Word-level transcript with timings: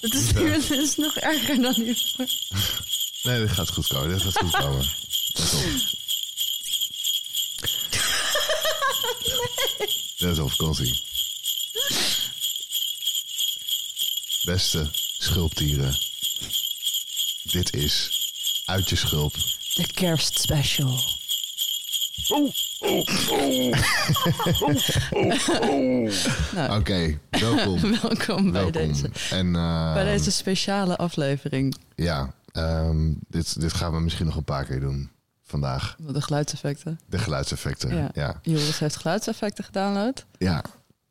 Het 0.00 0.14
is, 0.14 0.26
het 0.32 0.70
is 0.70 0.96
nog 0.96 1.16
erger 1.16 1.60
dan 1.60 1.74
hiervoor. 1.74 2.26
Nee, 3.22 3.40
dit 3.40 3.50
gaat 3.50 3.70
goed 3.70 3.86
komen. 3.86 4.08
Dit 4.08 4.22
gaat 4.22 4.38
goed 4.38 4.56
komen. 4.56 4.94
Let 5.32 5.54
op. 5.54 5.62
Let 10.16 10.38
op, 10.38 10.56
komt-ie. 10.56 11.02
Beste 14.44 14.90
schulpdieren. 15.18 15.98
Dit 17.42 17.74
is 17.74 18.22
Uit 18.64 18.88
je 18.88 18.96
schulp. 18.96 19.34
De 19.74 19.86
kerstspecial. 19.94 21.00
Oké, 26.70 27.18
welkom. 27.30 27.80
Welkom 28.02 28.52
bij 28.52 28.62
welkom. 28.62 28.72
deze, 28.72 29.10
En, 29.30 29.56
eh, 29.56 29.94
bij 29.94 30.04
deze 30.04 30.30
speciale 30.30 30.96
aflevering. 30.96 31.74
Ja, 31.94 32.34
ehm, 32.52 33.12
dit, 33.28 33.60
dit 33.60 33.72
gaan 33.72 33.92
we 33.92 34.00
misschien 34.00 34.26
nog 34.26 34.36
een 34.36 34.44
paar 34.44 34.64
keer 34.64 34.80
doen 34.80 35.10
vandaag. 35.42 35.96
De 35.98 36.22
geluidseffecten. 36.22 37.00
De 37.06 37.18
geluidseffecten. 37.18 37.94
Ja. 37.94 37.96
Ja, 37.96 38.10
ja. 38.12 38.38
Joris 38.42 38.78
heeft 38.78 38.96
geluidseffecten 38.96 39.64
gedownload. 39.64 40.24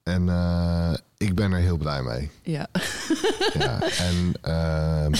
En 0.03 0.29
eh, 0.29 0.93
ik 1.17 1.35
ben 1.35 1.51
er 1.51 1.59
heel 1.59 1.77
blij 1.77 2.01
mee. 2.03 2.31
Ja. 2.43 2.67
Ja. 3.53 3.81
en 3.81 4.33
ehm, 4.41 5.11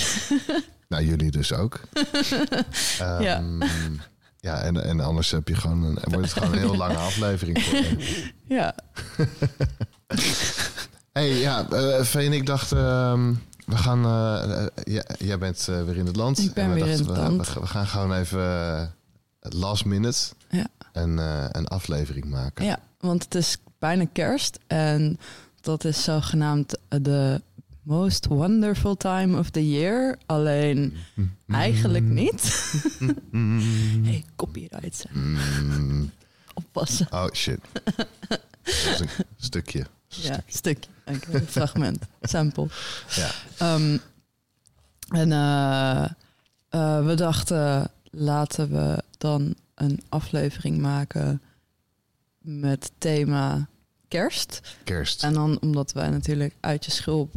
nou, 0.90 1.04
jullie 1.06 1.32
dus 1.32 1.54
ook. 1.54 1.80
Ehm, 3.00 3.22
Ja. 3.22 3.44
Ja. 4.44 4.62
en, 4.62 4.84
en 4.84 5.00
anders 5.00 5.32
heb 5.32 5.48
je 5.48 5.56
gewoon 5.56 5.84
een, 5.84 5.98
wordt 6.04 6.22
het 6.30 6.34
gewoon 6.34 6.52
een 6.54 6.60
heel 6.60 6.76
lange 6.78 6.98
aflevering. 6.98 7.62
Voor. 7.64 7.80
Ja. 8.48 8.76
hey, 11.14 11.30
ja, 11.30 11.68
en 12.14 12.34
ik 12.34 12.46
dachten, 12.46 12.78
ehm, 12.78 13.34
we 13.66 13.78
gaan, 13.78 14.06
eh, 14.06 14.66
ja, 14.84 15.04
jij 15.18 15.38
bent 15.38 15.68
eh, 15.68 15.84
weer 15.84 15.98
in 15.98 16.06
het 16.06 16.16
land. 16.16 16.40
Ik 16.40 16.54
ben 16.54 16.64
En 16.64 16.70
we 16.70 16.76
weer 16.76 16.86
in 16.92 16.98
het 16.98 17.06
we- 17.06 17.12
land. 17.14 17.54
We, 17.54 17.60
we 17.60 17.68
gaan 17.68 17.88
gewoon 17.88 18.14
even 18.14 18.94
last 19.40 19.86
minute 19.86 20.20
Ja. 20.50 20.68
een, 20.94 21.18
een 21.58 21.68
aflevering 21.68 22.26
maken. 22.26 22.66
ja, 22.66 22.80
want 23.00 23.24
het 23.24 23.36
is 23.36 23.58
bijna 23.80 24.06
kerst. 24.14 24.60
En 24.68 25.20
dat 25.62 25.84
is 25.84 26.04
zogenaamd 26.04 26.78
de 26.90 27.42
most 27.84 28.28
wonderful 28.28 28.96
time 28.96 29.38
of 29.38 29.50
the 29.50 29.70
year. 29.70 30.18
Alleen 30.26 30.94
eigenlijk 31.48 32.06
niet. 32.06 32.74
hey, 34.06 34.26
copyright. 34.36 35.06
Mm, 35.12 36.12
Oppassen. 36.54 37.08
oh 37.12 37.32
shit. 37.32 37.60
Dat 37.84 38.46
is 38.64 39.00
een 39.00 39.10
stukje. 39.38 39.86
Ja, 40.08 40.44
stukje. 40.48 40.90
Oké, 41.06 41.42
fragment. 41.42 42.04
Sample. 42.22 42.68
Ja. 43.10 43.32
Ehm, 43.58 43.98
en 45.08 45.32
eh, 45.32 46.04
eh, 46.70 47.06
we 47.06 47.14
dachten, 47.16 47.92
laten 48.12 48.70
we 48.70 49.04
dan 49.18 49.56
een 49.76 50.04
aflevering 50.10 50.78
maken 50.78 51.42
met 52.38 52.92
thema 52.98 53.68
kerst. 54.08 54.62
Kerst. 54.84 55.24
En 55.24 55.34
dan 55.34 55.58
omdat 55.62 55.92
wij 55.92 56.10
natuurlijk 56.10 56.56
uit 56.60 56.86
je 56.86 56.92
schulp 56.92 57.36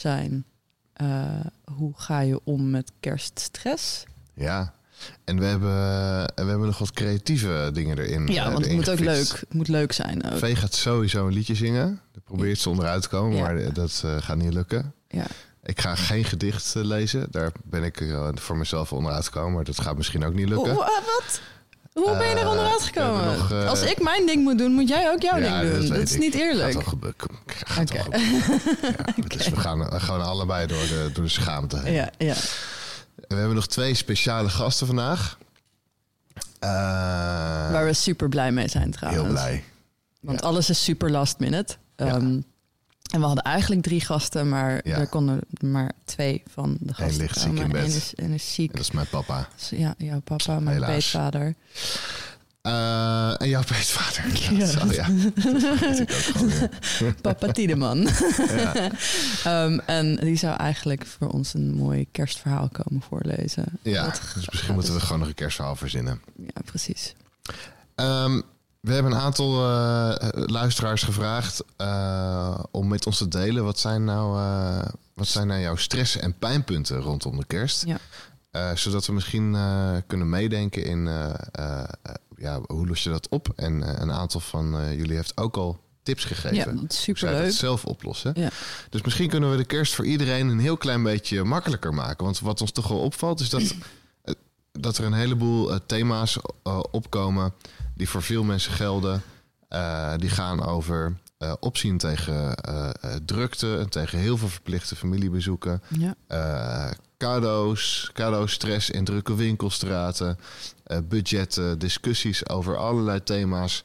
zijn, 0.00 0.44
eh, 0.92 1.40
hoe 1.74 1.92
ga 1.96 2.20
je 2.20 2.40
om 2.44 2.70
met 2.70 2.92
kerststress? 3.00 4.04
Ja. 4.34 4.74
En 5.24 5.38
we 5.38 5.44
hebben, 5.44 5.70
en 6.34 6.44
we 6.44 6.50
hebben 6.50 6.66
nog 6.66 6.78
wat 6.78 6.90
creatieve 6.92 7.70
dingen 7.72 7.98
erin. 7.98 8.26
Ja, 8.26 8.46
eh, 8.46 8.52
want 8.52 8.64
het 8.64 8.74
moet 8.74 8.90
ook 8.90 8.98
leuk, 8.98 9.28
het 9.28 9.54
moet 9.54 9.68
leuk 9.68 9.92
zijn 9.92 10.24
ook. 10.24 10.38
Vee 10.38 10.56
gaat 10.56 10.74
sowieso 10.74 11.26
een 11.26 11.32
liedje 11.32 11.54
zingen. 11.54 12.00
Daar 12.12 12.22
probeert 12.24 12.58
ze 12.58 12.68
onderuit 12.70 13.02
te 13.02 13.08
komen, 13.08 13.36
Ja. 13.36 13.42
maar 13.42 13.72
dat 13.72 14.02
eh, 14.04 14.16
gaat 14.20 14.36
niet 14.36 14.54
lukken. 14.54 14.92
Ja. 15.08 15.26
Ik 15.62 15.80
ga 15.80 15.94
geen 15.94 16.24
gedicht 16.24 16.74
lezen. 16.74 17.26
Daar 17.30 17.52
ben 17.64 17.82
ik 17.84 18.02
voor 18.34 18.56
mezelf 18.56 18.92
onderuit 18.92 19.24
gekomen. 19.24 19.52
Maar 19.52 19.64
dat 19.64 19.80
gaat 19.80 19.96
misschien 19.96 20.24
ook 20.24 20.34
niet 20.34 20.48
lukken. 20.48 20.72
Hoe, 20.72 20.82
eh, 20.84 20.88
wat? 20.88 21.40
Hoe 21.92 22.16
ben 22.16 22.28
je 22.28 22.34
er 22.34 22.38
Eh, 22.42 22.48
onderuit 22.50 22.82
gekomen? 22.82 23.24
nog, 23.38 23.52
eh, 23.52 23.68
Als 23.68 23.82
ik 23.82 24.02
mijn 24.02 24.26
ding 24.26 24.42
moet 24.42 24.58
doen, 24.58 24.72
moet 24.72 24.88
jij 24.88 25.10
ook 25.10 25.22
jouw 25.22 25.38
Ja, 25.38 25.60
ding 25.60 25.72
doen. 25.72 25.88
Dat, 25.88 25.98
is 25.98 26.16
niet 26.16 26.34
eerlijk. 26.34 26.64
Gaat 26.72 26.74
wel 26.74 26.82
gebeuren. 26.82 27.38
Gaat 27.46 27.90
wel 27.90 28.02
gebeuren. 28.02 28.60
Ja, 29.16 29.22
Dus 29.36 29.48
we 29.48 29.56
gaan 29.56 30.00
gewoon 30.00 30.22
allebei 30.22 30.66
door 30.66 30.78
de, 30.82 31.10
door 31.12 31.24
de 31.24 31.30
schaamte 31.30 31.78
heen. 31.78 31.92
Ja, 31.92 32.10
ja. 32.18 32.34
We 33.28 33.34
hebben 33.34 33.54
nog 33.54 33.66
twee 33.66 33.94
speciale 33.94 34.48
gasten 34.48 34.86
vandaag. 34.86 35.38
Eh, 36.58 36.68
Waar 37.70 37.84
we 37.84 37.92
super 37.92 38.28
blij 38.28 38.52
mee 38.52 38.68
zijn 38.68 38.90
trouwens. 38.90 39.22
heel 39.24 39.32
blij. 39.32 39.64
Want 40.20 40.40
Ja. 40.40 40.46
alles 40.46 40.70
is 40.70 40.84
super 40.84 41.10
last 41.10 41.38
minute. 41.38 41.76
Ja. 41.96 42.20
En 43.08 43.20
we 43.20 43.26
hadden 43.26 43.44
eigenlijk 43.44 43.82
drie 43.82 44.00
gasten, 44.00 44.48
maar 44.48 44.80
Ja. 44.84 44.96
er 44.96 45.06
konden 45.06 45.40
maar 45.60 45.92
twee 46.04 46.42
van 46.52 46.76
de 46.80 46.94
gasten 46.94 47.20
ligt 47.20 47.38
ziek 47.38 47.48
komen. 47.48 47.62
in 47.64 47.68
bed. 47.70 47.82
Eén 47.90 47.96
is, 47.96 48.14
één 48.14 48.32
is 48.32 48.54
ziek. 48.54 48.68
En 48.70 48.76
dat 48.76 48.84
is 48.84 48.90
mijn 48.90 49.06
papa. 49.08 49.48
Ja, 49.70 49.94
jouw 49.98 50.20
papa, 50.20 50.60
mijn 50.60 50.74
Helaas. 50.76 50.90
peetvader. 50.90 51.54
Eh, 52.62 53.40
en 53.42 53.48
jouw 53.48 53.62
peetvader. 53.62 54.24
Ja. 54.58 54.66
Ja. 54.66 54.92
Ja. 54.92 55.06
Dat 55.82 55.98
ik 55.98 56.10
ook 56.10 56.16
gewoon. 56.16 57.14
Papa 57.22 57.52
Tiedeman. 57.52 58.08
Ja. 58.48 58.90
En 59.86 60.16
die 60.16 60.36
zou 60.36 60.56
eigenlijk 60.56 61.06
voor 61.06 61.28
ons 61.28 61.54
een 61.54 61.74
mooi 61.74 62.06
kerstverhaal 62.12 62.68
komen 62.72 63.02
voorlezen. 63.02 63.64
Ja, 63.82 64.04
Dat 64.04 64.20
dus 64.34 64.48
misschien 64.50 64.74
moeten 64.74 64.92
we 64.92 64.98
dus- 64.98 65.06
gewoon 65.06 65.18
nog 65.20 65.28
een 65.28 65.34
kerstverhaal 65.34 65.76
verzinnen. 65.76 66.20
Ja, 66.36 66.60
precies. 66.64 67.14
Ehm, 67.94 68.40
we 68.80 68.92
hebben 68.92 69.12
een 69.12 69.18
aantal 69.18 69.52
eh, 69.52 70.14
luisteraars 70.46 71.02
gevraagd 71.02 71.64
eh, 71.76 72.58
om 72.70 72.88
met 72.88 73.06
ons 73.06 73.18
te 73.18 73.28
delen. 73.28 73.64
Wat 73.64 73.78
zijn 73.78 74.04
nou, 74.04 74.38
eh, 74.38 74.88
wat 75.14 75.26
zijn 75.26 75.46
nou 75.46 75.60
jouw 75.60 75.76
stress- 75.76 76.16
en 76.16 76.38
pijnpunten 76.38 77.00
rondom 77.00 77.38
de 77.38 77.46
kerst? 77.46 77.84
Ja. 77.86 77.98
Zodat 78.74 79.06
we 79.06 79.12
misschien 79.12 79.56
kunnen 80.06 80.28
meedenken 80.28 80.84
in 80.84 81.04
ja, 82.36 82.60
hoe 82.66 82.86
los 82.86 83.02
je 83.02 83.10
dat 83.10 83.28
op. 83.28 83.52
En 83.56 84.02
een 84.02 84.12
aantal 84.12 84.40
van 84.40 84.96
jullie 84.96 85.16
heeft 85.16 85.36
ook 85.36 85.56
al 85.56 85.80
tips 86.02 86.24
gegeven. 86.24 86.56
Ja, 86.56 86.64
dat 86.64 86.74
is 86.74 86.78
hoe 86.78 86.88
zij 86.88 87.14
superleuk. 87.14 87.44
dat 87.44 87.54
zelf 87.54 87.84
oplossen. 87.84 88.32
Ja. 88.34 88.50
Dus 88.90 89.02
misschien 89.02 89.28
kunnen 89.28 89.50
we 89.50 89.56
de 89.56 89.64
kerst 89.64 89.94
voor 89.94 90.04
iedereen 90.06 90.48
een 90.48 90.58
heel 90.58 90.76
klein 90.76 91.02
beetje 91.02 91.44
makkelijker 91.44 91.94
maken. 91.94 92.24
Want 92.24 92.40
wat 92.40 92.60
ons 92.60 92.72
toch 92.72 92.88
wel 92.88 93.00
opvalt 93.00 93.40
is 93.40 93.50
dat, 93.50 93.74
dat 94.72 94.98
er 94.98 95.04
een 95.04 95.12
heleboel 95.12 95.86
thema's 95.86 96.38
opkomen 96.90 97.52
die 97.98 98.08
voor 98.08 98.22
veel 98.22 98.44
mensen 98.44 98.72
gelden. 98.72 99.22
Eh, 99.68 100.12
die 100.16 100.28
gaan 100.28 100.64
over 100.64 101.16
eh, 101.38 101.52
opzien 101.60 101.98
tegen 101.98 102.54
eh, 102.54 102.90
drukte 103.24 103.78
en 103.78 103.88
tegen 103.88 104.18
heel 104.18 104.36
veel 104.36 104.48
verplichte 104.48 104.96
familiebezoeken. 104.96 105.82
Ja. 105.88 106.94
Cadeaus, 107.16 108.10
cadeaustress 108.12 108.90
in 108.90 109.04
drukke 109.04 109.34
winkelstraten, 109.34 110.38
budgetten, 111.04 111.78
discussies 111.78 112.48
over 112.48 112.76
allerlei 112.76 113.22
thema's. 113.22 113.84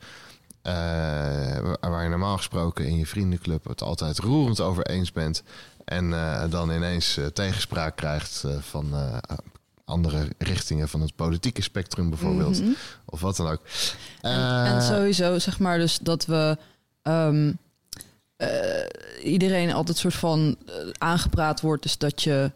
waar- 0.62 2.04
je 2.04 2.10
normaal 2.10 2.38
gesproken 2.38 2.86
in 2.86 2.98
je 2.98 3.06
vriendenclub 3.08 3.68
het 3.68 3.82
altijd 3.82 4.20
roerend 4.20 4.60
over 4.60 4.86
eens 4.86 5.12
bent. 5.12 5.44
En 5.86 6.10
dan 6.50 6.72
ineens 6.72 7.20
tegenspraak 7.34 7.96
krijgt 7.96 8.46
van 8.60 8.94
andere 9.86 10.28
richtingen 10.38 10.90
van 10.90 11.02
het 11.02 11.16
politieke 11.16 11.62
spectrum 11.62 12.10
bijvoorbeeld. 12.10 12.62
Mhm. 12.62 12.72
Of 13.06 13.22
wat 13.22 13.36
dan 13.36 13.48
ook. 13.48 13.62
En, 14.22 14.32
Eh, 14.32 14.72
en 14.72 14.82
sowieso 14.82 15.40
zeg 15.40 15.60
maar 15.60 15.78
dus 15.78 15.98
dat 16.00 16.26
we 16.26 16.58
ehm, 17.02 17.52
eh, 18.36 18.50
iedereen 19.24 19.74
altijd 19.74 19.98
soort 19.98 20.14
van 20.14 20.58
eh, 20.66 20.74
aangepraat 20.98 21.62
wordt, 21.62 21.84
dus 21.84 21.98
dat 21.98 22.22
je 22.24 22.52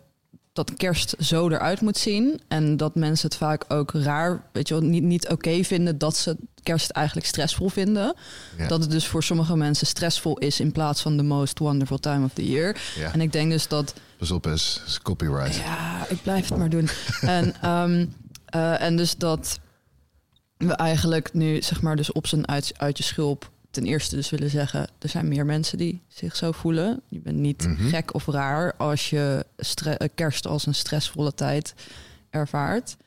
dat 0.54 0.74
kerst 0.74 1.16
zo 1.20 1.50
eruit 1.50 1.82
moet 1.82 1.98
zien 1.98 2.42
en 2.48 2.78
dat 2.78 2.96
mensen 2.96 3.28
het 3.28 3.38
vaak 3.38 3.64
ook 3.68 3.92
raar, 3.94 4.44
weet 4.52 4.68
je 4.68 4.74
wel, 4.74 4.84
niet, 4.84 5.04
niet 5.04 5.28
oké 5.30 5.64
vinden 5.64 5.98
dat 5.98 6.18
ze 6.18 6.38
kerst 6.64 6.90
eigenlijk 6.90 7.28
stressvol 7.28 7.70
vinden. 7.70 8.16
Ja. 8.58 8.68
Dat 8.68 8.82
het 8.82 8.92
dus 8.92 9.08
voor 9.08 9.24
sommige 9.24 9.58
mensen 9.58 9.88
stressvol 9.88 10.38
is 10.38 10.60
in 10.60 10.72
plaats 10.72 11.02
van 11.02 11.18
the 11.18 11.24
most 11.24 11.60
wonderful 11.60 11.98
time 11.98 12.26
of 12.26 12.34
the 12.34 12.50
year. 12.50 12.78
Ja, 12.96 13.14
En 13.14 13.22
ik 13.22 13.32
denk 13.32 13.52
dus 13.52 13.68
dat 13.68 13.94
pas 14.18 14.32
op, 14.32 14.48
is, 14.48 14.82
is 14.86 15.02
copyright. 15.02 15.56
ja, 15.56 16.08
ik 16.10 16.22
blijf 16.22 16.50
het 16.50 16.58
maar 16.58 16.70
doen. 16.70 16.90
en, 17.22 17.54
ehm, 17.62 18.06
eh, 18.46 18.82
en 18.82 18.98
dus 18.98 19.16
dat 19.16 19.60
we 20.58 20.74
eigenlijk 20.74 21.34
nu, 21.34 21.62
zeg 21.62 21.82
maar, 21.82 21.96
dus 21.96 22.12
op 22.12 22.28
zijn 22.28 22.48
uit, 22.48 22.74
uit 22.78 22.98
je 22.98 23.04
schulp 23.04 23.52
ten 23.72 23.86
eerste 23.86 24.16
dus 24.16 24.30
willen 24.30 24.50
zeggen... 24.50 24.88
er 25.00 25.10
zijn 25.10 25.28
meer 25.28 25.46
mensen 25.46 25.78
die 25.78 26.02
zich 26.08 26.36
zo 26.36 26.52
voelen. 26.52 27.02
Je 27.08 27.20
bent 27.20 27.38
niet 27.38 27.68
Mhm. 27.68 27.88
gek 27.88 28.14
of 28.14 28.26
raar 28.26 28.74
als 28.78 29.10
je 29.10 29.46
eh, 29.84 30.08
kerst 30.16 30.48
als 30.48 30.66
een 30.66 30.76
stressvolle 30.76 31.34
tijd 31.34 31.74
ervaart. 32.30 32.98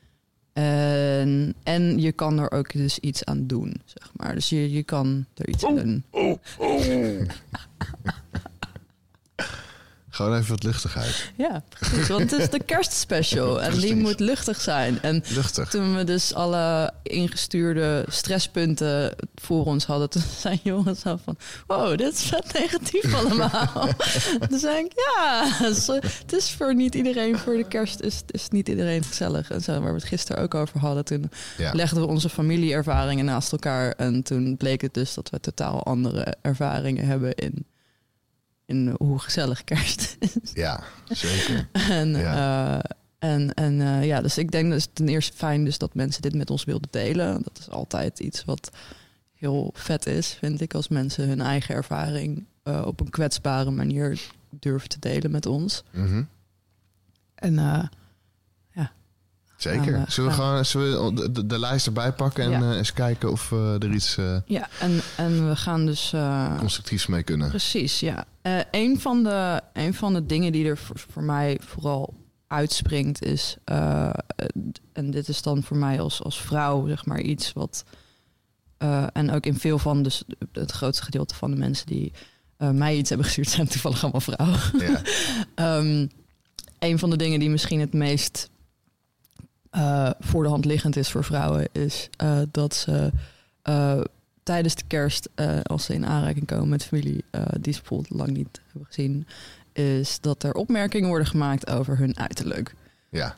En, 0.52 1.54
en 1.62 1.98
je 1.98 2.12
kan 2.12 2.38
er 2.38 2.50
ook 2.50 2.72
dus 2.72 2.98
iets 2.98 3.24
aan 3.24 3.46
doen, 3.46 3.80
zeg 3.84 4.10
maar. 4.16 4.34
Dus 4.34 4.48
je, 4.48 4.70
je 4.72 4.82
kan 4.82 5.26
er 5.34 5.48
iets 5.48 5.64
aan 5.64 5.74
doen. 5.74 6.04
Gewoon 10.10 10.36
even 10.36 10.48
wat 10.50 10.62
luchtigheid. 10.62 11.32
Ja, 11.36 11.62
precies. 11.68 12.08
Want 12.08 12.30
het 12.30 12.40
is 12.40 12.50
de 12.50 12.62
kerstspecial 12.64 13.62
en 13.62 13.78
die 13.78 13.96
moet 13.96 14.20
luchtig 14.20 14.60
zijn. 14.60 15.02
En 15.02 15.22
Luchtig. 15.34 15.70
Toen 15.70 15.96
we 15.96 16.04
dus 16.04 16.34
alle 16.34 16.92
ingestuurde 17.02 18.04
stresspunten 18.08 19.14
voor 19.34 19.64
ons 19.64 19.84
hadden, 19.84 20.10
toen 20.10 20.22
zijn 20.40 20.60
jongens 20.62 21.00
zo 21.00 21.18
van: 21.24 21.36
Wow, 21.66 21.98
dit 21.98 22.12
is 22.12 22.22
vet 22.22 22.52
negatief 22.52 23.14
allemaal. 23.24 23.88
toen 24.48 24.58
zei 24.58 24.84
ik: 24.84 24.92
Ja, 25.16 25.50
het 25.58 26.32
is 26.32 26.50
voor 26.50 26.74
niet 26.74 26.94
iedereen, 26.94 27.38
voor 27.38 27.56
de 27.56 27.68
kerst 27.68 28.00
is, 28.00 28.22
is 28.26 28.48
niet 28.48 28.68
iedereen 28.68 29.02
gezellig. 29.04 29.50
En 29.50 29.60
zo, 29.60 29.72
waar 29.80 29.92
we 29.92 29.98
het 29.98 30.08
gisteren 30.08 30.42
ook 30.42 30.54
over 30.54 30.78
hadden, 30.80 31.04
toen 31.04 31.30
Ja. 31.58 31.72
legden 31.72 32.00
we 32.00 32.06
onze 32.06 32.28
familieervaringen 32.28 33.24
naast 33.24 33.52
elkaar. 33.52 33.92
En 33.96 34.22
toen 34.22 34.56
bleek 34.56 34.80
het 34.80 34.94
dus 34.94 35.14
dat 35.14 35.30
we 35.30 35.40
totaal 35.40 35.84
andere 35.84 36.36
ervaringen 36.42 37.06
hebben 37.06 37.34
in, 37.34 37.64
in 38.70 38.94
hoe 38.99 39.19
gezellig 39.19 39.64
kerst 39.64 40.17
is. 40.43 40.52
ja, 40.55 40.82
zeker. 41.08 41.69
En, 41.72 42.08
Ja. 42.11 42.78
eh, 42.78 42.90
en, 43.19 43.55
en 43.55 43.81
eh, 43.81 44.06
ja, 44.06 44.20
dus 44.20 44.38
ik 44.38 44.50
denk 44.50 44.70
dus 44.72 44.88
ten 44.93 45.08
eerste 45.08 45.37
fijn 45.37 45.64
dus 45.64 45.78
dat 45.78 45.94
mensen 45.94 46.22
dit 46.22 46.34
met 46.34 46.50
ons 46.50 46.64
wilden 46.64 46.88
delen. 46.90 47.43
Dat 47.43 47.58
is 47.58 47.70
altijd 47.70 48.19
iets 48.19 48.44
wat 48.44 48.70
heel 49.34 49.70
vet 49.75 50.06
is, 50.06 50.28
vind 50.38 50.61
ik, 50.61 50.75
als 50.75 50.88
mensen 50.88 51.28
hun 51.28 51.40
eigen 51.40 51.75
ervaring 51.75 52.44
eh, 52.62 52.82
op 52.87 53.00
een 53.00 53.11
kwetsbare 53.11 53.70
manier 53.70 54.20
durven 54.50 54.88
te 54.88 54.99
delen 54.99 55.31
met 55.31 55.46
ons. 55.46 55.82
Mhm. 55.90 56.22
En 57.34 57.58
eh, 57.58 57.84
Zeker. 59.60 59.92
We- 59.92 60.04
zullen 60.10 60.30
we 60.30 60.36
gaan- 60.36 60.46
gewoon 60.48 60.64
zullen 60.64 61.14
we 61.14 61.30
de, 61.32 61.46
de, 61.46 61.58
lijst 61.58 61.86
erbij 61.86 62.12
pakken 62.12 62.44
en 62.44 62.50
Ja. 62.50 62.70
eh, 62.70 62.76
eens 62.76 62.92
kijken 62.92 63.30
of 63.30 63.48
we 63.48 63.76
er 63.78 63.92
iets 63.92 64.16
eh, 64.16 64.36
ja, 64.46 64.68
en, 64.80 65.00
en 65.16 65.48
we 65.48 65.56
gaan 65.56 65.86
dus. 65.86 66.12
eh, 66.12 66.58
constructiefs 66.58 67.06
mee 67.06 67.22
kunnen? 67.22 67.48
Precies, 67.48 68.00
ja. 68.00 68.24
Eh 68.42 68.58
een, 68.70 69.00
van 69.00 69.22
de, 69.22 69.60
een 69.72 69.94
van 69.94 70.12
de 70.14 70.26
dingen 70.26 70.52
die 70.52 70.66
er 70.66 70.78
voor, 70.78 70.96
voor 71.10 71.22
mij 71.22 71.58
vooral 71.66 72.14
uitspringt 72.46 73.22
is... 73.24 73.56
eh, 73.64 74.10
en 74.92 75.10
dit 75.10 75.28
is 75.28 75.42
dan 75.42 75.62
voor 75.62 75.76
mij 75.76 76.00
als, 76.00 76.22
als 76.22 76.40
vrouw 76.40 76.86
zeg 76.86 77.04
maar 77.06 77.20
iets 77.20 77.52
wat... 77.52 77.84
eh, 78.78 79.06
en 79.12 79.30
ook 79.30 79.46
in 79.46 79.58
veel 79.58 79.78
van 79.78 80.02
dus 80.02 80.22
het 80.52 80.70
grootste 80.70 81.04
gedeelte 81.04 81.34
van 81.34 81.50
de 81.50 81.56
mensen 81.56 81.86
die 81.86 82.12
eh, 82.56 82.70
mij 82.70 82.96
iets 82.96 83.08
hebben 83.08 83.26
gestuurd... 83.26 83.48
zijn 83.48 83.68
toevallig 83.68 84.02
allemaal 84.02 84.20
vrouwen. 84.20 84.58
Ja. 84.78 85.02
Ehm, 85.78 86.06
een 86.78 86.98
van 86.98 87.10
de 87.10 87.16
dingen 87.16 87.40
die 87.40 87.50
misschien 87.50 87.80
het 87.80 87.92
meest 87.92 88.50
eh, 89.70 90.11
voor 90.20 90.43
de 90.43 90.49
hand 90.49 90.64
liggend 90.64 90.96
is 90.96 91.11
voor 91.11 91.25
vrouwen, 91.25 91.69
is 91.72 92.08
eh, 92.17 92.38
dat 92.50 92.75
ze 92.75 93.11
eh, 93.62 94.00
tijdens 94.43 94.75
de 94.75 94.84
kerst, 94.87 95.28
als 95.62 95.84
ze 95.84 95.94
in 95.94 96.06
aanraking 96.06 96.46
komen 96.46 96.69
met 96.69 96.84
familie 96.84 97.25
die 97.61 97.72
ze 97.72 97.81
bijvoorbeeld 97.81 98.19
lang 98.19 98.31
niet 98.31 98.61
hebben 98.67 98.87
gezien, 98.87 99.26
is 99.72 100.20
dat 100.20 100.43
er 100.43 100.52
opmerkingen 100.52 101.08
worden 101.08 101.26
gemaakt 101.26 101.70
over 101.70 101.99
hun 101.99 102.19
uiterlijk. 102.19 102.75
ja. 103.11 103.34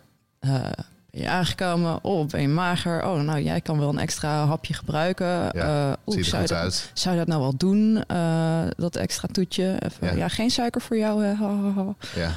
Ben 1.11 1.21
je 1.23 1.29
aangekomen? 1.29 2.05
Oh, 2.05 2.27
ben 2.29 2.41
je 2.41 2.49
mager? 2.49 3.07
Oh, 3.07 3.21
nou, 3.21 3.41
jij 3.41 3.61
kan 3.61 3.79
wel 3.79 3.89
een 3.89 3.99
extra 3.99 4.47
hapje 4.47 4.75
gebruiken. 4.75 5.27
Ja, 5.53 5.97
oeh, 6.07 6.17
Ziet 6.17 6.25
er 6.25 6.31
zou 6.31 6.43
je 6.43 6.49
goed 6.49 6.49
dat- 6.49 6.59
uit. 6.59 6.91
zou 6.95 7.15
je 7.15 7.21
dat 7.21 7.29
nou 7.29 7.41
wel 7.41 7.57
doen, 7.57 8.05
dat 8.77 8.97
extra 8.97 9.29
toetje? 9.33 9.77
Even, 9.79 10.07
Ja. 10.07 10.13
ja. 10.13 10.29
geen 10.29 10.51
suiker 10.51 10.81
voor 10.81 10.97
jou. 10.97 11.25
hè? 11.25 11.31
Ja. 12.21 12.31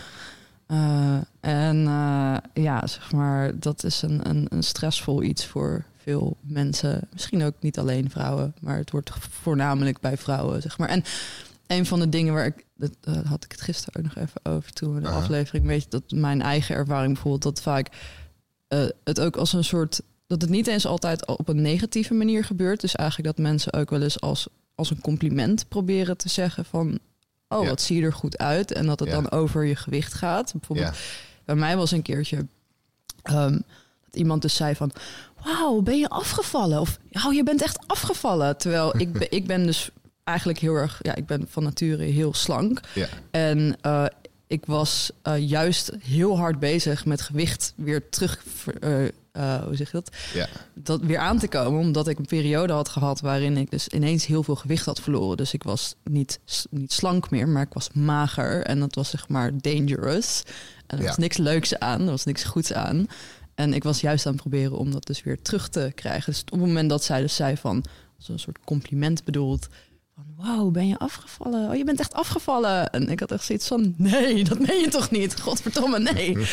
Eh, 0.68 1.18
en 1.40 1.88
eh, 1.88 2.38
ja, 2.54 2.88
zeg 2.88 3.12
maar, 3.12 3.60
dat 3.60 3.84
is 3.84 4.02
een, 4.02 4.30
een, 4.30 4.46
een 4.50 4.64
stressvol 4.64 5.24
iets 5.24 5.46
voor 5.46 5.86
veel 5.98 6.38
mensen. 6.42 7.08
Misschien 7.14 7.44
ook 7.44 7.56
niet 7.60 7.80
alleen 7.80 8.10
vrouwen, 8.10 8.56
maar 8.62 8.78
het 8.78 8.92
wordt 8.92 9.12
voornamelijk 9.20 10.00
bij 10.00 10.18
vrouwen, 10.18 10.62
zeg 10.62 10.78
maar. 10.78 10.90
En 10.90 11.04
een 11.68 11.86
van 11.86 12.00
de 12.00 12.10
dingen 12.10 12.34
waar 12.34 12.46
ik, 12.46 12.66
dat 12.76 12.92
had 13.28 13.44
ik 13.44 13.52
het 13.52 13.62
gisteren 13.62 14.00
ook 14.00 14.16
nog 14.16 14.24
even 14.24 14.46
over 14.46 14.74
toen 14.74 14.96
we 14.96 15.02
de 15.02 15.08
aflevering, 15.08 15.66
weet 15.66 15.84
je, 15.84 15.90
dat 15.90 16.12
mijn 16.12 16.42
eigen 16.42 16.76
ervaring 16.76 17.14
bijvoorbeeld, 17.14 17.44
dat 17.44 17.62
vaak 17.62 17.90
eh, 18.68 18.86
het 19.04 19.20
ook 19.20 19.36
als 19.36 19.54
een 19.54 19.64
soort, 19.64 20.02
dat 20.28 20.42
het 20.42 20.50
niet 20.50 20.68
eens 20.68 20.86
altijd 20.86 21.26
op 21.26 21.48
een 21.48 21.62
negatieve 21.62 22.14
manier 22.14 22.44
gebeurt. 22.44 22.82
Dus 22.82 22.96
eigenlijk 22.96 23.36
dat 23.36 23.46
mensen 23.46 23.74
ook 23.74 23.90
wel 23.90 24.02
eens 24.02 24.22
als, 24.22 24.48
als 24.76 24.90
een 24.90 25.02
compliment 25.02 25.68
proberen 25.68 26.18
te 26.18 26.30
zeggen 26.30 26.66
van, 26.66 27.00
oh, 27.48 27.64
Ja. 27.64 27.70
wat 27.70 27.82
zie 27.82 27.98
je 28.00 28.06
er 28.06 28.14
goed 28.14 28.38
uit. 28.38 28.72
En 28.72 28.86
dat 28.86 29.00
het 29.00 29.10
Ja. 29.10 29.16
dan 29.16 29.32
over 29.32 29.64
je 29.66 29.76
gewicht 29.76 30.14
gaat. 30.14 30.52
Bijvoorbeeld 30.52 30.98
bij 31.46 31.56
mij 31.56 31.78
was 31.78 31.92
een 31.92 32.02
keertje 32.02 32.46
ehm, 33.24 33.52
dat 34.06 34.16
iemand 34.16 34.42
dus 34.42 34.56
zei 34.56 34.76
van... 34.76 34.92
Wauw, 35.44 35.82
ben 35.82 36.00
je 36.00 36.10
afgevallen? 36.10 36.80
Of 36.80 37.00
oh, 37.26 37.34
je 37.34 37.44
bent 37.44 37.62
echt 37.62 37.88
afgevallen. 37.88 38.58
Terwijl 38.58 38.98
ik, 39.00 39.12
ben, 39.14 39.32
ik 39.32 39.48
ben 39.48 39.66
dus 39.66 39.90
eigenlijk 40.24 40.60
heel 40.60 40.74
erg... 40.76 41.00
Ja, 41.02 41.16
ik 41.16 41.26
ben 41.26 41.46
van 41.50 41.64
nature 41.64 42.04
heel 42.04 42.34
slank. 42.34 42.80
Ja. 42.94 43.08
En 43.32 43.78
eh, 43.82 44.06
ik 44.48 44.66
was 44.66 45.12
eh, 45.22 45.50
juist 45.50 45.92
heel 46.04 46.38
hard 46.38 46.60
bezig 46.60 47.06
met 47.06 47.22
gewicht 47.22 47.74
weer 47.76 48.10
terug... 48.10 48.44
eh, 48.82 49.04
eh, 49.36 49.64
hoe 49.64 49.76
zeg 49.76 49.92
je 49.92 49.98
dat? 49.98 50.16
Ja. 50.34 50.48
dat 50.74 51.02
weer 51.02 51.18
aan 51.18 51.40
te 51.40 51.48
komen. 51.48 51.80
Omdat 51.80 52.08
ik 52.08 52.18
een 52.20 52.26
periode 52.26 52.74
had 52.74 52.90
gehad 52.90 53.20
waarin 53.22 53.58
ik 53.58 53.72
dus 53.72 53.88
ineens 53.88 54.26
heel 54.26 54.44
veel 54.44 54.56
gewicht 54.56 54.86
had 54.86 55.00
verloren. 55.00 55.38
Dus 55.38 55.54
ik 55.54 55.64
was 55.64 55.96
niet, 56.04 56.40
niet 56.70 56.94
slank 56.94 57.30
meer, 57.30 57.48
maar 57.48 57.62
ik 57.64 57.74
was 57.74 57.90
mager. 57.94 58.64
En 58.66 58.80
dat 58.80 58.96
was 58.96 59.10
zeg 59.10 59.28
maar 59.28 59.52
dangerous. 59.62 60.44
En 60.88 60.98
er 60.98 61.04
Ja. 61.04 61.08
was 61.10 61.18
niks 61.18 61.38
leuks 61.38 61.80
aan, 61.80 62.02
er 62.02 62.10
was 62.10 62.26
niks 62.26 62.44
goeds 62.44 62.74
aan. 62.74 63.08
En 63.56 63.74
ik 63.74 63.84
was 63.84 64.02
juist 64.02 64.26
aan 64.26 64.32
het 64.34 64.42
proberen 64.42 64.78
om 64.78 64.92
dat 64.92 65.06
dus 65.08 65.24
weer 65.24 65.42
terug 65.42 65.68
te 65.70 65.92
krijgen. 65.96 66.32
Dus 66.32 66.42
op 66.42 66.52
het 66.52 66.60
moment 66.60 66.90
dat 66.90 67.04
zij 67.04 67.22
dus 67.22 67.36
zei 67.36 67.58
van, 67.58 67.84
een 68.28 68.40
soort 68.40 68.60
compliment 68.66 69.24
bedoeld... 69.24 69.68
Van, 70.16 70.24
wauw, 70.46 70.70
ben 70.70 70.88
je 70.88 70.98
afgevallen? 70.98 71.70
Oh, 71.70 71.76
je 71.76 71.84
bent 71.84 72.00
echt 72.00 72.14
afgevallen. 72.14 72.90
En 72.90 73.10
ik 73.10 73.20
had 73.20 73.32
echt 73.32 73.44
zoiets 73.44 73.68
van, 73.68 73.94
nee, 73.98 74.44
dat 74.44 74.60
meen 74.60 74.80
je 74.80 74.88
toch 74.88 75.12
niet? 75.12 75.40
Godverdomme, 75.42 76.00
nee. 76.00 76.38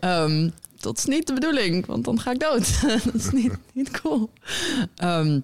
Ehm, 0.00 0.50
dat 0.84 0.98
is 0.98 1.04
niet 1.04 1.26
de 1.26 1.32
bedoeling, 1.34 1.86
want 1.86 2.04
dan 2.04 2.20
ga 2.20 2.30
ik 2.30 2.40
dood. 2.40 2.80
dat 3.04 3.14
is 3.14 3.30
niet, 3.30 3.52
niet 3.72 3.90
cool. 4.00 4.30
Ehm, 4.96 5.40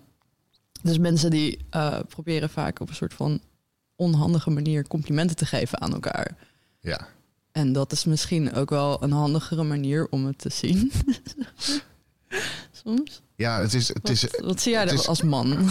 dus 0.83 0.99
mensen 0.99 1.31
die 1.31 1.59
eh, 1.71 1.99
proberen 2.09 2.51
vaak 2.51 2.81
op 2.81 2.89
een 2.89 2.95
soort 2.95 3.15
van 3.15 3.41
onhandige 3.97 4.51
manier 4.51 4.87
complimenten 4.87 5.37
te 5.37 5.47
geven 5.47 5.81
aan 5.81 5.93
elkaar. 5.93 6.37
Ja. 6.81 7.09
En 7.53 7.73
dat 7.73 7.93
is 7.93 8.05
misschien 8.05 8.53
ook 8.55 8.71
wel 8.71 9.03
een 9.03 9.13
handigere 9.13 9.63
manier 9.63 10.07
om 10.11 10.27
het 10.27 10.39
te 10.39 10.49
zien. 10.51 10.93
Soms. 12.85 13.21
Ja, 13.37 13.61
het 13.61 13.75
is, 13.75 13.89
het 13.89 14.09
is, 14.09 14.23
Wat, 14.23 14.41
wat 14.41 14.61
zie 14.61 14.73
jij 14.73 14.85
is- 14.85 15.07
als 15.09 15.23
man? 15.23 15.69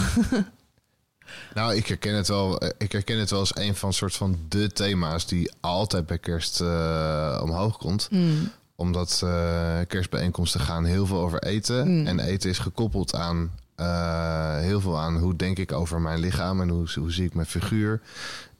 nou, 1.54 1.74
ik 1.76 1.86
herken 1.86 2.14
het 2.14 2.28
wel. 2.28 2.58
eh, 2.60 2.70
Ik 2.78 2.92
herken 2.92 3.18
het 3.18 3.30
wel 3.30 3.40
als 3.40 3.56
een 3.56 3.74
van 3.76 3.92
soort 3.92 4.14
van 4.14 4.38
de 4.48 4.72
thema's 4.72 5.26
die 5.26 5.50
altijd 5.60 6.06
bij 6.06 6.18
kerst 6.18 6.60
eh, 6.60 7.40
omhoog 7.42 7.76
komt. 7.78 8.06
Hmm. 8.10 8.50
Omdat 8.80 9.20
eh, 9.24 9.78
kerstbijeenkomsten 9.86 10.60
gaan 10.60 10.84
heel 10.84 11.06
veel 11.06 11.20
over 11.20 11.42
eten. 11.42 11.88
Mm. 11.88 12.06
En 12.06 12.18
eten 12.20 12.50
is 12.50 12.58
gekoppeld 12.58 13.14
aan 13.14 13.50
eh, 13.74 14.58
heel 14.58 14.80
veel 14.80 14.98
aan 14.98 15.16
hoe 15.16 15.36
denk 15.36 15.58
ik 15.58 15.72
over 15.72 16.00
mijn 16.00 16.18
lichaam 16.18 16.60
en 16.60 16.68
hoe, 16.68 16.88
hoe 16.94 17.12
zie 17.12 17.24
ik 17.24 17.34
mijn 17.34 17.46
figuur. 17.46 18.00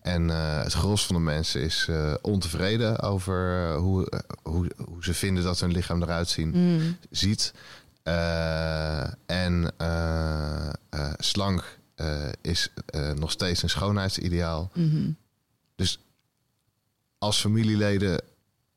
En 0.02 0.30
eh, 0.30 0.62
het 0.62 0.72
gros 0.72 1.06
van 1.06 1.16
de 1.16 1.22
mensen 1.22 1.60
is 1.60 1.88
ontevreden 2.20 3.00
over 3.00 3.72
hoe, 3.74 4.22
hoe, 4.42 4.70
hoe 4.76 5.04
ze 5.04 5.14
vinden 5.14 5.44
dat 5.44 5.60
hun 5.60 5.72
lichaam 5.72 6.02
eruit 6.02 6.28
zien, 6.28 6.52
Hmm. 6.52 6.96
ziet. 7.10 7.52
En 9.26 9.74
slank 11.18 11.78
is 12.40 12.72
nog 13.14 13.30
steeds 13.30 13.62
een 13.62 13.70
schoonheidsideaal. 13.70 14.70
Mhm. 14.74 15.10
als 17.18 17.40
familieleden 17.40 18.20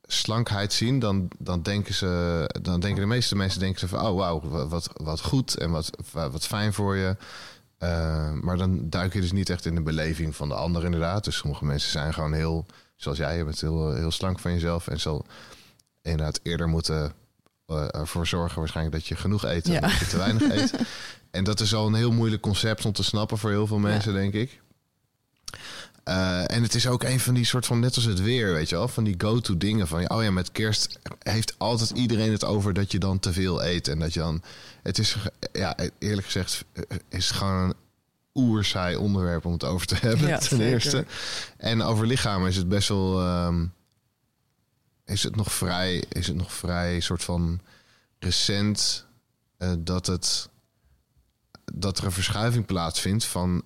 slankheid 0.07 0.73
zien, 0.73 0.99
dan, 0.99 1.27
dan 1.37 1.61
denken 1.61 1.93
ze, 1.93 2.49
dan 2.61 2.79
denken 2.79 3.01
de 3.01 3.07
meeste 3.07 3.35
mensen 3.35 3.59
denken 3.59 3.79
ze 3.79 3.87
van, 3.87 4.05
oh 4.05 4.15
wauw, 4.15 4.67
wat, 4.67 4.89
wat 4.93 5.21
goed 5.21 5.57
en 5.57 5.71
wat, 5.71 5.89
wat 6.11 6.45
fijn 6.45 6.73
voor 6.73 6.95
je. 6.95 7.15
Uh, 7.79 8.31
maar 8.31 8.57
dan 8.57 8.89
duik 8.89 9.13
je 9.13 9.21
dus 9.21 9.31
niet 9.31 9.49
echt 9.49 9.65
in 9.65 9.75
de 9.75 9.81
beleving 9.81 10.35
van 10.35 10.47
de 10.47 10.55
ander 10.55 10.85
inderdaad. 10.85 11.23
Dus 11.23 11.35
sommige 11.35 11.65
mensen 11.65 11.91
zijn 11.91 12.13
gewoon 12.13 12.33
heel, 12.33 12.65
zoals 12.95 13.17
jij, 13.17 13.37
je 13.37 13.43
bent 13.43 13.61
heel, 13.61 13.93
heel 13.93 14.11
slank 14.11 14.39
van 14.39 14.53
jezelf 14.53 14.87
en 14.87 14.99
zal 14.99 15.25
inderdaad 16.01 16.39
eerder 16.43 16.67
moeten 16.67 17.13
uh, 17.67 17.95
ervoor 17.95 18.27
zorgen 18.27 18.59
waarschijnlijk 18.59 18.95
dat 18.95 19.07
je 19.07 19.15
genoeg 19.15 19.43
eet 19.43 19.69
en 19.69 19.81
dat 19.81 19.91
je 19.91 20.07
te 20.07 20.17
weinig 20.17 20.51
eet. 20.51 20.73
En 21.31 21.43
dat 21.43 21.59
is 21.59 21.73
al 21.73 21.87
een 21.87 21.93
heel 21.93 22.11
moeilijk 22.11 22.41
concept 22.41 22.85
om 22.85 22.91
te 22.91 23.03
snappen 23.03 23.37
voor 23.37 23.49
heel 23.49 23.67
veel 23.67 23.79
mensen, 23.79 24.13
denk 24.13 24.33
ik. 24.33 24.61
Uh, 26.05 26.51
en 26.51 26.63
het 26.63 26.75
is 26.75 26.87
ook 26.87 27.03
een 27.03 27.19
van 27.19 27.33
die 27.33 27.45
soort 27.45 27.65
van, 27.65 27.79
net 27.79 27.95
als 27.95 28.03
het 28.03 28.21
weer, 28.21 28.53
weet 28.53 28.69
je 28.69 28.75
wel, 28.75 28.87
van 28.87 29.03
die 29.03 29.15
go-to 29.17 29.57
dingen 29.57 29.87
van, 29.87 30.09
oh 30.09 30.23
ja, 30.23 30.31
met 30.31 30.51
kerst 30.51 30.99
heeft 31.19 31.55
altijd 31.57 31.89
iedereen 31.89 32.31
het 32.31 32.45
over 32.45 32.73
dat 32.73 32.91
je 32.91 32.99
dan 32.99 33.19
te 33.19 33.33
veel 33.33 33.63
eet 33.63 33.87
en 33.87 33.99
dat 33.99 34.13
je 34.13 34.19
dan, 34.19 34.41
het 34.81 34.97
is, 34.97 35.17
ja, 35.51 35.75
eerlijk 35.99 36.25
gezegd, 36.25 36.65
is 37.09 37.27
het 37.27 37.37
gewoon 37.37 37.59
een 37.59 37.75
oerzaai 38.33 38.95
onderwerp 38.95 39.45
om 39.45 39.51
het 39.51 39.63
over 39.63 39.87
te 39.87 39.95
hebben, 40.07 40.27
ja, 40.27 40.37
ten 40.37 40.57
zeker. 40.57 40.65
eerste. 40.65 41.05
En 41.57 41.81
over 41.81 42.07
lichamen 42.07 42.49
is 42.49 42.55
het 42.55 42.69
best 42.69 42.87
wel, 42.87 43.27
um, 43.45 43.73
is 45.05 45.23
het 45.23 45.35
nog 45.35 45.53
vrij, 45.53 46.03
is 46.09 46.27
het 46.27 46.35
nog 46.35 46.53
vrij 46.53 46.99
soort 46.99 47.23
van 47.23 47.61
recent 48.19 49.05
uh, 49.59 49.73
dat 49.79 50.05
het, 50.05 50.49
dat 51.73 51.97
er 51.97 52.05
een 52.05 52.11
verschuiving 52.11 52.65
plaatsvindt 52.65 53.25
van 53.25 53.63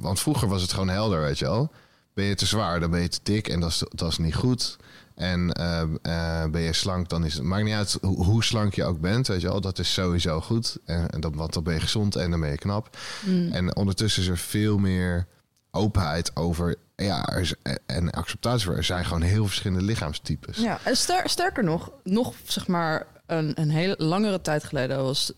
want 0.00 0.20
vroeger 0.20 0.48
was 0.48 0.62
het 0.62 0.72
gewoon 0.72 0.88
helder, 0.88 1.20
weet 1.20 1.38
je 1.38 1.44
wel. 1.44 1.72
Ben 2.14 2.24
je 2.24 2.34
te 2.34 2.46
zwaar, 2.46 2.80
dan 2.80 2.90
ben 2.90 3.00
je 3.00 3.08
te 3.08 3.20
dik 3.22 3.48
en 3.48 3.60
dat 3.60 3.70
is, 3.70 3.84
dat 3.88 4.10
is 4.10 4.18
niet 4.18 4.34
goed. 4.34 4.76
En 5.14 5.58
uh, 5.60 5.82
uh, 6.02 6.50
ben 6.50 6.60
je 6.60 6.72
slank, 6.72 7.08
dan 7.08 7.24
is 7.24 7.34
het. 7.34 7.42
Maakt 7.42 7.64
niet 7.64 7.74
uit 7.74 7.98
hoe, 8.00 8.24
hoe, 8.24 8.44
slank 8.44 8.74
je 8.74 8.84
ook 8.84 9.00
bent, 9.00 9.26
weet 9.26 9.40
je 9.40 9.48
wel. 9.48 9.60
Dat 9.60 9.78
is 9.78 9.92
sowieso 9.92 10.40
goed. 10.40 10.78
En, 10.84 11.10
en 11.10 11.20
dat, 11.20 11.34
want 11.34 11.52
dan 11.52 11.62
ben 11.62 11.74
je 11.74 11.80
gezond 11.80 12.16
en 12.16 12.30
dan 12.30 12.40
ben 12.40 12.50
je 12.50 12.58
knap. 12.58 12.96
Mm. 13.24 13.52
En 13.52 13.76
ondertussen 13.76 14.22
is 14.22 14.28
er 14.28 14.38
veel 14.38 14.78
meer 14.78 15.26
openheid 15.70 16.36
over. 16.36 16.76
Ja, 16.96 17.28
er 17.28 17.40
is, 17.40 17.54
en 17.86 18.10
acceptatie 18.10 18.66
voor. 18.66 18.76
Er 18.76 18.84
zijn 18.84 19.04
gewoon 19.04 19.22
heel 19.22 19.46
verschillende 19.46 19.84
lichaamstypes. 19.84 20.56
Ja, 20.56 20.78
en 20.84 20.96
ster, 20.96 21.28
sterker 21.28 21.64
nog, 21.64 21.90
nog 22.04 22.34
zeg 22.44 22.66
maar 22.66 23.06
een, 23.26 23.60
een 23.60 23.70
hele 23.70 23.94
langere 23.98 24.40
tijd 24.40 24.64
geleden 24.64 25.02
was 25.02 25.32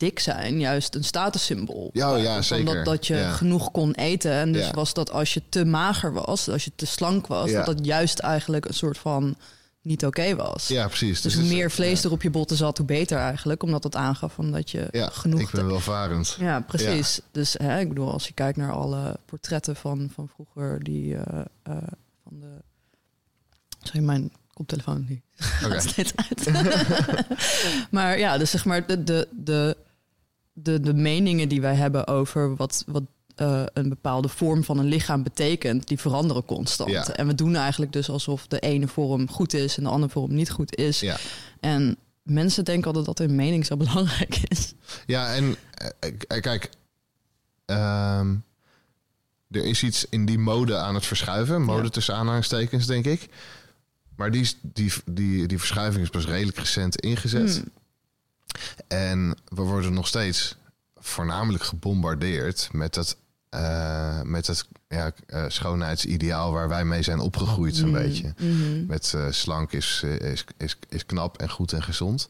dik 0.00 0.18
zijn 0.18 0.60
juist 0.60 0.94
een 0.94 1.04
statussymbool. 1.04 1.90
Ja, 1.92 2.14
oh 2.16 2.22
ja 2.22 2.42
zeker. 2.42 2.74
Dat, 2.74 2.84
dat 2.84 3.06
je 3.06 3.14
ja. 3.14 3.30
genoeg 3.30 3.70
kon 3.70 3.92
eten. 3.92 4.32
En 4.32 4.52
dus 4.52 4.66
Ja. 4.66 4.72
was 4.72 4.94
dat 4.94 5.10
als 5.10 5.34
je 5.34 5.42
te 5.48 5.64
mager 5.64 6.12
was, 6.12 6.48
als 6.48 6.64
je 6.64 6.72
te 6.76 6.86
slank 6.86 7.26
was, 7.26 7.52
dat 7.52 7.66
dat 7.66 7.84
juist 7.86 8.18
eigenlijk 8.18 8.64
een 8.64 8.74
soort 8.74 8.98
van 8.98 9.36
niet 9.82 10.06
oké 10.06 10.34
was. 10.36 10.68
Ja, 10.68 10.86
precies. 10.86 11.20
Dus 11.20 11.34
het 11.34 11.42
hoe 11.42 11.52
meer 11.52 11.70
vlees 11.70 12.04
er 12.04 12.10
op 12.12 12.22
je 12.22 12.30
botten 12.30 12.56
zat, 12.56 12.76
hoe 12.76 12.86
beter 12.86 13.18
eigenlijk. 13.18 13.62
Omdat 13.62 13.82
dat 13.82 13.96
aangaf 13.96 14.32
van 14.32 14.50
dat 14.50 14.70
je 14.70 14.88
Ja, 14.90 15.08
genoeg... 15.08 15.40
ik 15.40 15.50
ben 15.50 15.66
welvarend. 15.66 16.36
Ja, 16.38 16.60
precies. 16.60 17.20
Dus 17.30 17.52
hè, 17.58 17.80
ik 17.80 17.88
bedoel, 17.88 18.12
als 18.12 18.26
je 18.26 18.32
kijkt 18.32 18.56
naar 18.56 18.72
alle 18.72 19.18
portretten 19.24 19.76
van, 19.76 20.10
van 20.14 20.28
vroeger, 20.28 20.82
die 20.82 21.16
eh, 21.16 21.40
eh, 21.62 21.76
van 22.22 22.40
de. 22.40 22.62
Sorry, 23.82 24.02
mijn 24.02 24.32
koptelefoon 24.52 25.22
gaat 25.36 25.82
steeds 25.90 26.12
uit. 26.16 26.50
maar 27.90 28.18
ja, 28.18 28.38
dus 28.38 28.50
zeg 28.50 28.64
maar 28.64 28.86
de, 28.86 29.04
de, 29.04 29.28
de, 29.30 29.76
de, 30.62 30.80
de 30.80 30.94
meningen 30.94 31.48
die 31.48 31.60
wij 31.60 31.74
hebben 31.74 32.06
over 32.06 32.56
wat, 32.56 32.84
wat 32.86 33.02
eh, 33.34 33.62
een 33.72 33.88
bepaalde 33.88 34.28
vorm 34.28 34.64
van 34.64 34.78
een 34.78 34.86
lichaam 34.86 35.22
betekent, 35.22 35.88
die 35.88 35.98
veranderen 35.98 36.44
constant. 36.44 36.90
Ja. 36.90 37.08
En 37.08 37.26
we 37.26 37.34
doen 37.34 37.56
eigenlijk 37.56 37.92
dus 37.92 38.10
alsof 38.10 38.46
de 38.46 38.58
ene 38.58 38.88
vorm 38.88 39.28
goed 39.28 39.54
is 39.54 39.76
en 39.76 39.82
de 39.82 39.88
andere 39.88 40.12
vorm 40.12 40.34
niet 40.34 40.50
goed 40.50 40.76
is. 40.76 41.00
Ja. 41.00 41.16
En 41.60 41.96
mensen 42.22 42.64
denken 42.64 42.86
altijd 42.86 43.06
dat 43.06 43.18
hun 43.18 43.34
mening 43.34 43.66
zo 43.66 43.76
belangrijk 43.86 44.36
is. 44.48 44.74
Ja, 45.06 45.34
en 45.34 45.56
eh, 45.74 46.10
eh, 46.28 46.40
kijk, 46.42 46.70
ehm, 47.66 48.34
er 49.50 49.64
is 49.64 49.82
iets 49.82 50.06
in 50.08 50.26
die 50.26 50.38
mode 50.38 50.76
aan 50.76 50.94
het 50.94 51.06
verschuiven. 51.06 51.62
Mode 51.62 51.82
Ja. 51.82 51.88
tussen 51.88 52.14
aanhalingstekens, 52.14 52.86
denk 52.86 53.04
ik. 53.04 53.28
Maar 54.16 54.30
die, 54.30 54.52
die, 54.62 54.92
die, 55.04 55.46
die 55.46 55.58
verschuiving 55.58 56.04
is 56.04 56.10
pas 56.10 56.26
redelijk 56.26 56.58
recent 56.58 56.96
ingezet. 56.96 57.54
Hmm. 57.56 57.72
En 58.88 59.36
we 59.48 59.62
worden 59.62 59.92
nog 59.92 60.06
steeds 60.06 60.56
voornamelijk 60.96 61.64
gebombardeerd 61.64 62.68
met 62.72 62.94
dat, 62.94 63.16
eh, 63.48 64.22
met 64.22 64.46
dat 64.46 64.66
ja, 64.88 65.12
eh, 65.26 65.44
schoonheidsideaal 65.48 66.52
waar 66.52 66.68
wij 66.68 66.84
mee 66.84 67.02
zijn 67.02 67.18
opgegroeid, 67.18 67.76
zo'n 67.76 67.86
Mm, 67.88 67.92
beetje. 67.92 68.34
mhm. 68.38 68.86
Met 68.86 69.14
eh, 69.14 69.26
slank 69.30 69.72
is, 69.72 70.02
is, 70.02 70.44
is, 70.56 70.76
is 70.88 71.06
knap 71.06 71.38
en 71.38 71.50
goed 71.50 71.72
en 71.72 71.82
gezond. 71.82 72.26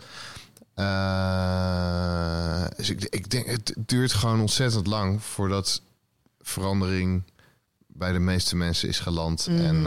Dus 2.77 2.91
ik, 2.91 3.05
ik 3.05 3.31
denk, 3.31 3.47
het 3.47 3.75
duurt 3.79 4.13
gewoon 4.13 4.41
ontzettend 4.41 4.87
lang 4.87 5.23
voordat 5.23 5.83
verandering 6.41 7.23
bij 7.87 8.13
de 8.13 8.19
meeste 8.19 8.57
mensen 8.57 8.89
is 8.89 8.99
geland. 9.01 9.47
Mhm. 9.47 9.87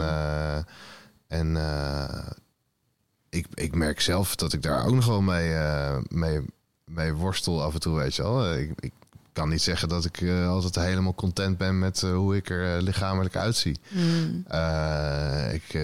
en 1.28 1.56
ik, 3.34 3.46
ik 3.54 3.74
merk 3.74 4.00
zelf 4.00 4.36
dat 4.36 4.52
ik 4.52 4.62
daar 4.62 4.86
ook 4.86 4.94
nog 4.94 5.06
wel 5.06 5.22
mee, 5.22 5.54
eh, 5.54 5.96
mee, 6.08 6.40
mee 6.84 7.12
worstel 7.12 7.62
af 7.62 7.74
en 7.74 7.80
toe, 7.80 7.96
weet 7.96 8.14
je 8.14 8.22
wel. 8.22 8.54
Ik, 8.54 8.72
ik 8.80 8.92
kan 9.34 9.48
niet 9.48 9.62
zeggen 9.62 9.88
dat 9.88 10.04
ik 10.04 10.20
eh, 10.20 10.48
altijd 10.48 10.74
helemaal 10.74 11.14
content 11.14 11.58
ben 11.58 11.78
met 11.78 12.02
eh, 12.02 12.14
hoe 12.14 12.36
ik 12.36 12.50
er 12.50 12.82
lichamelijk 12.82 13.36
uitzie. 13.36 13.78
Mm. 13.88 14.44
Eh, 14.48 15.54
ik, 15.54 15.80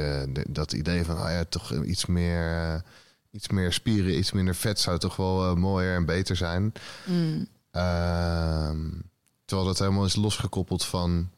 dat 0.48 0.72
idee 0.72 1.04
van, 1.04 1.18
ah 1.18 1.30
ja, 1.30 1.44
toch 1.48 1.72
iets 1.72 2.06
meer, 2.06 2.82
iets 3.30 3.48
meer 3.48 3.72
spieren, 3.72 4.18
iets 4.18 4.32
minder 4.32 4.54
vet 4.54 4.80
zou 4.80 4.98
toch 4.98 5.16
wel 5.16 5.56
mooier 5.56 5.94
en 5.94 6.04
beter 6.04 6.36
zijn. 6.36 6.72
Mm. 7.06 7.48
Ehm, 7.70 8.88
terwijl 9.44 9.68
dat 9.68 9.78
helemaal 9.78 10.04
is 10.04 10.16
losgekoppeld 10.16 10.84
van 10.84 11.30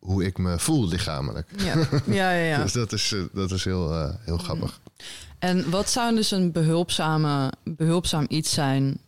hoe 0.00 0.24
ik 0.24 0.38
me 0.38 0.58
voel 0.58 0.88
lichamelijk. 0.88 1.48
Ja, 1.56 1.74
ja, 2.06 2.32
ja. 2.32 2.44
ja. 2.44 2.62
Dus 2.62 2.72
dat 2.72 2.92
is, 2.92 3.12
eh, 3.12 3.22
dat 3.32 3.50
is 3.50 3.64
heel, 3.64 3.92
eh, 3.92 4.14
heel 4.20 4.38
grappig. 4.38 4.80
En 5.38 5.70
wat 5.70 5.90
zou 5.90 6.14
dus 6.14 6.30
een 6.30 6.52
behulpzame, 6.52 7.52
behulpzaam 7.64 8.24
iets 8.28 8.52
zijn 8.52 8.98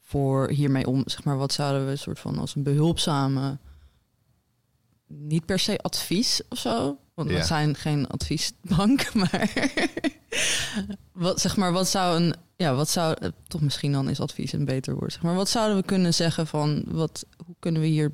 voor 0.00 0.48
hiermee 0.48 0.86
om? 0.86 1.02
Zeg 1.06 1.24
maar, 1.24 1.36
wat 1.36 1.52
zouden 1.52 1.86
we 1.86 1.96
soort 1.96 2.18
van 2.18 2.38
als 2.38 2.54
een 2.54 2.62
behulpzame, 2.62 3.58
niet 5.06 5.44
per 5.46 5.58
se 5.58 5.78
advies 5.78 6.40
of 6.48 6.58
zo? 6.58 6.96
Want 7.14 7.28
we 7.28 7.34
Ja. 7.34 7.42
zijn 7.44 7.74
geen 7.74 8.06
adviesbank, 8.06 9.14
maar 9.14 9.52
wat 11.12 11.40
zeg 11.40 11.56
maar, 11.56 11.72
wat 11.72 11.88
zou 11.88 12.16
een, 12.22 12.34
ja, 12.56 12.74
wat 12.74 12.88
zou 12.88 13.16
eh, 13.20 13.28
toch 13.48 13.60
misschien 13.60 13.92
dan 13.92 14.08
is 14.08 14.20
advies 14.20 14.52
een 14.52 14.64
beter 14.64 14.94
woord. 14.94 15.12
Zeg 15.12 15.22
maar, 15.22 15.34
wat 15.34 15.48
zouden 15.48 15.76
we 15.76 15.82
kunnen 15.82 16.14
zeggen 16.14 16.46
van 16.46 16.82
wat, 16.86 17.24
hoe 17.46 17.54
kunnen 17.58 17.80
we 17.80 17.86
hier 17.86 18.12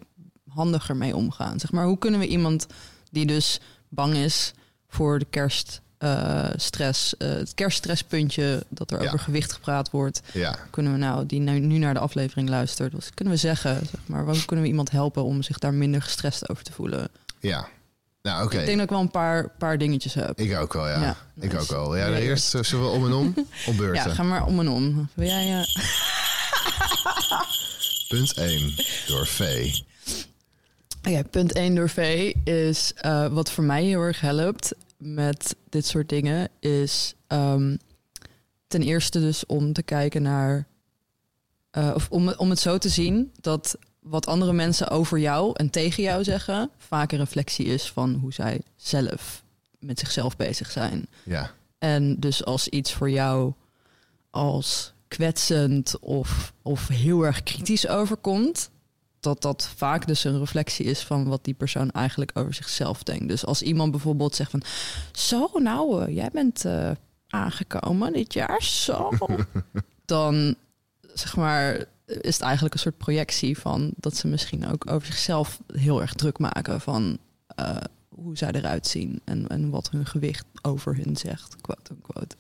handiger 0.49 0.97
mee 0.97 1.17
omgaan? 1.17 1.59
Zeg 1.61 1.73
maar, 1.73 1.85
hoe 1.85 1.99
kunnen 1.99 2.21
we 2.21 2.27
iemand 2.27 2.67
die 3.11 3.27
dus 3.27 3.61
bang 3.89 4.15
is 4.15 4.53
voor 4.89 5.19
de 5.19 5.27
kerst 5.31 5.81
eh, 5.99 6.45
stress, 6.57 7.17
eh, 7.17 7.29
het 7.29 7.55
kerststresspuntje 7.55 8.65
dat 8.69 8.91
er 8.91 9.01
Ja. 9.03 9.07
over 9.07 9.19
gewicht 9.19 9.53
gepraat 9.53 9.91
wordt, 9.91 10.21
Ja, 10.33 10.59
kunnen 10.71 10.93
we 10.93 10.99
nou 10.99 11.27
die 11.27 11.41
nu, 11.41 11.59
nu 11.59 11.79
naar 11.79 11.95
de 11.95 12.01
aflevering 12.01 12.49
luistert, 12.49 12.93
wat 12.93 13.11
kunnen 13.15 13.35
we 13.35 13.41
zeggen? 13.41 13.75
Zeg 13.91 14.01
maar, 14.07 14.25
hoe 14.25 14.45
kunnen 14.45 14.65
we 14.65 14.71
iemand 14.71 14.91
helpen 14.91 15.25
om 15.25 15.43
zich 15.43 15.59
daar 15.59 15.75
minder 15.75 16.03
gestrest 16.03 16.49
over 16.49 16.65
te 16.65 16.73
voelen? 16.73 17.09
ja. 17.41 17.69
Nou, 18.23 18.45
oké. 18.45 18.59
Ik 18.59 18.65
denk 18.65 18.77
dat 18.77 18.85
ik 18.85 18.91
wel 18.93 19.01
een 19.01 19.11
paar, 19.11 19.49
paar 19.59 19.79
dingetjes 19.79 20.15
heb. 20.15 20.39
Ik 20.41 20.57
ook 20.57 20.73
wel, 20.73 20.89
ja. 20.89 21.01
Ja, 21.01 21.17
ik 21.41 21.55
ook 21.61 21.69
wel. 21.69 21.97
Ja, 21.97 22.07
Ja, 22.07 22.17
eerst 22.17 22.45
zullen 22.61 22.85
we 22.85 22.91
om 22.91 23.05
en 23.07 23.13
om 23.13 23.27
op 23.37 23.47
Ja, 23.67 23.73
beurten. 23.73 24.11
ga 24.15 24.23
maar 24.23 24.45
om 24.47 24.61
en 24.61 24.69
om. 24.69 25.09
Wil 25.15 25.27
jij, 25.29 25.61
eh, 25.61 25.67
Punt 28.09 28.33
1 28.37 28.75
door 29.07 29.27
V. 29.27 29.71
Oké, 30.99 31.25
punt 31.25 31.53
1 31.53 31.75
door 31.75 31.89
V 31.89 32.33
is 32.45 32.93
eh, 32.95 33.27
wat 33.27 33.51
voor 33.51 33.65
mij 33.65 33.85
heel 33.85 34.01
erg 34.01 34.21
helpt 34.21 34.75
met 34.97 35.57
dit 35.69 35.87
soort 35.87 36.09
dingen, 36.09 36.49
is 36.61 37.15
ehm, 37.27 37.77
ten 38.67 38.83
eerste 38.83 39.21
dus 39.21 39.47
om 39.47 39.73
te 39.73 39.83
kijken 39.83 40.23
naar, 40.23 40.67
eh, 41.71 41.93
of 41.95 42.11
om, 42.11 42.29
om 42.29 42.51
het 42.51 42.59
zo 42.59 42.79
te 42.79 42.89
zien 42.89 43.33
dat 43.41 43.79
wat 44.01 44.27
andere 44.27 44.53
mensen 44.53 44.89
over 44.89 45.19
jou 45.19 45.53
en 45.55 45.71
tegen 45.71 46.03
jou 46.03 46.25
zeggen, 46.25 46.71
vaak 46.77 47.13
een 47.13 47.19
reflectie 47.19 47.67
is 47.67 47.91
van 47.91 48.15
hoe 48.15 48.33
zij 48.33 48.61
zelf 48.77 49.43
met 49.79 49.99
zichzelf 49.99 50.37
bezig 50.37 50.71
zijn. 50.71 51.07
Ja, 51.23 51.51
En 51.79 52.21
dus 52.21 52.45
als 52.45 52.69
iets 52.69 52.93
voor 52.93 53.11
jou 53.11 53.53
als 54.31 54.93
kwetsend 55.09 55.99
of, 55.99 56.53
of 56.63 56.89
heel 56.89 57.23
erg 57.23 57.43
kritisch 57.43 57.89
overkomt, 57.89 58.71
dat 59.21 59.43
dat 59.43 59.69
vaak 59.77 60.07
dus 60.07 60.25
een 60.25 60.39
reflectie 60.39 60.87
is 60.87 61.01
van 61.01 61.29
wat 61.29 61.45
die 61.45 61.55
persoon 61.55 61.91
eigenlijk 61.91 62.31
over 62.35 62.55
zichzelf 62.55 63.03
denkt. 63.03 63.29
Dus 63.29 63.47
als 63.47 63.63
iemand 63.63 63.91
bijvoorbeeld 63.91 64.35
zegt 64.35 64.51
van, 64.51 64.63
zo 65.13 65.51
nou, 65.55 66.05
eh, 66.05 66.15
jij 66.15 66.31
bent 66.33 66.65
eh, 66.65 66.91
aangekomen 67.29 68.13
dit 68.13 68.33
jaar, 68.33 68.63
zo. 68.63 69.11
Dan 70.05 70.55
zeg 71.15 71.37
maar 71.37 71.87
is 72.07 72.35
het 72.35 72.43
eigenlijk 72.43 72.75
een 72.75 72.81
soort 72.81 72.99
projectie 72.99 73.59
van 73.59 73.93
dat 73.97 74.17
ze 74.17 74.29
misschien 74.29 74.67
ook 74.67 74.91
over 74.91 75.07
zichzelf 75.07 75.61
heel 75.73 76.01
erg 76.01 76.13
druk 76.15 76.39
maken 76.39 76.81
van 76.81 77.19
eh, 77.47 77.77
hoe 78.09 78.37
zij 78.37 78.51
eruit 78.53 78.87
zien 78.87 79.21
en, 79.25 79.49
en 79.49 79.71
wat 79.71 79.91
hun 79.91 80.07
gewicht 80.07 80.45
over 80.63 80.97
hun 80.97 81.17
zegt, 81.17 81.57
quote 81.61 81.93
unquote. 81.93 82.37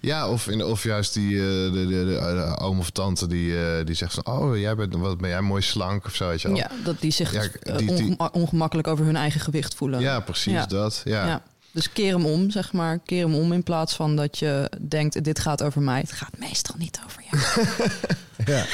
Ja, 0.00 0.28
of, 0.28 0.46
in, 0.48 0.64
of 0.64 0.82
juist 0.82 1.14
die 1.14 1.36
eh, 1.36 1.42
de, 1.44 1.70
de, 1.72 1.86
de, 1.86 2.04
de 2.46 2.58
oom 2.58 2.78
of 2.78 2.90
tante 2.90 3.26
die, 3.26 3.66
eh, 3.66 3.86
die 3.86 3.94
zegt 3.94 4.14
van... 4.14 4.26
oh, 4.26 4.58
jij 4.58 4.74
bent, 4.74 4.94
wat 4.94 5.18
ben 5.18 5.30
jij 5.30 5.40
mooi 5.40 5.62
slank 5.62 6.04
of 6.06 6.14
zo, 6.14 6.28
weet 6.28 6.42
je 6.42 6.48
wel. 6.48 6.56
Ja, 6.56 6.70
dat 6.84 7.00
die 7.00 7.10
zich 7.10 7.32
Ja, 7.32 7.42
eh, 7.42 7.76
die- 7.76 7.86
die- 7.94 8.04
ongema- 8.04 8.28
ongemakkelijk 8.32 8.88
over 8.88 9.04
hun 9.04 9.16
eigen 9.16 9.40
gewicht 9.40 9.74
voelen. 9.74 10.00
Ja, 10.00 10.20
precies 10.20 10.52
Ja. 10.52 10.66
dat. 10.66 11.00
Ja. 11.04 11.26
Ja. 11.26 11.42
Dus 11.72 11.92
keer 11.92 12.14
hem 12.14 12.26
om, 12.26 12.50
zeg 12.50 12.72
maar. 12.72 12.98
Keer 12.98 13.24
hem 13.24 13.34
om 13.34 13.52
in 13.52 13.62
plaats 13.62 13.94
van 13.94 14.16
dat 14.16 14.38
je 14.38 14.70
denkt, 14.88 15.24
dit 15.24 15.38
gaat 15.38 15.62
over 15.62 15.82
mij. 15.82 16.00
Het 16.00 16.12
gaat 16.12 16.38
meestal 16.38 16.74
niet 16.78 17.00
over 17.06 17.22
jou. 17.30 17.66
Ja. 18.56 18.64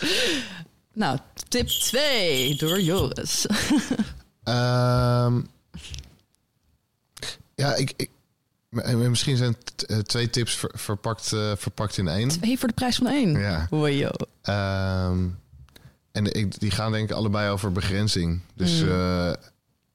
nou, 1.02 1.18
tip 1.48 1.68
2 1.68 2.56
door 2.56 2.80
Joris. 2.80 3.46
Ehm, 4.44 5.40
ja, 7.54 7.74
ik, 7.74 7.92
ik, 7.96 8.10
m- 8.70 9.10
misschien 9.10 9.36
zijn 9.36 9.56
eh, 9.86 9.98
twee 9.98 10.30
tips 10.30 10.54
ver- 10.56 10.70
verpakt, 10.74 11.32
eh, 11.32 11.52
verpakt 11.56 11.96
in 11.98 12.08
één. 12.08 12.28
Twee 12.28 12.58
voor 12.58 12.68
de 12.68 12.74
prijs 12.74 12.96
van 12.96 13.06
één. 13.06 13.38
Ja. 13.38 13.66
Joh. 13.70 14.10
Ehm, 14.42 15.18
en 16.12 16.32
ik, 16.34 16.60
die 16.60 16.70
gaan 16.70 16.92
denk 16.92 17.10
ik 17.10 17.16
allebei 17.16 17.50
over 17.50 17.72
begrenzing. 17.72 18.40
Dus 18.54 18.82
Mm. 18.82 18.88
eh, 18.90 19.32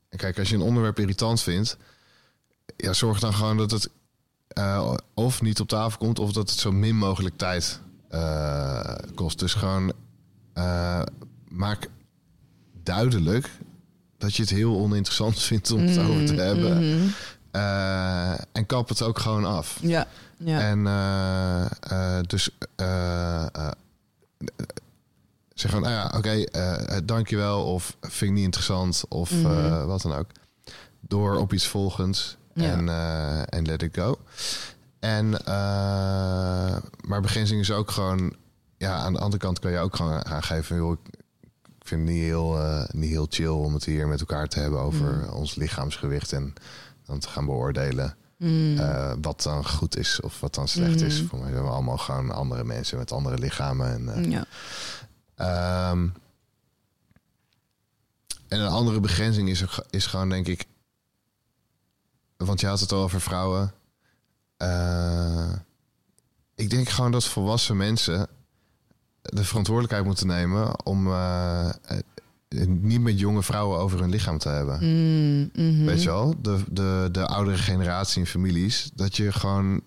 kijk, 0.10 0.40
als 0.40 0.50
je 0.50 0.56
een 0.56 0.62
onderwerp 0.62 1.00
irritant 1.00 1.42
vindt, 1.42 1.78
ja, 2.78 2.94
zorg 2.94 3.20
dan 3.20 3.34
gewoon 3.34 3.58
dat 3.58 3.72
het 3.72 3.90
eh, 4.48 4.94
of 5.14 5.42
niet 5.42 5.60
op 5.60 5.68
tafel 5.68 5.98
komt, 5.98 6.20
of 6.20 6.32
dat 6.32 6.50
het 6.50 6.60
zo 6.60 6.72
min 6.72 6.96
mogelijk 6.96 7.38
tijd 7.38 7.80
eh, 8.10 8.96
kost. 9.16 9.40
Dus 9.40 9.54
gewoon 9.54 9.94
eh, 10.54 11.02
maak 11.50 11.88
duidelijk 12.84 13.50
dat 14.18 14.36
je 14.36 14.42
het 14.42 14.52
heel 14.52 14.78
oninteressant 14.80 15.40
vindt 15.50 15.72
om 15.72 15.82
het 15.86 15.98
over 15.98 16.26
te 16.26 16.34
Mm, 16.34 16.40
hebben. 16.40 17.12
Mhm. 17.56 17.64
Eh, 17.64 18.32
en 18.52 18.66
kap 18.66 18.90
het 18.90 19.02
ook 19.02 19.20
gewoon 19.20 19.46
af. 19.46 19.78
Ja, 19.82 20.08
ja. 20.38 20.60
En 20.60 20.88
eh, 20.88 21.66
eh, 22.18 22.24
dus 22.28 22.50
zeg 25.54 25.72
gewoon, 25.72 25.82
nou 25.90 25.94
ja, 25.94 26.14
oké, 26.18 26.30
eh, 26.44 26.98
dankjewel. 27.04 27.64
Of 27.66 27.96
vind 28.02 28.22
ik 28.22 28.32
niet 28.32 28.44
interessant. 28.44 29.04
Of 29.10 29.32
Mhm. 29.32 29.86
wat 29.86 30.02
dan 30.02 30.14
ook. 30.14 30.28
Door 31.00 31.38
op 31.38 31.54
iets 31.54 31.68
volgends. 31.68 32.38
Ja. 32.54 32.72
En, 32.72 32.90
en 33.50 33.66
let 33.66 33.82
it 33.82 33.98
go. 33.98 34.20
En, 35.00 35.30
maar 37.02 37.22
begrenzing 37.22 37.60
is 37.62 37.72
ook 37.72 37.92
gewoon... 37.92 38.36
Ja, 38.78 38.94
aan 38.96 39.14
de 39.14 39.20
andere 39.20 39.42
kant 39.42 39.60
kan 39.60 39.72
je 39.72 39.78
ook 39.78 39.96
gewoon 39.96 40.26
aangeven... 40.26 40.76
Joh, 40.76 40.98
ik 41.64 41.92
vind 41.92 42.02
het 42.02 42.10
niet 42.10 42.24
heel, 42.24 42.58
niet 42.92 43.10
heel 43.10 43.28
chill 43.30 43.48
om 43.48 43.74
het 43.74 43.86
hier 43.86 44.08
met 44.08 44.20
elkaar 44.20 44.48
te 44.48 44.60
hebben... 44.60 44.80
over 44.80 45.14
Mm. 45.16 45.30
ons 45.30 45.56
lichaamsgewicht 45.56 46.32
en 46.34 46.54
dan 47.06 47.20
te 47.20 47.28
gaan 47.28 47.46
beoordelen... 47.46 48.18
Mm. 48.38 48.78
Eh, 48.80 49.14
wat 49.22 49.42
dan 49.42 49.68
goed 49.68 49.98
is 49.98 50.22
of 50.22 50.40
wat 50.40 50.56
dan 50.56 50.68
slecht 50.68 51.02
is. 51.02 51.20
Mhm. 51.20 51.28
Voor 51.28 51.40
mij 51.40 51.52
zijn 51.52 51.64
we 51.64 51.70
allemaal 51.70 51.98
gewoon 51.98 52.32
andere 52.32 52.64
mensen 52.64 52.98
met 52.98 53.12
andere 53.12 53.38
lichamen. 53.38 53.94
En, 53.94 54.24
eh, 54.24 54.32
ja. 54.32 54.46
ehm, 55.36 56.08
en 58.48 58.60
een 58.60 58.68
andere 58.68 59.00
begrenzing 59.00 59.50
is, 59.50 59.64
is 59.90 60.06
gewoon, 60.06 60.30
denk 60.30 60.48
ik... 60.48 60.66
Want 62.38 62.60
je 62.60 62.68
had 62.68 62.80
het 62.80 62.92
al 62.92 63.04
over 63.04 63.22
vrouwen. 63.22 63.74
Eh, 64.58 65.54
ik 66.56 66.70
denk 66.70 66.90
gewoon 66.90 67.12
dat 67.12 67.26
volwassen 67.26 67.78
mensen 67.78 68.28
de 69.22 69.44
verantwoordelijkheid 69.44 70.06
moeten 70.06 70.28
nemen... 70.28 70.86
om 70.86 71.08
niet 72.68 73.02
met 73.02 73.20
jonge 73.20 73.44
vrouwen 73.44 73.80
over 73.80 74.00
hun 74.00 74.10
lichaam 74.10 74.38
te 74.38 74.50
hebben. 74.50 74.78
Mm, 74.82 75.50
mhm. 75.54 75.86
Weet 75.86 76.04
je 76.04 76.10
wel, 76.10 76.36
de, 76.42 76.64
de, 76.72 77.10
de 77.12 77.26
oudere 77.28 77.58
generatie 77.58 78.20
in 78.20 78.28
families, 78.28 78.90
dat 78.94 79.18
je 79.18 79.32
gewoon, 79.32 79.82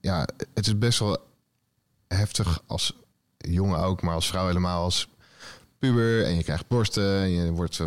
ja, 0.00 0.26
het 0.54 0.66
is 0.66 0.78
best 0.78 0.98
wel 0.98 1.18
heftig 2.08 2.62
als 2.66 2.96
jongen 3.38 3.78
ook, 3.78 4.02
maar 4.02 4.14
als 4.14 4.28
vrouw 4.28 4.46
helemaal 4.46 4.82
als 4.82 5.08
puber 5.78 6.24
en 6.24 6.34
je 6.36 6.42
krijgt 6.42 6.68
borsten 6.68 7.20
en 7.20 7.30
je 7.30 7.50
wordt 7.50 7.80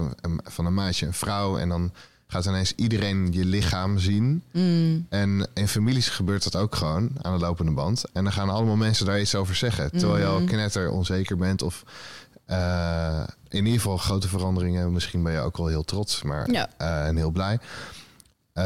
van 0.43 0.65
een 0.65 0.73
meisje 0.73 1.05
een 1.05 1.13
vrouw 1.13 1.57
en 1.57 1.69
dan 1.69 1.91
gaat 2.27 2.45
ineens 2.45 2.73
iedereen 2.75 3.27
je 3.31 3.45
lichaam 3.45 3.99
zien. 3.99 4.43
Mm, 4.51 5.05
En 5.09 5.47
in 5.53 5.67
families 5.67 6.09
gebeurt 6.09 6.43
dat 6.43 6.55
ook 6.55 6.75
gewoon 6.75 7.09
aan 7.21 7.33
de 7.37 7.45
lopende 7.45 7.71
band. 7.71 8.03
En 8.13 8.23
dan 8.23 8.33
gaan 8.33 8.49
allemaal 8.49 8.75
mensen 8.75 9.05
daar 9.05 9.19
iets 9.21 9.35
over 9.35 9.55
zeggen. 9.55 9.91
Terwijl 9.91 10.17
je 10.19 10.25
al 10.25 10.39
Mhm. 10.39 10.47
knetter 10.47 10.89
onzeker 10.89 11.37
bent. 11.37 11.61
Of 11.61 11.83
eh, 12.45 13.23
in 13.49 13.65
ieder 13.65 13.73
geval 13.81 13.97
grote 13.97 14.27
veranderingen. 14.27 14.91
Misschien 14.91 15.23
ben 15.23 15.31
je 15.33 15.39
ook 15.39 15.57
wel 15.57 15.67
heel 15.67 15.83
trots 15.83 16.21
maar, 16.23 16.51
Ja. 16.51 16.69
eh, 16.77 17.07
en 17.07 17.15
heel 17.15 17.31
blij. 17.31 17.59
Eh, 18.53 18.63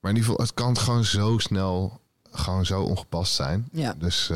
maar 0.00 0.10
in 0.12 0.16
ieder 0.16 0.22
geval, 0.24 0.36
het 0.44 0.54
kan 0.54 0.78
gewoon 0.78 1.04
zo 1.04 1.38
snel, 1.38 2.00
gewoon 2.30 2.66
zo 2.66 2.82
ongepast 2.82 3.34
zijn. 3.34 3.68
ja. 3.72 3.94
Dus 3.98 4.26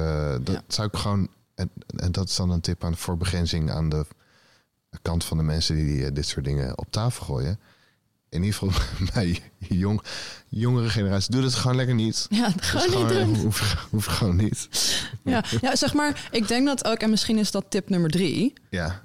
dat 0.40 0.54
Ja. 0.54 0.62
zou 0.68 0.88
ik 0.92 0.96
gewoon... 0.98 1.28
En, 1.54 1.70
en 1.96 2.12
dat 2.12 2.28
is 2.28 2.36
dan 2.36 2.50
een 2.50 2.60
tip 2.60 2.84
aan, 2.84 2.96
voor 2.96 3.16
begrenzing 3.16 3.70
aan 3.70 3.88
de 3.88 4.06
kant 5.02 5.24
van 5.24 5.36
de 5.36 5.42
mensen 5.42 5.74
die 5.76 6.12
dit 6.12 6.26
soort 6.26 6.44
dingen 6.44 6.78
op 6.78 6.86
tafel 6.90 7.24
gooien. 7.24 7.58
In 8.30 8.42
ieder 8.42 8.58
geval 8.58 8.82
bij 9.14 9.40
jong, 9.58 10.02
jongere 10.48 10.88
generatie. 10.88 11.30
Doe 11.32 11.42
het 11.42 11.54
gewoon 11.54 11.76
lekker 11.76 11.94
niet. 11.94 12.26
Ja, 12.30 12.48
Dat 12.48 12.64
gewoon 12.64 13.00
niet 13.00 13.08
doen. 13.08 13.34
Hoeft 13.36 13.76
hoeft 13.90 14.08
gewoon 14.08 14.36
niet. 14.36 14.68
Ja, 15.24 15.44
ja, 15.60 15.76
zeg 15.76 15.94
maar, 15.94 16.28
ik 16.30 16.48
denk 16.48 16.66
dat 16.66 16.84
ook, 16.84 16.98
en 16.98 17.10
misschien 17.10 17.38
is 17.38 17.50
dat 17.50 17.64
tip 17.68 17.88
nummer 17.88 18.10
drie. 18.10 18.52
Ja, 18.70 19.02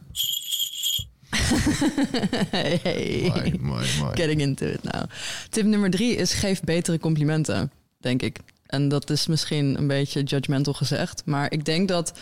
hey. 2.51 3.31
mooi, 3.33 3.57
mooi, 3.59 3.87
mooi. 3.99 4.15
Getting 4.15 4.41
into 4.41 4.65
it 4.65 4.83
now. 4.83 5.03
Tip 5.49 5.65
nummer 5.65 5.89
drie 5.89 6.15
is 6.15 6.33
geef 6.33 6.61
betere 6.61 6.99
complimenten, 6.99 7.71
denk 7.99 8.21
ik. 8.21 8.39
En 8.65 8.87
dat 8.87 9.09
is 9.09 9.27
misschien 9.27 9.77
een 9.77 9.87
beetje 9.87 10.23
judgmental 10.23 10.73
gezegd. 10.73 11.21
Maar 11.25 11.51
ik 11.51 11.65
denk 11.65 11.87
dat, 11.87 12.13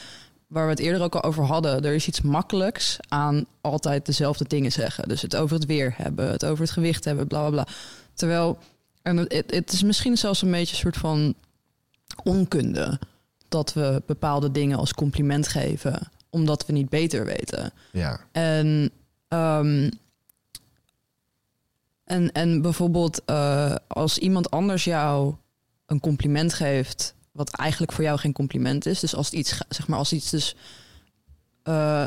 waar 0.51 0.63
we 0.65 0.69
het 0.71 0.79
eerder 0.79 1.01
ook 1.01 1.15
al 1.15 1.23
over 1.23 1.43
hadden... 1.43 1.85
er 1.85 1.93
is 1.93 2.07
iets 2.07 2.21
makkelijks 2.21 2.97
aan 3.07 3.45
altijd 3.61 4.05
dezelfde 4.05 4.45
dingen 4.47 4.71
zeggen. 4.71 5.07
Dus 5.07 5.21
het 5.21 5.35
over 5.35 5.55
het 5.55 5.65
weer 5.65 5.93
hebben, 5.97 6.31
het 6.31 6.45
over 6.45 6.63
het 6.63 6.73
gewicht 6.73 7.05
hebben, 7.05 7.27
bla, 7.27 7.39
bla, 7.39 7.49
bla. 7.49 7.73
Terwijl, 8.13 8.57
en 9.01 9.17
het, 9.17 9.33
het- 9.51 9.71
is 9.71 9.83
misschien 9.83 10.17
zelfs 10.17 10.41
een 10.41 10.51
beetje 10.51 10.73
een 10.75 10.81
soort 10.81 10.97
van 10.97 11.33
onkunde... 12.23 12.99
dat 13.47 13.73
we 13.73 14.01
bepaalde 14.05 14.51
dingen 14.51 14.77
als 14.77 14.93
compliment 14.93 15.47
geven... 15.47 15.99
omdat 16.29 16.65
we 16.65 16.73
niet 16.73 16.89
beter 16.89 17.25
weten. 17.25 17.71
Ja, 17.91 18.19
En, 18.31 18.91
ehm, 19.27 19.89
en, 22.03 22.31
en 22.31 22.61
bijvoorbeeld 22.61 23.21
uh, 23.29 23.75
als 23.87 24.17
iemand 24.17 24.51
anders 24.51 24.83
jou 24.83 25.35
een 25.85 25.99
compliment 25.99 26.53
geeft, 26.53 27.13
wat 27.31 27.49
eigenlijk 27.49 27.91
voor 27.91 28.03
jou 28.03 28.19
geen 28.19 28.33
compliment 28.33 28.85
is. 28.85 28.99
Dus 28.99 29.15
als 29.15 29.25
het 29.25 29.35
iets, 29.35 29.57
zeg 29.69 29.87
maar, 29.87 29.97
als 29.97 30.13
iets 30.13 30.29
dus. 30.29 30.55
Uh, 31.63 32.05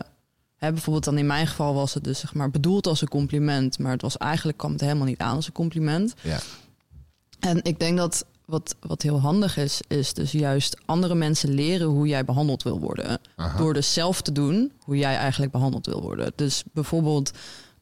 hè, 0.57 0.73
bijvoorbeeld 0.73 1.05
dan 1.05 1.19
in 1.19 1.27
mijn 1.27 1.47
geval 1.47 1.75
was 1.75 1.95
het 1.95 2.05
dus 2.05 2.19
zeg 2.19 2.35
maar 2.35 2.51
bedoeld 2.51 2.87
als 2.87 3.01
een 3.01 3.09
compliment, 3.09 3.79
maar 3.79 3.93
het 3.93 4.03
was 4.03 4.17
eigenlijk 4.17 4.59
kwam 4.59 4.73
het 4.73 4.81
helemaal 4.81 5.07
niet 5.07 5.19
aan 5.19 5.37
als 5.37 5.47
een 5.47 5.53
compliment. 5.53 6.15
ja. 6.21 6.39
En 7.41 7.61
ik 7.63 7.79
denk 7.79 7.97
dat 7.97 8.25
wat, 8.45 8.77
wat 8.81 9.03
heel 9.03 9.21
handig 9.21 9.57
is, 9.57 9.81
is 9.89 10.15
dus 10.15 10.33
juist 10.33 10.81
andere 10.85 11.15
mensen 11.15 11.55
leren 11.55 11.87
hoe 11.87 12.07
jij 12.07 12.25
behandeld 12.25 12.63
wil 12.63 12.81
worden. 12.81 13.19
Aha. 13.37 13.59
Door 13.59 13.75
dus 13.75 13.93
zelf 13.93 14.23
te 14.23 14.33
doen 14.33 14.73
hoe 14.79 14.97
jij 14.97 15.17
eigenlijk 15.17 15.53
behandeld 15.53 15.87
wil 15.87 16.03
worden. 16.03 16.33
Dus 16.37 16.63
bijvoorbeeld 16.73 17.31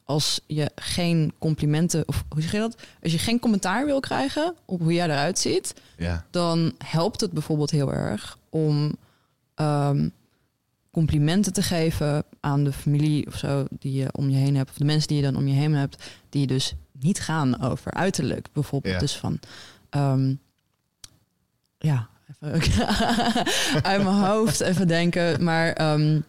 als 0.05 0.39
je 0.47 0.71
geen 0.75 1.33
complimenten, 1.37 2.07
of 2.07 2.23
hoe 2.29 2.41
zeg 2.41 2.51
je 2.51 2.57
dat? 2.59 2.81
Als 3.01 3.11
je 3.11 3.17
geen 3.17 3.39
commentaar 3.39 3.85
wil 3.85 3.99
krijgen 3.99 4.55
op 4.65 4.81
hoe 4.81 4.93
jij 4.93 5.05
eruit 5.05 5.39
ziet, 5.39 5.73
ja. 5.97 6.25
dan 6.31 6.73
helpt 6.85 7.21
het 7.21 7.31
bijvoorbeeld 7.31 7.71
heel 7.71 7.93
erg 7.93 8.37
om 8.49 8.95
um, 9.55 10.11
complimenten 10.91 11.53
te 11.53 11.61
geven 11.61 12.23
aan 12.39 12.63
de 12.63 12.71
familie 12.71 13.27
of 13.27 13.37
zo 13.37 13.65
die 13.69 13.93
je 13.93 14.07
om 14.11 14.29
je 14.29 14.37
heen 14.37 14.55
hebt, 14.55 14.69
of 14.69 14.75
de 14.77 14.85
mensen 14.85 15.07
die 15.07 15.17
je 15.17 15.23
dan 15.23 15.35
om 15.35 15.47
je 15.47 15.53
heen 15.53 15.73
hebt, 15.73 16.03
die 16.29 16.47
dus 16.47 16.73
niet 16.91 17.19
gaan 17.19 17.61
over 17.61 17.91
uiterlijk. 17.91 18.47
Bijvoorbeeld 18.53 18.93
Ja. 18.93 18.99
dus 18.99 19.17
van, 19.17 19.39
um, 19.89 20.39
ja, 21.77 22.09
even 22.41 22.87
uit 23.91 24.03
mijn 24.03 24.15
hoofd 24.15 24.59
even 24.59 24.87
denken, 24.87 25.43
maar. 25.43 25.93
Um, 25.93 26.25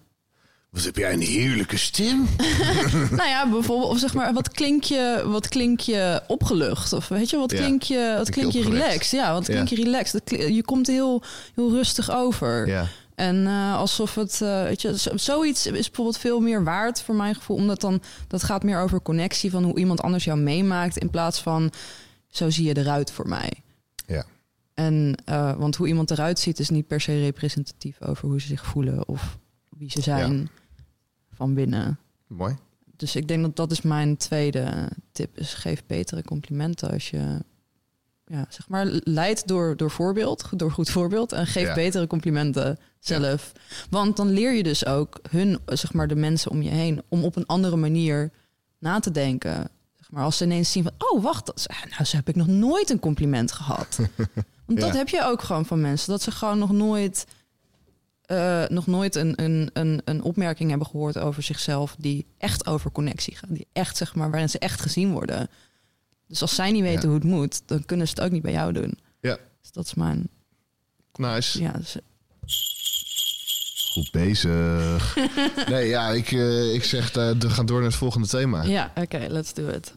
Wat 0.75 0.85
heb 0.85 0.97
jij 0.97 1.13
een 1.13 1.21
heerlijke 1.21 1.77
stem? 1.77 2.29
nou 3.19 3.29
ja, 3.29 3.49
bijvoorbeeld, 3.51 3.91
of 3.91 3.99
zeg 3.99 4.15
maar, 4.15 4.33
wat 4.33 4.49
klink 4.51 4.83
je, 4.85 5.23
wat 5.27 5.49
klink 5.49 5.81
je 5.81 6.23
opgelucht? 6.27 6.93
Of 6.93 7.09
weet 7.09 7.31
je, 7.31 7.37
wat 7.37 7.51
Ja, 7.51 7.59
klink 7.59 7.83
je, 7.83 8.15
wat 8.19 8.31
klink 8.31 8.53
je 8.53 8.63
relaxed? 8.63 9.11
Ja, 9.11 9.33
wat 9.33 9.45
klink 9.45 9.69
Ja. 9.69 9.77
je 9.77 9.83
relaxed? 9.85 10.21
Je 10.55 10.63
komt 10.63 10.87
heel, 10.87 11.23
heel 11.55 11.71
rustig 11.71 12.11
over. 12.11 12.67
Ja, 12.69 12.87
En 13.15 13.47
eh, 13.47 13.77
alsof 13.77 14.15
het, 14.15 14.41
eh, 14.43 14.63
weet 14.63 14.83
je, 14.83 14.95
zoiets 15.15 15.67
is 15.67 15.73
bijvoorbeeld 15.87 16.19
veel 16.19 16.41
meer 16.41 16.65
waard 16.65 17.03
voor 17.03 17.15
mijn 17.15 17.35
gevoel. 17.35 17.57
Omdat 17.57 17.81
dan, 17.81 18.03
dat 18.29 18.43
gaat 18.43 18.63
meer 18.63 18.81
over 18.81 19.03
connectie 19.03 19.51
van 19.51 19.65
hoe 19.65 19.79
iemand 19.79 20.03
anders 20.03 20.25
jou 20.25 20.39
meemaakt. 20.39 20.97
In 20.97 21.11
plaats 21.11 21.41
van, 21.41 21.73
zo 22.29 22.51
zie 22.51 22.65
je 22.67 22.77
eruit 22.77 23.11
voor 23.11 23.29
mij. 23.29 23.53
ja. 24.07 24.25
En, 24.75 25.15
eh, 25.25 25.57
want 25.57 25.77
hoe 25.77 25.87
iemand 25.89 26.11
eruit 26.11 26.39
ziet 26.39 26.59
is 26.59 26.69
niet 26.71 26.87
per 26.87 27.01
se 27.01 27.21
representatief 27.21 28.03
over 28.03 28.29
hoe 28.29 28.41
ze 28.41 28.47
zich 28.47 28.65
voelen 28.67 29.09
of 29.09 29.39
wie 29.79 29.91
ze 29.91 30.01
zijn 30.01 30.51
van 31.35 31.55
binnen. 31.55 31.99
Mooi. 32.27 32.57
dus 32.97 33.17
ik 33.17 33.29
denk 33.29 33.43
dat 33.43 33.57
dat 33.57 33.71
is 33.71 33.81
mijn 33.83 34.17
tweede 34.17 34.89
tip. 35.13 35.39
Is 35.39 35.55
geef 35.55 35.83
betere 35.87 36.23
complimenten 36.25 36.91
als 36.91 37.11
je... 37.11 37.39
Ja, 38.27 38.47
zeg 38.49 38.69
maar, 38.69 38.87
leid 38.91 39.47
door, 39.49 39.77
door 39.77 39.91
voorbeeld, 39.91 40.49
door 40.57 40.71
goed 40.73 40.91
voorbeeld. 40.91 41.33
En 41.33 41.47
geef 41.47 41.67
Ja. 41.67 41.75
betere 41.75 42.07
complimenten 42.07 42.79
zelf. 42.99 43.53
Want 43.91 44.17
dan 44.17 44.29
leer 44.31 44.53
je 44.55 44.63
dus 44.63 44.87
ook 44.87 45.21
hun, 45.31 45.59
zeg 45.67 45.93
maar, 45.93 46.09
de 46.09 46.15
mensen 46.15 46.51
om 46.51 46.63
je 46.63 46.71
heen... 46.71 47.03
om 47.09 47.25
op 47.25 47.37
een 47.37 47.47
andere 47.47 47.77
manier 47.77 48.31
na 48.79 48.99
te 49.01 49.11
denken. 49.11 49.69
Zeg 49.95 50.11
maar, 50.11 50.25
als 50.25 50.37
ze 50.37 50.45
ineens 50.45 50.73
zien 50.73 50.83
van... 50.83 50.93
oh, 50.99 51.23
wacht, 51.23 51.47
dat, 51.47 51.57
is- 51.59 51.67
nou, 51.91 52.05
zo 52.05 52.17
heb 52.17 52.29
ik 52.29 52.37
nog 52.37 52.47
nooit 52.47 52.91
een 52.91 52.99
compliment 53.01 53.53
gehad. 53.53 53.99
Want 54.67 54.81
dat 54.81 54.93
heb 54.95 55.09
je 55.09 55.25
ook 55.25 55.43
gewoon 55.43 55.67
van 55.67 55.81
mensen. 55.81 56.11
Dat 56.11 56.23
ze 56.23 56.31
gewoon 56.31 56.59
nog 56.59 56.73
nooit, 56.73 57.27
eh, 58.27 58.65
nog 58.69 58.87
nooit 58.87 59.15
een, 59.15 59.43
een, 59.43 59.71
een, 59.73 60.01
een 60.05 60.23
opmerking 60.23 60.69
hebben 60.71 60.89
gehoord 60.89 61.19
over 61.19 61.43
zichzelf... 61.43 61.97
die 61.99 62.27
echt 62.39 62.67
over 62.67 62.93
connectie 62.93 63.37
gaat. 63.37 63.55
Die 63.55 63.67
echt, 63.73 63.97
zeg 63.97 64.15
maar, 64.15 64.31
waarin 64.31 64.51
ze 64.51 64.59
echt 64.59 64.81
gezien 64.81 65.13
worden. 65.13 65.49
Dus 66.29 66.43
als 66.43 66.55
zij 66.55 66.71
niet 66.73 66.83
weten 66.83 67.01
Ja. 67.03 67.07
hoe 67.07 67.15
het 67.15 67.25
moet... 67.25 67.63
dan 67.67 67.85
kunnen 67.85 68.07
ze 68.09 68.15
het 68.17 68.25
ook 68.25 68.31
niet 68.31 68.43
bij 68.43 68.53
jou 68.53 68.73
doen. 68.73 68.99
Ja. 69.21 69.39
Dus 69.61 69.73
dat 69.73 69.85
is 69.85 69.95
mijn... 69.95 70.29
Nice. 71.15 71.63
Ja, 71.63 71.73
dus- 71.73 71.97
Goed 73.93 74.11
bezig. 74.11 75.17
nee, 75.69 75.89
ja, 75.89 76.09
ik, 76.11 76.33
eh, 76.33 76.75
ik 76.75 76.85
zeg, 76.85 77.13
eh, 77.13 77.31
we 77.39 77.51
gaan 77.51 77.67
door 77.67 77.77
naar 77.81 77.89
het 77.89 77.99
volgende 77.99 78.27
thema. 78.29 78.63
ja 78.63 78.93
oké, 78.95 79.27
let's 79.29 79.55
do 79.55 79.69
it. 79.69 79.95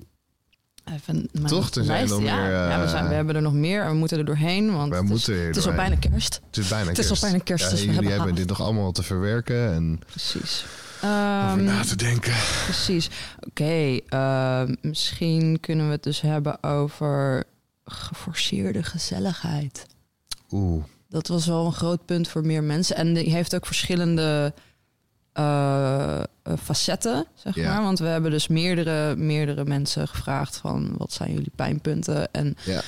Even 0.94 1.30
mijn 1.32 1.46
Toch? 1.46 1.68
Er 1.68 1.74
zijn 1.74 1.86
lijst, 1.88 2.14
nog 2.14 2.22
ja. 2.22 2.36
meer, 2.36 2.46
eh, 2.54 2.70
ja, 2.70 2.82
we, 2.82 2.88
zijn, 2.88 3.08
we 3.08 3.14
hebben 3.14 3.36
er 3.36 3.42
nog 3.42 3.54
meer 3.54 3.82
en 3.84 3.90
we 3.90 3.96
moeten 3.96 4.18
er 4.18 4.26
doorheen. 4.26 4.72
Want 4.76 4.94
het 4.96 5.10
is, 5.12 5.28
het 5.28 5.56
is 5.56 5.68
al 5.68 5.74
bijna 5.74 5.96
kerst. 5.96 6.40
Het 6.48 6.58
is 6.58 6.68
bijna 6.68 6.90
Het 6.90 6.98
is 6.98 7.04
al 7.04 7.10
kerst. 7.10 7.22
bijna 7.22 7.40
kerst, 7.44 7.64
Ja, 7.64 7.70
dus 7.70 7.86
we 7.86 7.92
jullie 7.94 8.10
hebben 8.10 8.36
dit 8.36 8.48
nog 8.48 8.62
allemaal 8.62 8.92
te 8.92 9.04
verwerken 9.04 9.74
en 9.74 10.00
Precies. 10.10 10.66
over 10.96 11.10
Ehm, 11.10 11.64
na 11.64 11.82
te 11.84 11.96
denken. 11.96 12.34
Precies. 12.64 13.10
Oké, 13.48 14.00
ehm, 14.08 14.76
misschien 14.82 15.58
kunnen 15.60 15.86
we 15.86 15.92
het 15.92 16.04
dus 16.04 16.22
hebben 16.22 16.64
over 16.64 17.44
geforceerde 17.86 18.84
gezelligheid. 18.84 19.86
Oeh, 20.52 20.84
Dat 21.10 21.28
was 21.28 21.46
wel 21.46 21.66
een 21.66 21.74
groot 21.74 22.06
punt 22.06 22.28
voor 22.28 22.46
meer 22.46 22.64
mensen. 22.64 22.96
En 22.96 23.14
die 23.14 23.30
heeft 23.32 23.56
ook 23.56 23.66
verschillende 23.66 24.54
eh, 25.38 26.18
eh, 26.20 26.24
facetten, 26.64 27.26
zeg 27.36 27.56
Ja. 27.56 27.74
maar. 27.74 27.84
Want 27.84 28.00
we 28.00 28.06
hebben 28.06 28.32
dus 28.32 28.48
meerdere, 28.48 29.16
meerdere 29.16 29.66
mensen 29.66 30.08
gevraagd 30.08 30.58
van... 30.58 30.94
wat 30.98 31.14
zijn 31.14 31.32
jullie 31.34 31.52
pijnpunten? 31.56 32.34
En 32.34 32.56
Ja. 32.66 32.82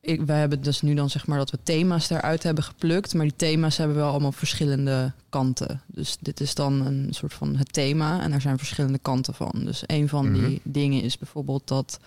ik, 0.00 0.20
wij 0.22 0.38
hebben 0.38 0.62
dus 0.62 0.80
nu 0.82 0.94
dan 0.94 1.10
zeg 1.10 1.26
maar 1.26 1.38
dat 1.38 1.50
we 1.50 1.58
thema's 1.62 2.08
daaruit 2.08 2.42
hebben 2.42 2.64
geplukt. 2.64 3.14
Maar 3.14 3.24
die 3.26 3.36
thema's 3.36 3.76
hebben 3.76 3.96
wel 3.96 4.10
allemaal 4.10 4.32
verschillende 4.32 5.12
kanten. 5.28 5.80
Dus 5.86 6.16
dit 6.20 6.40
is 6.40 6.54
dan 6.54 6.86
een 6.86 7.06
soort 7.10 7.34
van 7.34 7.56
het 7.56 7.72
thema. 7.72 8.20
En 8.22 8.32
er 8.32 8.40
zijn 8.40 8.58
verschillende 8.58 8.98
kanten 8.98 9.34
van. 9.34 9.52
Dus 9.64 9.82
een 9.86 10.08
van 10.08 10.30
Mhm. 10.30 10.46
die 10.48 10.60
dingen 10.64 11.02
is 11.02 11.18
bijvoorbeeld 11.18 11.68
dat 11.68 11.98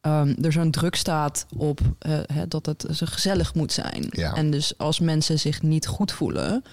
ehm, 0.00 0.34
er 0.42 0.52
zo'n 0.52 0.70
druk 0.70 0.94
staat 0.94 1.46
op 1.56 1.80
eh, 1.98 2.18
hè, 2.32 2.48
dat 2.48 2.66
het 2.66 2.86
zo 2.92 3.06
gezellig 3.08 3.54
moet 3.54 3.72
zijn. 3.72 4.06
Ja. 4.10 4.34
En 4.34 4.50
dus 4.50 4.78
als 4.78 5.00
mensen 5.00 5.38
zich 5.38 5.62
niet 5.62 5.86
goed 5.86 6.12
voelen, 6.12 6.64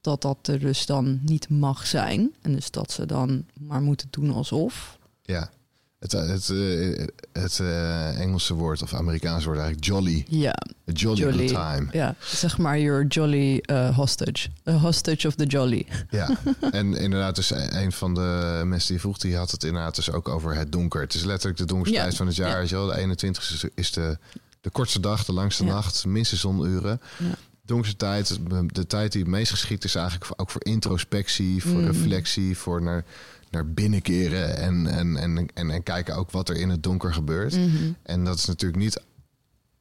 dat 0.00 0.22
dat 0.22 0.36
er 0.42 0.58
dus 0.58 0.86
dan 0.86 1.18
niet 1.22 1.48
mag 1.48 1.86
zijn. 1.86 2.34
En 2.42 2.52
dus 2.54 2.70
dat 2.70 2.92
ze 2.92 3.06
dan 3.06 3.44
maar 3.60 3.80
moeten 3.82 4.08
doen 4.10 4.30
alsof. 4.32 4.98
ja. 5.22 5.50
Het, 5.98 6.14
eh, 6.14 6.26
het, 6.28 6.48
eh, 6.50 7.06
het 7.42 7.58
eh, 7.60 8.20
Engelse 8.20 8.54
woord 8.54 8.82
of 8.82 8.94
Amerikaanse 8.94 9.46
woord 9.46 9.58
eigenlijk 9.58 9.86
jolly. 9.88 10.24
Ja, 10.28 10.48
A 10.88 10.92
jolly, 10.92 11.18
Jolly. 11.20 11.48
good 11.48 11.48
time. 11.48 11.88
ja 11.92 12.14
zeg 12.20 12.58
maar 12.58 12.78
your 12.80 13.06
jolly 13.06 13.58
eh, 13.58 13.96
hostage. 13.96 14.48
A 14.68 14.72
hostage 14.72 15.26
of 15.26 15.34
the 15.34 15.44
jolly. 15.46 15.86
Ja, 16.10 16.30
en 16.70 16.94
inderdaad, 16.94 17.34
dus 17.36 17.50
een 17.50 17.92
van 17.92 18.14
de 18.14 18.62
mensen 18.64 18.88
die 18.92 19.00
vroeg, 19.00 19.18
die 19.18 19.36
had 19.36 19.50
het 19.50 19.64
inderdaad 19.64 19.94
dus 19.94 20.10
ook 20.10 20.28
over 20.28 20.54
het 20.54 20.72
donker. 20.72 21.00
Het 21.00 21.14
is 21.14 21.24
letterlijk 21.24 21.58
de 21.58 21.64
donkerste 21.66 21.96
Ja, 21.96 22.02
tijd 22.02 22.16
van 22.16 22.26
het 22.26 22.36
jaar. 22.36 22.66
ja. 22.68 22.86
De 22.86 22.96
21 22.96 23.50
is, 23.52 23.64
is 23.74 23.92
de, 23.92 24.18
de 24.60 24.70
kortste 24.70 25.00
dag, 25.00 25.24
de 25.24 25.32
langste 25.32 25.64
Ja. 25.64 25.72
nacht, 25.72 26.04
minste 26.06 26.36
zonuren. 26.36 27.00
Ja. 27.18 27.24
Donkste 27.68 27.96
tijd, 27.96 28.38
de 28.66 28.86
tijd 28.86 29.12
die 29.12 29.22
het 29.22 29.30
meest 29.30 29.50
geschikt 29.50 29.84
is 29.84 29.94
eigenlijk 29.94 30.32
ook 30.40 30.50
voor 30.50 30.64
introspectie, 30.64 31.62
voor 31.62 31.80
Mhm. 31.80 31.86
reflectie, 31.86 32.56
voor 32.56 32.82
naar, 32.82 33.04
naar 33.50 33.70
binnenkeren 33.72 34.56
en, 34.56 34.86
en, 34.86 35.16
en, 35.16 35.48
en, 35.54 35.70
en 35.70 35.82
kijken 35.82 36.16
ook 36.16 36.30
wat 36.30 36.48
er 36.48 36.56
in 36.56 36.68
het 36.68 36.82
donker 36.82 37.12
gebeurt. 37.14 37.56
Mhm. 37.56 37.92
En 38.02 38.24
dat 38.24 38.36
is 38.38 38.44
natuurlijk 38.44 38.82
niet 38.82 39.02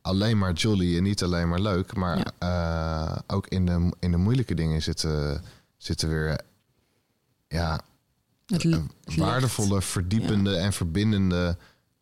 alleen 0.01 0.37
maar 0.37 0.53
jolly 0.53 0.97
en 0.97 1.03
niet 1.03 1.23
alleen 1.23 1.49
maar 1.49 1.59
leuk, 1.61 1.95
maar 1.95 2.31
eh, 2.37 3.17
ook 3.27 3.47
in 3.47 3.65
de, 3.65 3.91
in 3.99 4.11
de 4.11 4.17
moeilijke 4.17 4.53
dingen 4.55 4.81
zitten, 4.81 5.43
zitten 5.77 6.09
weer 6.09 6.39
ja, 7.47 7.81
Het 8.45 9.15
waardevolle, 9.15 9.81
verdiepende 9.81 10.55
en 10.55 10.73
verbindende 10.73 11.57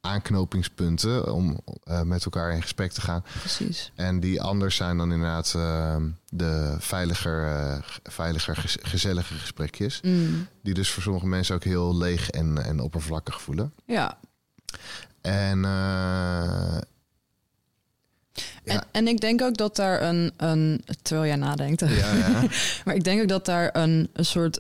aanknopingspunten 0.06 1.34
om 1.34 1.60
eh, 1.84 2.02
met 2.02 2.26
elkaar 2.26 2.54
in 2.54 2.62
gesprek 2.62 2.92
te 2.92 3.02
gaan. 3.02 3.24
Precies. 3.40 3.92
En 3.96 4.20
die 4.20 4.42
anders 4.42 4.76
zijn 4.76 4.98
dan 4.98 5.12
inderdaad 5.12 5.54
eh, 5.56 5.96
de 6.30 6.76
veiliger, 6.80 7.48
eh, 7.48 7.78
veiliger 8.04 8.56
gez- 8.56 8.78
gezellige 8.82 9.34
gesprekjes. 9.34 10.00
Mm. 10.02 10.48
Die 10.64 10.74
dus 10.74 10.90
voor 10.90 11.04
sommige 11.04 11.28
mensen 11.28 11.56
ook 11.56 11.64
heel 11.64 11.98
leeg 11.98 12.30
en, 12.30 12.64
en 12.64 12.80
oppervlakkig 12.80 13.42
voelen. 13.42 13.74
Ja. 13.86 14.18
En 15.22 15.60
Ja. 18.64 18.74
En, 18.74 18.84
en 18.92 19.08
ik 19.08 19.20
denk 19.22 19.42
ook 19.42 19.58
dat 19.58 19.76
daar 19.76 20.02
een, 20.02 20.34
een 20.38 20.84
terwijl 21.02 21.28
jij 21.28 21.36
nadenkt, 21.36 21.80
ja, 21.80 22.14
ja. 22.14 22.44
maar 22.86 22.96
ik 22.96 23.04
denk 23.04 23.22
ook 23.22 23.28
dat 23.28 23.46
daar 23.46 23.70
een, 23.76 24.10
een 24.14 24.26
soort 24.26 24.60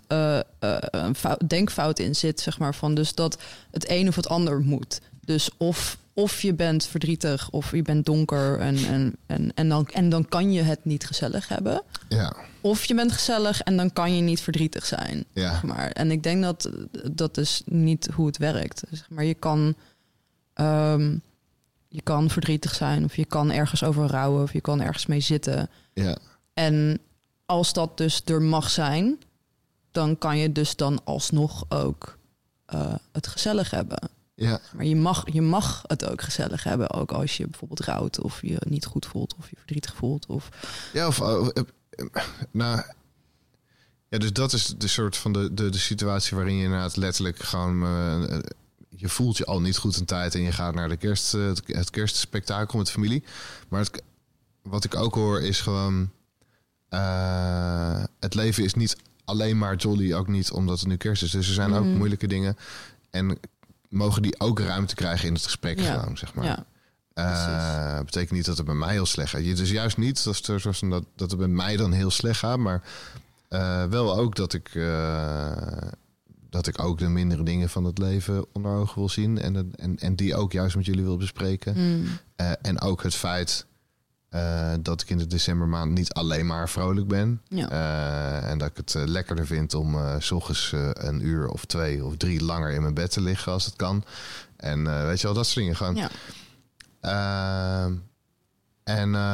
een 0.89 1.15
fout, 1.15 1.49
denkfout 1.49 1.99
in 1.99 2.15
zit, 2.15 2.39
zeg 2.39 2.59
maar, 2.59 2.75
van 2.75 2.95
dus 2.95 3.13
dat 3.15 3.41
het 3.71 3.89
een 3.89 4.07
of 4.07 4.15
het 4.15 4.27
ander 4.27 4.59
moet. 4.59 5.01
Dus 5.25 5.49
of, 5.57 5.97
of 6.13 6.41
je 6.41 6.53
bent 6.53 6.85
verdrietig 6.85 7.49
of 7.49 7.71
je 7.71 7.81
bent 7.81 8.05
donker 8.05 8.59
en, 8.59 8.77
en, 8.77 9.15
en, 9.25 9.51
en, 9.55 9.69
dan, 9.69 9.87
en 9.87 10.09
dan 10.09 10.27
kan 10.27 10.51
je 10.51 10.61
het 10.61 10.85
niet 10.85 11.05
gezellig 11.05 11.47
hebben. 11.47 11.81
ja, 12.09 12.35
Of 12.61 12.85
je 12.85 12.95
bent 12.95 13.11
gezellig 13.11 13.61
en 13.61 13.77
dan 13.77 13.93
kan 13.93 14.15
je 14.15 14.21
niet 14.21 14.41
verdrietig 14.41 14.85
zijn. 14.85 15.25
ja. 15.33 15.51
Zeg 15.51 15.63
maar. 15.63 15.89
En 15.91 16.11
ik 16.11 16.23
denk 16.23 16.43
dat 16.43 16.69
dat 17.11 17.37
is 17.37 17.61
niet 17.65 18.09
hoe 18.13 18.25
het 18.25 18.37
werkt. 18.37 18.83
Zeg 18.91 19.09
maar 19.09 19.23
je 19.25 19.33
kan, 19.33 19.75
ehm, 20.53 21.17
je 21.87 22.01
kan 22.01 22.29
verdrietig 22.29 22.75
zijn 22.75 23.03
of 23.03 23.15
je 23.15 23.25
kan 23.25 23.51
ergens 23.51 23.83
over 23.83 24.07
rouwen 24.07 24.43
of 24.43 24.53
je 24.53 24.61
kan 24.61 24.81
ergens 24.81 25.05
mee 25.05 25.19
zitten. 25.19 25.69
ja. 25.93 26.17
En 26.53 26.99
als 27.45 27.73
dat 27.73 27.97
dus 27.97 28.21
er 28.25 28.41
mag 28.41 28.69
zijn, 28.69 29.19
dan 29.91 30.17
kan 30.17 30.37
je 30.37 30.51
dus 30.51 30.75
dan 30.75 31.01
alsnog 31.03 31.65
ook 31.69 32.17
eh, 32.65 32.93
het 33.11 33.27
gezellig 33.27 33.71
hebben. 33.71 33.99
Ja. 34.35 34.59
Maar 34.75 34.85
je 34.85 34.95
mag, 34.95 35.23
je 35.33 35.41
mag 35.41 35.81
het 35.87 36.05
ook 36.09 36.21
gezellig 36.21 36.63
hebben, 36.63 36.91
ook 36.91 37.11
als 37.11 37.37
je 37.37 37.47
bijvoorbeeld 37.47 37.79
rouwt 37.79 38.19
of 38.21 38.41
je 38.41 38.57
niet 38.67 38.85
goed 38.85 39.05
voelt 39.05 39.35
of 39.37 39.49
je 39.49 39.55
verdrietig 39.57 39.95
voelt. 39.95 40.25
Of, 40.25 40.49
Ja, 40.93 41.07
of... 41.07 41.19
eh, 41.21 41.47
eh, 41.53 41.63
eh, 41.89 42.23
nou... 42.51 42.81
Ja, 44.09 44.17
dus 44.17 44.33
dat 44.33 44.53
is 44.53 44.65
de 44.77 44.87
soort 44.87 45.17
van 45.17 45.33
de, 45.33 45.53
de, 45.53 45.69
de 45.69 45.77
situatie 45.77 46.35
waarin 46.37 46.55
je 46.55 46.63
inderdaad 46.63 46.95
letterlijk 46.95 47.39
gewoon... 47.39 47.83
eh, 47.85 48.39
je 48.89 49.09
voelt 49.09 49.37
je 49.37 49.45
al 49.45 49.61
niet 49.61 49.77
goed 49.77 49.97
een 49.97 50.05
tijd 50.05 50.35
en 50.35 50.41
je 50.41 50.51
gaat 50.51 50.75
naar 50.75 50.89
de 50.89 50.97
kerst, 50.97 51.31
het, 51.31 51.61
het 51.65 51.89
kerstspektakel 51.89 52.77
met 52.77 52.91
familie. 52.91 53.23
Maar 53.69 53.79
het, 53.79 54.03
wat 54.61 54.83
ik 54.83 54.95
ook 54.95 55.15
hoor 55.15 55.41
is 55.41 55.61
gewoon... 55.61 56.09
het 58.19 58.33
leven 58.33 58.63
is 58.63 58.73
niet 58.73 58.95
alleen 59.25 59.57
maar 59.57 59.75
jolly, 59.75 60.13
ook 60.13 60.27
niet 60.27 60.51
omdat 60.51 60.79
het 60.79 60.87
nu 60.87 60.95
kerst 60.97 61.23
is. 61.23 61.31
Dus 61.31 61.47
er 61.47 61.53
zijn 61.53 61.73
ook 61.73 61.85
Mhm. 61.85 61.97
moeilijke 61.97 62.27
dingen. 62.27 62.57
En 63.09 63.39
mogen 63.95 64.21
die 64.21 64.39
ook 64.39 64.59
ruimte 64.59 64.95
krijgen 64.95 65.27
in 65.27 65.33
het 65.33 65.43
gesprek 65.43 65.79
Ja. 65.79 65.99
gewoon, 65.99 66.17
zeg 66.17 66.33
maar. 66.33 66.45
ja, 66.45 66.65
Eh, 67.13 67.99
betekent 68.05 68.31
niet 68.31 68.45
dat 68.45 68.57
het 68.57 68.65
bij 68.65 68.75
mij 68.75 68.91
heel 68.91 69.05
slecht 69.05 69.29
gaat. 69.29 69.45
Je- 69.45 69.53
Dus 69.53 69.69
juist 69.71 69.97
niet 69.97 70.23
dat, 70.23 70.35
het- 70.47 70.61
zoals 70.61 70.79
dat, 70.79 71.03
dat 71.15 71.29
het 71.29 71.39
bij 71.39 71.47
mij 71.47 71.77
dan 71.77 71.91
heel 71.91 72.11
slecht 72.11 72.39
gaat, 72.39 72.57
maar 72.59 72.81
eh, 73.49 73.83
wel 73.85 74.17
ook 74.17 74.35
dat 74.35 74.53
ik, 74.53 74.69
eh, 74.75 75.51
dat 76.49 76.67
ik 76.67 76.81
ook 76.83 76.97
de 76.99 77.07
mindere 77.07 77.43
dingen 77.43 77.69
van 77.69 77.83
het 77.83 77.97
leven 77.97 78.45
onder 78.53 78.71
ogen 78.71 78.95
wil 78.99 79.09
zien 79.09 79.37
en, 79.39 79.53
het- 79.53 79.75
en, 79.75 79.97
en 79.97 80.15
die 80.15 80.35
ook 80.35 80.51
juist 80.51 80.75
met 80.75 80.85
jullie 80.85 81.03
wil 81.03 81.17
bespreken. 81.17 81.73
Mm. 81.77 82.05
En 82.61 82.81
ook 82.81 83.03
het 83.03 83.15
feit 83.15 83.65
eh, 84.35 84.73
dat 84.79 85.01
ik 85.01 85.09
in 85.09 85.17
de 85.17 85.27
decembermaand 85.27 85.91
niet 85.91 86.13
alleen 86.13 86.45
maar 86.45 86.69
vrolijk 86.69 87.07
ben. 87.07 87.41
ja. 87.49 87.69
Eh, 87.69 88.49
en 88.49 88.57
dat 88.57 88.69
ik 88.69 88.77
het 88.77 88.95
eh, 88.95 89.03
lekkerder 89.05 89.45
vind 89.45 89.73
om 89.73 89.97
s 90.19 90.31
ochtends 90.31 90.71
een 90.93 91.25
uur 91.25 91.47
of 91.47 91.65
twee 91.65 92.05
of 92.05 92.17
drie 92.17 92.43
langer 92.43 92.71
in 92.71 92.81
mijn 92.81 92.93
bed 92.93 93.11
te 93.11 93.21
liggen 93.21 93.51
als 93.51 93.65
het 93.65 93.75
kan. 93.75 94.03
En 94.57 95.05
weet 95.05 95.21
je 95.21 95.27
wel, 95.27 95.35
dat 95.35 95.45
soort 95.45 95.57
dingen 95.57 95.75
gewoon. 95.75 95.95
ja. 95.95 96.09
Ehm, 97.01 97.93
en 98.83 99.15
ehm, 99.15 99.25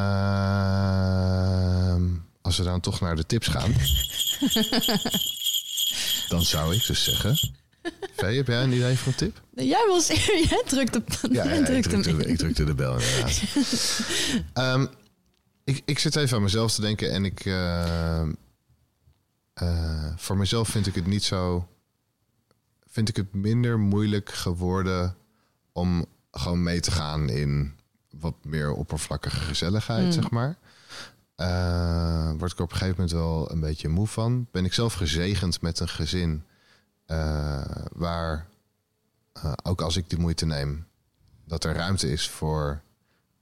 als 2.42 2.58
we 2.58 2.64
dan 2.64 2.80
toch 2.80 3.00
naar 3.00 3.16
de 3.16 3.26
tips 3.26 3.48
gaan, 3.48 3.72
dan 6.34 6.42
zou 6.42 6.76
ik 6.76 6.86
dus 6.86 7.04
zeggen. 7.04 7.38
Vee, 8.16 8.38
heb 8.38 8.48
jij 8.48 8.64
een 8.64 8.72
idee 8.74 8.98
voor 8.98 9.08
een 9.12 9.18
tip? 9.18 9.42
Jij 9.56 9.86
was 9.88 10.08
jij 10.50 10.62
drukte, 10.66 11.04
jij 11.32 11.60
ik, 11.60 11.66
drukte 11.66 12.10
in. 12.10 12.30
ik 12.30 12.38
drukte 12.38 12.64
de 12.64 12.76
bel 12.76 12.94
inderdaad. 13.00 13.42
Ehm, 14.54 14.86
ik, 15.64 15.82
ik 15.86 16.00
zit 16.00 16.16
even 16.16 16.38
aan 16.38 16.44
mezelf 16.44 16.74
te 16.74 16.82
denken 16.82 17.12
en 17.12 17.26
ik... 17.26 17.46
ehm, 17.46 18.32
eh, 19.54 20.14
voor 20.18 20.38
mezelf 20.38 20.68
vind 20.70 20.88
ik 20.88 20.96
het 20.96 21.08
niet 21.08 21.24
zo 21.24 21.68
vind 22.88 23.10
ik 23.10 23.16
het 23.16 23.34
minder 23.34 23.80
moeilijk 23.80 24.32
geworden 24.32 25.16
om 25.72 26.06
gewoon 26.32 26.64
mee 26.64 26.80
te 26.80 26.92
gaan 26.92 27.30
in 27.30 27.74
wat 28.20 28.36
meer 28.44 28.72
oppervlakkige 28.74 29.40
gezelligheid, 29.40 30.06
Mm. 30.06 30.12
zeg 30.12 30.30
maar. 30.30 30.58
Eh, 31.36 32.32
word 32.38 32.52
ik 32.52 32.58
er 32.58 32.64
op 32.64 32.72
een 32.72 32.78
gegeven 32.78 32.96
moment 33.02 33.12
wel 33.12 33.52
een 33.52 33.60
beetje 33.60 33.88
moe 33.88 34.08
van. 34.08 34.48
Ben 34.52 34.66
ik 34.66 34.74
zelf 34.74 34.94
gezegend 34.94 35.62
met 35.62 35.80
een 35.80 35.88
gezin 35.90 36.44
eh, 37.12 37.62
waar, 37.92 38.48
eh, 39.34 39.54
ook 39.64 39.82
als 39.82 39.98
ik 39.98 40.10
die 40.10 40.20
moeite 40.20 40.46
neem, 40.46 40.88
dat 41.46 41.64
er 41.64 41.76
ruimte 41.76 42.12
is 42.12 42.30
voor 42.30 42.82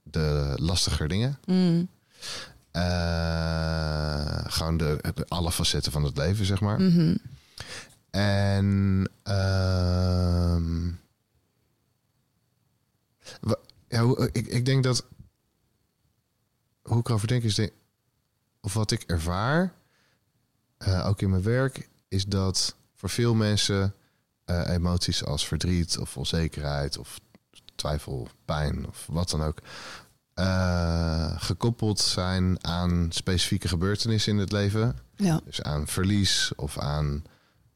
de 0.02 0.52
lastiger 0.56 1.08
dingen. 1.08 1.38
Mm. 1.46 1.88
Eh, 2.70 4.44
gewoon 4.46 4.76
de, 4.76 4.98
de- 5.14 5.26
alle 5.28 5.52
facetten 5.52 5.92
van 5.92 6.04
het 6.04 6.16
leven, 6.16 6.44
zeg 6.46 6.60
maar. 6.60 6.80
Mhm. 6.80 7.16
En 8.10 9.08
ehm, 9.22 10.86
ja, 13.88 14.28
ik, 14.32 14.46
ik 14.46 14.64
denk 14.64 14.84
dat 14.84 15.04
hoe 16.82 16.98
ik 16.98 17.08
erover 17.08 17.28
denk 17.28 17.42
is 17.42 17.54
denk, 17.54 17.72
of 18.60 18.74
wat 18.74 18.90
ik 18.90 19.02
ervaar, 19.02 19.72
ook 21.04 21.20
in 21.20 21.30
mijn 21.30 21.42
werk, 21.42 21.88
is 22.08 22.24
dat 22.26 22.74
voor 23.00 23.08
veel 23.10 23.34
mensen 23.34 23.94
eh, 24.44 24.68
emoties 24.68 25.24
als 25.24 25.46
verdriet 25.46 25.98
of 25.98 26.16
onzekerheid 26.16 26.98
of 26.98 27.18
twijfel, 27.74 28.28
pijn 28.44 28.86
of 28.88 29.06
wat 29.10 29.30
dan 29.30 29.42
ook, 29.42 29.58
eh, 30.34 31.40
gekoppeld 31.42 31.98
zijn 32.00 32.64
aan 32.64 33.06
specifieke 33.10 33.68
gebeurtenissen 33.68 34.32
in 34.32 34.38
het 34.38 34.52
leven. 34.52 34.98
Ja. 35.16 35.40
Dus 35.44 35.62
aan 35.62 35.86
verlies 35.86 36.52
of 36.56 36.78
aan. 36.78 37.24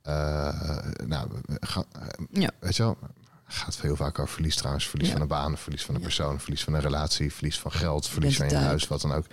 eh, 0.03 0.79
nou, 1.07 1.31
ga- 1.61 1.85
Ja. 2.31 2.51
weet 2.61 2.77
je 2.77 2.83
wel. 2.83 2.99
Gaat 3.45 3.81
heel 3.81 3.97
vaak 3.97 4.19
over 4.19 4.33
verlies 4.35 4.57
trouwens. 4.57 4.89
Verlies 4.89 5.07
Ja. 5.07 5.13
van 5.13 5.23
een 5.23 5.29
baan, 5.29 5.59
verlies 5.59 5.85
van 5.85 5.95
een 5.95 6.01
persoon, 6.01 6.41
verlies 6.41 6.65
van 6.65 6.75
een 6.75 6.81
relatie, 6.81 7.33
verlies 7.33 7.59
van 7.59 7.73
geld, 7.73 8.09
verlies 8.09 8.37
van 8.37 8.49
je 8.49 8.55
huis, 8.57 8.87
wat 8.89 9.01
dan 9.01 9.13
ook. 9.13 9.27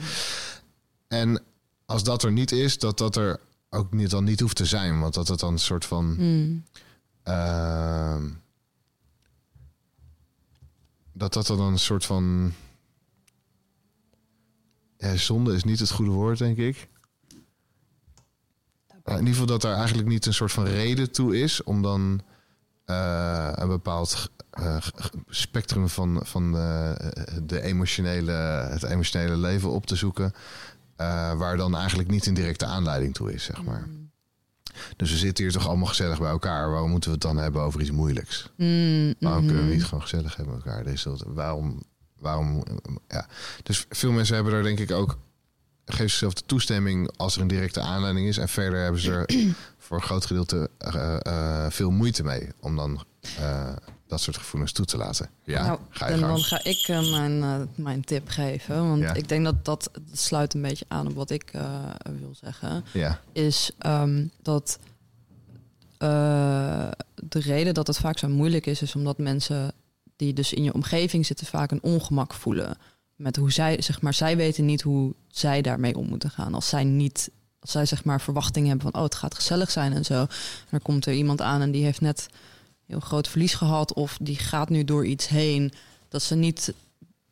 En 1.08 1.42
als 1.86 2.04
dat 2.04 2.24
er 2.24 2.32
niet 2.32 2.52
is, 2.52 2.78
dat 2.80 2.98
dat 2.98 3.16
er 3.16 3.40
ook 3.74 3.94
niet, 3.94 4.10
dan 4.10 4.24
niet 4.24 4.40
hoeft 4.40 4.56
te 4.56 4.66
zijn. 4.66 5.00
Want 5.00 5.14
dat 5.14 5.28
het 5.28 5.40
dan 5.40 5.54
een 5.54 5.60
soort 5.60 5.86
van. 5.86 6.16
Mm. 6.18 6.64
ehm, 7.24 8.30
dat 11.14 11.34
dat 11.34 11.48
dan 11.48 11.60
een 11.60 11.80
soort 11.80 12.06
van. 12.06 12.54
Ja, 14.98 15.16
zonde 15.16 15.56
is 15.56 15.64
niet 15.64 15.80
het 15.80 15.92
goede 15.92 16.12
woord, 16.12 16.38
denk 16.38 16.58
ik. 16.58 16.90
Uh, 19.06 19.14
in 19.14 19.20
ieder 19.20 19.34
geval 19.34 19.46
dat 19.46 19.64
er 19.64 19.74
eigenlijk 19.74 20.08
niet 20.08 20.26
een 20.26 20.34
soort 20.34 20.52
van 20.52 20.66
reden 20.66 21.12
toe 21.12 21.40
is 21.40 21.64
om 21.64 21.82
dan 21.82 22.22
eh, 22.86 23.52
een 23.54 23.68
bepaald 23.68 24.32
eh, 24.50 24.78
spectrum 25.30 25.90
van, 25.90 26.20
van 26.24 26.58
eh, 26.58 26.92
de 27.44 27.62
emotionele, 27.62 28.32
het 28.70 28.84
emotionele 28.84 29.38
leven 29.38 29.70
op 29.70 29.86
te 29.86 29.96
zoeken. 29.96 30.34
Eh, 31.02 31.38
waar 31.38 31.58
dan 31.58 31.76
eigenlijk 31.76 32.10
niet 32.10 32.26
een 32.26 32.34
directe 32.34 32.66
aanleiding 32.66 33.14
toe 33.14 33.34
is, 33.34 33.44
zeg 33.44 33.64
maar. 33.64 33.88
Mm. 33.88 34.12
Dus 34.96 35.12
we 35.12 35.18
zitten 35.18 35.44
hier 35.44 35.54
toch 35.54 35.68
allemaal 35.68 35.88
gezellig 35.88 36.20
bij 36.20 36.30
elkaar. 36.30 36.72
Waarom 36.72 36.90
moeten 36.90 37.10
we 37.10 37.16
het 37.16 37.26
dan 37.26 37.38
hebben 37.38 37.62
over 37.62 37.82
iets 37.82 37.92
moeilijks? 37.92 38.50
Mm, 38.58 39.14
Waarom 39.20 39.46
kunnen 39.46 39.68
we 39.68 39.74
niet 39.74 39.84
gewoon 39.84 40.02
gezellig 40.02 40.36
hebben 40.36 40.56
met 40.56 40.66
elkaar? 40.66 40.84
Deze, 40.84 41.16
waarom, 41.26 41.84
waarom, 42.18 42.64
ja. 43.08 43.28
Dus 43.64 43.86
veel 43.90 44.12
mensen 44.12 44.36
hebben 44.36 44.54
er 44.54 44.64
denk 44.64 44.80
ik 44.80 44.92
ook, 44.92 45.18
geven 45.86 46.10
zichzelf 46.10 46.34
de 46.34 46.46
toestemming 46.46 47.18
als 47.18 47.36
er 47.36 47.42
een 47.42 47.48
directe 47.48 47.82
aanleiding 47.82 48.28
is. 48.28 48.38
En 48.38 48.50
verder 48.50 48.82
hebben 48.82 49.02
ze 49.02 49.12
er 49.12 49.56
voor 49.78 49.98
een 49.98 50.04
groot 50.04 50.26
gedeelte 50.26 50.70
eh, 50.78 51.18
eh, 51.22 51.72
veel 51.72 51.92
moeite 51.92 52.24
mee 52.24 52.50
om 52.60 52.76
dan 52.76 53.04
dat 54.12 54.22
soort 54.22 54.38
gevoelens 54.38 54.72
toe 54.72 54.86
te 54.86 54.98
laten. 54.98 55.30
Ja, 55.44 55.66
nou, 55.66 55.80
ga 55.90 56.08
je 56.08 56.14
en 56.14 56.20
dan 56.20 56.40
ga 56.44 56.64
ik 56.64 56.88
eh, 56.88 57.12
mijn, 57.12 57.44
eh, 57.44 57.62
mijn 57.76 58.04
tip 58.04 58.30
geven. 58.30 58.88
Want 58.88 59.02
Ja. 59.02 59.14
ik 59.14 59.30
denk 59.30 59.44
dat 59.44 59.66
dat 59.66 59.90
dat 59.94 60.20
sluit 60.20 60.54
een 60.54 60.62
beetje 60.62 60.86
aan 60.88 61.08
op 61.08 61.14
wat 61.16 61.30
ik 61.30 61.50
eh, 61.54 61.90
wil 62.20 62.36
zeggen. 62.42 62.84
Ja, 62.94 63.20
Is 63.32 63.72
ehm, 63.78 64.28
dat 64.42 64.80
de 67.16 67.40
reden 67.40 67.74
dat 67.74 67.88
het 67.88 67.98
vaak 67.98 68.18
zo 68.18 68.28
moeilijk 68.28 68.66
is, 68.66 68.82
is 68.82 68.96
omdat 68.96 69.18
mensen 69.18 69.72
die 70.16 70.34
dus 70.34 70.54
in 70.54 70.64
je 70.64 70.74
omgeving 70.74 71.26
zitten 71.26 71.48
vaak 71.48 71.72
een 71.72 71.84
ongemak 71.84 72.34
voelen. 72.34 72.78
Met 73.16 73.36
hoe 73.36 73.52
zij, 73.52 73.82
zeg 73.82 74.02
maar, 74.02 74.14
zij 74.14 74.38
weten 74.38 74.66
niet 74.66 74.82
hoe 74.82 75.14
zij 75.28 75.62
daarmee 75.62 75.96
om 75.96 76.08
moeten 76.08 76.30
gaan. 76.30 76.54
Als 76.54 76.70
zij 76.70 76.84
niet, 76.84 77.32
als 77.60 77.72
zij 77.72 77.86
zeg 77.86 78.04
maar 78.04 78.22
verwachtingen 78.22 78.70
hebben 78.70 78.92
van, 78.92 79.00
oh, 79.02 79.06
het 79.06 79.16
gaat 79.16 79.36
gezellig 79.36 79.72
zijn 79.72 79.94
en 79.94 80.06
zo. 80.06 80.20
En 80.22 80.28
dan 80.70 80.82
komt 80.82 81.06
er 81.06 81.14
iemand 81.14 81.42
aan 81.42 81.62
en 81.62 81.72
die 81.72 81.84
heeft 81.84 82.02
net 82.02 82.28
heel 82.92 83.00
groot 83.00 83.28
verlies 83.28 83.54
gehad 83.54 83.94
of 83.94 84.18
die 84.22 84.38
gaat 84.38 84.70
nu 84.70 84.84
door 84.84 85.06
iets 85.06 85.28
heen 85.28 85.72
dat 86.10 86.22
ze 86.22 86.36
niet 86.36 86.74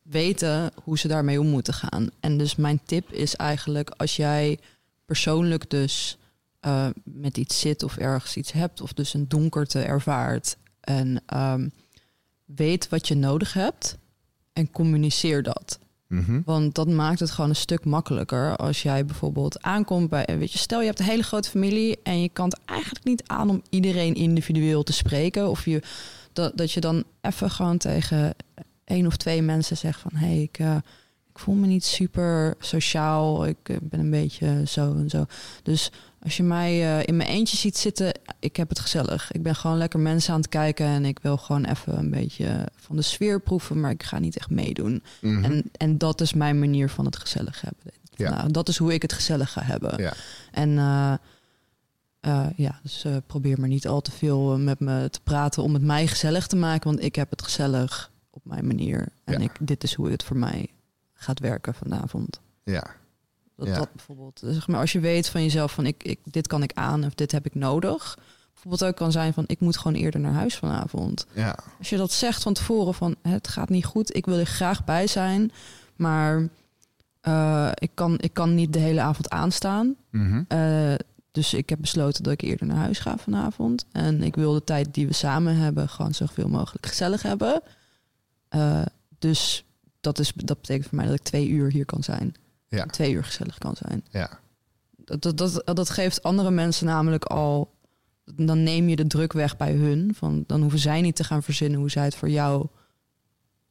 weten 0.02 0.72
hoe 0.84 0.98
ze 0.98 1.08
daarmee 1.08 1.40
om 1.40 1.46
moeten 1.46 1.74
gaan. 1.74 2.10
En 2.20 2.38
dus 2.38 2.56
mijn 2.56 2.80
tip 2.84 3.12
is 3.12 3.36
eigenlijk 3.36 3.90
als 3.90 4.16
jij 4.16 4.58
persoonlijk 5.04 5.70
dus 5.70 6.18
eh, 6.60 6.86
met 7.04 7.36
iets 7.36 7.60
zit 7.60 7.82
of 7.82 7.96
ergens 7.96 8.36
iets 8.36 8.52
hebt 8.52 8.80
of 8.80 8.92
dus 8.92 9.14
een 9.14 9.28
donkerte 9.28 9.80
ervaart 9.80 10.56
en 10.80 11.22
ehm, 11.26 11.68
weet 12.44 12.88
wat 12.88 13.08
je 13.08 13.14
nodig 13.14 13.52
hebt 13.52 13.96
en 14.52 14.70
communiceer 14.70 15.42
dat. 15.42 15.78
Mhm. 16.10 16.40
Want 16.44 16.74
dat 16.74 16.88
maakt 16.88 17.20
het 17.20 17.30
gewoon 17.30 17.50
een 17.50 17.56
stuk 17.56 17.84
makkelijker 17.84 18.56
als 18.56 18.82
jij 18.82 19.04
bijvoorbeeld 19.04 19.62
aankomt 19.62 20.08
bij, 20.08 20.26
weet 20.38 20.52
je, 20.52 20.58
stel 20.58 20.80
je 20.80 20.86
hebt 20.86 20.98
een 20.98 21.04
hele 21.04 21.22
grote 21.22 21.50
familie 21.50 21.98
en 22.02 22.22
je 22.22 22.28
kan 22.28 22.44
het 22.44 22.60
eigenlijk 22.64 23.04
niet 23.04 23.22
aan 23.26 23.50
om 23.50 23.62
iedereen 23.68 24.14
individueel 24.14 24.82
te 24.82 24.92
spreken. 24.92 25.48
Of 25.48 25.64
je, 25.64 25.82
dat, 26.32 26.56
dat 26.56 26.72
je 26.72 26.80
dan 26.80 27.04
even 27.20 27.50
gewoon 27.50 27.78
tegen 27.78 28.34
één 28.84 29.06
of 29.06 29.16
twee 29.16 29.42
mensen 29.42 29.76
zegt 29.76 30.00
van, 30.00 30.10
hé, 30.14 30.26
hey, 30.26 30.42
ik, 30.42 30.58
eh, 30.58 30.76
voel 31.40 31.54
me 31.54 31.66
niet 31.66 31.84
super 31.84 32.54
sociaal, 32.58 33.46
ik 33.46 33.56
eh, 33.62 33.76
ben 33.82 34.00
een 34.00 34.10
beetje 34.10 34.62
zo 34.66 34.94
en 34.94 35.08
zo. 35.10 35.24
Dus 35.62 35.92
als 36.22 36.36
je 36.36 36.42
mij 36.42 36.70
eh, 36.98 37.06
in 37.06 37.16
mijn 37.16 37.28
eentje 37.28 37.56
ziet 37.56 37.76
zitten, 37.78 38.12
ik 38.38 38.56
heb 38.56 38.68
het 38.68 38.78
gezellig. 38.78 39.32
Ik 39.32 39.42
ben 39.42 39.54
gewoon 39.54 39.76
lekker 39.78 40.00
mensen 40.00 40.32
aan 40.32 40.40
het 40.40 40.48
kijken 40.48 40.86
en 40.86 41.04
ik 41.04 41.18
wil 41.22 41.36
gewoon 41.36 41.64
even 41.64 41.98
een 41.98 42.10
beetje 42.10 42.68
van 42.76 42.96
de 42.96 43.02
sfeer 43.02 43.40
proeven, 43.40 43.80
maar 43.80 43.90
ik 43.90 44.02
ga 44.02 44.18
niet 44.18 44.36
echt 44.36 44.50
meedoen. 44.50 45.02
Mhm. 45.20 45.44
En, 45.44 45.70
en 45.76 45.98
dat 45.98 46.20
is 46.20 46.34
mijn 46.34 46.58
manier 46.58 46.88
van 46.90 47.04
het 47.04 47.16
gezellig 47.16 47.60
hebben. 47.60 47.92
Ja. 48.16 48.30
Nou, 48.30 48.50
dat 48.50 48.68
is 48.68 48.76
hoe 48.76 48.94
ik 48.94 49.02
het 49.02 49.12
gezellig 49.12 49.52
ga 49.52 49.62
hebben. 49.62 50.02
Ja. 50.02 50.12
En 50.50 50.78
eh, 52.20 52.46
ja, 52.56 52.80
dus 52.82 53.04
probeer 53.26 53.60
maar 53.60 53.68
niet 53.68 53.86
al 53.88 54.00
te 54.00 54.10
veel 54.10 54.58
met 54.58 54.80
me 54.80 55.08
te 55.10 55.20
praten 55.22 55.62
om 55.62 55.74
het 55.74 55.82
mij 55.82 56.06
gezellig 56.06 56.46
te 56.46 56.56
maken. 56.56 56.90
Want 56.90 57.04
ik 57.04 57.14
heb 57.14 57.30
het 57.30 57.42
gezellig 57.42 58.10
op 58.30 58.44
mijn 58.44 58.66
manier. 58.66 59.08
En 59.24 59.32
Ja. 59.34 59.38
ik, 59.38 59.52
dit 59.60 59.82
is 59.82 59.94
hoe 59.94 60.10
het 60.10 60.22
voor 60.22 60.36
mij 60.36 60.68
gaat 61.22 61.38
werken 61.38 61.74
vanavond. 61.74 62.40
ja. 62.64 62.84
Dat, 63.56 63.68
Ja. 63.68 63.74
dat 63.74 63.92
bijvoorbeeld. 63.92 64.40
Zeg 64.44 64.66
maar, 64.68 64.80
als 64.80 64.92
je 64.92 65.00
weet 65.00 65.28
van 65.28 65.42
jezelf 65.42 65.72
van 65.72 65.86
ik, 65.86 66.02
ik, 66.02 66.18
dit 66.24 66.46
kan 66.46 66.62
ik 66.62 66.72
aan 66.74 67.04
of 67.04 67.14
dit 67.14 67.32
heb 67.32 67.46
ik 67.46 67.54
nodig. 67.54 68.18
Bijvoorbeeld 68.52 68.84
ook 68.84 68.96
kan 68.96 69.12
zijn 69.12 69.32
van 69.32 69.44
ik 69.46 69.60
moet 69.60 69.76
gewoon 69.76 69.96
eerder 69.96 70.20
naar 70.20 70.32
huis 70.32 70.56
vanavond. 70.56 71.26
ja. 71.32 71.58
Als 71.78 71.90
je 71.90 71.96
dat 71.96 72.12
zegt 72.12 72.42
van 72.42 72.52
tevoren 72.52 72.94
van 72.94 73.16
het 73.22 73.48
gaat 73.48 73.68
niet 73.68 73.84
goed, 73.84 74.16
ik 74.16 74.26
wil 74.26 74.38
er 74.38 74.46
graag 74.46 74.84
bij 74.84 75.06
zijn, 75.06 75.52
maar 75.96 76.48
eh, 77.20 77.70
ik, 77.74 77.90
kan, 77.94 78.18
ik 78.18 78.34
kan 78.34 78.54
niet 78.54 78.72
de 78.72 78.78
hele 78.78 79.00
avond 79.00 79.30
aanstaan. 79.30 79.94
Mhm. 80.10 80.42
Eh, 80.48 80.94
dus 81.32 81.54
ik 81.54 81.68
heb 81.68 81.78
besloten 81.80 82.22
dat 82.22 82.32
ik 82.32 82.40
eerder 82.40 82.66
naar 82.66 82.76
huis 82.76 82.98
ga 82.98 83.16
vanavond. 83.16 83.84
En 83.92 84.22
ik 84.22 84.34
wil 84.36 84.52
de 84.52 84.64
tijd 84.64 84.94
die 84.94 85.06
we 85.06 85.12
samen 85.14 85.56
hebben 85.56 85.88
gewoon 85.88 86.14
zoveel 86.14 86.48
mogelijk 86.48 86.86
gezellig 86.86 87.22
hebben. 87.22 87.62
Eh, 88.48 88.82
dus 89.18 89.64
dat, 90.00 90.18
is, 90.18 90.32
dat 90.34 90.60
betekent 90.60 90.86
voor 90.88 90.96
mij 90.96 91.06
dat 91.06 91.14
ik 91.14 91.22
twee 91.22 91.48
uur 91.48 91.70
hier 91.70 91.84
kan 91.84 92.02
zijn. 92.02 92.34
Ja. 92.68 92.86
Twee 92.86 93.12
uur 93.12 93.24
gezellig 93.24 93.58
kan 93.58 93.76
zijn. 93.76 94.04
ja. 94.10 94.38
Dat, 95.04 95.22
dat, 95.22 95.38
dat, 95.38 95.76
dat 95.76 95.90
geeft 95.90 96.22
andere 96.22 96.50
mensen 96.50 96.86
namelijk 96.86 97.24
al. 97.24 97.74
Dan 98.34 98.62
neem 98.62 98.88
je 98.88 98.96
de 98.96 99.06
druk 99.06 99.32
weg 99.32 99.56
bij 99.56 99.72
hun. 99.72 100.14
Van, 100.14 100.44
dan 100.46 100.60
hoeven 100.60 100.78
zij 100.78 101.00
niet 101.00 101.16
te 101.16 101.24
gaan 101.24 101.42
verzinnen 101.42 101.78
hoe 101.78 101.90
zij 101.90 102.04
het 102.04 102.14
voor 102.14 102.30
jou 102.30 102.66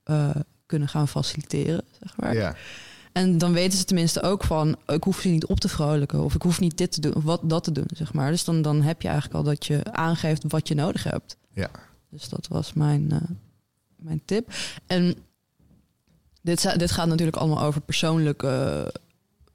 eh, 0.04 0.30
kunnen 0.65 0.88
gaan 0.88 1.08
faciliteren. 1.08 1.82
Zeg 2.02 2.18
maar. 2.18 2.34
ja. 2.34 2.56
En 3.12 3.38
dan 3.38 3.54
weten 3.54 3.78
ze 3.78 3.86
tenminste 3.86 4.22
ook 4.22 4.44
van, 4.44 4.78
ik 4.86 5.04
hoef 5.04 5.20
ze 5.20 5.28
niet 5.28 5.46
op 5.46 5.60
te 5.60 5.70
vrolijken 5.70 6.24
of 6.24 6.36
ik 6.36 6.42
hoef 6.42 6.60
niet 6.60 6.78
dit 6.78 6.92
te 6.92 7.02
doen 7.02 7.15
of 7.15 7.24
wat 7.24 7.42
dat 7.44 7.63
te 7.63 7.72
doen, 7.72 7.89
zeg 7.94 8.13
maar. 8.13 8.32
Dus 8.32 8.44
dan, 8.44 8.62
dan 8.62 8.82
heb 8.82 9.02
je 9.02 9.08
eigenlijk 9.08 9.38
al 9.38 9.44
dat 9.44 9.65
je 9.65 9.84
aangeeft 9.92 10.44
wat 10.48 10.68
je 10.68 10.76
nodig 10.76 11.04
hebt. 11.04 11.38
Ja. 11.54 11.70
Dus 12.10 12.30
dat 12.30 12.48
was 12.48 12.74
mijn, 12.74 13.12
eh, 13.12 13.22
mijn 13.96 14.22
tip. 14.26 14.52
En 14.86 15.15
dit, 16.41 16.80
dit 16.80 16.91
gaat 16.91 17.08
natuurlijk 17.08 17.38
allemaal 17.38 17.63
over 17.63 17.82
persoonlijke 17.82 18.47
eh, 18.47 19.02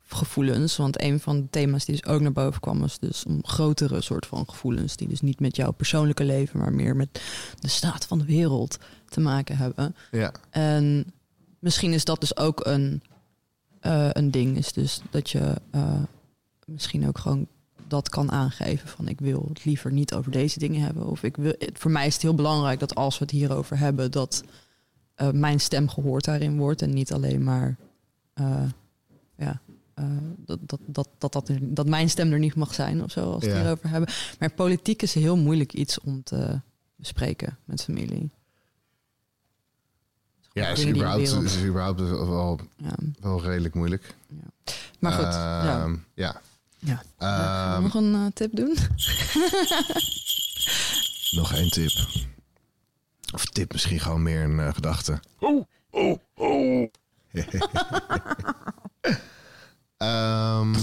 gevoelens. 0.07 0.77
Want 0.77 1.03
een 1.03 1.20
van 1.20 1.40
de 1.40 1.51
thema's 1.51 1.85
die 1.85 1.94
dus 1.94 2.07
ook 2.07 2.20
naar 2.20 2.33
boven 2.33 2.61
kwam, 2.61 2.81
was 2.81 2.99
dus 2.99 3.25
om 3.25 3.40
grotere 3.42 4.01
soort 4.01 4.27
van 4.27 4.49
gevoelens. 4.49 4.97
Die 4.97 5.09
dus 5.09 5.20
niet 5.20 5.40
met 5.40 5.57
jouw 5.57 5.73
persoonlijke 5.73 6.25
leven, 6.25 6.59
maar 6.59 6.73
meer 6.73 6.97
met 6.97 7.20
de 7.61 7.68
staat 7.68 8.07
van 8.07 8.18
de 8.18 8.25
wereld 8.25 8.79
te 9.09 9.20
maken 9.20 9.57
hebben. 9.57 9.97
ja. 10.11 10.33
En 10.51 11.12
misschien 11.59 11.92
is 11.92 12.05
dat 12.05 12.20
dus 12.20 12.37
ook 12.37 12.66
een, 12.66 13.03
eh, 13.81 14.09
een 14.12 14.31
ding. 14.31 14.57
Is 14.57 14.73
dus 14.73 15.01
dat 15.11 15.31
je 15.31 15.55
eh, 15.70 16.03
misschien 16.64 17.09
ook 17.09 17.18
gewoon 17.18 17.47
dat 17.88 18.09
kan 18.09 18.31
aangeven 18.31 18.88
van 18.88 19.09
ik 19.09 19.20
wil 19.20 19.47
het 19.49 19.64
liever 19.64 19.92
niet 19.92 20.14
over 20.14 20.31
deze 20.31 20.59
dingen 20.59 20.81
hebben. 20.81 21.07
Of 21.07 21.23
ik 21.23 21.37
wil, 21.37 21.55
voor 21.73 21.90
mij 21.90 22.07
is 22.07 22.12
het 22.12 22.23
heel 22.23 22.35
belangrijk 22.35 22.81
dat 22.81 22.94
als 22.94 23.18
we 23.18 23.25
het 23.25 23.33
hierover 23.33 23.79
hebben, 23.79 24.11
dat 24.11 24.42
uh, 25.16 25.31
mijn 25.31 25.61
stem 25.61 25.88
gehoord 25.88 26.24
daarin 26.24 26.59
wordt. 26.59 26.83
En 26.83 26.94
niet 26.94 27.12
alleen 27.12 27.42
maar 27.42 27.77
uh, 28.40 28.62
ja, 29.37 29.61
uh, 29.98 30.07
dat, 30.37 30.59
dat, 30.62 30.81
dat, 30.87 31.09
dat, 31.18 31.33
dat, 31.33 31.50
dat 31.61 31.88
mijn 31.88 32.11
stem 32.11 32.33
er 32.33 32.38
niet 32.38 32.55
mag 32.55 32.74
zijn 32.74 33.03
of 33.03 33.11
zo, 33.11 33.33
als 33.33 33.44
we 33.44 33.50
het 33.50 33.59
hierover 33.59 33.88
hebben. 33.88 34.14
Maar 34.38 34.53
politiek 34.53 35.03
is 35.03 35.14
heel 35.14 35.37
moeilijk 35.37 35.72
iets 35.72 36.00
om 36.00 36.22
te 36.22 36.61
bespreken 36.96 37.59
met 37.64 37.83
familie. 37.83 38.31
Ja, 40.53 40.68
is 40.68 40.87
überhaupt, 40.87 41.42
is 41.42 41.62
überhaupt 41.62 42.00
wel, 42.00 42.61
ja. 42.77 42.94
wel 43.20 43.42
redelijk 43.42 43.74
moeilijk. 43.74 44.14
Ja. 44.29 44.72
Maar 44.98 45.12
goed, 45.12 45.24
ja. 45.24 45.83
Ehm, 45.83 45.96
ja. 46.14 46.40
ja. 46.79 47.03
Uh, 47.18 47.83
nog 47.83 47.94
een 47.94 48.33
tip 48.33 48.57
doen? 48.57 48.77
nog 51.40 51.53
één 51.53 51.70
tip. 51.70 51.92
Of 53.35 53.44
tip 53.44 53.73
misschien 53.73 54.01
gewoon 54.01 54.23
meer 54.23 54.42
een 54.42 54.59
uh, 54.59 54.75
gedachte. 54.75 55.20
Oh, 55.38 55.66
oh, 55.90 56.18
oh. 56.35 56.90
um, 59.99 60.75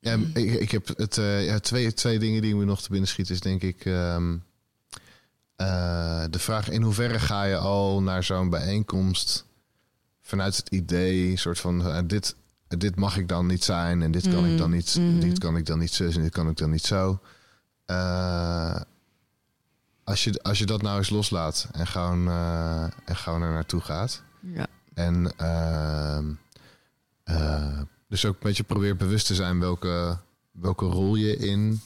ja, 0.00 0.18
ik, 0.34 0.52
ik, 0.52 0.70
heb 0.70 0.88
het, 0.96 1.16
uh, 1.16 1.46
ja, 1.46 1.58
twee, 1.58 1.92
twee 1.92 2.18
dingen 2.18 2.42
die 2.42 2.56
me 2.56 2.64
nog 2.64 2.82
te 2.82 2.88
binnen 2.90 3.08
schieten 3.08 3.34
is 3.34 3.40
denk 3.40 3.62
ik... 3.62 3.84
Um, 3.84 4.44
uh, 5.60 6.24
de 6.30 6.38
vraag 6.38 6.68
in 6.68 6.82
hoeverre 6.82 7.18
ga 7.18 7.44
je 7.44 7.56
al 7.56 8.02
naar 8.02 8.24
zo'n 8.24 8.50
bijeenkomst 8.50 9.44
vanuit 10.22 10.56
het 10.56 10.68
idee, 10.68 11.36
soort 11.36 11.60
van 11.60 11.86
uh, 11.86 11.98
dit, 12.04 12.36
dit 12.68 12.96
mag 12.96 13.16
ik 13.16 13.28
dan 13.28 13.46
niet 13.46 13.64
zijn 13.64 14.02
en 14.02 14.10
dit 14.10 14.28
kan 14.28 14.46
ik 14.46 14.58
dan 14.58 14.68
mm, 14.68 14.76
niet, 14.76 14.94
mm-hmm. 14.98 15.20
dit 15.20 15.38
kan 15.38 15.56
ik 15.56 15.66
dan 15.66 15.78
niet 15.78 15.92
zo 15.92 16.04
en 16.04 16.22
dit 16.22 16.32
kan 16.32 16.48
ik 16.48 16.56
dan 16.56 16.70
niet 16.70 16.84
zo. 16.84 17.20
Als, 20.04 20.24
je, 20.24 20.42
als 20.42 20.58
je 20.58 20.66
dat 20.66 20.82
nou 20.82 20.98
eens 20.98 21.10
loslaat 21.10 21.68
en 21.72 21.86
gewoon, 21.86 22.28
en 23.04 23.16
gewoon 23.16 23.42
er 23.42 23.52
naartoe 23.52 23.80
gaat. 23.80 24.22
Ja. 24.40 24.66
En 24.94 25.32
ehm, 25.36 26.32
dus 28.08 28.24
ook 28.24 28.34
een 28.34 28.40
beetje 28.42 28.62
probeer 28.62 28.96
bewust 28.96 29.26
te 29.26 29.34
zijn 29.34 29.60
welke, 29.60 30.18
welke 30.50 30.84
rol 30.84 31.14
je 31.14 31.36
in 31.36 31.80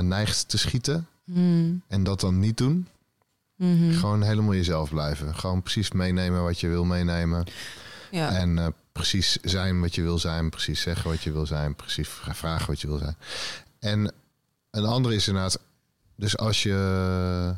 neigt 0.00 0.48
te 0.48 0.58
schieten. 0.58 1.08
Hmm. 1.24 1.82
En 1.88 2.04
dat 2.04 2.20
dan 2.20 2.38
niet 2.38 2.56
doen. 2.56 2.88
Mhm. 3.56 3.92
Gewoon 3.92 4.22
helemaal 4.22 4.54
jezelf 4.54 4.90
blijven. 4.90 5.34
Gewoon 5.34 5.62
precies 5.62 5.90
meenemen 5.90 6.42
wat 6.42 6.60
je 6.60 6.68
wil 6.68 6.84
meenemen. 6.84 7.44
Ja. 8.10 8.30
En 8.30 8.74
precies 8.92 9.38
zijn 9.42 9.80
wat 9.80 9.94
je 9.94 10.02
wil 10.02 10.18
zijn. 10.18 10.50
Precies 10.50 10.80
zeggen 10.80 11.10
wat 11.10 11.22
je 11.22 11.32
wil 11.32 11.46
zijn. 11.46 11.74
Precies 11.74 12.08
vragen 12.08 12.66
wat 12.66 12.80
je 12.80 12.86
wil 12.86 12.98
zijn. 12.98 13.16
En 13.78 14.12
een 14.70 14.84
andere 14.84 15.14
is 15.14 15.28
inderdaad... 15.28 15.58
Dus 16.16 16.36
als 16.36 16.62
je... 16.62 17.54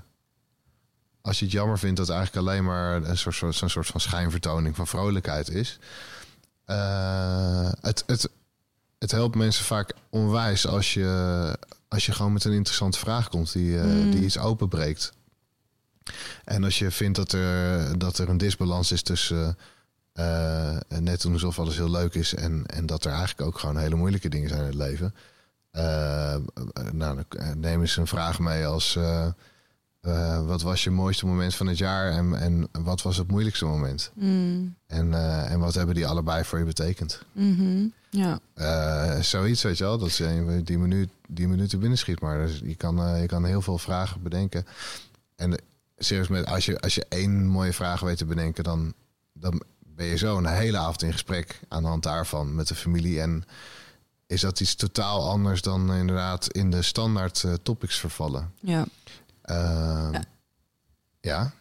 Als 1.21 1.39
je 1.39 1.45
het 1.45 1.55
jammer 1.55 1.79
vindt 1.79 1.97
dat 1.97 2.09
eigenlijk 2.09 2.49
alleen 2.49 2.65
maar 2.65 3.03
een 3.03 3.19
soort, 3.19 3.35
soort, 3.35 3.55
zo'n 3.55 3.69
soort 3.69 3.87
van 3.87 4.01
schijnvertoning 4.01 4.77
van 4.77 4.87
vrolijkheid 4.87 5.51
is. 5.51 5.79
Uh, 6.67 7.71
het, 7.81 8.05
het, 8.07 8.29
het 8.99 9.11
helpt 9.11 9.35
mensen 9.35 9.65
vaak 9.65 9.93
onwijs 10.11 10.67
als 10.67 10.95
je, 10.95 11.59
als 11.89 12.07
je 12.07 12.13
gewoon 12.13 12.33
met 12.33 12.45
een 12.45 12.53
interessante 12.53 12.99
vraag 12.99 13.29
komt 13.29 13.53
die, 13.53 13.73
uh, 13.73 14.13
die 14.13 14.25
iets 14.25 14.39
openbreekt. 14.39 15.13
En 16.45 16.65
als 16.65 16.79
je 16.79 16.91
vindt 16.91 17.17
dat 17.17 17.33
er, 17.33 17.99
dat 17.99 18.19
er 18.19 18.29
een 18.29 18.39
disbalans 18.39 18.93
is 18.93 19.03
tussen 19.03 19.59
uh, 20.15 20.77
net 20.89 21.23
doen 21.23 21.33
alsof 21.33 21.59
alles 21.59 21.77
heel 21.77 21.91
leuk 21.91 22.15
is 22.15 22.35
en, 22.35 22.67
en 22.67 22.87
dat 22.87 23.05
er 23.05 23.11
eigenlijk 23.13 23.49
ook 23.49 23.59
gewoon 23.59 23.77
hele 23.77 23.95
moeilijke 23.95 24.29
dingen 24.29 24.49
zijn 24.49 24.61
in 24.61 24.67
het 24.67 24.75
leven. 24.75 25.15
Uh, 25.77 26.37
nou, 26.93 27.23
neem 27.57 27.81
eens 27.81 27.97
een 27.97 28.07
vraag 28.07 28.39
mee 28.39 28.67
als 28.67 28.99
wat 30.47 30.63
was 30.63 30.85
je 30.85 30.91
mooiste 30.91 31.27
moment 31.27 31.55
van 31.55 31.67
het 31.67 31.79
jaar 31.79 32.11
en, 32.11 32.41
en 32.41 32.69
wat 32.73 33.03
was 33.03 33.17
het 33.17 33.31
moeilijkste 33.31 33.65
moment? 33.65 34.11
Mm. 34.15 34.75
En, 34.87 35.15
en 35.49 35.59
wat 35.59 35.75
hebben 35.75 35.95
die 35.95 36.07
allebei 36.07 36.45
voor 36.45 36.59
je 36.59 36.65
betekend? 36.65 37.23
Mm 37.33 37.57
-hmm. 37.57 37.93
Ja. 38.17 38.41
Uh, 38.57 39.21
zoiets, 39.23 39.63
weet 39.63 39.79
je 39.79 39.85
wel. 39.85 39.99
Dat 39.99 40.17
je 40.17 40.61
die, 40.65 40.79
minuut, 40.79 41.09
die 41.29 41.49
minuten 41.49 41.81
binnenschiet. 41.81 42.21
Maar 42.21 42.47
dus 42.47 42.61
je, 42.65 42.75
kan, 42.75 43.21
je 43.21 43.27
kan 43.27 43.45
heel 43.45 43.63
veel 43.63 43.79
vragen 43.79 44.23
bedenken. 44.23 44.67
En 45.37 45.63
serieus, 45.97 46.29
met, 46.29 46.47
als, 46.47 46.65
je, 46.65 46.81
als 46.81 46.95
je 46.95 47.07
één 47.09 47.47
mooie 47.47 47.73
vraag 47.73 48.01
weet 48.01 48.19
te 48.19 48.25
bedenken... 48.25 48.65
dan, 48.65 48.95
dan 49.33 49.63
ben 49.79 50.07
je 50.07 50.17
zo 50.17 50.37
een 50.37 50.47
hele 50.47 50.79
avond 50.79 51.03
in 51.03 51.13
gesprek 51.13 51.61
aan 51.69 51.83
de 51.83 51.89
hand 51.89 52.03
daarvan 52.03 52.55
met 52.55 52.69
de 52.69 52.75
familie. 52.75 53.21
En 53.21 53.45
is 54.27 54.41
dat 54.41 54.61
iets 54.61 54.75
totaal 54.75 55.29
anders 55.29 55.63
dan 55.63 55.95
inderdaad 55.95 56.53
in 56.53 56.71
de 56.71 56.83
standaard 56.83 57.43
uh, 57.43 57.53
topics 57.63 57.99
vervallen. 57.99 58.53
Ja. 58.61 58.87
ja. 59.45 60.11
ja. 61.21 61.53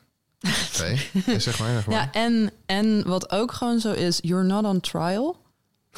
Nee, 0.79 1.09
zeg 1.39 1.59
maar, 1.59 1.69
zeg 1.69 1.85
maar. 1.87 1.95
Ja, 1.95 2.11
en, 2.11 2.51
en 2.65 3.07
wat 3.07 3.31
ook 3.31 3.51
gewoon 3.51 3.79
zo 3.79 3.91
is, 3.91 4.19
you're 4.21 4.43
not 4.43 4.65
on 4.65 4.79
trial 4.79 5.37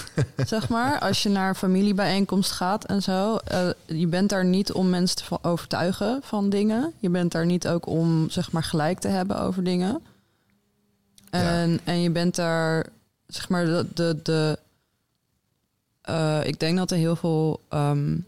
zeg 0.46 0.70
maar. 0.70 1.00
Als 1.00 1.24
je 1.24 1.30
naar 1.30 1.56
familiebijeenkomst 1.56 2.52
gaat 2.52 2.86
en 2.86 3.02
zo. 3.02 3.38
Uh, 3.52 3.70
je 3.86 4.08
bent 4.08 4.30
daar 4.30 4.46
niet 4.46 4.72
om 4.72 4.90
mensen 4.90 5.18
te 5.18 5.38
overtuigen 5.42 6.20
van 6.24 6.50
dingen. 6.50 6.94
Je 7.00 7.10
bent 7.10 7.32
daar 7.32 7.46
niet 7.46 7.68
ook 7.68 7.86
om, 7.86 8.30
zeg 8.30 8.52
maar, 8.52 8.64
gelijk 8.64 9.00
te 9.00 9.08
hebben 9.08 9.40
over 9.40 9.64
dingen. 9.64 10.02
En, 11.30 11.72
ja. 11.72 11.78
en 11.84 12.02
je 12.02 12.10
bent 12.10 12.36
daar, 12.36 12.86
zeg 13.28 13.50
maar, 13.50 13.66
de... 13.66 13.86
de, 13.94 14.20
de 14.24 14.60
uh, 16.10 16.40
ik 16.44 16.60
denk 16.60 16.78
dat 16.78 16.92
er 16.92 16.98
heel 16.98 17.16
veel 17.16 17.62
um, 17.70 18.26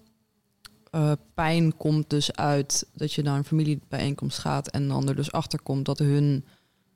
uh, 0.96 1.12
pijn 1.34 1.78
komt 1.78 2.10
dus 2.10 2.36
uit 2.36 2.86
dat 2.94 3.14
je 3.14 3.22
naar 3.22 3.38
een 3.38 3.44
familiebijeenkomst 3.44 4.38
gaat... 4.38 4.68
en 4.68 4.88
dan 4.88 5.08
er 5.08 5.16
dus 5.16 5.32
achter 5.32 5.60
komt 5.62 5.86
dat 5.86 6.00
hun 6.00 6.46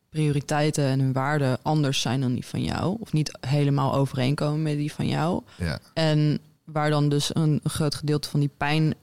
prioriteiten 0.10 0.84
en 0.84 1.00
hun 1.00 1.14
waarden 1.14 1.58
anders 1.62 2.02
zijn 2.02 2.22
dan 2.22 2.34
die 2.34 2.46
van 2.46 2.64
jou. 2.64 2.98
Of 3.00 3.14
niet 3.14 3.38
helemaal 3.40 3.94
overeenkomen 3.94 4.62
met 4.62 4.78
die 4.78 4.94
van 4.94 5.08
jou. 5.08 5.44
Ja. 5.58 5.80
En 5.94 6.40
waar 6.64 6.90
dan 6.90 7.10
dus 7.10 7.36
een, 7.36 7.60
groot 7.64 7.96
gedeelte 7.96 8.30
van 8.30 8.40
die 8.40 8.52
pijn 8.58 8.94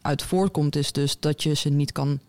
uit 0.00 0.22
voortkomt, 0.22 0.76
is 0.76 0.92
dus 0.92 1.20
dat 1.20 1.42
je 1.42 1.54
ze 1.54 1.68
niet 1.68 1.92
kan 1.92 2.20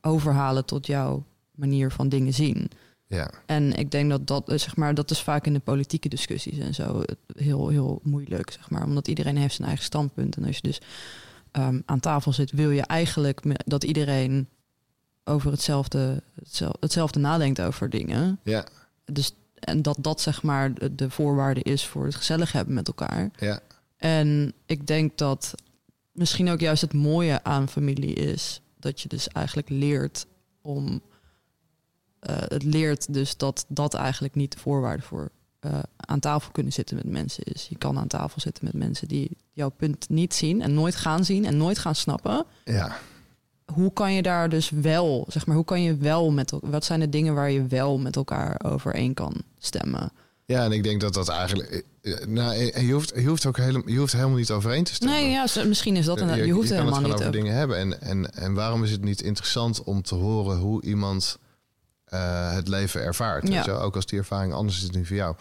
overhalen 0.00 0.64
tot 0.64 0.86
jouw 0.86 1.24
manier 1.54 1.90
van 1.90 2.08
dingen 2.08 2.34
zien. 2.34 2.70
Ja. 3.08 3.30
En 3.46 3.72
ik 3.72 3.90
denk 3.90 4.10
dat 4.10 4.26
dat, 4.26 4.60
zeg 4.60 4.76
maar, 4.76 4.94
dat 4.94 5.10
is 5.10 5.20
vaak 5.20 5.46
in 5.46 5.52
de 5.52 5.58
politieke 5.58 6.08
discussies 6.08 6.58
en 6.58 6.74
zo 6.74 7.02
heel, 7.36 7.68
heel 7.68 8.00
moeilijk, 8.02 8.50
zeg 8.50 8.70
maar. 8.70 8.84
Omdat 8.84 9.08
iedereen 9.08 9.36
heeft 9.36 9.54
zijn 9.54 9.68
eigen 9.68 9.84
standpunt. 9.84 10.36
En 10.36 10.44
als 10.44 10.56
je 10.56 10.62
dus 10.62 10.80
um, 11.52 11.82
aan 11.86 12.00
tafel 12.00 12.32
zit, 12.32 12.50
wil 12.50 12.70
je 12.70 12.82
eigenlijk 12.82 13.42
dat 13.66 13.84
iedereen 13.84 14.48
over 15.24 15.50
hetzelfde, 15.50 16.22
hetzelfde 16.80 17.18
nadenkt 17.18 17.60
over 17.60 17.90
dingen. 17.90 18.40
Ja. 18.42 18.66
Dus, 19.04 19.34
en 19.54 19.82
dat 19.82 19.96
dat 20.00 20.20
zeg 20.20 20.42
maar 20.42 20.74
de, 20.74 20.94
de 20.94 21.10
voorwaarde 21.10 21.62
is 21.62 21.86
voor 21.86 22.04
het 22.04 22.14
gezellig 22.14 22.52
hebben 22.52 22.74
met 22.74 22.86
elkaar. 22.86 23.30
Ja. 23.36 23.60
En 23.96 24.52
ik 24.66 24.86
denk 24.86 25.18
dat 25.18 25.54
misschien 26.12 26.48
ook 26.50 26.60
juist 26.60 26.82
het 26.82 26.92
mooie 26.92 27.44
aan 27.44 27.68
familie 27.68 28.14
is 28.14 28.60
dat 28.78 29.00
je 29.00 29.08
dus 29.08 29.28
eigenlijk 29.28 29.68
leert 29.68 30.26
om. 30.60 31.00
Uh, 32.30 32.36
het 32.38 32.62
leert 32.62 33.12
dus 33.12 33.36
dat 33.36 33.64
dat 33.68 33.94
eigenlijk 33.94 34.34
niet 34.34 34.52
de 34.52 34.58
voorwaarde 34.58 35.02
voor 35.02 35.30
uh, 35.60 35.78
aan 35.96 36.20
tafel 36.20 36.52
kunnen 36.52 36.72
zitten 36.72 36.96
met 36.96 37.08
mensen 37.08 37.44
is. 37.44 37.66
Je 37.68 37.78
kan 37.78 37.98
aan 37.98 38.06
tafel 38.06 38.40
zitten 38.40 38.64
met 38.64 38.74
mensen 38.74 39.08
die 39.08 39.36
jouw 39.52 39.68
punt 39.68 40.08
niet 40.08 40.34
zien 40.34 40.62
en 40.62 40.74
nooit 40.74 40.96
gaan 40.96 41.24
zien 41.24 41.44
en 41.44 41.56
nooit 41.56 41.78
gaan 41.78 41.94
snappen. 41.94 42.44
Ja 42.64 42.96
hoe 43.72 43.92
kan 43.92 44.12
je 44.12 44.22
daar 44.22 44.48
dus 44.48 44.70
wel, 44.70 45.24
zeg 45.28 45.46
maar, 45.46 45.56
hoe 45.56 45.64
kan 45.64 45.82
je 45.82 45.96
wel 45.96 46.30
met 46.30 46.52
wat 46.60 46.84
zijn 46.84 47.00
de 47.00 47.08
dingen 47.08 47.34
waar 47.34 47.50
je 47.50 47.66
wel 47.66 47.98
met 47.98 48.16
elkaar 48.16 48.60
overeen 48.64 49.14
kan 49.14 49.34
stemmen? 49.58 50.12
Ja, 50.44 50.64
en 50.64 50.72
ik 50.72 50.82
denk 50.82 51.00
dat 51.00 51.14
dat 51.14 51.28
eigenlijk. 51.28 51.84
Eh, 52.02 52.12
eh, 52.12 52.26
nou, 52.26 52.54
je 52.86 52.92
hoeft, 52.92 53.12
je 53.14 53.26
hoeft 53.26 53.46
ook 53.46 53.56
helemaal, 53.56 53.88
je 53.88 53.98
hoeft 53.98 54.12
helemaal 54.12 54.36
niet 54.36 54.50
overeen 54.50 54.84
te 54.84 54.94
stemmen. 54.94 55.18
Nee, 55.18 55.30
ja, 55.30 55.46
misschien 55.66 55.96
is 55.96 56.04
dat 56.04 56.20
een. 56.20 56.36
Je, 56.36 56.46
je 56.46 56.52
hoeft 56.52 56.68
je 56.68 56.74
helemaal 56.74 57.02
het 57.02 57.06
niet 57.06 57.14
over 57.14 57.32
dingen 57.32 57.54
hebben. 57.54 57.76
En, 57.76 58.00
en, 58.00 58.34
en 58.34 58.54
waarom 58.54 58.84
is 58.84 58.90
het 58.90 59.04
niet 59.04 59.22
interessant 59.22 59.84
om 59.84 60.02
te 60.02 60.14
horen 60.14 60.58
hoe 60.58 60.82
iemand 60.82 61.38
uh, 62.16 62.52
het 62.52 62.68
leven 62.68 63.02
ervaart? 63.02 63.48
Ja. 63.48 63.64
Ook 63.64 63.94
als 63.94 64.06
die 64.06 64.18
ervaring 64.18 64.52
anders 64.52 64.82
is 64.82 64.88
dan 64.88 65.04
voor 65.04 65.16
jou. 65.16 65.36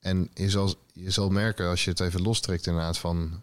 En 0.00 0.30
je 0.34 0.50
zal, 0.50 0.74
je 0.92 1.10
zal 1.10 1.30
merken 1.30 1.68
als 1.68 1.84
je 1.84 1.90
het 1.90 2.00
even 2.00 2.22
lostrekt, 2.22 2.66
inderdaad, 2.66 2.98
van 2.98 3.42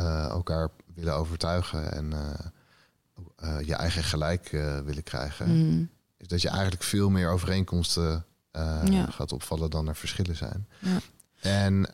uh, 0.00 0.24
elkaar 0.28 0.68
willen 0.94 1.14
overtuigen 1.14 1.92
en. 1.92 2.10
Uh, 2.10 2.18
uh, 3.44 3.60
je 3.66 3.74
eigen 3.74 4.04
gelijk 4.04 4.48
willen 4.84 5.02
krijgen, 5.02 5.48
mm. 5.48 5.90
is 6.16 6.28
dat 6.28 6.42
je 6.42 6.48
eigenlijk 6.48 6.82
veel 6.82 7.10
meer 7.10 7.30
overeenkomsten 7.30 8.24
ja. 8.84 9.06
gaat 9.10 9.32
opvallen 9.32 9.70
dan 9.70 9.88
er 9.88 9.96
verschillen 9.96 10.36
zijn. 10.36 10.68
Ja. 10.78 10.98
En 11.40 11.88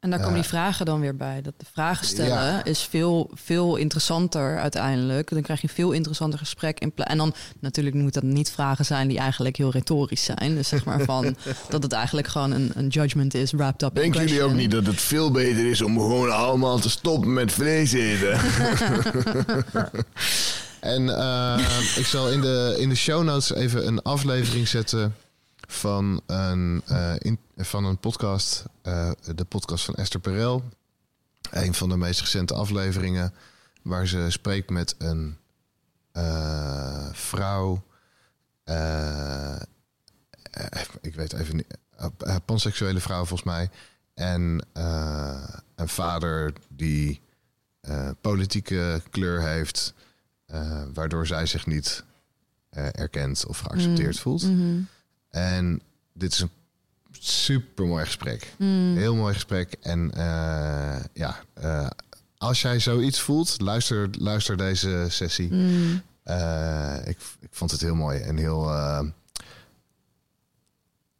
En 0.00 0.10
daar 0.10 0.18
komen 0.18 0.34
die 0.34 0.48
vragen 0.48 0.86
dan 0.86 1.00
weer 1.00 1.16
bij. 1.16 1.42
Dat 1.42 1.54
de 1.56 1.66
vragen 1.72 2.06
stellen 2.06 2.52
Ja. 2.52 2.64
is 2.64 2.82
veel, 2.82 3.30
veel 3.34 3.76
interessanter 3.76 4.58
uiteindelijk. 4.58 5.30
Dan 5.30 5.42
krijg 5.42 5.60
je 5.60 5.68
een 5.68 5.74
veel 5.74 5.92
interessanter 5.92 6.38
gesprek. 6.38 6.80
In 6.80 6.92
en 6.96 7.18
dan 7.18 7.34
natuurlijk 7.60 7.96
moeten 7.96 8.22
dat 8.22 8.30
niet 8.30 8.50
vragen 8.50 8.84
zijn 8.84 9.08
die 9.08 9.18
eigenlijk 9.18 9.56
heel 9.56 9.70
retorisch 9.70 10.24
zijn. 10.24 10.54
Dus 10.54 10.68
zeg 10.68 10.84
maar 10.84 11.00
van 11.00 11.36
dat 11.68 11.82
het 11.82 11.92
eigenlijk 11.92 12.26
gewoon 12.26 12.50
een, 12.50 12.70
een 12.74 12.88
judgment 12.88 13.34
is 13.34 13.52
wrapped 13.52 13.82
up 13.82 13.88
in 13.96 14.02
Denken 14.02 14.20
jullie 14.20 14.42
ook 14.42 14.52
niet 14.54 14.70
dat 14.70 14.86
het 14.86 15.00
veel 15.00 15.30
beter 15.30 15.70
is 15.70 15.82
om 15.82 15.98
gewoon 15.98 16.32
allemaal 16.32 16.78
te 16.78 16.90
stoppen 16.90 17.32
met 17.32 17.52
vlees 17.52 17.92
eten? 17.92 18.38
En 20.80 21.18
eh, 21.18 21.58
ik 21.96 22.06
zal 22.06 22.30
in 22.30 22.40
de, 22.40 22.76
in 22.78 22.88
de 22.88 22.94
show 22.94 23.24
notes 23.24 23.54
even 23.54 23.86
een 23.86 24.02
aflevering 24.02 24.68
zetten 24.68 25.14
van 25.70 26.20
een, 26.26 26.82
eh, 26.86 27.14
in, 27.18 27.38
van 27.56 27.84
een 27.84 27.98
podcast. 27.98 28.64
eh, 28.82 29.10
de 29.34 29.44
podcast 29.44 29.84
van 29.84 29.94
Esther 29.94 30.20
Perel. 30.20 30.62
Een 31.50 31.74
van 31.74 31.88
de 31.88 31.96
meest 31.96 32.20
recente 32.20 32.54
afleveringen. 32.54 33.34
Waar 33.82 34.06
ze 34.06 34.26
spreekt 34.30 34.70
met 34.70 34.94
een 34.98 35.36
eh, 36.12 37.08
vrouw. 37.12 37.82
ik 41.00 41.14
weet 41.14 41.32
even 41.32 41.56
niet. 41.56 41.76
panseksuele 42.44 43.00
vrouw 43.00 43.24
volgens 43.24 43.42
mij. 43.42 43.70
En 44.14 44.66
een 45.74 45.88
vader 45.88 46.52
die 46.68 47.20
politieke 48.20 49.02
kleur 49.10 49.42
heeft. 49.42 49.94
waardoor 50.94 51.26
zij 51.26 51.46
zich 51.46 51.66
niet 51.66 52.04
erkend 52.92 53.46
of 53.46 53.58
geaccepteerd 53.58 54.14
Mm. 54.14 54.20
voelt. 54.20 54.42
Mhm. 54.42 54.80
En 55.30 55.80
dit 56.12 56.32
is 56.32 56.40
een 56.40 56.50
super 57.20 57.86
mooi 57.86 58.04
gesprek. 58.04 58.54
Mm. 58.58 58.96
Heel 58.96 59.14
mooi 59.14 59.34
gesprek. 59.34 59.76
En 59.80 60.10
eh, 60.14 61.04
ja, 61.12 61.36
eh, 61.54 61.86
als 62.38 62.62
jij 62.62 62.80
zoiets 62.80 63.20
voelt, 63.20 63.60
luister, 63.60 64.08
luister 64.18 64.56
deze 64.56 65.06
sessie. 65.08 65.52
Mm. 65.52 66.02
Eh, 66.22 66.96
ik, 67.04 67.18
ik 67.40 67.48
vond 67.50 67.70
het 67.70 67.80
heel 67.80 67.94
mooi 67.94 68.20
en 68.20 68.36
heel. 68.36 68.70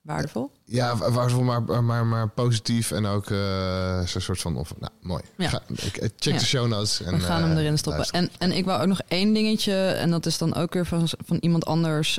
Waardevol. 0.03 0.51
ja, 0.65 0.97
waardevol, 0.97 1.43
maar, 1.43 1.85
maar, 1.85 2.07
maar 2.07 2.29
positief 2.29 2.91
en 2.91 3.07
ook 3.07 3.31
eh, 3.31 4.01
zo'n 4.07 4.21
soort 4.21 4.41
van. 4.41 4.57
Of, 4.57 4.75
nou, 4.79 4.93
mooi. 5.01 5.23
Ja. 5.37 5.49
Ga, 5.49 5.63
ik, 5.69 5.93
check 6.17 6.33
Ja. 6.33 6.39
de 6.39 6.45
show 6.45 6.67
notes. 6.69 7.03
En, 7.03 7.15
We 7.15 7.21
gaan 7.21 7.43
hem 7.43 7.57
erin 7.57 7.79
stoppen. 7.79 8.05
En, 8.11 8.31
en 8.39 8.53
ik 8.53 8.65
wou 8.65 8.81
ook 8.81 8.87
nog 8.87 9.01
één 9.09 9.33
dingetje, 9.33 9.75
en 9.75 10.11
dat 10.11 10.27
is 10.27 10.39
dan 10.39 10.55
ook 10.55 10.73
weer 10.73 10.87
van, 10.87 11.09
van 11.25 11.37
iemand 11.41 11.67
anders. 11.67 12.19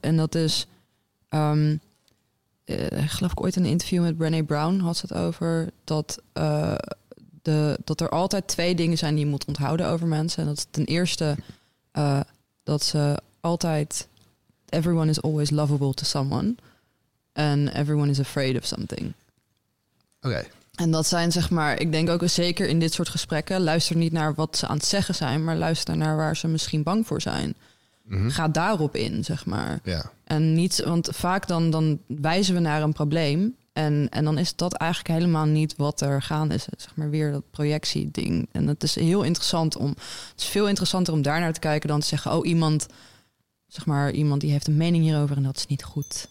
en 0.00 0.16
dat 0.16 0.34
is, 0.34 0.66
eh, 2.68 3.08
geloof 3.08 3.32
ik 3.32 3.40
ooit 3.40 3.56
in 3.56 3.64
een 3.64 3.70
interview 3.70 4.02
met 4.02 4.16
Brené 4.16 4.42
Brown 4.42 4.78
had 4.78 4.96
ze 4.96 5.06
het 5.08 5.16
over 5.16 5.70
dat, 5.84 6.18
eh, 6.32 6.74
de, 7.42 7.78
dat 7.84 8.00
er 8.00 8.08
altijd 8.08 8.48
twee 8.48 8.74
dingen 8.74 8.98
zijn 8.98 9.14
die 9.14 9.24
je 9.24 9.30
moet 9.30 9.44
onthouden 9.44 9.86
over 9.86 10.06
mensen. 10.06 10.42
En 10.42 10.48
dat 10.48 10.56
is 10.56 10.66
ten 10.70 10.84
eerste 10.84 11.36
eh, 11.90 12.20
dat 12.62 12.82
ze 12.82 13.18
altijd, 13.40 14.08
everyone 14.68 15.10
is 15.10 15.22
always 15.22 15.50
lovable 15.50 15.94
to 15.94 16.04
someone. 16.04 16.54
And 17.32 17.72
everyone 17.72 18.10
is 18.10 18.20
afraid 18.20 18.56
of 18.56 18.64
something. 18.64 19.12
Oké. 20.20 20.44
En 20.74 20.90
dat 20.90 21.06
zijn 21.06 21.32
zeg 21.32 21.50
maar, 21.50 21.80
ik 21.80 21.92
denk 21.92 22.08
ook 22.08 22.22
zeker 22.24 22.68
in 22.68 22.78
dit 22.78 22.92
soort 22.92 23.08
gesprekken, 23.08 23.60
luister 23.60 23.96
niet 23.96 24.12
naar 24.12 24.34
wat 24.34 24.56
ze 24.56 24.66
aan 24.66 24.76
het 24.76 24.86
zeggen 24.86 25.14
zijn, 25.14 25.44
maar 25.44 25.56
luister 25.56 25.96
naar 25.96 26.16
waar 26.16 26.36
ze 26.36 26.48
misschien 26.48 26.82
bang 26.82 27.06
voor 27.06 27.20
zijn. 27.20 27.54
Mhm. 28.08 28.28
Ga 28.30 28.48
daarop 28.48 28.96
in, 28.96 29.24
zeg 29.24 29.46
maar. 29.46 29.80
Ja. 29.82 30.10
En 30.24 30.52
niet, 30.54 30.82
want 30.84 31.08
vaak 31.12 31.46
dan, 31.46 31.70
dan 31.70 32.00
wijzen 32.06 32.54
we 32.54 32.60
naar 32.60 32.82
een 32.82 32.92
probleem. 32.92 33.56
En, 33.72 34.06
en 34.10 34.24
dan 34.24 34.38
is 34.38 34.56
dat 34.56 34.72
eigenlijk 34.74 35.20
helemaal 35.20 35.44
niet 35.46 35.76
wat 35.76 36.00
er 36.00 36.22
gaan 36.22 36.50
is. 36.52 36.66
Zeg 36.76 36.96
maar 36.96 37.10
weer 37.10 37.32
dat 37.32 37.50
projectieding. 37.50 38.48
En 38.52 38.66
het 38.66 38.82
is 38.82 38.94
heel 38.94 39.22
interessant 39.22 39.76
om. 39.76 39.88
Het 40.30 40.32
is 40.40 40.44
veel 40.44 40.68
interessanter 40.68 41.12
om 41.12 41.22
daarnaar 41.22 41.52
te 41.52 41.60
kijken 41.60 41.88
dan 41.88 42.00
te 42.00 42.06
zeggen: 42.06 42.32
Oh, 42.32 42.46
iemand, 42.46 42.86
zeg 43.66 43.86
maar, 43.86 44.10
iemand 44.10 44.40
die 44.40 44.50
heeft 44.50 44.66
een 44.66 44.76
mening 44.76 45.04
hierover 45.04 45.36
en 45.36 45.42
dat 45.42 45.56
is 45.56 45.66
niet 45.66 45.84
goed. 45.84 46.28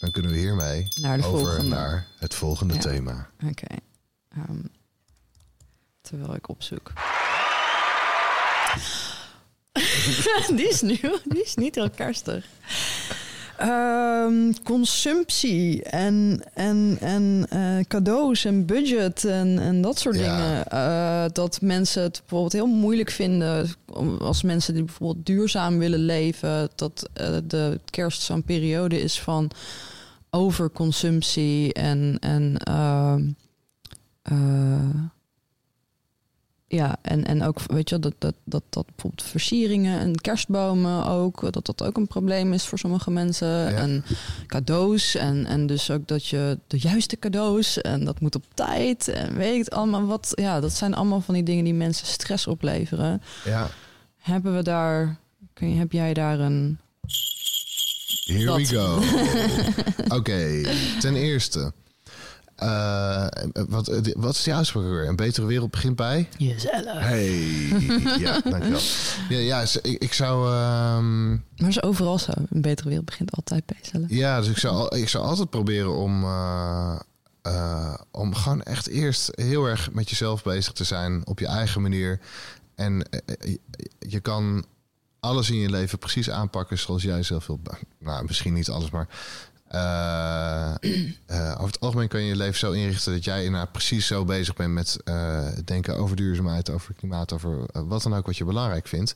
Dan 0.00 0.10
kunnen 0.10 0.30
we 0.32 0.38
hiermee 0.38 0.88
Naar 1.00 1.18
over 1.18 1.30
volgende. 1.30 1.68
naar 1.68 2.06
het 2.18 2.34
volgende 2.34 2.74
Ja. 2.74 2.80
thema. 2.80 3.28
Oké. 3.48 3.66
Ehm, 4.28 4.60
terwijl 6.18 6.34
ik 6.34 6.48
opzoek. 6.48 6.92
die 10.56 10.68
is 10.68 10.80
nieuw. 10.82 11.18
Die 11.24 11.42
is 11.42 11.54
niet 11.54 11.74
heel 11.74 11.90
kerstig. 11.90 12.46
Ehm, 13.58 14.52
consumptie 14.64 15.82
en, 15.82 16.42
en, 16.54 16.96
en 17.00 17.46
eh, 17.48 17.78
cadeaus 17.88 18.44
en 18.44 18.66
budget 18.66 19.24
en, 19.24 19.58
en 19.58 19.82
dat 19.82 19.98
soort 19.98 20.18
Ja. 20.18 20.22
dingen. 20.36 20.66
Eh, 20.66 21.24
dat 21.32 21.60
mensen 21.60 22.02
het 22.02 22.18
bijvoorbeeld 22.20 22.52
heel 22.52 22.66
moeilijk 22.66 23.10
vinden 23.10 23.70
om- 23.92 24.16
als 24.18 24.42
mensen 24.42 24.74
die 24.74 24.84
bijvoorbeeld 24.84 25.26
duurzaam 25.26 25.78
willen 25.78 25.98
leven, 26.04 26.68
dat 26.74 27.08
eh, 27.12 27.36
de 27.44 27.80
kerst 27.90 28.22
zo'n 28.22 28.42
periode 28.42 29.00
is 29.02 29.20
van 29.20 29.50
overconsumptie 30.30 31.72
en, 31.72 32.16
en 32.20 32.56
ehm, 32.56 33.24
eh, 34.22 34.88
ja, 36.74 36.96
en, 37.02 37.24
en 37.24 37.42
ook, 37.42 37.58
weet 37.66 37.88
je, 37.88 37.98
dat, 37.98 38.14
dat, 38.18 38.34
dat, 38.44 38.62
dat 38.68 38.86
bijvoorbeeld 38.86 39.28
versieringen 39.28 40.00
en 40.00 40.20
kerstbomen 40.20 41.06
ook, 41.06 41.52
dat 41.52 41.66
dat 41.66 41.82
ook 41.82 41.96
een 41.96 42.06
probleem 42.06 42.52
is 42.52 42.64
voor 42.64 42.78
sommige 42.78 43.10
mensen. 43.10 43.76
En 43.76 44.04
cadeaus 44.46 45.14
en, 45.14 45.46
en 45.46 45.66
dus 45.66 45.90
ook 45.90 46.08
dat 46.08 46.26
je 46.26 46.58
de 46.66 46.78
juiste 46.78 47.18
cadeaus 47.18 47.80
en 47.80 48.04
dat 48.04 48.20
moet 48.20 48.34
op 48.34 48.44
tijd 48.54 49.08
en 49.08 49.36
weet 49.36 49.70
allemaal 49.70 50.06
wat. 50.06 50.32
Ja, 50.34 50.60
dat 50.60 50.72
zijn 50.72 50.94
allemaal 50.94 51.20
van 51.20 51.34
die 51.34 51.42
dingen 51.42 51.64
die 51.64 51.74
mensen 51.74 52.06
stress 52.06 52.46
opleveren. 52.46 53.22
Ja, 53.44 53.70
Hebben 54.16 54.56
we 54.56 54.62
daar, 54.62 55.18
kun 55.52 55.70
je, 55.70 55.78
heb 55.78 55.92
jij 55.92 56.14
daar 56.14 56.40
een... 56.40 56.78
here 58.24 58.44
Dat. 58.44 58.56
we 58.56 58.66
go. 58.66 59.02
Oké, 60.18 60.62
ten 61.00 61.14
eerste. 61.14 61.72
Eh, 62.62 63.26
wat, 63.68 64.10
wat 64.16 64.34
is 64.34 64.42
die 64.42 64.54
uitspraak 64.54 64.84
weer? 64.84 65.08
Een 65.08 65.16
betere 65.16 65.46
wereld 65.46 65.70
begint 65.70 65.96
bij? 65.96 66.28
Jezelf. 66.38 66.84
Hey, 66.98 67.30
ja, 68.18 68.40
dankjewel. 68.44 68.80
Ja, 69.28 69.38
ja 69.38 69.60
ik, 69.82 70.02
ik 70.02 70.12
zou... 70.12 70.52
ehm, 70.52 71.30
Maar 71.30 71.68
is 71.68 71.82
overal 71.82 72.18
zo. 72.18 72.32
Een 72.50 72.60
betere 72.62 72.88
wereld 72.88 73.06
begint 73.06 73.32
altijd 73.32 73.66
bij 73.66 73.76
jezelf. 73.82 74.04
ja, 74.08 74.38
dus 74.38 74.48
ik 74.48 74.58
zou, 74.58 74.96
ik 74.96 75.08
zou 75.08 75.24
altijd 75.24 75.50
proberen 75.50 75.96
om... 75.96 76.24
eh, 76.24 77.00
eh, 77.42 77.94
om 78.10 78.34
gewoon 78.34 78.62
echt 78.62 78.88
eerst 78.88 79.30
heel 79.34 79.64
erg 79.66 79.92
met 79.92 80.10
jezelf 80.10 80.42
bezig 80.42 80.72
te 80.72 80.84
zijn 80.84 81.26
op 81.26 81.38
je 81.38 81.46
eigen 81.46 81.82
manier. 81.82 82.20
En 82.74 83.02
eh, 83.10 83.20
eh, 83.26 83.50
je, 83.52 83.60
je 84.08 84.20
kan 84.20 84.64
alles 85.20 85.50
in 85.50 85.56
je 85.56 85.70
leven 85.70 85.98
precies 85.98 86.30
aanpakken 86.30 86.78
zoals 86.78 87.02
jij 87.02 87.22
zelf 87.22 87.46
wilt. 87.46 87.60
Nou, 87.98 88.24
misschien 88.24 88.52
niet 88.52 88.68
alles, 88.68 88.90
maar 88.90 89.08
eh, 89.72 90.74
eh, 91.26 91.52
over 91.52 91.66
het 91.66 91.80
algemeen 91.80 92.08
kan 92.08 92.20
je 92.20 92.26
je 92.26 92.36
leven 92.36 92.58
zo 92.58 92.72
inrichten 92.72 93.12
dat 93.12 93.24
jij 93.24 93.44
inderdaad 93.44 93.72
precies 93.72 94.06
zo 94.06 94.24
bezig 94.24 94.54
bent 94.54 94.72
met 94.72 94.98
eh, 95.04 95.46
denken 95.64 95.96
over 95.96 96.16
duurzaamheid, 96.16 96.70
over 96.70 96.94
klimaat, 96.94 97.32
over 97.32 97.66
wat 97.72 98.02
dan 98.02 98.14
ook 98.14 98.26
wat 98.26 98.36
je 98.36 98.44
belangrijk 98.44 98.88
vindt. 98.88 99.14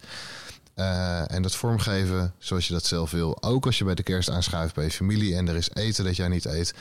En 1.27 1.43
dat 1.43 1.57
vormgeven 1.57 2.35
zoals 2.39 2.67
je 2.67 2.73
dat 2.73 2.85
zelf 2.85 3.11
wil. 3.11 3.43
Ook 3.43 3.67
als 3.67 3.79
je 3.79 3.85
bij 3.85 3.95
de 3.95 4.03
kerst 4.03 4.31
aanschuift 4.31 4.75
bij 4.75 4.85
je 4.85 4.91
familie 4.91 5.37
en 5.37 5.49
er 5.49 5.57
is 5.57 5.71
eten 5.73 6.05
dat 6.05 6.17
jij 6.17 6.29
niet 6.29 6.45
eet. 6.45 6.75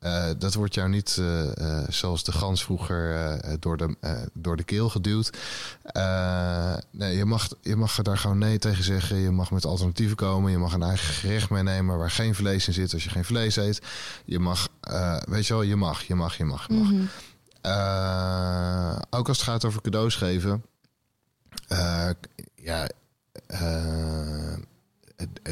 Eh, 0.00 0.30
dat 0.38 0.54
wordt 0.54 0.74
jou 0.74 0.88
niet 0.88 1.16
eh, 1.18 1.78
eh, 1.80 1.88
zoals 1.88 2.24
de 2.24 2.32
gans 2.32 2.64
vroeger 2.64 3.58
door, 3.58 3.76
de, 3.76 3.96
door 4.32 4.56
de 4.56 4.62
keel 4.62 4.88
geduwd. 4.88 5.30
Nee, 6.90 7.16
je 7.16 7.24
mag, 7.24 7.48
je 7.60 7.76
mag 7.76 7.96
er 7.96 8.04
daar 8.04 8.18
gewoon 8.18 8.38
nee 8.38 8.58
tegen 8.58 8.84
zeggen. 8.84 9.16
Je 9.16 9.30
mag 9.30 9.50
met 9.50 9.64
alternatieven 9.64 10.16
komen. 10.16 10.50
Je 10.50 10.58
mag 10.58 10.72
een 10.72 10.82
eigen 10.82 11.14
gerecht 11.14 11.50
meenemen 11.50 11.98
waar 11.98 12.10
geen 12.10 12.34
vlees 12.34 12.66
in 12.66 12.72
zit 12.72 12.92
als 12.92 13.04
je 13.04 13.10
geen 13.10 13.24
vlees 13.24 13.56
eet. 13.56 13.82
Je 14.24 14.38
mag, 14.38 14.68
weet 15.28 15.46
je 15.46 15.52
wel, 15.52 15.62
je 15.62 15.76
mag, 15.76 16.02
je 16.02 16.14
mag, 16.14 16.36
je 16.36 16.44
mag, 16.44 16.66
je 16.66 16.74
mag. 16.74 16.90
Mhm. 16.90 17.06
Ook 19.10 19.28
als 19.28 19.36
het 19.36 19.46
gaat 19.46 19.64
over 19.64 19.80
cadeaus 19.80 20.16
geven. 20.16 20.64
Ja, 22.54 22.88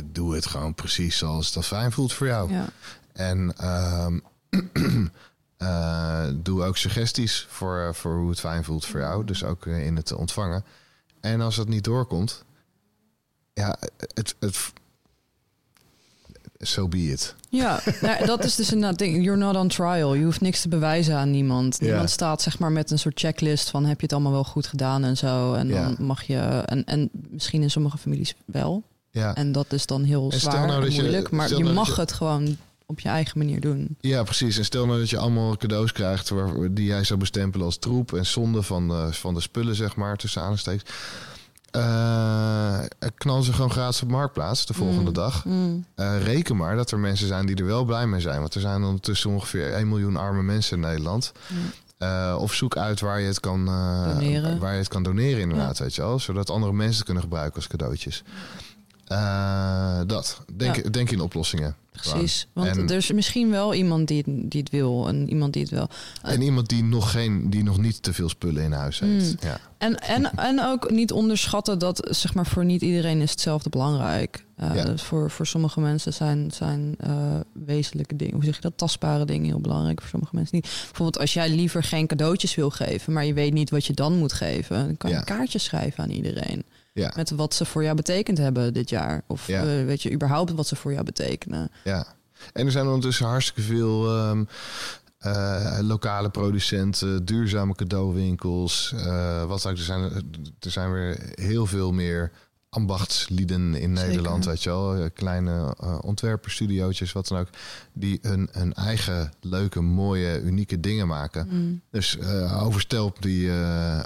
doe 0.05 0.34
het 0.34 0.46
gewoon 0.46 0.74
precies 0.74 1.18
zoals 1.18 1.53
dat 1.53 1.66
fijn 1.66 1.92
voelt 1.92 2.12
voor 2.12 2.26
jou. 2.26 2.53
Ja. 2.53 2.68
En 3.12 3.53
ehm, 3.57 4.18
eh, 5.57 6.26
doe 6.34 6.62
ook 6.64 6.76
suggesties 6.76 7.46
voor, 7.49 7.94
voor 7.94 8.16
hoe 8.16 8.30
het 8.30 8.40
fijn 8.40 8.64
voelt 8.64 8.84
voor 8.86 9.01
jou. 9.01 9.24
Dus 9.24 9.44
ook 9.44 9.66
eh, 9.66 9.86
in 9.86 9.96
het 9.96 10.12
ontvangen. 10.12 10.64
En 11.20 11.40
als 11.40 11.57
dat 11.57 11.68
niet 11.68 11.84
doorkomt, 11.84 12.44
ja, 13.55 13.76
het. 14.14 14.34
het 14.40 14.72
so 16.61 16.88
be 16.88 16.99
it. 16.99 17.34
Ja, 17.49 17.80
nou, 18.01 18.26
dat 18.26 18.44
is 18.44 18.55
dus 18.55 18.72
inderdaad 18.72 18.99
ding. 18.99 19.24
You're 19.24 19.38
not 19.38 19.57
on 19.57 19.68
trial. 19.68 20.14
Je 20.14 20.24
hoeft 20.24 20.40
niks 20.40 20.61
te 20.61 20.68
bewijzen 20.68 21.16
aan 21.16 21.30
niemand. 21.30 21.80
Niemand 21.80 22.11
staat 22.11 22.42
zeg 22.42 22.59
maar 22.59 22.72
met 22.72 22.90
een 22.90 22.99
soort 22.99 23.18
checklist 23.20 23.70
van 23.70 23.84
heb 23.84 23.96
je 23.96 24.03
het 24.03 24.12
allemaal 24.12 24.32
wel 24.32 24.44
goed 24.44 24.66
gedaan 24.66 25.05
en 25.05 25.16
zo. 25.16 25.55
En 25.55 25.68
dan 25.68 25.96
mag 25.99 26.22
je 26.22 26.38
en, 26.66 26.84
en 26.84 27.11
misschien 27.12 27.62
in 27.62 27.70
sommige 27.70 27.99
families 27.99 28.34
wel. 28.44 28.82
Ja, 29.11 29.34
En 29.34 29.53
dat 29.53 29.72
is 29.72 29.86
dan 29.86 30.03
heel 30.03 30.30
En 30.30 30.40
zwaar 30.40 30.66
nou 30.66 30.84
en 30.84 30.92
je- 30.92 31.01
moeilijk. 31.01 31.30
maar 31.30 31.49
je 31.49 31.59
nou 31.59 31.72
mag 31.74 31.94
je- 31.94 32.01
het 32.01 32.12
gewoon 32.12 32.57
op 32.91 33.01
je 33.01 33.09
eigen 33.09 33.39
manier 33.39 33.61
doen. 33.61 33.97
Ja, 34.01 34.22
precies. 34.22 34.59
En 34.59 34.64
stel 34.64 34.86
nou 34.86 34.99
dat 34.99 35.11
je 35.11 35.18
allemaal 35.18 35.57
cadeaus 35.57 35.93
krijgt 35.93 36.28
waar, 36.28 36.74
die 36.74 36.86
jij 36.86 37.05
zou 37.05 37.18
bestempelen 37.18 37.66
als 37.66 37.78
troep 37.78 38.12
en 38.12 38.26
zonde 38.26 38.62
van 38.62 38.89
de, 38.89 39.09
van 39.11 39.34
de 39.34 39.41
spullen, 39.41 39.74
zeg 39.74 39.97
maar, 39.97 40.16
tussen 40.16 40.43
aanstekens. 40.43 40.91
Eh 41.70 42.78
knal 43.16 43.43
ze 43.43 43.53
gewoon 43.53 43.70
gratis 43.70 44.03
op 44.03 44.09
Marktplaats 44.09 44.66
de 44.66 44.74
volgende 44.74 45.09
Mm. 45.09 45.12
dag. 45.12 45.45
Mm. 45.45 45.84
Eh, 45.95 46.22
reken 46.22 46.57
maar 46.57 46.76
dat 46.76 46.91
er 46.91 46.99
mensen 46.99 47.26
zijn 47.26 47.47
die 47.47 47.57
er 47.57 47.66
wel 47.66 47.84
blij 47.84 48.07
mee 48.07 48.20
zijn. 48.20 48.41
Want 48.41 48.55
er 48.55 48.61
zijn 48.61 48.82
ondertussen 48.84 49.30
ongeveer 49.30 49.72
1 49.72 49.89
miljoen 49.89 50.16
arme 50.16 50.43
mensen 50.43 50.76
in 50.76 50.82
Nederland. 50.89 51.32
Eh, 51.99 52.36
of 52.39 52.55
zoek 52.55 52.76
uit 52.76 53.01
waar 53.01 53.20
je 53.20 53.26
het 53.26 53.41
kan, 53.41 53.64
Doneren. 53.64 54.59
Waar 54.59 54.72
je 54.72 54.78
het 54.78 54.89
kan 54.89 55.03
doneren, 55.03 55.41
inderdaad. 55.41 55.78
Weet 55.78 55.95
je 55.95 56.03
wel? 56.03 56.18
Zodat 56.18 56.51
andere 56.51 56.72
mensen 56.72 56.97
het 56.97 57.05
kunnen 57.05 57.22
gebruiken 57.22 57.57
als 57.57 57.66
cadeautjes. 57.66 58.22
Eh, 59.09 60.00
dat. 60.06 60.40
Denk, 60.56 60.76
Ja. 60.76 60.90
denk 60.90 61.11
in 61.11 61.20
oplossingen. 61.20 61.74
Precies. 61.92 62.46
Want 62.52 62.68
En- 62.68 62.88
er 62.88 62.96
is 62.96 63.12
misschien 63.12 63.50
wel 63.50 63.74
iemand 63.74 64.09
die, 64.09 64.16
het- 64.26 64.50
die 64.50 64.61
het 64.61 64.70
wil 64.70 65.09
en 65.09 65.28
iemand 65.28 65.52
die 65.52 65.62
het 65.62 65.70
wel. 65.70 65.88
En 66.22 66.42
iemand 66.42 66.68
die 66.68 66.84
nog, 66.84 67.11
geen, 67.11 67.50
die 67.50 67.62
nog 67.62 67.78
niet 67.78 68.02
te 68.02 68.12
veel 68.12 68.28
spullen 68.28 68.62
in 68.62 68.72
huis 68.72 68.98
heeft. 68.98 69.32
Mm. 69.42 69.48
Ja. 69.48 69.61
En, 69.78 69.98
en, 70.00 70.30
en 70.48 70.61
ook 70.64 70.90
niet 70.90 71.12
onderschatten 71.12 71.78
dat 71.78 72.09
zeg 72.11 72.34
maar, 72.34 72.46
voor 72.46 72.64
niet 72.64 72.82
iedereen 72.82 73.20
is 73.20 73.30
hetzelfde 73.30 73.70
belangrijk. 73.70 74.44
Eh, 74.56 74.74
Ja. 74.74 74.84
dus 74.84 75.02
voor, 75.02 75.30
voor 75.30 75.46
sommige 75.46 75.80
mensen 75.80 76.12
zijn, 76.12 76.50
zijn 76.52 76.94
eh, 76.98 77.11
wezenlijke 77.52 78.16
dingen, 78.16 78.34
hoe 78.34 78.44
zeg 78.44 78.54
je 78.54 78.61
dat, 78.61 78.72
tastbare 78.76 79.24
dingen 79.24 79.46
heel 79.46 79.61
belangrijk. 79.61 80.00
Voor 80.00 80.09
sommige 80.11 80.34
mensen 80.34 80.56
niet. 80.56 80.64
Bijvoorbeeld 80.64 81.18
als 81.18 81.32
jij 81.32 81.48
liever 81.50 81.82
geen 81.82 82.06
cadeautjes 82.06 82.54
wil 82.54 82.70
geven, 82.70 83.12
maar 83.12 83.24
je 83.24 83.34
weet 83.34 83.52
niet 83.52 83.70
wat 83.70 83.84
je 83.86 83.92
dan 83.94 84.12
moet 84.18 84.32
geven, 84.32 84.86
dan 84.86 84.96
kan 84.96 85.11
je 85.11 85.16
Ja. 85.16 85.20
een 85.22 85.36
kaartje 85.36 85.59
schrijven 85.59 86.04
aan 86.04 86.11
iedereen. 86.11 86.64
Ja. 86.99 87.12
Met 87.16 87.30
wat 87.30 87.55
ze 87.55 87.64
voor 87.64 87.82
jou 87.82 87.96
betekend 87.96 88.38
hebben 88.38 88.72
dit 88.74 88.90
jaar. 88.90 89.22
Of 89.26 89.46
Ja. 89.46 89.61
eh, 89.61 89.84
weet 89.84 90.03
je 90.03 90.12
überhaupt 90.12 90.53
wat 90.53 90.66
ze 90.66 90.76
voor 90.76 90.92
jou 90.92 91.05
betekenen. 91.05 91.70
ja. 91.84 92.07
En 92.53 92.66
er 92.66 92.72
zijn 92.72 92.86
ondertussen 92.86 93.26
hartstikke 93.26 93.61
veel 93.62 94.16
ehm, 94.16 94.44
eh, 95.18 95.78
lokale 95.82 96.30
producenten, 96.30 97.24
duurzame 97.24 97.74
cadeauwinkels. 97.74 98.92
eh, 98.96 99.44
wat 99.44 99.66
ook, 99.66 99.72
er 99.76 99.82
zijn, 99.82 100.03
er 100.61 100.70
zijn 100.70 100.92
weer 100.92 101.18
heel 101.34 101.66
veel 101.66 101.92
meer 101.92 102.30
ambachtslieden 102.70 103.74
in 103.74 103.96
Zeker. 103.96 104.09
Nederland, 104.11 104.44
weet 104.44 104.62
je 104.62 104.70
wel. 104.70 104.94
Eh, 104.94 105.05
Kleine 105.14 105.74
eh 105.80 105.99
ontwerperstudiootjes, 106.01 107.12
wat 107.12 107.28
dan 107.28 107.38
ook. 107.38 107.49
Die 107.92 108.18
een 108.53 108.74
eigen 108.74 109.32
leuke, 109.40 109.80
mooie, 109.80 110.40
unieke 110.42 110.80
dingen 110.80 111.07
maken. 111.07 111.49
Mm. 111.51 111.80
Dus 111.90 112.18
overstelp 112.61 113.22
die, 113.22 113.51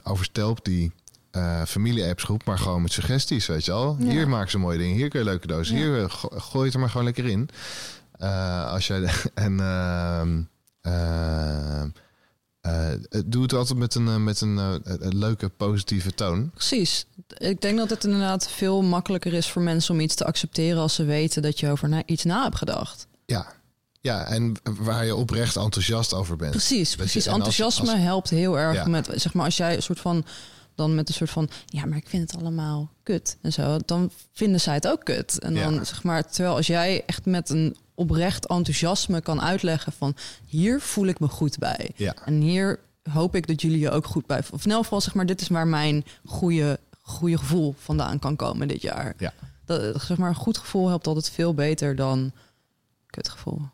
overstelp 0.02 0.64
die 0.64 0.92
eh 1.32 1.62
familie-appsgroep, 1.66 2.44
maar 2.44 2.58
gewoon 2.58 2.82
met 2.82 2.92
suggesties, 2.92 3.46
weet 3.46 3.64
je 3.64 3.70
wel. 3.70 3.96
Ja. 3.98 4.06
Hier 4.10 4.28
maken 4.28 4.50
ze 4.50 4.58
mooie 4.58 4.78
dingen, 4.78 4.96
hier 4.96 5.08
kun 5.08 5.18
je 5.18 5.24
leuke 5.24 5.46
dozen, 5.46 5.76
Ja. 5.76 5.82
hier 5.82 6.02
eh, 6.02 6.10
go- 6.10 6.38
gooi 6.38 6.64
het 6.64 6.74
er 6.74 6.80
maar 6.80 6.88
gewoon 6.90 7.04
lekker 7.06 7.24
in. 7.26 7.48
Eh, 8.18 8.70
als 8.72 8.86
jij 8.86 9.08
en 9.34 9.60
eh, 9.60 10.22
doe 13.26 13.42
het 13.42 13.52
altijd 13.52 13.78
met 13.78 13.94
een, 13.94 14.24
met 14.24 14.40
een, 14.40 14.56
een 14.56 15.18
leuke, 15.18 15.48
positieve 15.48 16.14
toon. 16.14 16.50
Precies. 16.50 17.06
Ik 17.36 17.60
denk 17.60 17.78
dat 17.78 17.90
het 17.90 18.04
inderdaad 18.04 18.50
veel 18.50 18.82
makkelijker 18.82 19.32
is 19.32 19.48
voor 19.50 19.62
mensen 19.62 19.94
om 19.94 20.00
iets 20.00 20.14
te 20.14 20.24
accepteren 20.24 20.80
als 20.82 20.94
ze 20.94 21.04
weten 21.04 21.42
dat 21.42 21.60
je 21.60 21.70
over 21.70 21.88
na, 21.88 22.02
iets 22.06 22.24
na 22.24 22.42
hebt 22.42 22.56
gedacht. 22.56 23.06
Ja. 23.26 23.46
ja, 24.00 24.24
en 24.24 24.54
waar 24.62 25.04
je 25.04 25.14
oprecht 25.16 25.56
enthousiast 25.56 26.14
over 26.14 26.36
bent. 26.36 26.50
Precies, 26.50 26.96
precies. 26.96 27.26
als- 27.26 27.34
Enthousiasme 27.36 27.90
als- 27.90 28.00
helpt 28.00 28.30
heel 28.30 28.58
erg 28.58 28.74
Ja. 28.74 28.86
met, 28.86 29.08
zeg 29.14 29.34
maar, 29.34 29.44
als 29.44 29.56
jij 29.56 29.76
een 29.76 29.82
soort 29.82 30.00
van, 30.00 30.24
dan 30.82 30.94
met 30.94 31.08
een 31.08 31.14
soort 31.14 31.30
van, 31.30 31.48
ja, 31.66 31.84
maar 31.86 31.96
ik 31.98 32.08
vind 32.08 32.30
het 32.30 32.40
allemaal 32.40 32.90
kut 33.02 33.36
en 33.42 33.52
zo, 33.52 33.78
dan 33.84 34.10
vinden 34.32 34.60
zij 34.60 34.74
het 34.74 34.88
ook 34.88 35.04
kut. 35.04 35.38
En 35.38 35.54
dan, 35.54 35.74
Ja. 35.74 35.84
zeg 35.84 36.02
maar, 36.02 36.30
terwijl 36.30 36.56
als 36.56 36.66
jij 36.66 37.02
echt 37.06 37.26
met 37.26 37.48
een 37.48 37.76
oprecht 37.94 38.46
enthousiasme 38.46 39.20
kan 39.20 39.40
uitleggen 39.42 39.92
van, 39.92 40.16
hier 40.46 40.80
voel 40.80 41.06
ik 41.06 41.20
me 41.20 41.28
goed 41.28 41.58
bij. 41.58 41.90
Ja. 41.96 42.14
En 42.24 42.40
hier 42.40 42.78
hoop 43.10 43.34
ik 43.34 43.46
dat 43.46 43.60
jullie 43.62 43.78
je 43.78 43.90
ook 43.90 44.06
goed 44.06 44.26
bij. 44.26 44.38
Of 44.50 44.64
in 44.64 44.72
geval, 44.72 45.00
zeg 45.00 45.14
maar, 45.14 45.26
dit 45.26 45.40
is 45.40 45.48
waar 45.48 45.66
mijn 45.66 46.04
goede, 46.24 46.78
goede 47.02 47.38
gevoel 47.38 47.74
vandaan 47.78 48.18
kan 48.18 48.36
komen 48.36 48.68
dit 48.68 48.82
jaar. 48.82 49.14
Ja. 49.18 49.32
Dat, 49.64 50.02
zeg 50.02 50.16
maar, 50.16 50.28
een 50.28 50.34
goed 50.34 50.58
gevoel 50.58 50.88
helpt 50.88 51.06
altijd 51.06 51.30
veel 51.30 51.54
beter 51.54 51.96
dan 51.96 52.32
kutgevoel. 53.06 53.60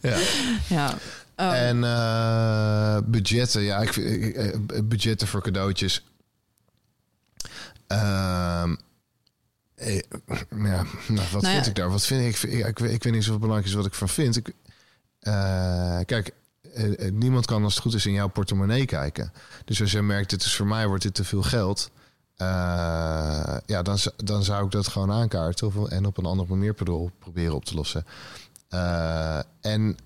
Ja. 0.00 0.18
Ja. 0.68 0.94
Oh, 1.36 1.54
En 1.54 1.84
eh, 1.84 2.98
budgetten, 3.04 3.62
ja, 3.62 3.78
ik, 3.78 3.92
vind- 3.92 4.22
ik- 4.24 4.34
eh, 4.36 4.80
budgetten 4.84 5.28
voor 5.28 5.42
cadeautjes. 5.42 6.04
Ehm, 7.86 8.74
eh, 9.74 9.94
ja, 10.50 10.84
nou, 11.08 11.28
wat 11.32 11.42
Nou 11.42 11.46
ja. 11.46 11.52
vind 11.52 11.66
ik 11.66 11.74
daar? 11.74 11.90
Wat 11.90 12.04
vind 12.06 12.42
ik? 12.42 12.50
Ik, 12.50 12.66
ik, 12.66 12.78
ik 12.80 13.02
weet 13.02 13.12
niet 13.12 13.24
zo 13.24 13.38
belangrijk 13.38 13.66
is 13.68 13.74
wat 13.74 13.86
ik 13.86 13.94
van 13.94 14.08
vind. 14.08 14.36
Ik, 14.36 14.52
eh, 15.20 15.98
kijk, 16.06 16.30
eh, 16.74 17.06
eh, 17.06 17.12
niemand 17.12 17.46
kan 17.46 17.64
als 17.64 17.74
het 17.74 17.82
goed 17.82 17.94
is 17.94 18.06
in 18.06 18.12
jouw 18.12 18.28
portemonnee 18.28 18.84
kijken. 18.84 19.32
Dus 19.64 19.80
als 19.80 19.92
je 19.92 20.02
merkt, 20.02 20.30
dit 20.30 20.42
is 20.42 20.54
voor 20.56 20.66
mij, 20.66 20.86
wordt 20.86 21.02
dit 21.02 21.14
te 21.14 21.24
veel 21.24 21.42
geld. 21.42 21.90
eh, 22.36 23.56
ja, 23.66 23.82
dan, 23.82 23.98
dan 24.16 24.44
zou 24.44 24.64
ik 24.64 24.70
dat 24.70 24.88
gewoon 24.88 25.12
aankaarten 25.12 25.66
of, 25.66 25.88
en 25.88 26.06
op 26.06 26.16
een 26.18 26.24
andere 26.24 26.48
manier 26.48 26.74
pro- 26.74 27.10
proberen 27.18 27.54
op 27.54 27.64
te 27.64 27.74
lossen. 27.74 28.04
Eh, 28.68 29.38
en 29.60 29.96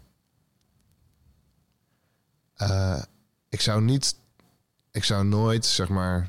eh, 2.57 3.03
ik 3.49 3.61
zou 3.61 3.83
niet, 3.83 4.15
ik 4.91 5.05
zou 5.05 5.25
nooit, 5.25 5.67
zeg 5.67 5.89
maar, 5.89 6.29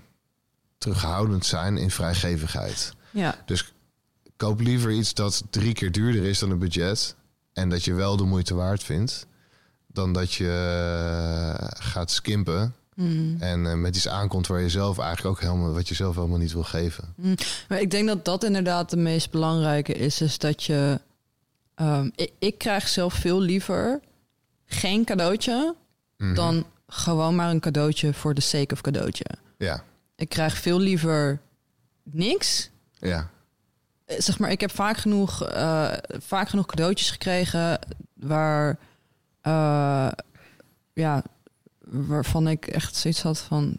terughoudend 0.77 1.45
zijn 1.45 1.77
in 1.77 1.91
vrijgevigheid. 1.91 2.93
ja. 3.11 3.35
Dus 3.45 3.73
koop 4.35 4.59
liever 4.59 4.91
iets 4.91 5.13
dat 5.13 5.43
drie 5.49 5.73
keer 5.73 5.91
duurder 5.91 6.23
is 6.23 6.39
dan 6.39 6.51
een 6.51 6.59
budget. 6.59 7.15
En 7.53 7.69
dat 7.69 7.83
je 7.83 7.93
wel 7.93 8.17
de 8.17 8.23
moeite 8.23 8.53
waard 8.55 8.83
vindt. 8.83 9.27
Dan 9.87 10.13
dat 10.13 10.33
je 10.33 10.49
eh, 11.59 11.67
gaat 11.79 12.11
skimpen. 12.11 12.75
Mm. 12.95 13.35
En 13.39 13.65
eh, 13.65 13.73
met 13.73 13.95
iets 13.95 14.07
aankomt 14.07 14.47
waar 14.47 14.61
je 14.61 14.69
zelf 14.69 14.97
eigenlijk 14.97 15.35
ook 15.35 15.41
helemaal, 15.41 15.73
wat 15.73 15.87
je 15.87 15.95
zelf 15.95 16.15
helemaal 16.15 16.37
niet 16.37 16.53
wil 16.53 16.63
geven. 16.63 17.13
Maar 17.67 17.81
ik 17.81 17.91
denk 17.91 18.07
dat 18.07 18.25
dat 18.25 18.43
inderdaad 18.43 18.89
de 18.89 18.97
meest 18.97 19.31
belangrijke 19.31 19.93
is. 19.93 20.21
Is 20.21 20.37
dat 20.37 20.63
je. 20.63 20.99
ehm, 21.75 22.09
ik, 22.15 22.31
ik 22.39 22.57
krijg 22.57 22.87
zelf 22.87 23.13
veel 23.13 23.39
liever 23.39 23.99
geen 24.65 25.05
cadeautje. 25.05 25.75
Mhm. 26.17 26.33
dan 26.33 26.65
gewoon 26.87 27.35
maar 27.35 27.49
een 27.49 27.59
cadeautje 27.59 28.13
voor 28.13 28.33
de 28.33 28.41
sake 28.41 28.73
of 28.73 28.81
cadeautje. 28.81 29.25
Ja, 29.57 29.83
Ik 30.15 30.29
krijg 30.29 30.57
veel 30.57 30.79
liever 30.79 31.39
niks. 32.03 32.69
ja, 32.97 33.29
Eh, 34.05 34.19
Zeg 34.19 34.39
maar, 34.39 34.51
ik 34.51 34.61
heb 34.61 34.71
vaak 34.71 34.97
genoeg, 34.97 35.43
eh, 35.43 35.91
vaak 36.09 36.49
genoeg 36.49 36.65
cadeautjes 36.65 37.11
gekregen 37.11 37.79
waar. 38.13 38.77
eh, 39.41 40.07
ja, 40.93 41.23
waarvan 41.85 42.47
ik 42.47 42.67
echt 42.67 42.95
zoiets 42.95 43.21
had 43.21 43.39
van. 43.39 43.77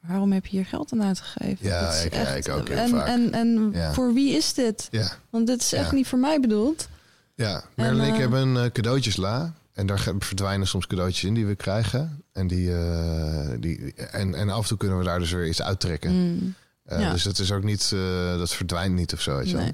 Waarom 0.00 0.32
heb 0.32 0.46
je 0.46 0.56
hier 0.56 0.66
geld 0.66 0.92
aan 0.92 1.02
uitgegeven? 1.02 1.66
Ja, 1.66 1.90
ik- 1.92 2.14
ik 2.14 2.48
ook 2.48 2.68
heel 2.68 2.76
en, 2.76 2.88
vaak. 2.88 3.06
En, 3.06 3.32
en 3.32 3.70
Ja. 3.72 3.92
voor 3.92 4.12
wie 4.14 4.36
is 4.36 4.54
dit? 4.54 4.88
ja. 4.90 5.10
Want 5.30 5.46
dit 5.46 5.60
is 5.60 5.72
echt 5.72 5.92
niet 5.92 6.06
voor 6.06 6.18
mij 6.18 6.40
bedoeld. 6.40 6.88
Ja, 7.34 7.62
Merlin 7.76 8.04
en 8.08 8.14
ik 8.14 8.20
hebben 8.20 8.40
een 8.56 8.72
cadeautjesla. 8.72 9.52
En 9.80 9.86
daar 9.86 10.06
verdwijnen 10.18 10.66
soms 10.66 10.86
cadeautjes 10.86 11.24
in 11.24 11.34
die 11.34 11.46
we 11.46 11.54
krijgen. 11.54 12.22
En, 12.32 12.46
die, 12.46 12.76
eh, 12.76 13.48
die, 13.58 13.94
en, 13.94 14.34
en 14.34 14.50
af 14.50 14.62
en 14.62 14.68
toe 14.68 14.78
kunnen 14.78 14.98
we 14.98 15.04
daar 15.04 15.18
dus 15.18 15.30
weer 15.30 15.48
iets 15.48 15.62
uittrekken. 15.62 16.12
Mm, 16.12 16.54
Eh, 16.84 17.00
ja. 17.00 17.12
Dus 17.12 17.22
dat 17.22 17.38
is 17.38 17.52
ook 17.52 17.62
niet, 17.62 17.90
eh, 17.94 18.38
dat 18.38 18.54
verdwijnt 18.54 18.94
niet 18.94 19.12
of 19.12 19.20
zo. 19.20 19.36
Weet 19.36 19.50
je 19.50 19.56
nee. 19.56 19.70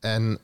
En 0.00 0.38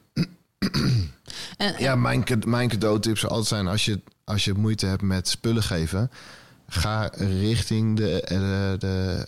En, 1.57 1.75
ja, 1.79 1.97
mijn, 1.97 2.25
mijn 2.47 2.69
cadeautip 2.69 3.19
zou 3.19 3.33
altijd 3.33 3.49
zijn: 3.49 3.67
als 3.67 3.85
je, 3.85 4.01
als 4.25 4.45
je 4.45 4.53
moeite 4.53 4.87
hebt 4.87 5.03
met 5.03 5.29
spullen 5.29 5.63
geven, 5.63 6.11
ga 6.69 7.11
richting 7.17 7.97
de, 7.97 8.23
de, 8.29 8.77
de 8.79 9.25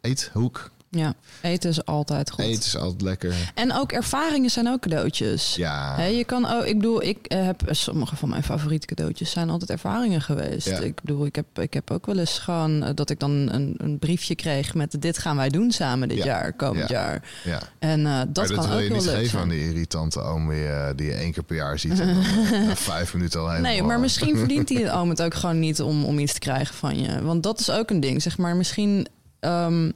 eethoek. 0.00 0.70
Ja, 0.98 1.14
eten 1.42 1.70
is 1.70 1.84
altijd 1.84 2.30
goed. 2.30 2.44
Eten 2.44 2.62
is 2.62 2.76
altijd 2.76 3.02
lekker. 3.02 3.34
En 3.54 3.72
ook 3.72 3.92
ervaringen 3.92 4.50
zijn 4.50 4.68
ook 4.68 4.80
cadeautjes. 4.80 5.54
Ja, 5.54 5.94
Hè, 5.96 6.04
je 6.06 6.24
kan 6.24 6.46
ook, 6.46 6.64
ik 6.64 6.76
bedoel, 6.76 7.02
ik 7.02 7.26
eh, 7.26 7.44
heb 7.44 7.62
sommige 7.70 8.16
van 8.16 8.28
mijn 8.28 8.42
favoriete 8.42 8.86
cadeautjes 8.86 9.30
zijn 9.30 9.50
altijd 9.50 9.70
ervaringen 9.70 10.22
geweest. 10.22 10.68
Ja. 10.68 10.78
Ik 10.78 11.00
bedoel, 11.02 11.26
ik 11.26 11.36
heb, 11.36 11.58
ik 11.58 11.74
heb 11.74 11.90
ook 11.90 12.06
wel 12.06 12.18
eens 12.18 12.38
gewoon 12.38 12.82
eh, 12.82 12.90
dat 12.94 13.10
ik 13.10 13.20
dan 13.20 13.30
een, 13.30 13.74
een 13.78 13.98
briefje 13.98 14.34
kreeg 14.34 14.74
met 14.74 14.96
dit 15.02 15.18
gaan 15.18 15.36
wij 15.36 15.48
doen 15.48 15.70
samen 15.72 16.08
dit 16.08 16.18
Ja. 16.18 16.24
jaar, 16.24 16.52
komend 16.52 16.88
Ja. 16.88 17.00
jaar. 17.02 17.22
ja. 17.44 17.60
En 17.78 18.06
eh, 18.06 18.20
dat 18.28 18.52
kan 18.52 18.66
wil 18.68 18.74
ook 18.76 18.82
je 18.82 18.88
wel 18.88 18.96
niet 18.96 19.06
leuk 19.06 19.14
geven 19.14 19.30
zijn. 19.30 19.42
aan 19.42 19.48
die 19.48 19.68
irritante 19.68 20.20
oom 20.20 20.48
die, 20.48 20.66
eh, 20.68 20.88
die 20.96 21.06
je 21.06 21.14
één 21.14 21.32
keer 21.32 21.42
per 21.42 21.56
jaar 21.56 21.78
ziet. 21.78 22.00
En 22.00 22.06
dan, 22.14 22.22
eh, 22.52 22.66
na 22.66 22.76
vijf 22.76 23.14
minuten 23.14 23.40
al 23.40 23.48
helemaal... 23.50 23.70
Nee, 23.72 23.82
maar 23.82 24.00
misschien 24.00 24.36
verdient 24.46 24.68
die 24.68 24.90
oom 24.92 25.08
het 25.08 25.22
ook 25.22 25.34
gewoon 25.34 25.58
niet 25.58 25.80
om, 25.82 26.04
om 26.04 26.18
iets 26.18 26.32
te 26.32 26.38
krijgen 26.38 26.74
van 26.74 27.00
je. 27.00 27.22
Want 27.22 27.42
dat 27.42 27.60
is 27.60 27.70
ook 27.70 27.90
een 27.90 28.00
ding, 28.00 28.22
zeg 28.22 28.38
maar. 28.38 28.56
Misschien, 28.56 29.06
ehm, 29.40 29.90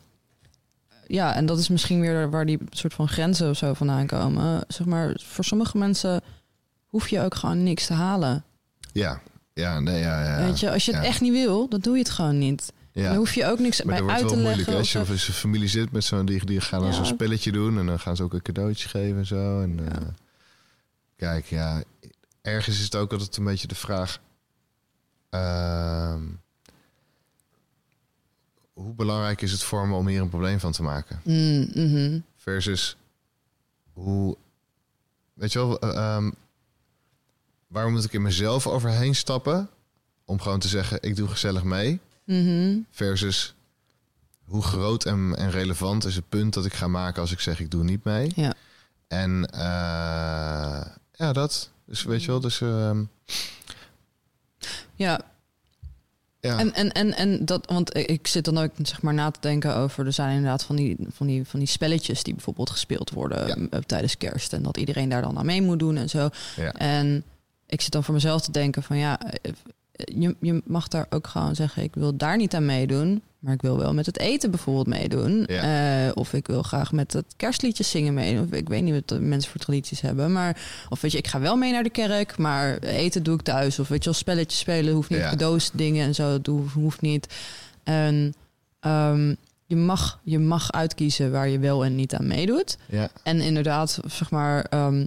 ja, 1.13 1.35
en 1.35 1.47
dat 1.47 1.59
is 1.59 1.69
misschien 1.69 2.01
weer 2.01 2.31
waar 2.31 2.47
die 2.47 2.59
soort 2.71 2.95
van 2.95 3.09
grenzen 3.09 3.51
of 3.51 3.57
zo 3.57 3.75
vandaan 3.75 4.07
komen. 4.07 4.65
Zeg 4.69 4.87
maar, 4.87 5.21
voor 5.25 5.45
sommige 5.45 5.79
mensen 5.79 6.21
hoef 6.87 7.09
je 7.09 7.21
ook 7.21 7.35
gewoon 7.35 7.63
niks 7.63 7.87
te 7.87 7.93
halen. 7.93 8.45
Ja, 8.93 9.21
ja, 9.55 9.81
nee, 9.81 10.01
ja, 10.01 10.25
ja. 10.39 10.45
Weet 10.47 10.61
je, 10.61 10.71
als 10.71 10.85
je 10.85 10.93
het 10.93 11.03
Ja. 11.03 11.09
echt 11.09 11.21
niet 11.21 11.33
wil, 11.33 11.69
dan 11.69 11.81
doe 11.81 11.93
je 11.95 12.03
het 12.03 12.11
gewoon 12.11 12.39
niet. 12.39 12.73
Ja. 12.93 13.09
Dan 13.09 13.17
hoef 13.17 13.35
je 13.35 13.47
ook 13.47 13.59
niks 13.59 13.83
Maar 13.83 14.05
bij 14.05 14.13
uit 14.15 14.21
wel 14.21 14.31
te 14.31 14.37
moeilijk. 14.37 14.57
leggen. 14.57 14.77
Als 14.77 14.93
je 14.93 14.99
of 15.01 15.07
zijn 15.07 15.37
familie 15.37 15.69
zit 15.69 15.93
met 15.93 16.05
zo'n 16.05 16.27
die, 16.27 16.45
die 16.45 16.61
gaan 16.61 16.81
dan 16.81 16.89
Ja. 16.89 16.95
zo'n 16.95 17.05
spelletje 17.05 17.53
doen 17.53 17.79
en 17.79 17.87
dan 17.87 18.01
gaan 18.01 18.17
ze 18.17 18.23
ook 18.23 18.33
een 18.33 18.43
cadeautje 18.43 18.89
geven 18.89 19.19
en 19.19 19.27
zo. 19.27 19.61
En, 19.61 19.81
eh, 19.93 19.97
Kijk, 21.17 21.47
ja, 21.47 21.83
ergens 22.43 22.79
is 22.79 22.85
het 22.85 22.97
ook 22.97 23.13
altijd 23.13 23.37
een 23.37 23.45
beetje 23.45 23.67
de 23.67 23.75
vraag. 23.75 24.19
ehm, 25.31 26.23
hoe 28.83 28.95
belangrijk 28.95 29.43
is 29.43 29.53
het 29.53 29.63
voor 29.63 29.89
me 29.89 29.95
om 29.95 30.07
hier 30.07 30.21
een 30.21 30.29
probleem 30.29 30.61
van 30.61 30.73
te 30.73 30.83
maken? 30.83 31.21
Mm, 31.25 31.69
mhm. 31.75 32.21
Versus 32.37 32.97
hoe. 33.93 34.37
Weet 35.33 35.53
je 35.53 35.59
wel, 35.59 35.81
eh, 35.81 35.97
ehm, 35.97 36.31
waar 37.67 37.91
moet 37.91 38.05
ik 38.05 38.13
in 38.13 38.23
mezelf 38.23 38.67
overheen 38.67 39.15
stappen? 39.15 39.69
Om 40.25 40.41
gewoon 40.41 40.59
te 40.59 40.69
zeggen: 40.69 40.99
ik 41.01 41.17
doe 41.17 41.29
gezellig 41.29 41.63
mee. 41.63 42.01
Mhm. 42.25 42.79
Versus 42.91 43.55
hoe 44.45 44.63
groot 44.63 45.05
en, 45.05 45.35
en 45.37 45.51
relevant 45.51 46.05
is 46.05 46.17
het 46.17 46.29
punt 46.29 46.55
dat 46.55 46.65
ik 46.65 46.75
ga 46.75 46.87
maken 46.89 47.21
als 47.21 47.33
ik 47.33 47.41
zeg: 47.41 47.61
ik 47.61 47.71
doe 47.71 47.85
niet 47.85 48.05
mee. 48.05 48.33
Ja. 48.35 48.55
En 49.09 49.51
eh, 49.51 50.87
ja, 51.13 51.33
dat. 51.33 51.71
Dus 51.85 52.03
weet 52.03 52.23
je 52.23 52.31
wel, 52.31 52.41
dus. 52.41 52.61
ehm, 52.61 53.05
Ja, 54.95 55.21
ja. 56.41 56.59
En, 56.59 56.75
en, 56.75 56.93
en, 56.93 57.17
en 57.17 57.45
dat, 57.45 57.67
want 57.67 57.97
ik 57.97 58.27
zit 58.27 58.45
dan 58.45 58.59
ook 58.59 58.71
zeg 58.83 59.03
maar 59.03 59.15
na 59.15 59.31
te 59.31 59.41
denken 59.41 59.77
over. 59.77 60.07
Er 60.07 60.13
zijn 60.13 60.35
inderdaad 60.37 60.63
van 60.65 60.77
die, 60.77 60.97
van 61.09 61.27
die, 61.27 61.45
van 61.47 61.59
die 61.59 61.69
spelletjes 61.69 62.23
die 62.23 62.35
bijvoorbeeld 62.35 62.71
gespeeld 62.71 63.11
worden 63.11 63.47
Ja. 63.47 63.57
eh, 63.71 63.81
tijdens 63.81 64.17
kerst. 64.17 64.53
En 64.53 64.63
dat 64.63 64.77
iedereen 64.77 65.09
daar 65.09 65.23
dan 65.23 65.39
aan 65.39 65.47
mee 65.47 65.63
moet 65.63 65.79
doen 65.79 65.97
en 65.97 66.09
zo. 66.09 66.29
ja. 66.57 66.73
En 66.73 67.25
ik 67.67 67.81
zit 67.81 67.93
dan 67.93 68.05
voor 68.05 68.15
mezelf 68.15 68.43
te 68.43 68.53
denken 68.53 68.83
van 68.83 68.97
ja, 68.97 69.21
eh, 69.21 69.53
je, 69.93 70.37
je 70.41 70.63
mag 70.65 70.89
daar 70.89 71.07
ook 71.11 71.27
gewoon 71.27 71.55
zeggen, 71.55 71.83
ik 71.83 71.95
wil 71.95 72.17
daar 72.17 72.37
niet 72.37 72.55
aan 72.55 72.65
meedoen. 72.67 73.23
Maar 73.41 73.55
ik 73.55 73.63
wil 73.63 73.79
wel 73.79 73.95
met 73.95 74.07
het 74.07 74.19
eten 74.19 74.51
bijvoorbeeld 74.51 74.87
meedoen. 74.87 75.45
Ja. 75.47 76.07
Eh, 76.07 76.11
of 76.15 76.33
ik 76.33 76.47
wil 76.47 76.63
graag 76.63 76.93
met 76.93 77.13
het 77.13 77.25
kerstliedjes 77.37 77.91
zingen 77.91 78.15
meedoen. 78.15 78.45
Of 78.45 78.53
ik 78.53 78.69
weet 78.69 78.83
niet 78.83 78.95
wat 78.95 79.09
de 79.09 79.21
mensen 79.21 79.51
voor 79.51 79.61
tradities 79.61 80.01
hebben. 80.01 80.33
Maar, 80.33 80.63
of 80.89 81.01
weet 81.01 81.13
je, 81.13 81.19
ik 81.19 81.27
ga 81.27 81.41
wel 81.41 81.57
mee 81.57 81.73
naar 81.73 81.83
de 81.83 81.91
kerk, 81.91 82.39
maar 82.39 82.79
eten 82.79 83.23
doe 83.23 83.35
ik 83.35 83.43
thuis. 83.43 83.79
Of 83.79 83.89
weet 83.89 83.99
je 83.99 84.11
wel, 84.11 84.19
spelletjes 84.19 84.61
spelen 84.61 84.95
hoeft 84.95 85.11
niet. 85.11 85.19
Ja. 85.19 85.31
Cadeaus, 85.31 85.71
dingen 85.73 86.07
en 86.07 86.15
zo, 86.15 86.41
doe, 86.41 86.69
hoeft 86.69 87.01
niet. 87.01 87.35
En 87.83 88.35
ehm, 88.81 89.35
je, 89.67 89.77
mag, 89.77 90.21
je 90.23 90.39
mag 90.39 90.73
uitkiezen 90.73 91.31
waar 91.31 91.49
je 91.49 91.59
wel 91.59 91.85
en 91.85 91.95
niet 91.95 92.15
aan 92.15 92.27
meedoet. 92.27 92.79
ja. 92.87 93.11
En 93.23 93.41
inderdaad, 93.41 94.01
zeg 94.07 94.31
maar, 94.31 94.65
ehm, 94.65 95.07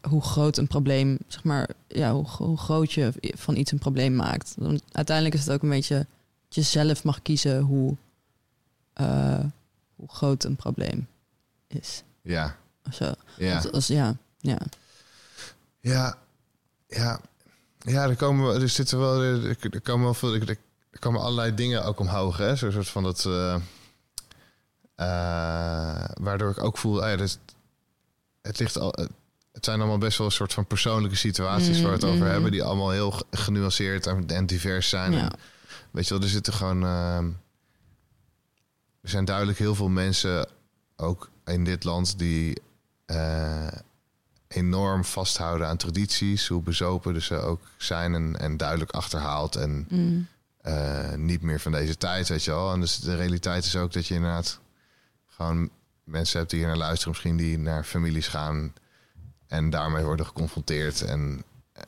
hoe 0.00 0.22
groot 0.22 0.56
een 0.56 0.66
probleem, 0.66 1.18
zeg 1.26 1.44
maar, 1.44 1.68
ja, 1.88 2.12
hoe, 2.12 2.26
hoe 2.28 2.58
groot 2.58 2.92
je 2.92 3.12
van 3.36 3.56
iets 3.56 3.72
een 3.72 3.78
probleem 3.78 4.14
maakt. 4.14 4.54
Want 4.58 4.82
uiteindelijk 4.92 5.36
is 5.36 5.44
het 5.44 5.54
ook 5.54 5.62
een 5.62 5.68
beetje 5.68 6.06
je 6.48 6.62
zelf 6.62 7.04
mag 7.04 7.22
kiezen 7.22 7.60
hoe, 7.60 7.96
eh, 8.92 9.44
hoe 9.96 10.08
groot 10.08 10.44
een 10.44 10.56
probleem 10.56 11.06
is. 11.66 12.02
ja. 12.22 12.56
Of 12.86 12.94
zo. 12.94 13.12
ja. 13.36 13.54
Als, 13.56 13.72
als- 13.72 13.86
ja, 13.86 14.16
ja. 14.38 14.58
Ja, 15.80 16.18
ja, 16.88 17.20
ja, 17.78 18.02
er 18.08 18.16
komen 18.16 18.60
er 18.62 18.68
zitten 18.68 18.98
wel, 18.98 19.22
er, 19.22 19.80
komen 19.82 20.04
wel 20.04 20.14
veel, 20.14 20.34
er, 20.34 20.48
er 20.90 20.98
komen 20.98 21.20
allerlei 21.20 21.54
dingen 21.54 21.84
ook 21.84 21.98
omhoog, 22.00 22.36
hè, 22.36 22.56
zo'n 22.56 22.72
soort 22.72 22.88
van 22.88 23.02
dat, 23.02 23.24
eh, 23.24 23.54
eh, 24.94 26.04
waardoor 26.20 26.50
ik 26.50 26.62
ook 26.62 26.78
voel, 26.78 27.02
ah 27.04 27.18
ja, 27.18 27.26
het 28.42 28.58
ligt 28.58 28.78
al, 28.78 28.90
het 29.52 29.64
zijn 29.64 29.78
allemaal 29.80 29.98
best 29.98 30.18
wel 30.18 30.26
een 30.26 30.32
soort 30.32 30.52
van 30.52 30.66
persoonlijke 30.66 31.16
situaties 31.16 31.76
Mm, 31.76 31.82
waar 31.82 31.90
we 31.90 31.96
het 31.96 32.06
over 32.06 32.24
mm. 32.26 32.32
hebben, 32.32 32.50
die 32.50 32.62
allemaal 32.62 32.90
heel 32.90 33.10
ge- 33.10 33.24
genuanceerd 33.30 34.06
en, 34.06 34.26
en 34.28 34.46
divers 34.46 34.88
zijn. 34.88 35.12
Ja. 35.12 35.18
En, 35.18 35.38
weet 35.98 36.08
je 36.08 36.14
wel, 36.14 36.22
er 36.22 36.28
zitten 36.28 36.52
gewoon, 36.52 36.84
ehm, 36.84 37.26
er 39.00 39.08
zijn 39.08 39.24
duidelijk 39.24 39.58
heel 39.58 39.74
veel 39.74 39.88
mensen 39.88 40.48
ook 40.96 41.30
in 41.44 41.64
dit 41.64 41.84
land 41.84 42.18
die 42.18 42.60
eh, 43.04 43.66
enorm 44.48 45.04
vasthouden 45.04 45.66
aan 45.66 45.76
tradities, 45.76 46.48
hoe 46.48 46.62
bezopen 46.62 47.22
ze 47.22 47.36
ook 47.36 47.60
zijn 47.76 48.14
en, 48.14 48.36
en 48.36 48.56
duidelijk 48.56 48.90
achterhaald 48.90 49.56
en 49.56 49.86
Mm. 49.88 50.26
eh, 50.56 51.14
niet 51.14 51.42
meer 51.42 51.60
van 51.60 51.72
deze 51.72 51.96
tijd, 51.96 52.28
weet 52.28 52.44
je 52.44 52.50
wel. 52.50 52.72
En 52.72 52.80
dus 52.80 52.98
de 52.98 53.16
realiteit 53.16 53.64
is 53.64 53.76
ook 53.76 53.92
dat 53.92 54.06
je 54.06 54.14
inderdaad 54.14 54.60
gewoon 55.26 55.70
mensen 56.04 56.38
hebt 56.38 56.50
die 56.50 56.58
hier 56.58 56.68
naar 56.68 56.76
luisteren, 56.78 57.08
misschien 57.12 57.36
die 57.36 57.58
naar 57.58 57.84
families 57.84 58.28
gaan 58.28 58.72
en 59.46 59.70
daarmee 59.70 60.04
worden 60.04 60.26
geconfronteerd 60.26 61.02
en 61.02 61.42
eh, 61.72 61.82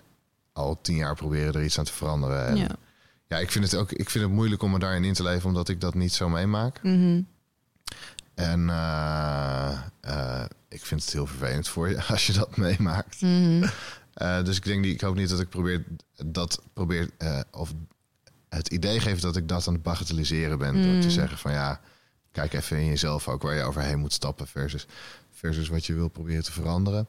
al 0.52 0.78
tien 0.82 0.96
jaar 0.96 1.14
proberen 1.14 1.54
er 1.54 1.64
iets 1.64 1.78
aan 1.78 1.84
te 1.84 1.92
veranderen. 1.92 2.46
En, 2.46 2.56
ja. 2.56 2.76
Ja, 3.30 3.38
ik 3.38 3.50
vind 3.50 3.64
het 3.64 3.76
ook 3.76 3.92
ik 3.92 4.10
vind 4.10 4.24
het 4.24 4.32
moeilijk 4.32 4.62
om 4.62 4.70
me 4.70 4.78
daarin 4.78 5.04
in 5.04 5.12
te 5.12 5.22
leven, 5.22 5.48
omdat 5.48 5.68
ik 5.68 5.80
dat 5.80 5.94
niet 5.94 6.12
zo 6.12 6.28
meemaak. 6.28 6.82
Mhm. 6.82 7.22
En 8.34 8.70
eh, 8.70 9.78
eh, 10.00 10.44
ik 10.68 10.84
vind 10.84 11.02
het 11.02 11.12
heel 11.12 11.26
vervelend 11.26 11.68
voor 11.68 11.88
je 11.88 12.02
als 12.12 12.26
je 12.26 12.32
dat 12.32 12.56
meemaakt. 12.56 13.20
Mhm. 13.20 13.68
Eh, 14.14 14.44
dus 14.44 14.56
ik 14.56 14.64
denk 14.64 14.84
niet, 14.84 14.94
ik 14.94 15.00
hoop 15.00 15.14
niet 15.14 15.28
dat 15.28 15.40
ik 15.40 15.48
probeer 15.48 15.84
dat 16.26 16.62
probeer 16.72 17.10
of 17.50 17.72
het 18.48 18.68
idee 18.68 19.00
geef 19.00 19.20
dat 19.20 19.36
ik 19.36 19.48
dat 19.48 19.66
aan 19.66 19.74
het 19.74 19.82
bagatelliseren 19.82 20.58
ben 20.58 20.82
door 20.82 20.92
Mm. 20.92 21.00
te 21.00 21.10
zeggen 21.10 21.38
van 21.38 21.52
ja, 21.52 21.80
kijk 22.32 22.52
even 22.52 22.76
in 22.76 22.86
jezelf 22.86 23.28
ook 23.28 23.42
waar 23.42 23.54
je 23.54 23.62
overheen 23.62 23.98
moet 23.98 24.12
stappen 24.12 24.46
versus 24.46 24.86
versus 25.30 25.68
wat 25.68 25.86
je 25.86 25.94
wil 25.94 26.08
proberen 26.08 26.42
te 26.44 26.52
veranderen. 26.52 27.08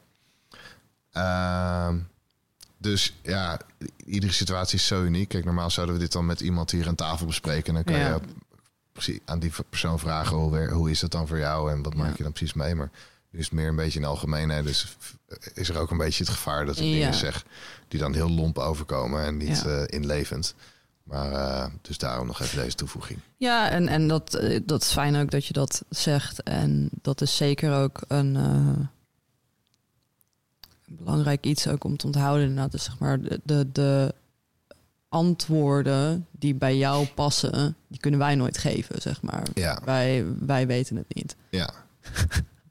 Dus 2.82 3.14
ja, 3.22 3.60
iedere 4.04 4.32
situatie 4.32 4.78
is 4.78 4.86
zo 4.86 5.02
uniek. 5.02 5.28
Kijk, 5.28 5.44
normaal 5.44 5.70
zouden 5.70 5.94
we 5.94 6.00
dit 6.00 6.12
dan 6.12 6.26
met 6.26 6.40
iemand 6.40 6.70
hier 6.70 6.88
aan 6.88 6.94
tafel 6.94 7.26
bespreken. 7.26 7.68
En 7.68 7.74
dan 7.74 7.94
kan 7.94 8.02
Ja. 8.04 8.08
je 8.14 8.20
precies 8.92 9.18
aan 9.24 9.38
die 9.38 9.52
persoon 9.70 9.98
vragen 9.98 10.36
hoe, 10.36 10.68
hoe 10.70 10.90
is 10.90 11.00
dat 11.00 11.10
dan 11.10 11.28
voor 11.28 11.38
jou 11.38 11.70
en 11.72 11.82
wat 11.82 11.94
maak 11.94 12.16
je 12.16 12.22
dan 12.22 12.32
precies 12.32 12.54
mee. 12.54 12.74
Maar 12.74 12.90
nu 13.30 13.38
is 13.38 13.44
het 13.44 13.54
meer 13.54 13.68
een 13.68 13.76
beetje 13.76 13.98
in 13.98 14.04
algemeenheid. 14.04 14.64
Dus 14.64 14.96
is 15.54 15.68
er 15.68 15.78
ook 15.78 15.90
een 15.90 15.96
beetje 15.98 16.24
het 16.24 16.32
gevaar 16.32 16.66
dat 16.66 16.76
ik 16.78 16.84
Ja. 16.84 16.90
dingen 16.92 17.14
zeg 17.14 17.44
die 17.88 18.00
dan 18.00 18.14
heel 18.14 18.30
lomp 18.30 18.58
overkomen 18.58 19.24
en 19.24 19.36
niet 19.36 19.64
eh, 19.66 19.82
inlevend. 19.86 20.54
Maar 21.02 21.32
eh, 21.32 21.66
dus 21.82 21.98
daarom 21.98 22.26
nog 22.26 22.40
even 22.40 22.58
deze 22.62 22.76
toevoeging. 22.76 23.18
Ja, 23.36 23.70
en, 23.70 23.88
en 23.88 24.08
dat, 24.08 24.34
eh, 24.34 24.60
dat 24.66 24.82
is 24.82 24.92
fijn 24.92 25.16
ook 25.16 25.30
dat 25.30 25.46
je 25.46 25.52
dat 25.52 25.82
zegt. 25.88 26.42
En 26.42 26.88
dat 27.02 27.20
is 27.20 27.36
zeker 27.36 27.74
ook 27.76 28.00
een, 28.08 28.34
een 28.34 28.88
belangrijk 30.98 31.46
iets 31.46 31.68
ook 31.68 31.84
om 31.84 31.96
te 31.96 32.06
onthouden. 32.06 32.48
Inderdaad, 32.48 32.80
zeg 32.80 32.98
maar 32.98 33.20
de, 33.20 33.40
de, 33.44 33.66
de 33.72 34.14
antwoorden 35.08 36.26
die 36.30 36.54
bij 36.54 36.76
jou 36.76 37.06
passen, 37.06 37.76
die 37.88 38.00
kunnen 38.00 38.20
wij 38.20 38.34
nooit 38.34 38.58
geven, 38.58 39.00
zeg 39.02 39.22
maar. 39.22 39.42
Ja, 39.54 39.80
Wij, 39.84 40.24
wij 40.38 40.66
weten 40.66 40.96
het 40.96 41.14
niet. 41.14 41.36
ja. 41.50 41.70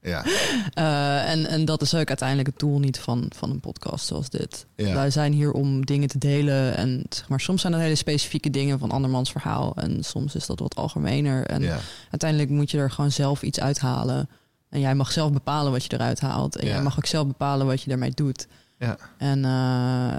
ja, 0.01 0.25
Eh, 0.73 1.29
en, 1.31 1.45
en 1.45 1.65
dat 1.65 1.81
is 1.81 1.93
ook 1.95 2.07
uiteindelijk 2.07 2.47
het 2.47 2.59
doel 2.59 2.79
niet 2.79 2.99
van, 2.99 3.25
van 3.35 3.49
een 3.49 3.59
podcast 3.59 4.05
zoals 4.05 4.29
dit. 4.29 4.65
ja. 4.75 4.93
Wij 4.93 5.09
zijn 5.09 5.33
hier 5.33 5.51
om 5.51 5.85
dingen 5.85 6.07
te 6.07 6.17
delen. 6.17 6.75
En 6.75 7.03
zeg 7.09 7.29
maar, 7.29 7.39
soms 7.39 7.61
zijn 7.61 7.73
dat 7.73 7.81
hele 7.81 7.95
specifieke 7.95 8.49
dingen 8.49 8.79
van 8.79 8.91
andermans 8.91 9.31
verhaal. 9.31 9.73
En 9.75 10.03
soms 10.03 10.35
is 10.35 10.45
dat 10.45 10.59
wat 10.59 10.75
algemener. 10.75 11.45
En 11.45 11.61
ja. 11.61 11.79
uiteindelijk 12.09 12.49
moet 12.49 12.71
je 12.71 12.77
er 12.77 12.91
gewoon 12.91 13.11
zelf 13.11 13.41
iets 13.41 13.59
uithalen. 13.59 14.29
En 14.71 14.79
jij 14.79 14.95
mag 14.95 15.11
zelf 15.11 15.31
bepalen 15.31 15.71
wat 15.71 15.83
je 15.83 15.93
eruit 15.93 16.19
haalt. 16.19 16.55
En 16.55 16.67
Ja. 16.67 16.73
jij 16.73 16.81
mag 16.83 16.97
ook 16.97 17.05
zelf 17.05 17.27
bepalen 17.27 17.65
wat 17.65 17.81
je 17.81 17.89
daarmee 17.89 18.11
doet. 18.11 18.47
Ja. 18.81 18.97
En 19.17 19.41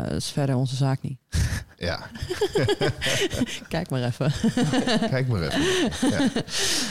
dat 0.03 0.13
is 0.17 0.31
verder 0.31 0.55
onze 0.57 0.77
zaak 0.77 1.03
niet. 1.03 1.19
ja. 1.89 2.07
Kijk 3.69 3.91
maar 3.91 4.03
even. 4.03 4.33
Kijk 5.11 5.29
maar 5.29 5.43
even. 5.43 6.11
Ja. 6.11 6.31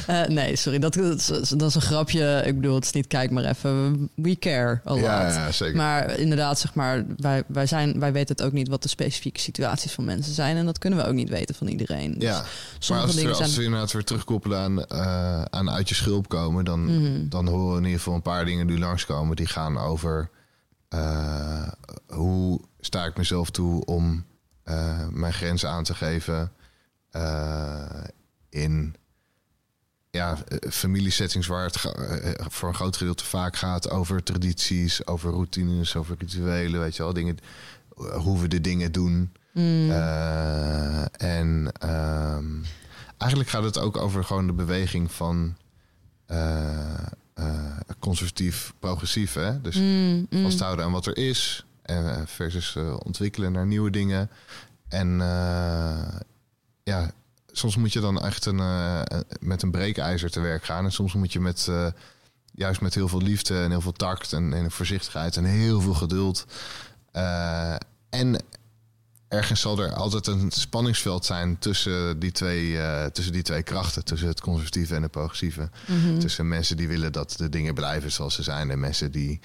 Eh, 0.07 0.29
nee, 0.29 0.55
sorry, 0.55 0.79
dat, 0.79 0.93
dat, 0.93 1.17
is, 1.19 1.49
dat 1.49 1.61
is 1.69 1.75
een 1.75 1.81
grapje. 1.81 2.41
Ik 2.45 2.55
bedoel, 2.55 2.75
het 2.75 2.83
is 2.85 2.91
niet 2.91 3.07
kijk 3.07 3.31
maar 3.31 3.43
even. 3.43 4.09
We 4.15 4.35
care 4.39 4.81
a 4.87 4.91
lot. 4.93 4.99
Ja, 4.99 5.27
ja, 5.27 5.51
zeker. 5.51 5.75
Maar 5.75 6.19
inderdaad, 6.19 6.59
zeg 6.59 6.73
maar, 6.73 7.05
wij, 7.17 7.43
wij, 7.47 7.65
zijn, 7.67 7.99
wij 7.99 8.11
weten 8.13 8.35
het 8.35 8.45
ook 8.45 8.51
niet 8.51 8.67
wat 8.67 8.83
de 8.83 8.89
specifieke 8.89 9.39
situaties 9.39 9.91
van 9.91 10.03
mensen 10.05 10.33
zijn. 10.33 10.57
En 10.57 10.65
dat 10.65 10.77
kunnen 10.77 10.99
we 10.99 11.05
ook 11.05 11.13
niet 11.13 11.29
weten 11.29 11.55
van 11.55 11.67
iedereen. 11.67 12.13
Dus 12.13 12.23
ja, 12.29 12.43
maar 12.89 13.01
als, 13.01 13.15
we, 13.15 13.21
dingen 13.21 13.35
als 13.37 13.55
we 13.55 13.63
inderdaad 13.63 13.91
weer 13.91 14.03
terugkoppelen 14.03 14.59
aan, 14.59 14.85
eh, 14.85 15.41
aan 15.41 15.69
uit 15.69 15.89
je 15.89 15.95
schulp 15.95 16.29
komen, 16.29 16.65
dan, 16.65 16.85
Mhm. 16.85 17.29
dan 17.29 17.47
horen 17.47 17.71
we 17.71 17.77
in 17.77 17.83
ieder 17.83 17.97
geval 17.99 18.13
een 18.15 18.21
paar 18.21 18.45
dingen 18.45 18.67
die 18.67 18.79
langskomen. 18.79 19.35
Die 19.35 19.47
gaan 19.47 19.77
over 19.77 20.29
eh, 20.91 21.67
hoe 22.07 22.61
sta 22.79 23.05
ik 23.05 23.17
mezelf 23.17 23.49
toe 23.49 23.85
om 23.85 24.25
eh, 24.63 25.07
mijn 25.09 25.33
grenzen 25.33 25.69
aan 25.69 25.83
te 25.83 25.95
geven 25.95 26.51
eh, 27.11 28.03
in 28.49 28.95
ja, 30.09 30.37
familiesettings 30.69 31.47
waar 31.47 31.63
het 31.65 31.79
voor 32.53 32.69
een 32.69 32.75
groot 32.75 32.97
gedeelte 32.97 33.25
vaak 33.25 33.55
gaat 33.55 33.89
over 33.89 34.23
tradities, 34.23 35.07
over 35.07 35.31
routines, 35.31 35.95
over 35.95 36.15
rituelen, 36.19 36.79
weet 36.79 36.95
je 36.95 37.03
wel, 37.03 37.13
dingen, 37.13 37.37
hoe 37.95 38.39
we 38.39 38.47
de 38.47 38.61
dingen 38.61 38.91
doen. 38.91 39.31
Mm, 39.53 39.91
Eh, 39.91 41.01
en 41.21 41.71
ehm, 41.79 42.45
eigenlijk 43.17 43.49
gaat 43.49 43.63
het 43.63 43.77
ook 43.79 43.97
over 43.97 44.23
gewoon 44.23 44.47
de 44.47 44.53
beweging 44.53 45.11
van 45.11 45.55
eh, 47.41 47.95
conservatief 47.99 48.73
progressief. 48.79 49.33
Hè? 49.33 49.61
Dus 49.61 49.75
mm, 49.75 50.27
mm. 50.29 50.43
vasthouden 50.43 50.85
aan 50.85 50.91
wat 50.91 51.05
er 51.05 51.17
is 51.17 51.65
en 51.81 52.15
eh, 52.15 52.21
versus 52.25 52.75
eh, 52.75 52.95
ontwikkelen 53.03 53.51
naar 53.51 53.65
nieuwe 53.65 53.89
dingen. 53.89 54.29
En 54.87 55.17
ja, 56.83 57.11
soms 57.51 57.75
moet 57.75 57.93
je 57.93 57.99
dan 57.99 58.21
echt 58.21 58.45
een, 58.45 58.61
met 59.39 59.61
een 59.61 59.71
breekijzer 59.71 60.29
te 60.29 60.39
werk 60.39 60.63
gaan. 60.63 60.85
En 60.85 60.91
soms 60.91 61.13
moet 61.13 61.33
je 61.33 61.39
met, 61.39 61.69
juist 62.51 62.81
met 62.81 62.95
heel 62.95 63.07
veel 63.07 63.21
liefde 63.21 63.61
en 63.61 63.69
heel 63.69 63.81
veel 63.81 63.91
tact 63.91 64.33
en, 64.33 64.53
en 64.53 64.71
voorzichtigheid 64.71 65.37
en 65.37 65.43
heel 65.43 65.81
veel 65.81 65.93
geduld. 65.93 66.45
En 68.09 68.41
ergens 69.31 69.61
zal 69.61 69.79
er 69.79 69.93
altijd 69.93 70.27
een 70.27 70.51
spanningsveld 70.51 71.25
zijn 71.25 71.59
tussen 71.59 72.19
die 72.19 72.31
twee, 72.31 72.77
eh, 72.77 73.05
tussen 73.05 73.33
die 73.33 73.41
twee 73.41 73.63
krachten, 73.63 74.03
tussen 74.03 74.27
het 74.27 74.41
conservatieve 74.41 74.95
en 74.95 75.01
het 75.01 75.11
progressieve. 75.11 75.69
Mhm. 75.87 76.19
Tussen 76.19 76.47
mensen 76.47 76.77
die 76.77 76.87
willen 76.87 77.11
dat 77.11 77.33
de 77.37 77.49
dingen 77.49 77.73
blijven 77.73 78.11
zoals 78.11 78.35
ze 78.35 78.43
zijn 78.43 78.71
en 78.71 78.79
mensen 78.79 79.11
die 79.11 79.39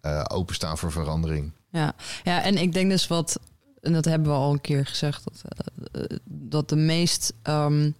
eh, 0.00 0.24
openstaan 0.28 0.78
voor 0.78 0.92
verandering. 0.92 1.52
Ja. 1.70 1.94
ja, 2.22 2.42
en 2.42 2.56
ik 2.56 2.72
denk 2.72 2.90
dus 2.90 3.06
wat, 3.06 3.40
en 3.80 3.92
dat 3.92 4.04
hebben 4.04 4.28
we 4.28 4.34
al 4.34 4.52
een 4.52 4.60
keer 4.60 4.86
gezegd, 4.86 5.24
dat, 5.24 5.42
eh, 5.92 6.16
dat 6.24 6.68
de 6.68 6.76
meest, 6.76 7.32
ehm, 7.42 7.90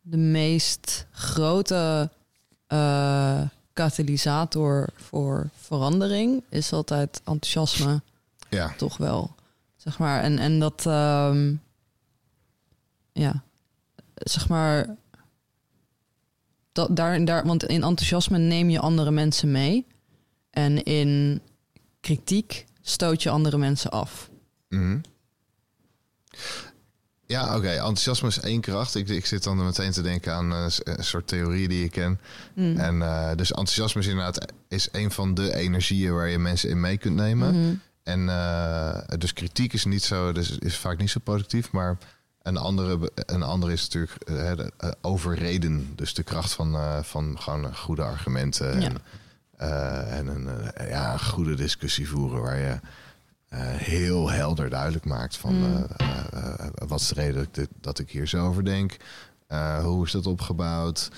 de 0.00 0.16
meest 0.16 1.06
grote 1.10 2.10
katalysator 3.72 4.88
voor 4.94 5.50
verandering 5.60 6.42
is 6.48 6.72
altijd 6.72 7.20
enthousiasme, 7.24 8.02
Ja, 8.48 8.74
toch 8.76 8.96
wel. 8.96 9.36
Zeg 9.88 9.98
maar, 9.98 10.22
en, 10.22 10.38
en 10.38 10.58
dat, 10.58 10.86
ehm, 10.86 11.54
ja, 13.12 13.42
zeg 14.14 14.48
maar, 14.48 14.96
dat, 16.72 16.96
daar, 16.96 17.24
daar, 17.24 17.46
want 17.46 17.64
in 17.64 17.82
enthousiasme 17.82 18.38
neem 18.38 18.70
je 18.70 18.80
andere 18.80 19.10
mensen 19.10 19.50
mee. 19.50 19.86
En 20.50 20.82
in 20.82 21.40
kritiek 22.00 22.66
stoot 22.82 23.22
je 23.22 23.30
andere 23.30 23.58
mensen 23.58 23.90
af. 23.90 24.30
Mhm. 24.68 24.98
Ja, 27.26 27.56
oké. 27.56 27.68
Enthousiasme 27.68 28.28
is 28.28 28.40
één 28.40 28.60
kracht. 28.60 28.94
Ik, 28.94 29.08
ik 29.08 29.26
zit 29.26 29.42
dan 29.42 29.64
meteen 29.64 29.90
te 29.92 30.02
denken 30.02 30.34
aan 30.34 30.52
eh, 30.52 30.68
s- 30.68 30.80
een 30.84 31.04
soort 31.04 31.26
theorie 31.26 31.68
die 31.68 31.84
ik 31.84 31.90
ken. 31.90 32.20
Mm. 32.54 32.76
En 32.76 33.02
eh, 33.02 33.30
dus 33.36 33.48
enthousiasme 33.50 34.00
is 34.00 34.06
inderdaad 34.06 34.52
is 34.68 34.88
een 34.92 35.10
van 35.10 35.34
de 35.34 35.54
energieën 35.54 36.14
waar 36.14 36.28
je 36.28 36.38
mensen 36.38 36.70
in 36.70 36.80
mee 36.80 36.98
kunt 36.98 37.14
nemen. 37.16 37.60
Mhm. 37.62 37.74
En 38.08 38.28
eh, 38.28 39.18
dus 39.18 39.32
kritiek 39.32 39.72
is 39.72 39.84
niet 39.84 40.02
zo, 40.02 40.32
dus 40.32 40.58
is 40.58 40.76
vaak 40.76 40.98
niet 40.98 41.10
zo 41.10 41.20
productief, 41.24 41.70
maar 41.72 41.98
een 42.42 42.56
andere, 42.56 43.10
een 43.14 43.42
andere 43.42 43.72
is 43.72 43.82
natuurlijk 43.82 44.12
eh, 44.12 44.50
eh, 44.50 44.66
overreden. 45.00 45.92
Dus 45.94 46.14
de 46.14 46.22
kracht 46.22 46.52
van, 46.52 47.04
van 47.04 47.36
gewoon 47.40 47.76
goede 47.76 48.02
argumenten 48.02 48.80
Ja. 48.80 48.90
en, 49.56 50.08
en 50.10 50.26
een 50.26 50.48
ja, 50.88 51.12
een 51.12 51.20
goede 51.20 51.54
discussie 51.54 52.08
voeren 52.08 52.42
waar 52.42 52.58
je 52.58 52.80
heel 53.76 54.30
helder 54.30 54.70
duidelijk 54.70 55.04
maakt 55.04 55.36
van 55.36 55.54
Mm. 55.54 55.86
wat 56.88 57.00
is 57.00 57.08
de 57.08 57.14
reden 57.14 57.34
dat 57.34 57.44
ik, 57.46 57.54
dit- 57.54 57.68
dat 57.80 57.98
ik 57.98 58.10
hier 58.10 58.26
zo 58.28 58.46
over 58.46 58.64
denk, 58.64 58.96
hoe 59.82 60.04
is 60.06 60.12
dat 60.12 60.26
opgebouwd, 60.26 61.08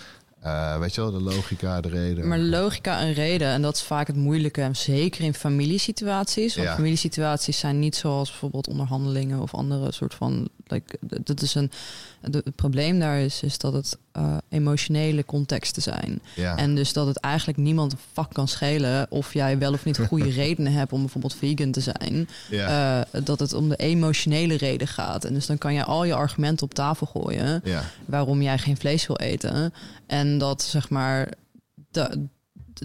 Eh, 0.40 0.78
weet 0.78 0.94
je 0.94 1.00
wel, 1.00 1.10
de 1.10 1.20
logica, 1.20 1.80
de 1.80 1.88
reden. 1.88 2.28
Maar 2.28 2.38
logica 2.38 3.00
en 3.00 3.12
reden, 3.12 3.48
en 3.48 3.62
dat 3.62 3.74
is 3.74 3.82
vaak 3.82 4.06
het 4.06 4.16
moeilijke, 4.16 4.60
en 4.60 4.76
zeker 4.76 5.24
in 5.24 5.34
familiesituaties. 5.34 6.54
Want 6.56 6.68
Ja. 6.68 6.74
familiesituaties 6.74 7.58
zijn 7.58 7.78
niet 7.78 7.96
zoals 7.96 8.30
bijvoorbeeld 8.30 8.68
onderhandelingen 8.68 9.40
of 9.40 9.54
andere 9.54 9.92
soort 9.92 10.14
van. 10.14 10.48
Like, 10.70 10.98
dat 11.00 11.42
is 11.42 11.54
een, 11.54 11.70
de- 12.20 12.40
het 12.44 12.54
probleem 12.54 12.98
daar 12.98 13.20
is, 13.20 13.42
is 13.42 13.58
dat 13.58 13.72
het 13.72 13.98
eh, 14.12 14.36
emotionele 14.48 15.24
contexten 15.24 15.82
zijn. 15.82 16.20
ja. 16.34 16.56
En 16.56 16.74
dus 16.74 16.92
dat 16.92 17.06
het 17.06 17.16
eigenlijk 17.16 17.58
niemand 17.58 17.92
een 17.92 17.98
vak 18.12 18.34
kan 18.34 18.48
schelen 18.48 19.06
of 19.10 19.34
jij 19.34 19.58
wel 19.58 19.72
of 19.72 19.84
niet 19.84 19.98
goede 20.08 20.30
redenen 20.30 20.72
hebt 20.72 20.92
om 20.92 21.00
bijvoorbeeld 21.00 21.34
vegan 21.34 21.70
te 21.70 21.80
zijn. 21.80 22.28
ja. 22.50 23.04
Eh, 23.12 23.20
dat 23.24 23.40
het 23.40 23.52
om 23.52 23.68
de 23.68 23.76
emotionele 23.76 24.56
reden 24.56 24.88
gaat. 24.88 25.24
En 25.24 25.34
dus 25.34 25.46
dan 25.46 25.58
kan 25.58 25.74
je 25.74 25.84
al 25.84 26.04
je 26.04 26.14
argumenten 26.14 26.66
op 26.66 26.74
tafel 26.74 27.06
gooien 27.06 27.60
ja. 27.64 27.84
waarom 28.04 28.42
jij 28.42 28.58
geen 28.58 28.76
vlees 28.76 29.06
wil 29.06 29.16
eten. 29.16 29.72
En 30.06 30.38
dat 30.38 30.62
zeg 30.62 30.88
maar. 30.88 31.28
De, 31.90 32.26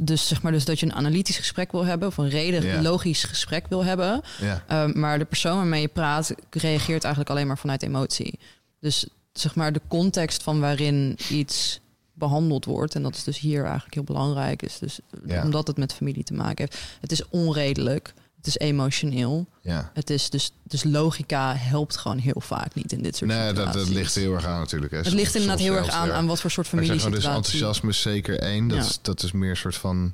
dus 0.01 0.27
zeg 0.27 0.41
maar 0.41 0.51
dus 0.51 0.65
dat 0.65 0.79
je 0.79 0.85
een 0.85 0.93
analytisch 0.93 1.37
gesprek 1.37 1.71
wil 1.71 1.85
hebben, 1.85 2.07
of 2.07 2.17
een 2.17 2.29
reden, 2.29 2.63
Ja. 2.63 2.81
logisch 2.81 3.23
gesprek 3.23 3.65
wil 3.69 3.83
hebben. 3.85 4.21
Ehm, 4.67 4.99
maar 4.99 5.19
de 5.19 5.25
persoon 5.25 5.55
waarmee 5.55 5.81
je 5.81 5.87
praat 5.87 6.33
reageert 6.49 7.03
eigenlijk 7.03 7.29
alleen 7.29 7.47
maar 7.47 7.57
vanuit 7.57 7.83
emotie. 7.83 8.39
Dus 8.79 9.05
zeg 9.33 9.55
maar 9.55 9.73
de 9.73 9.81
context 9.87 10.43
van 10.43 10.59
waarin 10.59 11.17
iets 11.29 11.79
behandeld 12.13 12.65
wordt, 12.65 12.95
en 12.95 13.03
dat 13.03 13.15
is 13.15 13.23
dus 13.23 13.39
hier 13.39 13.63
eigenlijk 13.63 13.93
heel 13.93 14.03
belangrijk, 14.03 14.61
is 14.61 14.79
dus 14.79 14.99
omdat 15.43 15.67
het 15.67 15.77
met 15.77 15.93
familie 15.93 16.23
te 16.23 16.33
maken 16.33 16.65
heeft. 16.69 16.83
Het 17.01 17.11
is 17.11 17.29
onredelijk, 17.29 18.13
het 18.45 18.55
is 18.55 18.67
emotioneel. 18.67 19.47
ja. 19.61 19.91
Het 19.93 20.09
is 20.09 20.29
dus, 20.29 20.51
dus 20.63 20.83
logica 20.83 21.55
helpt 21.55 21.97
gewoon 21.97 22.17
heel 22.17 22.41
vaak 22.41 22.73
niet 22.73 22.91
in 22.91 23.01
dit 23.01 23.15
soort 23.15 23.29
Nee, 23.29 23.39
dat, 23.39 23.55
situaties. 23.57 23.81
dat 23.85 23.89
ligt 23.93 24.15
heel 24.15 24.33
erg 24.33 24.45
aan 24.45 24.59
natuurlijk. 24.59 24.91
Hè. 24.91 24.97
Het 24.97 25.07
ligt 25.11 25.31
Soms- 25.31 25.35
inderdaad 25.35 25.59
soms 25.65 25.69
heel 25.77 25.85
erg 25.85 25.95
aan, 25.95 26.11
aan 26.11 26.27
wat 26.27 26.41
voor 26.41 26.51
soort 26.51 26.67
zeg 26.67 26.79
gewoon, 26.79 26.95
familiesituatie. 26.99 27.41
dus 27.41 27.51
enthousiasme 27.53 27.89
is 27.89 28.01
zeker 28.01 28.39
één. 28.39 28.67
Dat, 28.67 28.77
Ja. 28.77 28.83
is, 28.83 28.99
dat 29.01 29.23
is 29.23 29.31
meer 29.31 29.49
een 29.49 29.57
soort 29.57 29.75
van... 29.75 30.13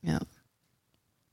Ja. 0.00 0.20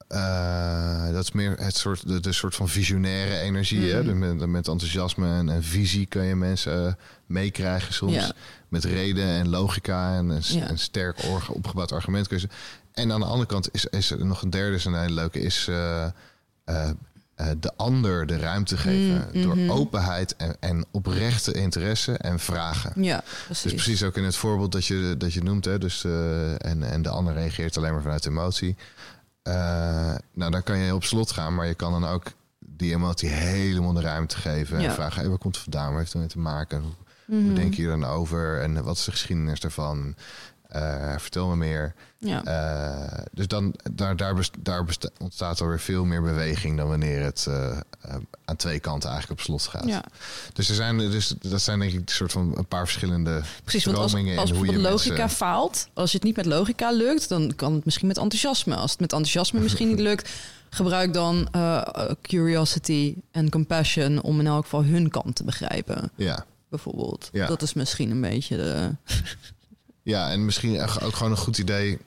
eh, 0.07 1.13
dat 1.13 1.23
is 1.23 1.31
meer 1.31 1.55
het 1.59 1.75
soort, 1.75 2.07
de, 2.07 2.19
de 2.19 2.31
soort 2.31 2.55
van 2.55 2.67
visionaire 2.69 3.37
energie. 3.39 3.91
Hè? 3.91 4.03
Mhm. 4.03 4.05
Dus 4.19 4.33
met, 4.39 4.49
met 4.49 4.67
enthousiasme 4.67 5.27
en, 5.27 5.49
en 5.49 5.63
visie 5.63 6.05
kan 6.05 6.25
je 6.25 6.35
mensen 6.35 6.87
eh, 6.87 6.93
meekrijgen 7.25 7.93
soms. 7.93 8.13
Ja. 8.13 8.31
Met 8.67 8.83
reden 8.83 9.25
en 9.27 9.49
logica 9.49 10.15
en 10.17 10.29
een, 10.29 10.41
Ja. 10.45 10.69
een 10.69 10.79
sterk 10.79 11.17
opgebouwd 11.49 11.91
argument. 11.91 12.27
kun 12.27 12.37
je 12.37 12.41
ze- 12.41 12.49
En 12.93 13.11
aan 13.11 13.19
de 13.19 13.25
andere 13.25 13.45
kant 13.45 13.69
is, 13.73 13.85
is 13.85 14.11
er 14.11 14.25
nog 14.25 14.41
een 14.41 14.49
derde, 14.49 14.75
is 14.75 14.85
een 14.85 14.99
hele 14.99 15.13
leuke, 15.13 15.39
is 15.39 15.67
eh, 15.69 16.03
eh, 16.03 16.11
eh, 16.63 17.47
de 17.59 17.71
ander 17.75 18.25
de 18.27 18.37
ruimte 18.37 18.77
geven. 18.77 19.27
Mm, 19.33 19.41
mhm. 19.41 19.67
Door 19.67 19.75
openheid 19.77 20.35
en, 20.35 20.55
en 20.59 20.85
oprechte 20.91 21.53
interesse 21.53 22.17
en 22.17 22.39
vragen. 22.39 23.03
Ja, 23.03 23.23
precies. 23.45 23.63
Dus 23.63 23.73
precies 23.73 24.03
ook 24.03 24.17
in 24.17 24.23
het 24.23 24.35
voorbeeld 24.35 24.71
dat 24.71 24.85
je, 24.85 25.15
dat 25.17 25.33
je 25.33 25.43
noemt, 25.43 25.65
hè, 25.65 25.77
dus, 25.77 26.03
en, 26.57 26.83
en 26.83 27.01
de 27.01 27.09
ander 27.09 27.33
reageert 27.33 27.77
alleen 27.77 27.93
maar 27.93 28.01
vanuit 28.01 28.25
emotie. 28.25 28.75
Nou, 30.33 30.51
dan 30.51 30.63
kan 30.63 30.77
je 30.77 30.95
op 30.95 31.03
slot 31.03 31.31
gaan, 31.31 31.55
maar 31.55 31.67
je 31.67 31.73
kan 31.73 31.91
dan 31.91 32.05
ook 32.05 32.23
die 32.59 32.93
emotie 32.93 33.29
helemaal 33.29 33.93
de 33.93 34.01
ruimte 34.01 34.37
geven. 34.37 34.77
En 34.77 34.83
Ja. 34.83 34.93
vragen, 34.93 35.19
hey, 35.21 35.29
waar 35.29 35.37
komt 35.37 35.55
het 35.55 35.63
vandaan? 35.63 35.89
Waar 35.89 35.99
heeft 35.99 36.11
het 36.13 36.21
mee 36.21 36.31
te 36.31 36.39
maken? 36.39 36.81
Hoe, 36.81 36.91
Mhm. 37.25 37.43
hoe 37.43 37.53
denk 37.53 37.73
je 37.73 37.87
dan 37.87 38.03
over? 38.05 38.61
En 38.61 38.83
wat 38.83 38.97
is 38.97 39.03
de 39.03 39.11
geschiedenis 39.11 39.59
daarvan? 39.59 40.15
Eh, 40.71 41.13
vertel 41.17 41.47
me 41.47 41.55
meer. 41.55 41.93
Ja. 42.17 42.43
Eh, 42.43 43.23
dus 43.31 43.47
dan, 43.47 43.73
daar, 43.91 44.15
daar, 44.15 44.35
best- 44.35 44.55
daar 44.59 44.85
ontstaat 45.19 45.61
alweer 45.61 45.79
veel 45.79 46.05
meer 46.05 46.21
beweging 46.21 46.77
dan 46.77 46.87
wanneer 46.87 47.23
het 47.23 47.45
eh, 47.49 47.77
aan 48.45 48.55
twee 48.55 48.79
kanten 48.79 49.09
eigenlijk 49.09 49.39
op 49.39 49.45
slot 49.45 49.67
gaat. 49.67 49.85
ja, 49.87 50.03
Dus, 50.53 50.69
er 50.69 50.75
zijn, 50.75 50.97
dus 50.97 51.35
dat 51.41 51.61
zijn 51.61 51.79
denk 51.79 51.91
ik 51.91 51.99
een 51.99 52.07
soort 52.07 52.31
van 52.31 52.57
een 52.57 52.65
paar 52.65 52.83
verschillende 52.85 53.41
precies. 53.63 53.85
Want 53.85 53.97
als, 53.97 54.13
als 54.37 54.51
hoe 54.51 54.65
je 54.65 54.79
logica 54.79 55.15
mensen- 55.15 55.37
faalt, 55.37 55.87
als 55.93 56.13
het 56.13 56.23
niet 56.23 56.35
met 56.35 56.45
logica 56.45 56.91
lukt, 56.91 57.29
dan 57.29 57.53
kan 57.55 57.73
het 57.73 57.85
misschien 57.85 58.07
met 58.07 58.17
enthousiasme. 58.17 58.75
Als 58.75 58.91
het 58.91 58.99
met 58.99 59.11
enthousiasme 59.13 59.59
misschien 59.65 59.87
niet 59.87 59.99
lukt, 59.99 60.29
gebruik 60.69 61.13
dan 61.13 61.47
curiosity 62.21 63.15
en 63.31 63.49
compassion 63.49 64.21
om 64.21 64.39
in 64.39 64.47
elk 64.47 64.63
geval 64.63 64.83
hun 64.83 65.09
kant 65.09 65.35
te 65.35 65.43
begrijpen, 65.43 66.11
Ja, 66.15 66.45
bijvoorbeeld. 66.69 67.29
Ja. 67.31 67.47
Dat 67.47 67.61
is 67.61 67.73
misschien 67.73 68.11
een 68.11 68.21
beetje 68.21 68.57
de... 68.57 68.89
ja, 70.03 70.29
en 70.31 70.45
misschien 70.45 70.79
ook 70.81 71.15
gewoon 71.15 71.31
een 71.31 71.37
goed 71.37 71.57
idee 71.57 71.99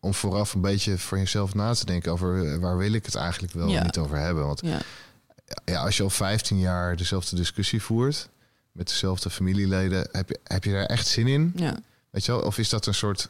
om 0.00 0.14
vooraf 0.14 0.54
een 0.54 0.60
beetje 0.60 0.98
voor 0.98 1.18
jezelf 1.18 1.54
na 1.54 1.74
te 1.74 1.84
denken 1.86 2.12
over 2.12 2.52
eh, 2.52 2.58
waar 2.58 2.76
wil 2.76 2.92
ik 2.92 3.04
het 3.06 3.14
eigenlijk 3.14 3.52
wel 3.52 3.68
Ja. 3.68 3.82
niet 3.82 3.98
over 3.98 4.16
hebben. 4.18 4.46
Want 4.46 4.60
Ja, 4.64 4.80
ja, 5.64 5.82
als 5.84 5.96
je 5.96 6.02
al 6.02 6.10
15 6.10 6.58
jaar 6.58 6.96
dezelfde 6.96 7.36
discussie 7.36 7.82
voert 7.82 8.28
met 8.72 8.88
dezelfde 8.88 9.30
familieleden, 9.30 10.08
heb 10.12 10.28
je, 10.28 10.38
heb 10.44 10.64
je 10.64 10.72
daar 10.72 10.84
echt 10.86 11.06
zin 11.06 11.26
in? 11.26 11.52
ja, 11.56 11.76
Weet 12.10 12.24
je 12.24 12.32
wel? 12.32 12.40
Of 12.40 12.58
is 12.58 12.68
dat 12.68 12.86
een 12.86 12.94
soort. 12.94 13.28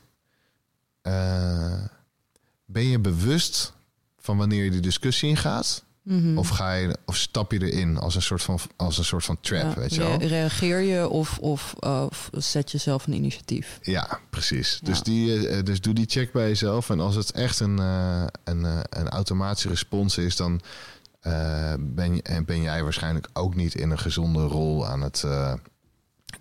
eh, 1.02 1.84
ben 2.64 2.84
je 2.86 2.98
bewust 2.98 3.72
van 4.18 4.36
wanneer 4.36 4.64
je 4.64 4.70
die 4.70 4.80
discussie 4.80 5.28
ingaat? 5.28 5.82
Mhm. 6.08 6.38
Of, 6.38 6.48
ga 6.48 6.72
je, 6.72 6.96
of 7.04 7.16
stap 7.16 7.52
je 7.52 7.70
erin 7.72 7.98
als 7.98 8.14
een 8.14 8.22
soort 8.22 8.42
van, 8.42 8.58
als 8.76 8.98
een 8.98 9.04
soort 9.04 9.24
van 9.24 9.36
trap? 9.40 9.74
Ja, 9.74 9.80
weet 9.80 9.94
je 9.94 10.00
wel? 10.00 10.18
re- 10.18 10.26
reageer 10.26 10.80
je 10.80 11.08
of, 11.08 11.38
of, 11.38 11.74
eh, 11.80 12.04
of 12.08 12.30
zet 12.32 12.70
jezelf 12.70 13.06
een 13.06 13.12
initiatief? 13.12 13.78
Ja, 13.82 14.18
precies. 14.30 14.78
Ja. 14.82 14.86
Dus, 14.88 15.02
die, 15.02 15.48
eh, 15.48 15.62
dus 15.64 15.80
doe 15.80 15.94
die 15.94 16.06
check 16.08 16.32
bij 16.32 16.48
jezelf. 16.48 16.90
En 16.90 17.00
als 17.00 17.14
het 17.14 17.30
echt 17.30 17.60
een, 17.60 17.78
eh, 17.78 18.24
een, 18.44 18.64
een 18.90 19.08
automatische 19.08 19.68
respons 19.68 20.18
is, 20.18 20.36
dan 20.36 20.60
eh, 21.20 21.74
ben, 21.78 22.14
je, 22.14 22.22
en 22.22 22.44
ben 22.44 22.62
jij 22.62 22.82
waarschijnlijk 22.82 23.28
ook 23.32 23.54
niet 23.54 23.74
in 23.74 23.90
een 23.90 23.98
gezonde 23.98 24.42
rol 24.44 24.86
aan 24.86 25.00
het 25.02 25.24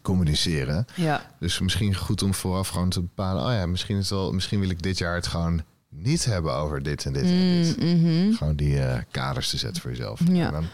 communiceren. 0.02 0.86
Ja, 0.96 1.32
Dus 1.40 1.60
misschien 1.60 1.96
goed 1.96 2.22
om 2.24 2.34
vooraf 2.34 2.68
gewoon 2.68 2.90
te 2.90 3.02
bepalen: 3.02 3.46
oh 3.46 3.52
ja, 3.52 3.66
misschien, 3.66 3.98
is 3.98 4.10
wel, 4.10 4.32
misschien 4.34 4.60
wil 4.60 4.70
ik 4.70 4.82
dit 4.84 4.98
jaar 4.98 5.16
het 5.16 5.28
gewoon 5.28 5.62
niet 5.98 6.26
hebben 6.26 6.54
over 6.54 6.84
dit 6.84 7.06
en 7.06 7.14
dit 7.14 7.24
en 7.24 7.62
dit. 7.64 7.78
Mm, 7.80 8.02
mhm. 8.02 8.34
Gewoon 8.34 8.56
die 8.56 8.80
eh, 8.80 8.98
kaders 9.12 9.50
te 9.50 9.58
zetten 9.58 9.82
voor 9.82 9.92
jezelf. 9.92 10.20
Ja. 10.32 10.46
En 10.46 10.52
dan 10.52 10.66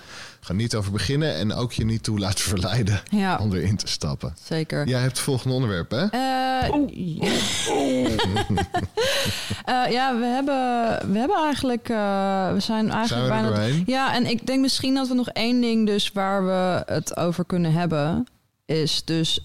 ga 0.44 0.54
niet 0.54 0.76
over 0.76 0.92
beginnen 0.92 1.36
en 1.36 1.54
ook 1.54 1.74
je 1.74 1.86
niet 1.86 2.04
toe 2.04 2.20
laten 2.20 2.44
verleiden 2.44 3.02
ja 3.12 3.38
om 3.38 3.54
erin 3.54 3.76
te 3.76 3.88
stappen. 3.88 4.36
zeker. 4.44 4.88
Jij 4.88 5.00
hebt 5.00 5.12
het 5.12 5.22
volgende 5.22 5.54
onderwerp, 5.56 5.92
hè? 5.92 6.06
Eh, 6.06 6.64
eh, 9.66 9.92
ja, 9.92 10.18
we 10.18 10.26
hebben, 10.26 11.12
we 11.12 11.20
hebben 11.20 11.38
eigenlijk, 11.44 11.90
eh, 11.90 12.54
we 12.54 12.60
zijn 12.60 12.92
eigenlijk 12.92 13.08
Zijn 13.08 13.24
we 13.24 13.28
bijna. 13.28 13.48
doorheen? 13.48 13.84
Ja, 13.86 14.14
en 14.16 14.26
ik 14.26 14.46
denk 14.46 14.62
misschien 14.62 14.96
dat 14.96 15.08
we 15.08 15.14
nog 15.14 15.30
één 15.30 15.62
ding, 15.62 15.86
dus 15.88 16.12
waar 16.12 16.46
we 16.46 16.84
het 16.94 17.18
over 17.18 17.46
kunnen 17.46 17.74
hebben, 17.74 18.28
is 18.72 19.04
dus, 19.06 19.40
uh, 19.40 19.44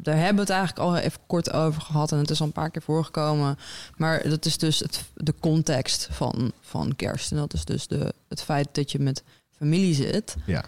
daar 0.00 0.16
hebben 0.16 0.34
we 0.34 0.40
het 0.40 0.50
eigenlijk 0.50 0.78
al 0.78 0.96
even 0.96 1.20
kort 1.26 1.52
over 1.52 1.82
gehad 1.82 2.12
en 2.12 2.18
het 2.18 2.30
is 2.30 2.40
al 2.40 2.46
een 2.46 2.52
paar 2.52 2.70
keer 2.70 2.82
voorgekomen. 2.82 3.58
Maar 3.96 4.28
dat 4.28 4.44
is 4.44 4.58
dus 4.58 4.78
het, 4.78 5.04
de 5.14 5.34
context 5.40 6.08
van, 6.10 6.52
van 6.60 6.96
kerst. 6.96 7.30
En 7.30 7.36
dat 7.36 7.54
is 7.54 7.64
dus 7.64 7.86
de, 7.86 8.14
het 8.28 8.42
feit 8.42 8.68
dat 8.72 8.92
je 8.92 8.98
met 8.98 9.22
familie 9.50 9.94
zit. 9.94 10.36
Ja. 10.46 10.64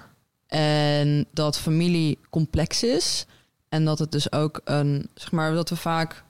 En 0.46 1.26
dat 1.32 1.58
familie 1.58 2.18
complex 2.30 2.82
is. 2.82 3.26
En 3.68 3.84
dat 3.84 3.98
het 3.98 4.12
dus 4.12 4.32
ook 4.32 4.60
een, 4.64 5.10
zeg 5.14 5.32
maar, 5.32 5.52
dat 5.52 5.68
we 5.68 5.76
vaak 5.76 6.24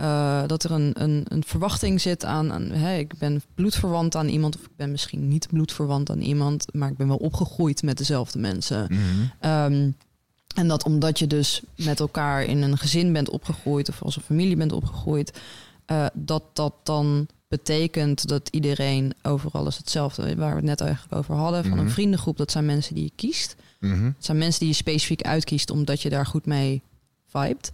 uh, 0.00 0.42
dat 0.46 0.64
er 0.64 0.70
een, 0.70 0.90
een, 1.02 1.24
een, 1.28 1.44
verwachting 1.46 2.00
zit 2.00 2.24
aan, 2.24 2.52
aan 2.52 2.70
hè, 2.70 2.96
ik 2.96 3.18
ben 3.18 3.42
bloedverwant 3.54 4.16
aan 4.16 4.28
iemand, 4.28 4.56
of 4.56 4.62
ik 4.62 4.76
ben 4.76 4.90
misschien 4.90 5.28
niet 5.28 5.48
bloedverwant 5.48 6.10
aan 6.10 6.20
iemand, 6.20 6.66
maar 6.72 6.90
ik 6.90 6.96
ben 6.96 7.08
wel 7.08 7.16
opgegroeid 7.16 7.82
met 7.82 7.98
dezelfde 7.98 8.38
mensen. 8.38 8.86
Mhm. 8.90 9.50
Um, 9.50 9.96
en 10.54 10.68
dat 10.68 10.84
omdat 10.84 11.18
je 11.18 11.26
dus 11.26 11.62
met 11.76 12.00
elkaar 12.00 12.44
in 12.44 12.62
een 12.62 12.78
gezin 12.78 13.12
bent 13.12 13.30
opgegroeid 13.30 13.88
of 13.88 14.02
als 14.02 14.16
een 14.16 14.22
familie 14.22 14.56
bent 14.56 14.72
opgegroeid, 14.72 15.40
uh, 15.86 16.06
dat 16.14 16.42
dat 16.52 16.74
dan 16.82 17.26
betekent 17.48 18.28
dat 18.28 18.48
iedereen 18.48 19.12
overal 19.22 19.66
is 19.66 19.76
hetzelfde. 19.76 20.36
Waar 20.36 20.50
we 20.50 20.56
het 20.56 20.64
net 20.64 20.80
eigenlijk 20.80 21.14
over 21.14 21.34
hadden. 21.34 21.62
Van 21.62 21.72
Mhm. 21.72 21.80
een 21.80 21.90
vriendengroep, 21.90 22.36
dat 22.36 22.50
zijn 22.50 22.66
mensen 22.66 22.94
die 22.94 23.04
je 23.04 23.12
kiest. 23.16 23.56
Mhm. 23.80 24.04
Het 24.04 24.24
zijn 24.24 24.38
mensen 24.38 24.60
die 24.60 24.68
je 24.68 24.74
specifiek 24.74 25.22
uitkiest 25.22 25.70
omdat 25.70 26.02
je 26.02 26.10
daar 26.10 26.26
goed 26.26 26.46
mee 26.46 26.82
vibet. 27.34 27.72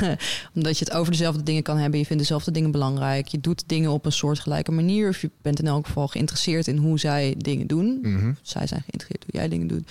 omdat 0.54 0.78
je 0.78 0.84
het 0.84 0.94
over 0.94 1.12
dezelfde 1.12 1.42
dingen 1.42 1.62
kan 1.62 1.76
hebben. 1.76 1.98
Je 1.98 2.06
vindt 2.06 2.22
dezelfde 2.22 2.50
dingen 2.50 2.70
belangrijk. 2.70 3.28
Je 3.28 3.40
doet 3.40 3.64
dingen 3.66 3.90
op 3.90 4.04
een 4.04 4.12
soortgelijke 4.12 4.72
manier. 4.72 5.08
Of 5.08 5.20
je 5.20 5.30
bent 5.42 5.58
in 5.58 5.66
elk 5.66 5.86
geval 5.86 6.08
geïnteresseerd 6.08 6.66
in 6.66 6.76
hoe 6.76 6.98
zij 6.98 7.34
dingen 7.38 7.66
doen. 7.66 7.98
Mhm. 8.02 8.32
Zij 8.42 8.66
zijn 8.66 8.80
geïnteresseerd 8.80 9.24
hoe 9.24 9.40
jij 9.40 9.48
dingen 9.48 9.66
doet. 9.66 9.90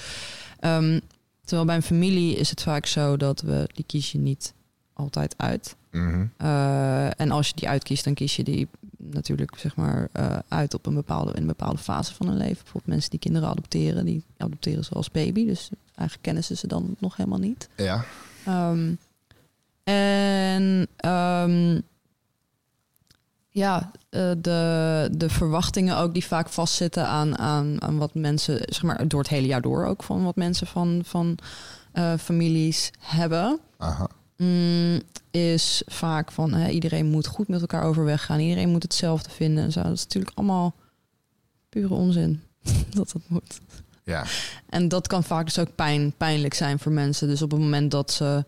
Ehm, 0.59 0.99
terwijl 1.43 1.65
bij 1.65 1.75
een 1.75 1.81
familie 1.81 2.35
is 2.35 2.49
het 2.49 2.61
vaak 2.61 2.85
zo 2.85 3.17
dat 3.17 3.41
we 3.41 3.69
die 3.73 3.85
kies 3.85 4.11
je 4.11 4.17
niet 4.17 4.53
altijd 4.93 5.33
uit. 5.37 5.75
Mhm. 5.91 6.25
Uh, 6.41 7.19
en 7.19 7.31
als 7.31 7.47
je 7.47 7.53
die 7.55 7.67
uitkiest, 7.67 8.03
dan 8.03 8.13
kies 8.13 8.35
je 8.35 8.43
die 8.43 8.67
natuurlijk 8.97 9.57
zeg 9.57 9.75
maar 9.75 10.07
uh, 10.19 10.37
uit 10.47 10.73
op 10.73 10.85
een 10.85 10.93
bepaalde, 10.93 11.31
in 11.33 11.41
een 11.41 11.47
bepaalde 11.47 11.77
fase 11.77 12.13
van 12.13 12.27
hun 12.27 12.37
leven. 12.37 12.55
Bijvoorbeeld 12.55 12.93
mensen 12.93 13.09
die 13.09 13.19
kinderen 13.19 13.49
adopteren, 13.49 14.05
die 14.05 14.23
adopteren 14.37 14.83
ze 14.83 14.93
als 14.93 15.11
baby. 15.11 15.45
Dus 15.45 15.69
eigenlijk 15.85 16.21
kennen 16.21 16.43
ze 16.43 16.55
ze 16.55 16.67
dan 16.67 16.95
nog 16.99 17.15
helemaal 17.15 17.39
niet. 17.39 17.69
Ja. 17.75 18.05
Um, 18.47 18.97
en 19.83 20.87
um, 21.05 21.81
ja, 23.49 23.91
uh, 24.09 24.31
de, 24.37 25.09
de 25.11 25.29
verwachtingen 25.29 25.97
ook 25.97 26.13
die 26.13 26.25
vaak 26.25 26.49
vastzitten 26.49 27.07
aan, 27.07 27.37
aan, 27.37 27.81
aan 27.81 27.97
wat 27.97 28.13
mensen, 28.13 28.57
zeg 28.59 28.83
maar, 28.83 29.07
door 29.07 29.19
het 29.19 29.29
hele 29.29 29.47
jaar 29.47 29.61
door 29.61 29.85
ook 29.85 30.03
van 30.03 30.23
wat 30.23 30.35
mensen 30.35 30.67
van, 30.67 31.01
van 31.05 31.37
uh, 31.93 32.13
families 32.17 32.91
hebben. 32.99 33.59
Aha. 33.77 34.07
Mm, 34.37 35.01
is 35.31 35.81
vaak 35.85 36.31
van 36.31 36.53
hè, 36.53 36.69
iedereen 36.69 37.05
moet 37.05 37.27
goed 37.27 37.47
met 37.47 37.61
elkaar 37.61 37.83
overweg 37.83 38.25
gaan. 38.25 38.39
Iedereen 38.39 38.69
moet 38.69 38.83
hetzelfde 38.83 39.29
vinden 39.29 39.63
en 39.63 39.71
zo. 39.71 39.83
Dat 39.83 39.91
is 39.91 40.03
natuurlijk 40.03 40.37
allemaal 40.37 40.75
pure 41.69 41.93
onzin 41.93 42.41
dat 42.95 43.11
dat 43.11 43.21
moet. 43.27 43.59
Ja. 44.03 44.25
En 44.69 44.87
dat 44.87 45.07
kan 45.07 45.23
vaak 45.23 45.45
dus 45.45 45.59
ook 45.59 45.75
pijn, 45.75 46.13
pijnlijk 46.17 46.53
zijn 46.53 46.79
voor 46.79 46.91
mensen. 46.91 47.27
Dus 47.27 47.41
op 47.41 47.51
het 47.51 47.59
moment 47.59 47.91
dat 47.91 48.11
ze 48.11 48.45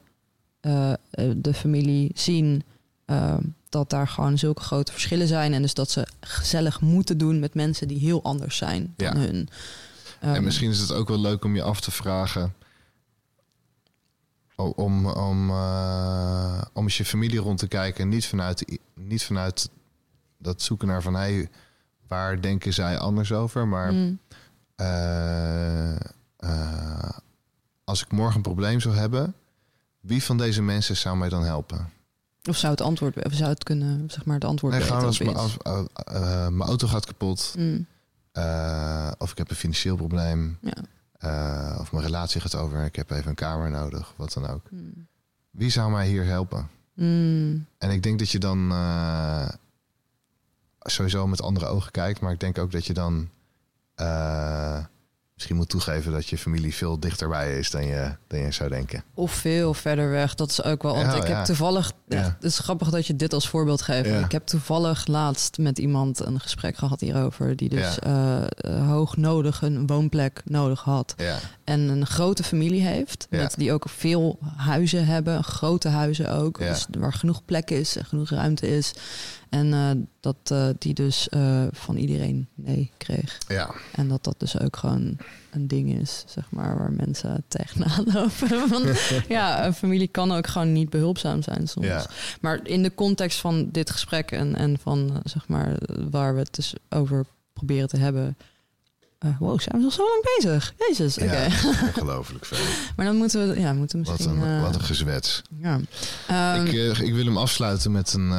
uh, 0.65 0.93
de 1.35 1.53
familie 1.53 2.11
zien, 2.15 2.63
uh, 3.05 3.37
dat 3.69 3.89
daar 3.89 4.07
gewoon 4.07 4.37
zulke 4.37 4.61
grote 4.61 4.91
verschillen 4.91 5.27
zijn. 5.27 5.53
En 5.53 5.61
dus 5.61 5.73
dat 5.73 5.91
ze 5.91 6.07
gezellig 6.19 6.81
moeten 6.81 7.17
doen 7.17 7.39
met 7.39 7.53
mensen 7.53 7.87
die 7.87 7.99
heel 7.99 8.23
anders 8.23 8.57
zijn 8.57 8.93
dan 8.97 9.17
hun. 9.17 9.35
Um, 9.35 10.33
En 10.33 10.43
misschien 10.43 10.69
is 10.69 10.79
het 10.79 10.91
ook 10.91 11.07
wel 11.07 11.19
leuk 11.19 11.43
om 11.43 11.55
je 11.55 11.63
af 11.63 11.81
te 11.81 11.91
vragen. 11.91 12.53
Om, 14.55 15.07
om, 15.07 15.49
uh, 15.49 16.61
om 16.73 16.83
eens 16.83 16.97
je 16.97 17.05
familie 17.05 17.39
rond 17.39 17.59
te 17.59 17.67
kijken. 17.67 18.09
Niet 18.09 18.25
vanuit, 18.25 18.79
niet 18.93 19.23
vanuit 19.23 19.69
dat 20.37 20.61
zoeken 20.61 20.87
naar 20.87 21.01
van 21.01 21.13
hey, 21.13 21.49
waar 22.07 22.41
denken 22.41 22.73
zij 22.73 22.97
anders 22.97 23.31
over. 23.31 23.67
Maar 23.67 23.93
mm, 23.93 24.19
eh, 24.75 25.95
eh, 26.37 27.09
als 27.83 28.01
ik 28.01 28.11
morgen 28.11 28.35
een 28.35 28.41
probleem 28.41 28.79
zou 28.79 28.95
hebben, 28.95 29.35
wie 30.03 30.23
van 30.23 30.37
deze 30.37 30.61
mensen 30.61 30.97
zou 30.97 31.17
mij 31.17 31.29
dan 31.29 31.43
helpen? 31.43 31.89
of 32.49 32.57
zou 32.57 32.71
het 32.71 32.81
antwoord, 32.81 33.25
of 33.25 33.33
zou 33.33 33.49
het 33.49 33.63
kunnen, 33.63 34.09
zeg 34.11 34.25
maar, 34.25 34.35
het 34.35 34.45
antwoord 34.45 34.73
Nee, 34.73 34.81
gewoon 34.83 35.03
als, 35.03 35.19
mijn- 35.19 35.35
als 35.35 35.57
eh, 35.57 35.83
eh, 35.95 36.47
mijn 36.47 36.69
auto 36.69 36.87
gaat 36.87 37.05
kapot, 37.05 37.53
Mm, 37.57 37.85
eh, 38.31 39.11
of 39.17 39.31
ik 39.31 39.37
heb 39.37 39.49
een 39.49 39.55
financieel 39.55 39.95
probleem, 39.95 40.57
ja. 40.61 40.73
eh, 41.17 41.77
of 41.79 41.91
mijn 41.91 42.03
relatie 42.03 42.41
gaat 42.41 42.55
over, 42.55 42.83
ik 42.85 42.95
heb 42.95 43.11
even 43.11 43.29
een 43.29 43.35
kamer 43.35 43.69
nodig, 43.69 44.13
wat 44.15 44.33
dan 44.33 44.47
ook. 44.47 44.61
Mm, 44.71 45.07
Wie 45.51 45.69
zou 45.69 45.91
mij 45.91 46.07
hier 46.07 46.25
helpen? 46.25 46.69
mm, 46.93 47.65
En 47.77 47.89
ik 47.91 48.03
denk 48.03 48.19
dat 48.19 48.29
je 48.29 48.39
dan 48.39 48.71
eh, 48.71 49.49
sowieso 50.79 51.27
met 51.27 51.41
andere 51.41 51.65
ogen 51.65 51.91
kijkt, 51.91 52.19
maar 52.19 52.31
ik 52.31 52.39
denk 52.39 52.57
ook 52.57 52.71
dat 52.71 52.85
je 52.85 52.93
dan 52.93 53.29
eh, 53.95 54.85
misschien 55.33 55.55
moet 55.55 55.69
toegeven 55.69 56.11
dat 56.11 56.27
je 56.27 56.37
familie 56.37 56.73
veel 56.73 56.99
dichterbij 56.99 57.57
is 57.57 57.71
dan 57.71 57.85
je, 57.85 58.15
dan 58.27 58.39
je 58.39 58.51
zou 58.51 58.69
denken. 58.69 59.03
Of 59.13 59.31
veel 59.31 59.73
verder 59.73 60.09
weg. 60.09 60.35
Dat 60.35 60.49
is 60.49 60.63
ook 60.63 60.83
wel. 60.83 60.95
Want 60.95 61.11
Ja, 61.11 61.21
ik 61.21 61.27
ja. 61.27 61.35
heb 61.35 61.45
toevallig. 61.45 61.91
Ja. 62.07 62.17
Het 62.17 62.43
is 62.43 62.59
grappig 62.59 62.89
dat 62.89 63.07
je 63.07 63.15
dit 63.15 63.33
als 63.33 63.49
voorbeeld 63.49 63.81
geeft. 63.81 64.23
Ik 64.23 64.31
heb 64.31 64.45
toevallig 64.45 65.07
laatst 65.07 65.57
met 65.57 65.77
iemand 65.77 66.25
een 66.25 66.39
gesprek 66.39 66.77
gehad 66.77 66.99
hierover. 66.99 67.55
Die 67.55 67.69
dus 67.69 67.99
eh, 67.99 68.43
hoog 68.87 69.17
nodig 69.17 69.61
een 69.61 69.87
woonplek 69.87 70.41
nodig 70.45 70.81
had. 70.81 71.13
En 71.63 71.79
een 71.79 72.05
grote 72.05 72.43
familie 72.43 72.81
heeft. 72.81 73.27
Ja. 73.29 73.37
Met 73.37 73.55
die 73.57 73.71
ook 73.71 73.89
veel 73.89 74.39
huizen 74.55 75.05
hebben. 75.05 75.43
Grote 75.43 75.87
huizen 75.87 76.31
ook. 76.31 76.59
Ja. 76.59 76.69
Dus 76.69 76.87
waar 76.97 77.13
genoeg 77.13 77.45
plek 77.45 77.71
is 77.71 77.95
en 77.95 78.05
genoeg 78.05 78.29
ruimte 78.29 78.67
is. 78.67 78.93
En 79.49 79.73
eh, 79.73 79.89
dat 80.19 80.35
eh, 80.43 80.67
die 80.77 80.93
dus 80.93 81.29
eh, 81.29 81.63
van 81.71 81.95
iedereen 81.95 82.47
nee 82.55 82.91
kreeg. 82.97 83.37
ja, 83.47 83.73
En 83.91 84.07
dat 84.07 84.23
dat 84.23 84.35
dus 84.37 84.59
ook 84.59 84.77
gewoon 84.77 85.17
een 85.51 85.67
ding 85.67 85.99
is, 85.99 86.23
zeg 86.27 86.45
maar, 86.49 86.77
waar 86.77 86.91
mensen 86.91 87.43
tegenaan 87.47 88.05
lopen. 88.13 88.69
Want 88.69 88.99
ja, 89.27 89.65
een 89.65 89.73
familie 89.73 90.07
kan 90.07 90.31
ook 90.31 90.47
gewoon 90.47 90.73
niet 90.73 90.89
behulpzaam 90.89 91.41
zijn 91.41 91.67
soms. 91.67 91.85
ja. 91.85 92.05
Maar 92.41 92.59
in 92.63 92.83
de 92.83 92.95
context 92.95 93.39
van 93.39 93.69
dit 93.71 93.89
gesprek 93.89 94.31
en, 94.31 94.55
en 94.55 94.77
van, 94.79 95.21
zeg 95.23 95.47
maar, 95.47 95.77
waar 96.11 96.33
we 96.33 96.39
het 96.39 96.55
dus 96.55 96.73
over 96.89 97.25
proberen 97.53 97.87
te 97.87 97.97
hebben. 97.97 98.37
Eh, 99.23 99.37
wow, 99.39 99.59
zijn 99.59 99.77
we 99.77 99.83
al 99.83 99.91
zo 99.91 100.03
lang 100.07 100.35
bezig? 100.37 100.73
Jezus, 100.77 101.17
oké. 101.17 101.35
Ja, 101.35 101.45
ongelooflijk 101.87 102.45
veel. 102.45 102.65
Maar 102.95 103.05
dan 103.05 103.15
moeten 103.15 103.49
we, 103.49 103.59
ja, 103.59 103.73
moeten 103.73 103.99
we 103.99 104.05
Wat 104.05 104.17
misschien... 104.17 104.41
een, 104.41 104.57
eh, 104.57 104.61
wat 104.61 104.75
een 104.75 104.81
gezwets. 104.81 105.41
ja. 105.57 105.79
Ehm, 106.27 106.65
ik, 106.65 106.73
eh, 106.73 106.99
ik 106.99 107.13
wil 107.13 107.25
hem 107.25 107.37
afsluiten 107.37 107.91
met 107.91 108.13
een, 108.13 108.31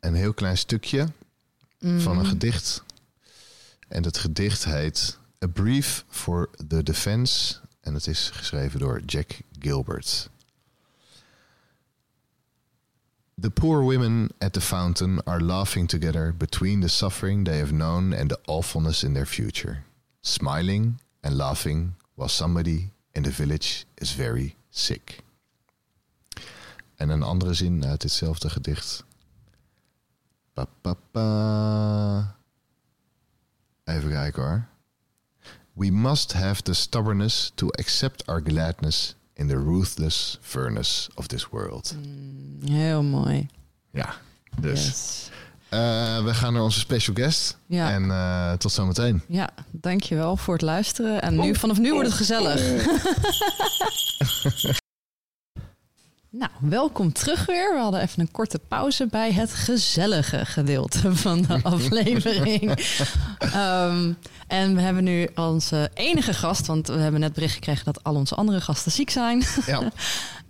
een 0.00 0.14
heel 0.14 0.34
klein 0.34 0.58
stukje 0.58 1.06
van 1.80 2.12
een 2.12 2.16
mm, 2.16 2.24
gedicht. 2.24 2.82
En 3.88 4.02
dat 4.02 4.18
gedicht 4.18 4.64
heet 4.64 5.18
A 5.44 5.46
Brief 5.46 6.04
for 6.08 6.50
the 6.68 6.82
Defense. 6.82 7.54
En 7.80 7.94
het 7.94 8.06
is 8.06 8.30
geschreven 8.32 8.80
door 8.80 9.00
Jack 9.06 9.30
Gilbert. 9.58 10.28
The 13.38 13.50
poor 13.50 13.82
women 13.82 14.30
at 14.40 14.52
the 14.52 14.60
fountain 14.60 15.20
are 15.26 15.40
laughing 15.40 15.86
together 15.86 16.32
between 16.32 16.80
the 16.80 16.88
suffering 16.88 17.44
they 17.44 17.58
have 17.58 17.72
known 17.72 18.12
and 18.12 18.30
the 18.30 18.38
awfulness 18.46 19.02
in 19.02 19.14
their 19.14 19.26
future. 19.26 19.84
Smiling 20.20 21.00
and 21.22 21.36
laughing 21.36 21.94
while 22.14 22.28
somebody 22.28 22.90
in 23.14 23.22
the 23.22 23.30
village 23.30 23.84
is 23.96 24.12
very 24.12 24.56
sick. 24.70 25.22
En 26.96 27.08
een 27.08 27.22
andere 27.22 27.54
zin 27.54 27.84
uit 27.84 28.00
ditzelfde 28.00 28.50
gedicht. 28.50 29.04
Pa, 30.54 30.66
pa, 30.80 30.94
pa. 31.10 32.36
Even 33.84 34.10
kijken 34.10 34.42
hoor. 34.42 34.68
We 35.72 35.90
must 35.90 36.32
have 36.32 36.62
the 36.62 36.74
stubbornness 36.74 37.52
to 37.54 37.68
accept 37.78 38.26
our 38.26 38.42
gladness 38.42 39.14
in 39.42 39.48
the 39.48 39.64
ruthless 39.64 40.38
furnace 40.40 41.08
of 41.14 41.26
this 41.26 41.48
world. 41.50 41.94
mm, 42.04 42.68
heel 42.72 43.02
mooi. 43.02 43.46
Ja, 43.92 44.14
dus. 44.60 44.84
Yes. 44.86 45.30
eh, 45.68 46.24
we 46.24 46.34
gaan 46.34 46.52
naar 46.52 46.62
onze 46.62 46.78
special 46.78 47.14
guest. 47.16 47.56
Ja. 47.66 47.90
En 47.90 48.10
eh, 48.10 48.52
tot 48.52 48.72
zometeen. 48.72 49.22
Ja, 49.28 49.50
dankjewel 49.70 50.36
voor 50.36 50.54
het 50.54 50.62
luisteren. 50.62 51.22
En 51.22 51.40
nu, 51.40 51.54
vanaf 51.54 51.78
nu 51.78 51.92
wordt 51.92 52.08
het 52.08 52.16
gezellig. 52.16 52.60
nou, 56.34 56.50
welkom 56.60 57.12
terug 57.12 57.46
weer. 57.46 57.74
We 57.74 57.80
hadden 57.80 58.00
even 58.00 58.20
een 58.20 58.30
korte 58.30 58.58
pauze 58.68 59.06
bij 59.06 59.32
het 59.32 59.54
gezellige 59.54 60.46
gedeelte 60.46 61.16
van 61.16 61.42
de 61.42 61.60
aflevering. 61.74 62.70
Ehm, 63.38 64.12
en 64.46 64.74
we 64.74 64.80
hebben 64.80 65.04
nu 65.04 65.28
onze 65.34 65.90
enige 65.94 66.34
gast, 66.34 66.66
want 66.66 66.86
we 66.86 66.96
hebben 66.98 67.20
net 67.20 67.32
bericht 67.32 67.54
gekregen 67.54 67.84
dat 67.84 68.04
al 68.04 68.14
onze 68.14 68.34
andere 68.34 68.60
gasten 68.60 68.92
ziek 68.92 69.10
zijn. 69.10 69.42
Ja, 69.66 69.82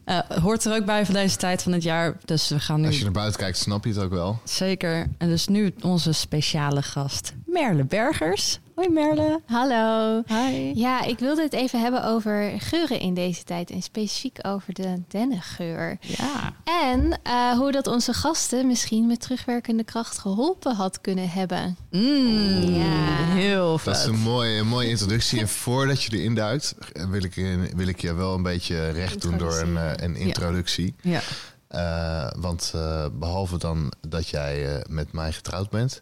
Eh, 0.05 0.19
hoort 0.19 0.65
er 0.65 0.75
ook 0.75 0.85
bij 0.85 1.05
van 1.05 1.15
deze 1.15 1.37
tijd 1.37 1.63
van 1.63 1.73
het 1.73 1.83
jaar. 1.83 2.17
Dus 2.25 2.49
we 2.49 2.61
gaan 2.61 2.81
nu 2.81 2.87
als 2.87 2.97
je 2.99 3.03
naar 3.03 3.13
buiten 3.13 3.41
kijkt, 3.41 3.59
snap 3.59 3.85
je 3.85 3.91
het 3.91 4.03
ook 4.03 4.11
wel. 4.11 4.41
zeker. 4.45 5.07
En 5.19 5.29
dus 5.29 5.47
nu 5.49 5.75
onze 5.81 6.13
speciale 6.13 6.83
gast, 6.83 7.33
Merle 7.47 7.85
Bergers. 7.85 8.59
Hoi 8.83 8.95
Merle. 8.95 9.41
Hallo. 9.47 10.23
Hi. 10.27 10.73
Ja, 10.75 11.03
ik 11.05 11.19
wilde 11.19 11.43
het 11.43 11.53
even 11.53 11.81
hebben 11.81 12.05
over 12.05 12.53
geuren 12.61 13.01
in 13.01 13.15
deze 13.15 13.45
tijd 13.45 13.71
en 13.71 13.83
specifiek 13.83 14.39
over 14.43 14.75
de 14.75 15.03
dennengeur. 15.09 15.97
Ja. 16.01 16.53
En 16.65 17.21
eh, 17.23 17.51
hoe 17.53 17.73
dat 17.73 17.87
onze 17.87 18.13
gasten 18.13 18.67
misschien 18.67 19.07
met 19.07 19.21
terugwerkende 19.21 19.85
kracht 19.85 20.19
geholpen 20.19 20.75
had 20.75 21.01
kunnen 21.01 21.29
hebben. 21.31 21.77
Mm, 21.91 22.63
Ja. 22.75 23.25
Heel 23.35 23.79
vet. 23.79 23.85
Dat 23.95 24.03
is 24.03 24.05
een 24.09 24.19
mooie, 24.19 24.59
een 24.59 24.69
mooie 24.69 24.89
introductie. 24.89 25.41
En 25.41 25.49
voordat 25.49 26.03
je 26.03 26.17
erin 26.19 26.35
duikt, 26.35 26.75
wil 27.11 27.23
ik, 27.25 27.35
wil 27.77 27.87
ik 27.89 28.01
je 28.01 28.15
wel 28.15 28.35
een 28.35 28.43
beetje 28.43 28.89
recht 28.89 29.21
doen 29.23 29.39
door 29.39 29.59
een, 29.59 29.77
eh, 29.77 29.91
een 29.97 30.17
introductie. 30.17 30.95
Ja. 31.01 31.21
Eh, 31.69 32.31
want 32.41 32.73
eh, 32.75 33.07
behalve 33.13 33.59
dan 33.59 33.93
dat 34.09 34.29
jij 34.29 34.75
eh, 34.77 34.81
met 34.89 35.13
mij 35.13 35.33
getrouwd 35.33 35.71
bent, 35.71 36.01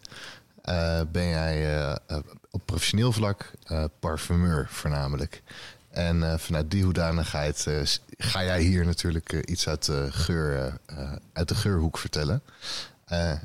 eh, 0.61 1.01
ben 1.11 1.27
jij 1.27 1.55
eh, 1.77 1.95
eh, 2.07 2.17
op 2.51 2.65
professioneel 2.65 3.11
vlak 3.11 3.51
eh, 3.63 3.83
parfumeur 3.99 4.67
voornamelijk. 4.69 5.43
En 5.89 6.31
eh, 6.31 6.37
vanuit 6.37 6.71
die 6.71 6.83
hoedanigheid 6.83 7.67
eh, 7.67 7.81
ga 8.17 8.43
jij 8.43 8.61
hier 8.61 8.85
natuurlijk 8.85 9.33
iets 9.33 9.67
uit 9.67 9.85
de, 9.85 10.07
geur, 10.11 10.77
uit 11.33 11.47
de 11.47 11.55
geurhoek 11.55 11.97
vertellen. 11.97 12.41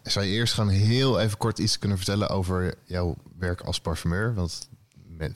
Zou 0.02 0.24
je 0.24 0.32
eerst 0.32 0.54
gewoon 0.54 0.70
heel 0.70 1.20
even 1.20 1.38
kort 1.38 1.58
iets 1.58 1.78
kunnen 1.78 1.96
vertellen 1.96 2.28
over 2.28 2.74
jouw 2.84 3.16
werk 3.38 3.60
als 3.60 3.80
parfumeur? 3.80 4.34
Want 4.34 4.68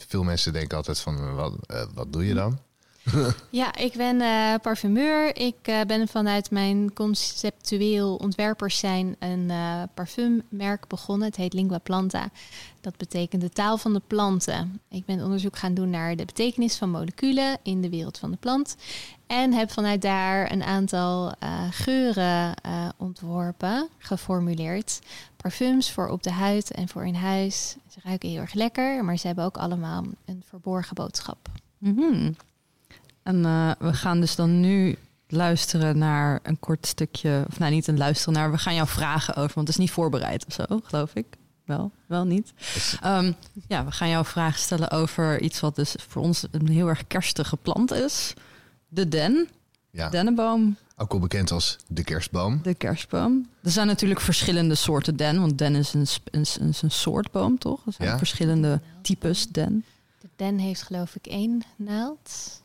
veel 0.08 0.22
mensen 0.22 0.52
denken 0.52 0.76
altijd 0.76 0.98
van, 0.98 1.34
wat, 1.34 1.54
wat 1.94 2.12
doe 2.12 2.26
je 2.26 2.34
dan? 2.34 2.58
Ja, 3.50 3.76
ik 3.76 3.92
ben 3.92 4.20
eh, 4.20 4.54
parfumeur. 4.62 5.36
Ik 5.36 5.56
eh, 5.62 5.80
ben 5.86 6.08
vanuit 6.08 6.50
mijn 6.50 6.92
conceptueel 6.92 8.16
ontwerpers 8.16 8.78
zijn 8.78 9.16
een 9.18 9.50
eh, 9.50 9.82
parfummerk 9.94 10.88
begonnen. 10.88 11.28
Het 11.28 11.36
heet 11.36 11.52
Lingua 11.52 11.78
Planta. 11.78 12.30
Dat 12.80 12.96
betekent 12.96 13.42
de 13.42 13.50
taal 13.50 13.78
van 13.78 13.92
de 13.92 14.02
planten. 14.06 14.80
Ik 14.88 15.04
ben 15.04 15.24
onderzoek 15.24 15.56
gaan 15.56 15.74
doen 15.74 15.90
naar 15.90 16.16
de 16.16 16.24
betekenis 16.24 16.76
van 16.76 16.90
moleculen 16.90 17.58
in 17.62 17.80
de 17.80 17.90
wereld 17.90 18.18
van 18.18 18.30
de 18.30 18.36
plant. 18.36 18.76
En 19.26 19.52
heb 19.52 19.70
vanuit 19.70 20.02
daar 20.02 20.52
een 20.52 20.62
aantal 20.62 21.34
geuren 21.70 22.54
ontworpen, 22.96 23.88
geformuleerd. 23.98 24.98
Parfums 25.36 25.92
voor 25.92 26.08
op 26.08 26.22
de 26.22 26.30
huid 26.30 26.70
en 26.70 26.88
voor 26.88 27.06
in 27.06 27.14
huis. 27.14 27.76
Ze 27.88 28.00
ruiken 28.02 28.28
heel 28.28 28.40
erg 28.40 28.54
lekker, 28.54 29.04
maar 29.04 29.16
ze 29.16 29.26
hebben 29.26 29.44
ook 29.44 29.56
allemaal 29.56 30.04
een 30.24 30.42
verborgen 30.48 30.94
boodschap. 30.94 31.48
Mhm. 31.78 32.32
En 33.30 33.44
eh, 33.44 33.70
we 33.78 33.92
gaan 33.94 34.20
dus 34.20 34.34
dan 34.36 34.60
nu 34.60 34.96
luisteren 35.28 35.98
naar 35.98 36.40
een 36.42 36.58
kort 36.58 36.86
stukje, 36.86 37.44
of 37.48 37.58
nou 37.58 37.72
niet 37.72 37.86
een 37.86 37.98
luisteren 37.98 38.34
naar, 38.34 38.50
we 38.50 38.58
gaan 38.58 38.74
jou 38.74 38.88
vragen 38.88 39.34
over, 39.34 39.54
want 39.54 39.66
het 39.68 39.68
is 39.68 39.76
niet 39.76 39.90
voorbereid 39.90 40.46
of 40.46 40.52
zo, 40.52 40.64
geloof 40.84 41.14
ik. 41.14 41.26
Wel, 41.64 41.90
wel 42.06 42.24
niet. 42.24 42.52
Ehm, 43.00 43.32
ja, 43.68 43.84
we 43.84 43.90
gaan 43.90 44.08
jou 44.08 44.24
vragen 44.24 44.60
stellen 44.60 44.90
over 44.90 45.40
iets 45.40 45.60
wat 45.60 45.76
dus 45.76 45.94
voor 46.08 46.22
ons 46.22 46.44
een 46.50 46.68
heel 46.68 46.88
erg 46.88 47.06
kerstige 47.06 47.56
plant 47.56 47.92
is. 47.92 48.34
De 48.88 49.08
den, 49.08 49.48
Ja, 49.90 50.08
dennenboom, 50.08 50.76
ook 50.96 51.10
wel 51.12 51.20
bekend 51.20 51.50
als 51.50 51.76
de 51.86 52.04
kerstboom. 52.04 52.60
de 52.62 52.74
kerstboom. 52.74 53.48
Er 53.62 53.70
zijn 53.70 53.86
natuurlijk 53.86 54.20
verschillende 54.20 54.74
soorten 54.74 55.16
den, 55.16 55.40
want 55.40 55.58
den 55.58 55.74
is 55.74 55.94
een 56.82 56.90
soort 56.90 57.30
boom, 57.30 57.58
toch? 57.58 57.86
Er 57.86 57.92
zijn 57.92 58.08
Ja. 58.08 58.18
verschillende 58.18 58.80
types 59.02 59.46
den. 59.48 59.84
De 60.20 60.28
den 60.36 60.58
heeft 60.58 60.82
geloof 60.82 61.14
ik 61.14 61.26
één 61.26 61.62
naald. 61.76 62.58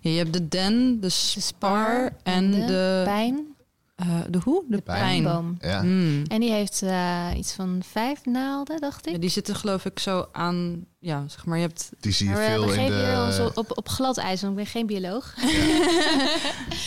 Ja, 0.00 0.10
je 0.10 0.16
hebt 0.18 0.32
de 0.32 0.48
den, 0.48 1.00
de 1.00 1.08
spar 1.08 2.12
en 2.22 2.50
de 2.50 2.64
de... 2.64 3.02
Pijn. 3.04 3.55
Eh, 3.96 4.20
de 4.30 4.38
hoe? 4.44 4.64
De, 4.68 4.76
De 4.76 4.82
pijn. 4.82 5.00
pijnboom. 5.00 5.56
Ja. 5.60 5.82
Mm. 5.82 6.22
En 6.26 6.40
die 6.40 6.50
heeft 6.52 6.82
eh, 6.82 7.26
iets 7.36 7.52
van 7.52 7.82
vijf 7.92 8.24
naalden, 8.24 8.80
dacht 8.80 9.06
ik. 9.06 9.12
Ja, 9.12 9.18
die 9.18 9.30
zitten 9.30 9.54
geloof 9.56 9.84
ik 9.84 9.98
zo 9.98 10.28
aan... 10.32 10.84
Ja, 10.98 11.24
zeg 11.28 11.44
maar, 11.44 11.56
je 11.58 11.62
hebt... 11.66 11.90
Die 12.00 12.12
zie 12.12 12.26
je 12.28 12.32
maar 12.32 12.42
we 12.42 12.48
veel 12.50 12.72
in 12.72 12.86
de... 12.86 13.44
op, 13.54 13.56
op, 13.56 13.78
op 13.78 13.88
glad 13.88 14.16
ijs, 14.18 14.40
want 14.40 14.52
ik 14.52 14.58
ben 14.64 14.72
geen 14.72 14.86
bioloog. 14.86 15.34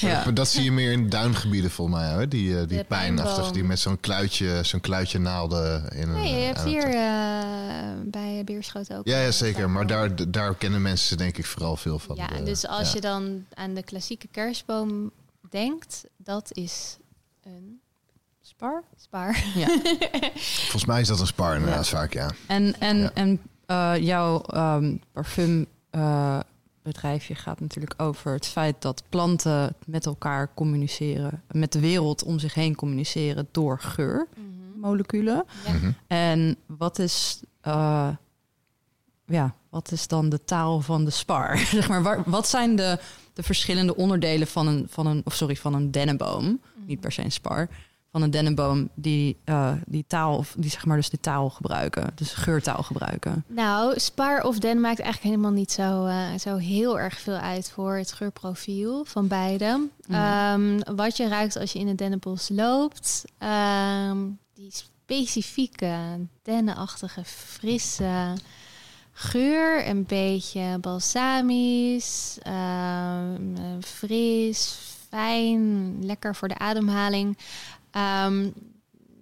Ja. 0.01 0.23
Maar 0.23 0.33
dat 0.33 0.47
zie 0.47 0.63
je 0.63 0.71
meer 0.71 0.91
in 0.91 1.09
duingebieden 1.09 1.71
volgens 1.71 1.97
mij, 1.97 2.13
hoor. 2.13 2.29
Die, 2.29 2.59
eh, 2.59 2.67
die 2.67 2.83
pijnachtig, 2.83 3.51
die 3.51 3.63
met 3.63 3.79
zo'n 3.79 3.99
kluitje, 3.99 4.59
zo'n 4.63 4.79
kluitje 4.79 5.19
naalden 5.19 5.89
in 5.89 6.09
een... 6.09 6.13
Nee, 6.21 6.33
je 6.39 6.45
hebt 6.45 6.63
hier 6.63 6.83
eh, 6.83 7.43
bij 8.05 8.41
Beerschoten 8.45 8.97
ook. 8.97 9.07
Ja, 9.07 9.19
ja, 9.19 9.31
zeker. 9.31 9.69
Maar 9.69 9.87
daar, 9.87 10.31
daar 10.31 10.55
kennen 10.55 10.81
mensen 10.81 11.17
denk 11.17 11.37
ik 11.37 11.45
vooral 11.45 11.75
veel 11.75 11.99
van. 11.99 12.15
Ja, 12.15 12.27
De- 12.27 12.43
dus 12.43 12.67
als 12.67 12.87
ja. 12.87 12.93
je 12.95 13.01
dan 13.01 13.45
aan 13.53 13.73
de 13.73 13.83
klassieke 13.83 14.27
kerstboom 14.31 15.11
denkt, 15.49 16.03
dat 16.17 16.49
is 16.53 16.97
een 17.55 17.81
Spar? 18.41 18.83
spar. 18.97 19.43
Ja. 19.55 19.67
Volgens 20.61 20.85
mij 20.85 21.01
is 21.01 21.07
dat 21.07 21.19
een 21.19 21.27
spar 21.27 21.55
inderdaad 21.55 21.87
vaak, 21.87 22.13
ja. 22.13 22.29
En, 22.47 22.79
en, 22.79 22.97
Ja. 22.97 23.11
en 23.13 23.41
eh, 23.65 23.93
jouw 23.99 24.41
ehm 24.41 24.95
parfumbedrijfje 25.11 27.35
gaat 27.35 27.59
natuurlijk 27.59 27.93
over 27.97 28.33
het 28.33 28.45
feit 28.47 28.81
dat 28.81 29.03
planten 29.09 29.75
met 29.85 30.05
elkaar 30.05 30.53
communiceren. 30.53 31.43
Met 31.51 31.71
de 31.71 31.79
wereld 31.79 32.23
om 32.23 32.39
zich 32.39 32.53
heen 32.53 32.75
communiceren 32.75 33.47
door 33.51 33.79
geurmoleculen. 33.79 35.45
Ja. 35.65 35.71
Mhm. 35.73 35.91
En 36.07 36.55
wat 36.65 36.99
is... 36.99 37.39
eh, 37.61 38.09
ja, 39.25 39.53
wat 39.69 39.91
is 39.91 40.07
dan 40.07 40.29
de 40.29 40.43
taal 40.43 40.81
van 40.81 41.05
de 41.05 41.11
spar? 41.11 41.57
zeg 41.77 41.89
maar, 41.89 42.03
waar, 42.03 42.23
wat 42.25 42.47
zijn 42.47 42.75
de, 42.75 42.99
de 43.33 43.43
verschillende 43.43 43.95
onderdelen 43.95 44.47
van 44.47 44.67
een, 44.67 44.87
van 44.89 45.07
een, 45.07 45.21
of 45.25 45.33
sorry, 45.33 45.55
van 45.55 45.73
een 45.73 45.91
dennenboom? 45.91 46.61
Niet 46.89 46.99
per 46.99 47.11
se 47.11 47.23
een 47.23 47.31
spar. 47.31 47.69
Van 48.11 48.21
een 48.21 48.31
dennenboom 48.31 48.89
die, 48.93 49.37
eh, 49.43 49.71
die 49.85 50.05
taal, 50.07 50.37
of 50.37 50.55
die 50.57 50.69
zeg 50.69 50.85
maar 50.85 50.97
dus 50.97 51.09
de 51.09 51.19
taal 51.19 51.49
gebruiken. 51.49 52.11
Dus 52.15 52.33
geurtaal 52.33 52.83
gebruiken. 52.83 53.43
Nou, 53.47 53.99
spar 53.99 54.43
of 54.43 54.59
den 54.59 54.79
maakt 54.79 54.99
eigenlijk 54.99 55.35
helemaal 55.35 55.57
niet 55.57 55.71
zo, 55.71 56.05
eh, 56.05 56.37
zo 56.39 56.55
heel 56.55 56.99
erg 56.99 57.19
veel 57.19 57.37
uit 57.37 57.71
voor 57.71 57.95
het 57.95 58.11
geurprofiel 58.11 59.05
van 59.05 59.27
beide. 59.27 59.87
Ehm, 60.09 60.79
wat 60.95 61.17
je 61.17 61.27
ruikt 61.27 61.57
als 61.57 61.71
je 61.71 61.79
in 61.79 61.87
het 61.87 61.97
dennenbos 61.97 62.49
loopt, 62.49 63.25
ehm, 63.37 64.17
die 64.53 64.71
specifieke 64.71 65.97
dennenachtige, 66.41 67.23
frisse 67.25 68.33
geur, 69.19 69.87
een 69.87 70.05
beetje 70.05 70.77
balsamisch, 70.81 72.37
ehm, 72.41 73.55
eh, 73.55 73.63
fris, 73.81 74.77
fijn, 75.09 75.95
lekker 76.05 76.35
voor 76.35 76.47
de 76.47 76.57
ademhaling. 76.57 77.37
Ehm, 77.91 78.49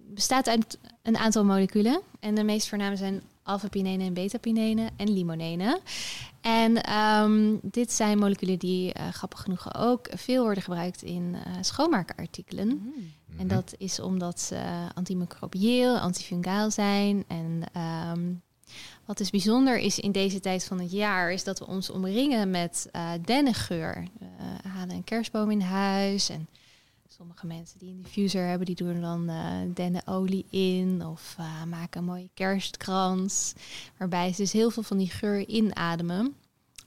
bestaat 0.08 0.48
uit 0.48 0.78
een 1.02 1.16
aantal 1.16 1.44
moleculen. 1.44 2.00
En 2.20 2.34
de 2.34 2.44
meest 2.44 2.68
voorname 2.68 2.96
zijn 2.96 3.22
alpha-pinene 3.42 4.04
en 4.04 4.14
beta-pinene 4.14 4.90
en 4.96 5.12
limonene. 5.12 5.80
En 6.40 6.82
ehm, 6.82 7.56
dit 7.62 7.92
zijn 7.92 8.18
moleculen 8.18 8.58
die, 8.58 8.92
eh, 8.92 9.08
grappig 9.08 9.40
genoeg, 9.40 9.74
ook 9.76 10.08
veel 10.14 10.42
worden 10.42 10.62
gebruikt 10.62 11.02
in 11.02 11.36
eh, 11.44 11.52
schoonmaakartikelen. 11.60 12.94
En 13.38 13.48
dat 13.48 13.74
is 13.78 14.00
omdat 14.00 14.40
ze 14.40 14.60
antimicrobieel, 14.94 15.98
antifungaal 15.98 16.70
zijn. 16.70 17.24
En 17.26 17.62
ehm, 17.72 18.20
wat 19.04 19.18
dus 19.18 19.30
bijzonder 19.30 19.78
is 19.78 19.98
in 19.98 20.12
deze 20.12 20.40
tijd 20.40 20.64
van 20.64 20.80
het 20.80 20.92
jaar, 20.92 21.32
is 21.32 21.44
dat 21.44 21.58
we 21.58 21.66
ons 21.66 21.90
omringen 21.90 22.50
met 22.50 22.88
eh 22.92 23.10
dennengeur. 23.24 24.06
We 24.62 24.68
halen 24.68 24.94
een 24.94 25.04
kerstboom 25.04 25.50
in 25.50 25.60
huis 25.60 26.28
en 26.28 26.48
sommige 27.08 27.46
mensen 27.46 27.78
die 27.78 27.90
een 27.90 28.02
diffuser 28.02 28.46
hebben, 28.46 28.66
die 28.66 28.76
doen 28.76 29.00
dan 29.00 29.28
eh 29.28 29.74
dennenolie 29.74 30.46
in 30.50 31.06
of 31.06 31.34
eh, 31.38 31.62
maken 31.64 32.00
een 32.00 32.06
mooie 32.06 32.30
kerstkrans. 32.34 33.52
Waarbij 33.96 34.32
ze 34.32 34.42
dus 34.42 34.52
heel 34.52 34.70
veel 34.70 34.82
van 34.82 34.98
die 34.98 35.10
geur 35.10 35.46
inademen. 35.46 36.36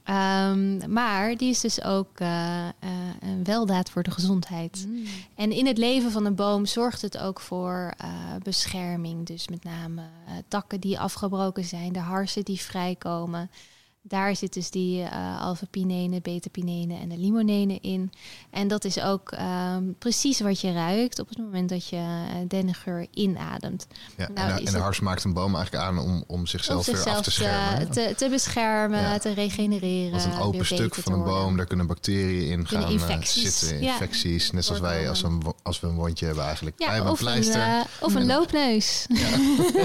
Ehm, 0.04 0.93
maar 0.93 1.36
die 1.36 1.49
is 1.49 1.60
dus 1.60 1.84
ook 1.84 2.20
eh, 2.20 2.68
eh, 2.68 2.72
een 3.20 3.43
weldaad 3.43 3.89
voor 3.89 4.04
de 4.04 4.12
gezondheid. 4.12 4.88
En 5.36 5.52
in 5.52 5.66
het 5.66 5.78
leven 5.78 6.12
van 6.12 6.26
een 6.26 6.36
boom 6.36 6.66
zorgt 6.66 7.02
het 7.02 7.18
ook 7.18 7.39
voor 7.39 7.93
eh, 7.97 8.10
bescherming. 8.43 9.26
Dus 9.26 9.47
met 9.47 9.64
name 9.64 10.02
takken 10.47 10.80
die 10.80 10.99
afgebroken 10.99 11.64
zijn, 11.64 11.93
de 11.93 11.99
harsen 11.99 12.43
die 12.43 12.62
vrijkomen. 12.62 13.49
Daar 14.04 14.36
zit 14.36 14.54
dus 14.54 14.70
die 14.70 15.04
eh 15.04 15.41
alpha-pinene, 15.41 16.22
beta-pinene 16.22 16.97
en 16.99 17.10
de 17.10 17.18
limonene 17.18 17.80
in. 17.82 18.12
En 18.49 18.68
dat 18.68 18.86
is 18.86 19.02
ook 19.02 19.32
ehm, 19.32 19.84
precies 19.99 20.39
wat 20.39 20.62
je 20.62 20.72
ruikt 20.74 21.20
op 21.20 21.30
het 21.30 21.38
moment 21.38 21.70
dat 21.70 21.88
je 21.88 21.95
eh, 21.95 22.36
dennengeur 22.47 23.08
inademt. 23.14 23.88
Ja, 24.18 24.30
Nou, 24.34 24.49
en, 24.49 24.56
de- 24.66 24.72
en 24.72 24.80
hars 24.82 24.99
maakt 24.99 25.24
een 25.24 25.34
boom 25.34 25.56
eigenlijk 25.56 25.84
aan 25.86 25.99
om, 25.99 26.10
om 26.10 26.24
Om 26.28 26.45
zichzelf 26.47 26.86
weer 26.86 27.10
af 27.10 27.22
te 27.22 27.32
schermen. 27.32 27.91
te, 27.91 28.08
te, 28.08 28.14
te 28.18 28.30
beschermen, 28.30 28.99
Ja. 29.02 29.18
te 29.18 29.34
regenereren. 29.34 30.12
Want 30.12 30.24
een 30.26 30.39
open 30.39 30.66
stuk 30.66 30.95
van 30.95 31.14
een 31.14 31.24
boom, 31.24 31.58
daar 31.58 31.66
kunnen 31.66 31.88
bacteriën 31.88 32.49
in 32.49 32.66
Kunnen 32.66 32.68
gaan 32.68 32.84
eh, 32.84 32.91
infecties, 32.91 33.60
zitten. 33.60 33.82
ja. 33.82 33.91
Infecties, 33.91 34.52
net 34.52 34.66
zoals 34.66 34.82
wij 34.82 35.10
als 35.10 35.22
we, 35.22 35.28
een, 35.28 35.41
als 35.64 35.80
we 35.80 35.88
een 35.88 35.95
wondje 35.95 36.26
hebben 36.26 36.43
eigenlijk. 36.45 36.78
wij 36.78 36.88
Ja, 36.88 36.93
hebben 36.93 37.12
of 37.12 37.20
een, 37.20 37.26
pleister. 37.26 37.62
eh, 37.62 37.80
of 37.99 38.16
een 38.16 38.26
Ja. 38.28 38.36
loopneus. 38.38 39.06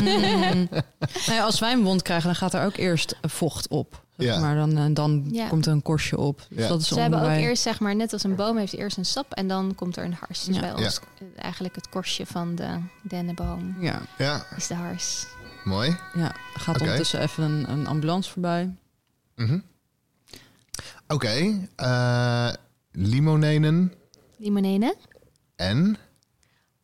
Mm. 0.00 0.68
Nou 1.26 1.38
ja, 1.38 1.42
als 1.44 1.58
wij 1.60 1.72
een 1.72 1.82
wond 1.82 2.02
krijgen, 2.02 2.26
dan 2.26 2.34
gaat 2.36 2.54
er 2.54 2.64
ook 2.64 2.76
eerst 2.76 3.16
vocht 3.22 3.68
op. 3.68 4.04
Zeg 4.16 4.34
Ja. 4.34 4.40
Maar 4.40 4.54
dan, 4.54 4.76
eh, 4.78 4.84
dan 4.92 5.26
Ja. 5.30 5.48
komt 5.48 5.66
er 5.66 5.72
een 5.72 5.82
korstje 5.82 6.18
op. 6.18 6.46
Dus 6.48 6.58
Ja. 6.62 6.68
dat 6.68 6.80
is 6.80 6.88
Ze 6.88 7.00
hebben 7.00 7.20
ook 7.22 7.28
eerst, 7.30 7.62
zeg 7.62 7.80
maar, 7.80 7.96
net 7.96 8.12
als 8.12 8.22
een 8.24 8.34
boom 8.34 8.56
heeft 8.56 8.72
eerst 8.72 8.96
een 8.96 9.04
sap 9.04 9.32
en 9.32 9.48
dan 9.48 9.74
komt 9.74 9.96
er 9.96 10.04
een 10.04 10.12
hars. 10.20 10.44
Dus 10.44 10.54
Ja. 10.54 10.60
bij 10.60 10.74
ons 10.84 11.00
eigenlijk 11.36 11.74
het 11.74 11.88
korstje 11.88 12.26
van 12.26 12.54
de 12.54 12.78
dennenboom 13.02 13.76
Ja. 13.80 14.00
Ja, 14.18 14.46
is 14.56 14.66
de 14.66 14.74
hars. 14.74 15.26
mooi. 15.64 15.96
Ja, 16.14 16.34
gaat 16.54 16.74
Oké. 16.74 16.84
ondertussen 16.84 17.20
even 17.20 17.42
een, 17.44 17.70
een 17.70 17.86
ambulance 17.86 18.30
voorbij. 18.30 18.74
Mhm. 19.34 19.58
Oké, 21.08 21.68
eh, 21.76 22.52
limonenen 22.92 23.92
Limonene, 24.38 24.96
en 25.56 25.96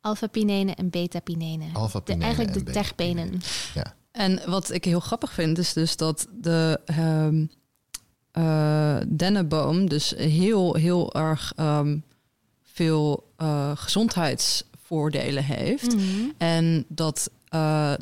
alpha-pinene 0.01 0.71
en 0.75 0.89
beta-pinene. 0.89 1.71
De- 1.71 1.77
alpha-pinenen. 1.79 2.25
Eigenlijk 2.27 2.53
de 2.53 2.59
en 2.59 2.65
beta-pinenen. 2.65 3.29
terpenen. 3.29 3.41
Ja. 3.73 3.95
En 4.13 4.41
wat 4.45 4.71
ik 4.71 4.85
heel 4.85 4.99
grappig 4.99 5.33
vind, 5.33 5.57
is 5.57 5.73
dus 5.73 5.97
dat 5.97 6.27
de 6.41 6.79
ehm 6.85 7.45
eh, 8.31 8.97
dennenboom 9.07 9.89
dus 9.89 10.13
heel, 10.17 10.75
heel 10.75 11.13
erg 11.13 11.53
ehm, 11.55 11.97
veel 12.63 13.31
eh, 13.37 13.71
gezondheidsvoordelen 13.75 15.43
heeft. 15.43 15.95
Mhm. 15.95 16.29
En 16.37 16.85
dat 16.87 17.29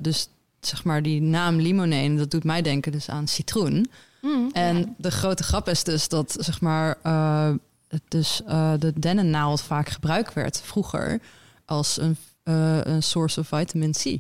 dus 0.02 0.28
dus 0.62 0.70
zeg 0.70 0.84
maar 0.84 1.02
die 1.02 1.22
naam 1.22 1.56
limonene, 1.56 2.18
dat 2.18 2.32
doet 2.32 2.44
mij 2.44 2.62
denken 2.62 2.92
dus 2.92 3.10
aan 3.10 3.28
citroen. 3.28 3.90
Mhm, 4.22 4.50
En 4.52 4.78
ja. 4.78 4.86
de 4.98 5.12
grote 5.12 5.44
grap 5.44 5.68
is 5.68 5.84
dus 5.84 6.08
dat 6.08 6.36
zeg 6.40 6.62
maar 6.62 6.98
eh, 7.02 7.52
het 7.88 8.02
dus 8.08 8.42
eh, 8.48 8.74
de 8.80 8.94
dennennaald 8.96 9.62
vaak 9.62 9.90
gebruikt 9.90 10.34
werd 10.34 10.62
vroeger 10.62 11.20
als 11.66 11.98
een, 11.98 12.18
eh, 12.44 12.80
een 12.84 13.04
source 13.04 13.40
of 13.40 13.48
vitamin 13.48 13.92
C. 13.92 14.20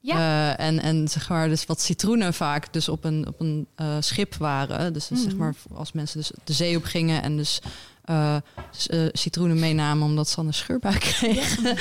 Ja. 0.00 0.16
Eh, 0.58 0.66
en, 0.66 0.80
en 0.80 1.08
zeg 1.08 1.28
maar, 1.28 1.48
dus 1.48 1.66
wat 1.66 1.80
citroenen 1.80 2.34
vaak 2.34 2.72
dus 2.72 2.88
op 2.88 3.04
een, 3.04 3.26
op 3.26 3.40
een 3.40 3.66
eh, 3.74 3.96
schip 4.00 4.34
waren. 4.34 4.92
Dus, 4.92 5.06
dus 5.08 5.22
zeg 5.22 5.32
Mhm. 5.32 5.38
maar, 5.38 5.54
als 5.74 5.92
mensen 5.92 6.18
dus 6.18 6.30
de 6.44 6.52
zee 6.52 6.76
op 6.76 6.84
gingen 6.84 7.22
en 7.22 7.36
dus 7.36 7.60
eh, 8.04 8.36
eh, 8.36 8.42
citroenen 9.12 9.58
meenamen 9.58 10.06
omdat 10.06 10.28
ze 10.28 10.36
dan 10.36 10.46
een 10.46 10.54
scheurbuik 10.54 11.00
kregen, 11.00 11.66
eh, 11.76 11.78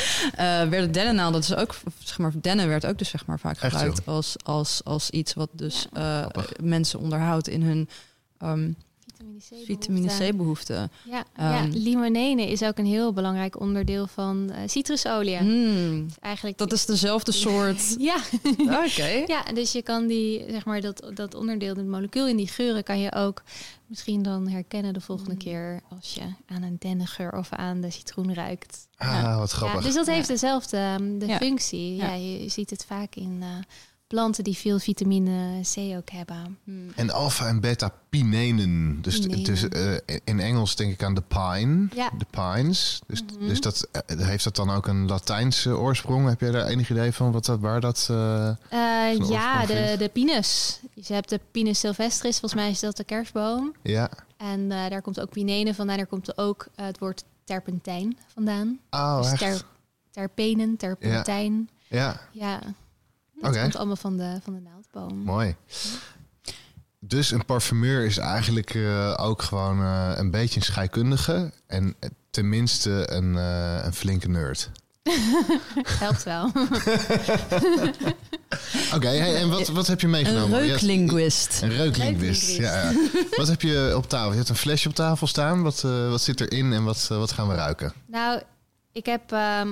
werden 0.70 0.91
dennennaalden 0.91 1.41
dus 1.41 1.55
ook, 1.55 1.76
zeg 2.03 2.18
maar, 2.18 2.32
dennen 2.41 2.68
werd 2.68 2.86
ook 2.86 2.97
dus 2.97 3.09
zeg 3.09 3.26
maar 3.26 3.39
vaak 3.39 3.57
gebruikt 3.57 4.05
als, 4.05 4.36
als, 4.43 4.82
als 4.84 5.09
iets 5.09 5.34
wat 5.34 5.49
dus 5.51 5.88
eh, 5.93 6.26
mensen 6.61 6.99
onderhoudt 6.99 7.47
in 7.47 7.61
hun 7.61 7.89
ehm, 8.38 8.72
Vitamine 9.39 10.07
C. 10.07 10.11
vitamine 10.11 10.33
behoefte. 10.38 10.89
Ja, 11.09 11.23
ja, 11.38 11.59
Ehm. 11.61 11.69
limonene 11.71 12.47
is 12.51 12.63
ook 12.63 12.77
een 12.77 12.85
heel 12.85 13.13
belangrijk 13.13 13.59
onderdeel 13.59 14.07
van 14.07 14.49
eh, 14.51 14.57
citrusolie. 14.67 15.38
Hmm, 15.38 16.05
Eigenlijk 16.19 16.57
dat 16.57 16.71
is 16.71 16.85
dezelfde 16.85 17.31
soort. 17.45 17.95
Ja, 17.99 18.15
Oké. 18.85 19.23
ja, 19.25 19.43
dus 19.53 19.71
je 19.71 19.81
kan 19.81 20.07
die, 20.07 20.45
zeg 20.49 20.65
maar, 20.65 20.81
dat, 20.81 21.11
dat 21.13 21.35
onderdeel, 21.35 21.75
het 21.75 21.88
molecuul 21.88 22.27
in 22.27 22.38
die 22.38 22.47
geuren, 22.47 22.83
kan 22.83 22.99
je 22.99 23.13
ook 23.13 23.43
misschien 23.85 24.21
dan 24.23 24.47
herkennen 24.47 24.93
de 24.93 25.01
volgende 25.01 25.31
Mm. 25.31 25.38
keer 25.38 25.81
als 25.89 26.13
je 26.13 26.21
aan 26.47 26.61
een 26.63 26.75
dennengeur 26.79 27.31
of 27.38 27.51
aan 27.51 27.81
de 27.81 27.89
citroen 27.91 28.33
ruikt. 28.33 28.88
Ah, 28.97 29.07
Ja. 29.07 29.38
wat 29.38 29.51
Ja, 29.51 29.57
grappig. 29.57 29.83
dus 29.83 29.93
dat 29.93 30.05
heeft 30.07 30.27
dezelfde 30.27 30.77
ehm, 30.77 31.17
de 31.17 31.35
functie. 31.35 31.95
Ja. 31.95 32.13
Je 32.13 32.49
ziet 32.49 32.69
het 32.69 32.85
vaak 32.85 33.15
in 33.15 33.38
eh, 33.41 33.47
planten 34.08 34.43
die 34.43 34.58
veel 34.58 34.80
vitamine 34.80 35.62
C 35.74 35.78
ook 35.97 36.10
hebben. 36.10 36.58
Hmm. 36.64 36.91
En 36.95 37.10
alpha 37.10 37.47
en 37.47 37.60
beta 37.60 37.91
pinenen. 38.10 39.01
Dus, 39.01 39.20
Pinenen. 39.20 39.43
dus 39.43 39.68
eh, 39.70 39.93
in 40.24 40.39
Engels 40.39 40.76
denk 40.76 40.93
ik 40.93 41.03
aan 41.03 41.14
de 41.16 41.24
pine. 41.28 41.88
Ja. 41.95 42.10
De 42.18 42.26
pines. 42.30 42.99
Dus, 43.08 43.24
Mhm. 43.24 43.47
dus 43.47 43.62
dat, 43.62 43.88
eh, 43.91 44.18
heeft 44.28 44.43
dat 44.43 44.55
dan 44.55 44.70
ook 44.72 44.88
een 44.88 45.08
Latijnse 45.08 45.78
oorsprong? 45.78 46.28
Heb 46.28 46.39
jij 46.39 46.51
daar 46.51 46.66
enig 46.66 46.89
idee 46.89 47.12
van 47.12 47.32
wat 47.32 47.45
dat, 47.45 47.60
waar 47.60 47.82
dat... 47.82 48.08
eh, 48.10 48.47
Eh, 48.47 49.16
Zo'n 49.16 49.28
ja, 49.32 49.66
de, 49.66 49.74
vindt? 49.74 49.99
de 49.99 50.10
pinus. 50.10 50.80
Dus 50.93 51.08
je 51.08 51.14
hebt 51.14 51.30
de 51.30 51.39
Pinus 51.51 51.80
sylvestris, 51.80 52.39
volgens 52.39 52.62
mij 52.62 52.70
is 52.70 52.80
dat 52.80 52.97
de 52.97 53.03
kerstboom. 53.03 53.74
ja. 53.84 54.10
En 54.38 54.72
eh, 54.72 54.89
daar 54.89 55.01
komt 55.01 55.20
ook 55.20 55.30
pinene 55.30 55.74
vandaan. 55.74 55.97
Daar 55.97 56.05
komt 56.08 56.38
ook 56.38 56.68
het 56.76 56.99
woord 56.99 57.24
terpentijn 57.43 58.18
vandaan. 58.34 58.80
Oh, 58.89 59.18
dus 59.22 59.32
echt? 59.32 59.39
ter, 59.39 59.62
terpenen, 60.12 60.78
terpentijn. 60.78 61.70
Ja, 61.88 62.20
Ja, 62.32 62.62
dat 63.41 63.49
Oké. 63.51 63.61
komt 63.61 63.75
allemaal 63.75 63.95
van 63.95 64.17
de, 64.17 64.39
van 64.43 64.53
de 64.53 64.59
naaldboom. 64.59 65.17
mooi. 65.17 65.55
Dus 66.99 67.31
een 67.31 67.45
parfumeur 67.45 68.05
is 68.05 68.17
eigenlijk 68.17 68.73
eh, 68.75 69.13
ook 69.17 69.41
gewoon 69.41 69.81
eh, 69.81 70.11
een 70.15 70.31
beetje 70.31 70.59
een 70.59 70.65
scheikundige. 70.65 71.51
En 71.67 71.95
eh, 71.99 72.09
tenminste 72.29 73.11
een, 73.11 73.38
eh, 73.38 73.79
een 73.85 73.93
flinke 73.93 74.29
nerd. 74.29 74.69
Helpt 75.99 76.23
wel. 76.23 76.45
Oké, 78.95 79.07
hey, 79.07 79.35
en 79.35 79.49
wat, 79.49 79.67
wat 79.67 79.88
heb 79.88 79.99
je 79.99 80.05
Een 80.05 80.11
meegenomen? 80.11 80.57
Hebt- 80.57 80.69
reuklinguist. 80.69 81.61
Een 81.61 81.69
reuklinguist. 81.69 82.49
Ja, 82.57 82.89
ja. 82.89 82.93
Wat 83.38 83.47
heb 83.47 83.61
je 83.61 83.93
op 83.95 84.09
tafel? 84.09 84.29
Je 84.31 84.38
hebt 84.38 84.49
een 84.49 84.55
flesje 84.55 84.88
op 84.89 84.95
tafel 84.95 85.27
staan. 85.27 85.61
Wat, 85.63 85.83
eh, 85.83 86.09
wat 86.09 86.21
zit 86.21 86.41
erin 86.41 86.73
en 86.73 86.83
wat, 86.83 87.07
wat 87.07 87.31
gaan 87.31 87.47
we 87.47 87.55
ruiken? 87.55 87.93
nou, 88.07 88.41
ik 88.91 89.05
heb 89.05 89.31
ehm, 89.31 89.69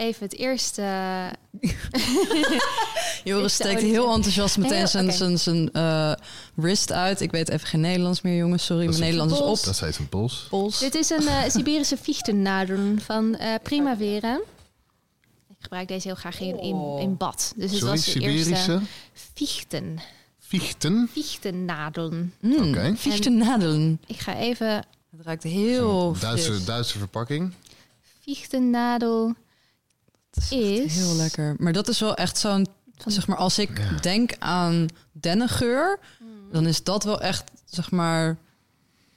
even 0.00 0.24
het 0.24 0.36
eerste... 0.36 0.82
Joris 3.24 3.54
steekt 3.54 3.80
heel 3.80 4.12
enthousiast 4.14 4.58
meteen 4.58 4.88
zijn, 4.88 5.12
zijn, 5.12 5.38
zijn 5.38 5.72
eh, 5.72 6.12
wrist 6.54 6.92
uit. 6.92 7.20
Ik 7.20 7.30
weet 7.30 7.48
even 7.48 7.66
geen 7.66 7.80
Nederlands 7.80 8.20
meer, 8.20 8.36
jongens. 8.36 8.64
Sorry, 8.64 8.86
Dat 8.86 8.98
mijn 8.98 9.08
is 9.08 9.14
Nederlands 9.16 9.44
is 9.44 9.60
op. 9.60 9.64
Dat 9.64 9.80
heet 9.80 9.98
een 9.98 10.08
pols. 10.08 10.46
Pols. 10.50 10.78
Dit 10.78 10.94
is 10.94 11.10
een 11.10 11.26
eh, 11.28 11.48
Siberische 11.50 11.96
fichtennadel 11.96 12.94
van 12.98 13.36
eh, 13.36 13.54
Primavera. 13.62 14.34
Ik 15.48 15.56
gebruik 15.66 15.88
deze 15.88 16.06
heel 16.06 16.16
graag 16.16 16.40
in, 16.40 16.60
in, 16.60 16.74
Oh. 16.74 17.00
in 17.00 17.16
bad. 17.16 17.52
Dus 17.56 17.70
het 17.70 17.78
Sorry, 17.80 17.94
was 17.94 18.04
de 18.04 18.20
eerste 18.20 18.38
Siberische 18.54 18.80
fichten. 19.34 19.98
fichten. 20.38 21.08
Fichtennadelen. 21.12 22.34
Mm, 22.40 22.68
Oké. 22.68 22.94
Fichtennadelen. 22.96 24.00
Ik 24.06 24.18
ga 24.18 24.36
even 24.36 24.68
Het 25.16 25.20
ruikt 25.24 25.42
heel 25.42 26.16
Duitse. 26.20 26.64
Duitse 26.64 26.98
verpakking. 26.98 27.52
fichtennadel 28.22 29.34
is 30.50 30.94
heel 30.94 31.14
lekker. 31.14 31.54
Maar 31.58 31.72
dat 31.72 31.88
is 31.88 32.00
wel 32.00 32.14
echt 32.14 32.38
zo'n... 32.38 32.66
Zeg 33.06 33.26
maar, 33.26 33.36
als 33.36 33.58
ik 33.58 33.78
Ja. 33.78 33.90
denk 34.00 34.32
aan 34.38 34.86
dennengeur... 35.12 35.98
Mm. 36.20 36.52
dan 36.52 36.66
is 36.66 36.82
dat 36.84 37.04
wel 37.04 37.20
echt, 37.20 37.50
zeg 37.64 37.90
maar... 37.90 38.36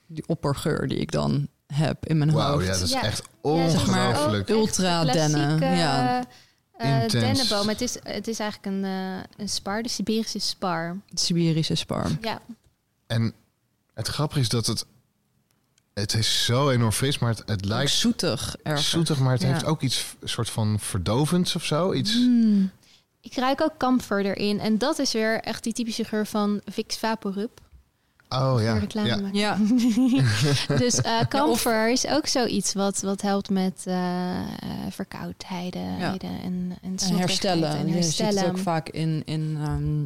die 0.07 0.23
oppergeur 0.27 0.87
die 0.87 0.97
ik 0.97 1.11
dan 1.11 1.47
heb 1.67 2.05
in 2.05 2.17
mijn 2.17 2.31
Wauw, 2.31 2.51
hoofd. 2.53 2.65
ja, 2.65 2.71
dat 2.71 2.81
is 2.81 2.91
Ja. 2.91 3.03
echt 3.03 3.23
Ja, 3.43 3.69
zeg 3.69 3.85
maar, 3.87 4.09
ongelooflijk. 4.09 4.49
Ultra 4.49 5.03
dennen, 5.05 5.59
ja. 5.75 6.23
eh, 6.73 6.91
Intens. 7.01 7.11
dennenboom. 7.23 7.67
Het 7.67 7.81
is, 7.81 7.97
het 8.03 8.27
is 8.27 8.39
eigenlijk 8.39 8.75
een, 8.75 8.83
eh, 8.85 9.23
een 9.37 9.49
spar, 9.49 9.83
de 9.83 9.89
Siberische 9.89 10.39
spar. 10.39 10.97
Siberische 11.13 11.75
spar. 11.75 12.07
Ja, 12.21 12.41
En 13.07 13.33
het 13.93 14.07
grappige 14.07 14.39
is 14.39 14.49
dat 14.49 14.65
het... 14.65 14.85
Het 15.93 16.13
is 16.13 16.45
zo 16.45 16.69
enorm 16.69 16.91
fris, 16.91 17.19
maar 17.19 17.29
het, 17.29 17.39
het 17.39 17.49
Ook 17.63 17.65
lijkt 17.65 17.91
zoetig 17.91 18.55
ergens. 18.63 18.89
zoetig, 18.89 19.19
maar 19.19 19.31
het 19.33 19.41
Ja. 19.41 19.47
heeft 19.47 19.65
ook 19.65 19.81
iets 19.81 20.05
een 20.19 20.29
soort 20.29 20.49
van 20.49 20.79
verdovends 20.79 21.55
of 21.55 21.63
zo. 21.65 21.93
Iets, 21.93 22.15
Mm. 22.15 22.71
ik 23.21 23.35
ruik 23.35 23.61
ook 23.61 23.77
camphor 23.77 24.25
erin. 24.25 24.59
En 24.59 24.77
dat 24.77 24.99
is 24.99 25.11
weer 25.13 25.39
echt 25.39 25.63
die 25.63 25.73
typische 25.73 26.03
geur 26.03 26.25
van 26.25 26.61
Vicks 26.65 26.97
Vaporub. 26.97 27.59
oh 28.29 28.55
ja. 28.61 28.77
Reclame 28.77 29.29
ja. 29.31 29.57
Ja, 29.57 29.57
Dus 30.77 31.01
eh 31.01 31.19
camphor 31.29 31.91
is 31.91 32.07
ook 32.07 32.27
zoiets 32.27 32.73
wat, 32.73 33.01
wat 33.01 33.21
helpt 33.21 33.49
met 33.49 33.81
eh, 33.85 34.39
eh, 34.39 34.45
verkoudheden 34.89 35.97
Ja. 35.97 36.17
en, 36.17 36.77
en, 36.81 36.97
herstellen. 37.15 37.69
En 37.69 37.87
Je 37.87 37.93
ziet 38.03 38.11
het 38.11 38.17
herstellen. 38.17 38.49
ook 38.51 38.57
vaak 38.57 38.89
in, 38.89 39.21
in 39.25 39.57
ehm, 39.61 40.03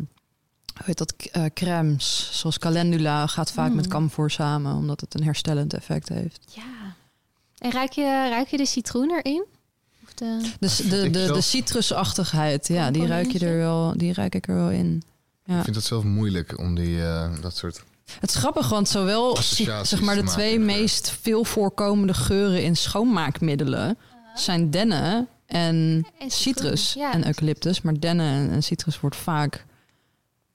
heet 0.86 0.98
dat, 0.98 1.14
eh, 1.32 1.44
crèmes. 1.54 2.30
Zoals 2.34 2.58
calendula 2.58 3.28
gaat 3.28 3.52
vaak 3.52 3.70
Mm. 3.70 3.76
met 3.76 3.88
camphor 3.88 4.32
samen, 4.32 4.76
omdat 4.76 5.02
het 5.02 5.14
een 5.14 5.24
herstellend 5.24 5.74
effect 5.74 6.10
heeft. 6.10 6.40
Ja. 6.56 6.96
En 7.58 7.72
ruik 7.72 7.92
je, 7.92 8.28
ruik 8.30 8.48
je 8.48 8.58
de 8.58 8.66
citroen 8.66 9.12
erin? 9.12 9.46
Of 10.06 10.14
de... 10.14 10.52
Dus 10.60 10.76
de, 10.78 10.90
de, 10.90 11.10
de 11.10 11.26
zelf- 11.26 11.44
citrusachtigheid, 11.44 12.68
ja, 12.68 12.92
die 12.92 13.08
ruik 13.08 13.32
je 13.32 13.40
er 13.40 13.58
wel, 13.58 13.94
die 13.98 14.14
ruik 14.14 14.36
ik 14.36 14.48
er 14.48 14.56
wel 14.56 14.70
in. 14.70 15.04
Ja. 15.46 15.58
Ik 15.58 15.64
vind 15.64 15.76
het 15.76 15.86
zelf 15.86 16.04
moeilijk 16.04 16.60
om 16.60 16.76
die, 16.76 17.02
eh, 17.04 17.30
dat 17.42 17.56
soort... 17.56 17.84
Het 18.20 18.30
is 18.30 18.36
grappig, 18.36 18.70
want 18.70 18.88
zowel 18.90 19.38
zeg 19.42 19.68
maar, 19.68 19.86
de 20.00 20.02
maken 20.02 20.26
twee 20.26 20.56
geur. 20.56 20.66
meest 20.66 21.10
veel 21.22 21.44
voorkomende 21.44 22.14
geuren 22.14 22.64
in 22.64 22.76
schoonmaakmiddelen 22.78 23.98
zijn 24.36 24.72
dennen 24.72 25.28
en 25.46 26.08
En 26.20 26.32
citrus 26.32 26.94
ja. 26.94 27.14
en 27.14 27.26
eucalyptus. 27.26 27.82
Maar 27.82 28.00
dennen 28.00 28.26
en, 28.34 28.52
en 28.52 28.64
citrus 28.64 29.00
wordt 29.00 29.16
vaak, 29.16 29.66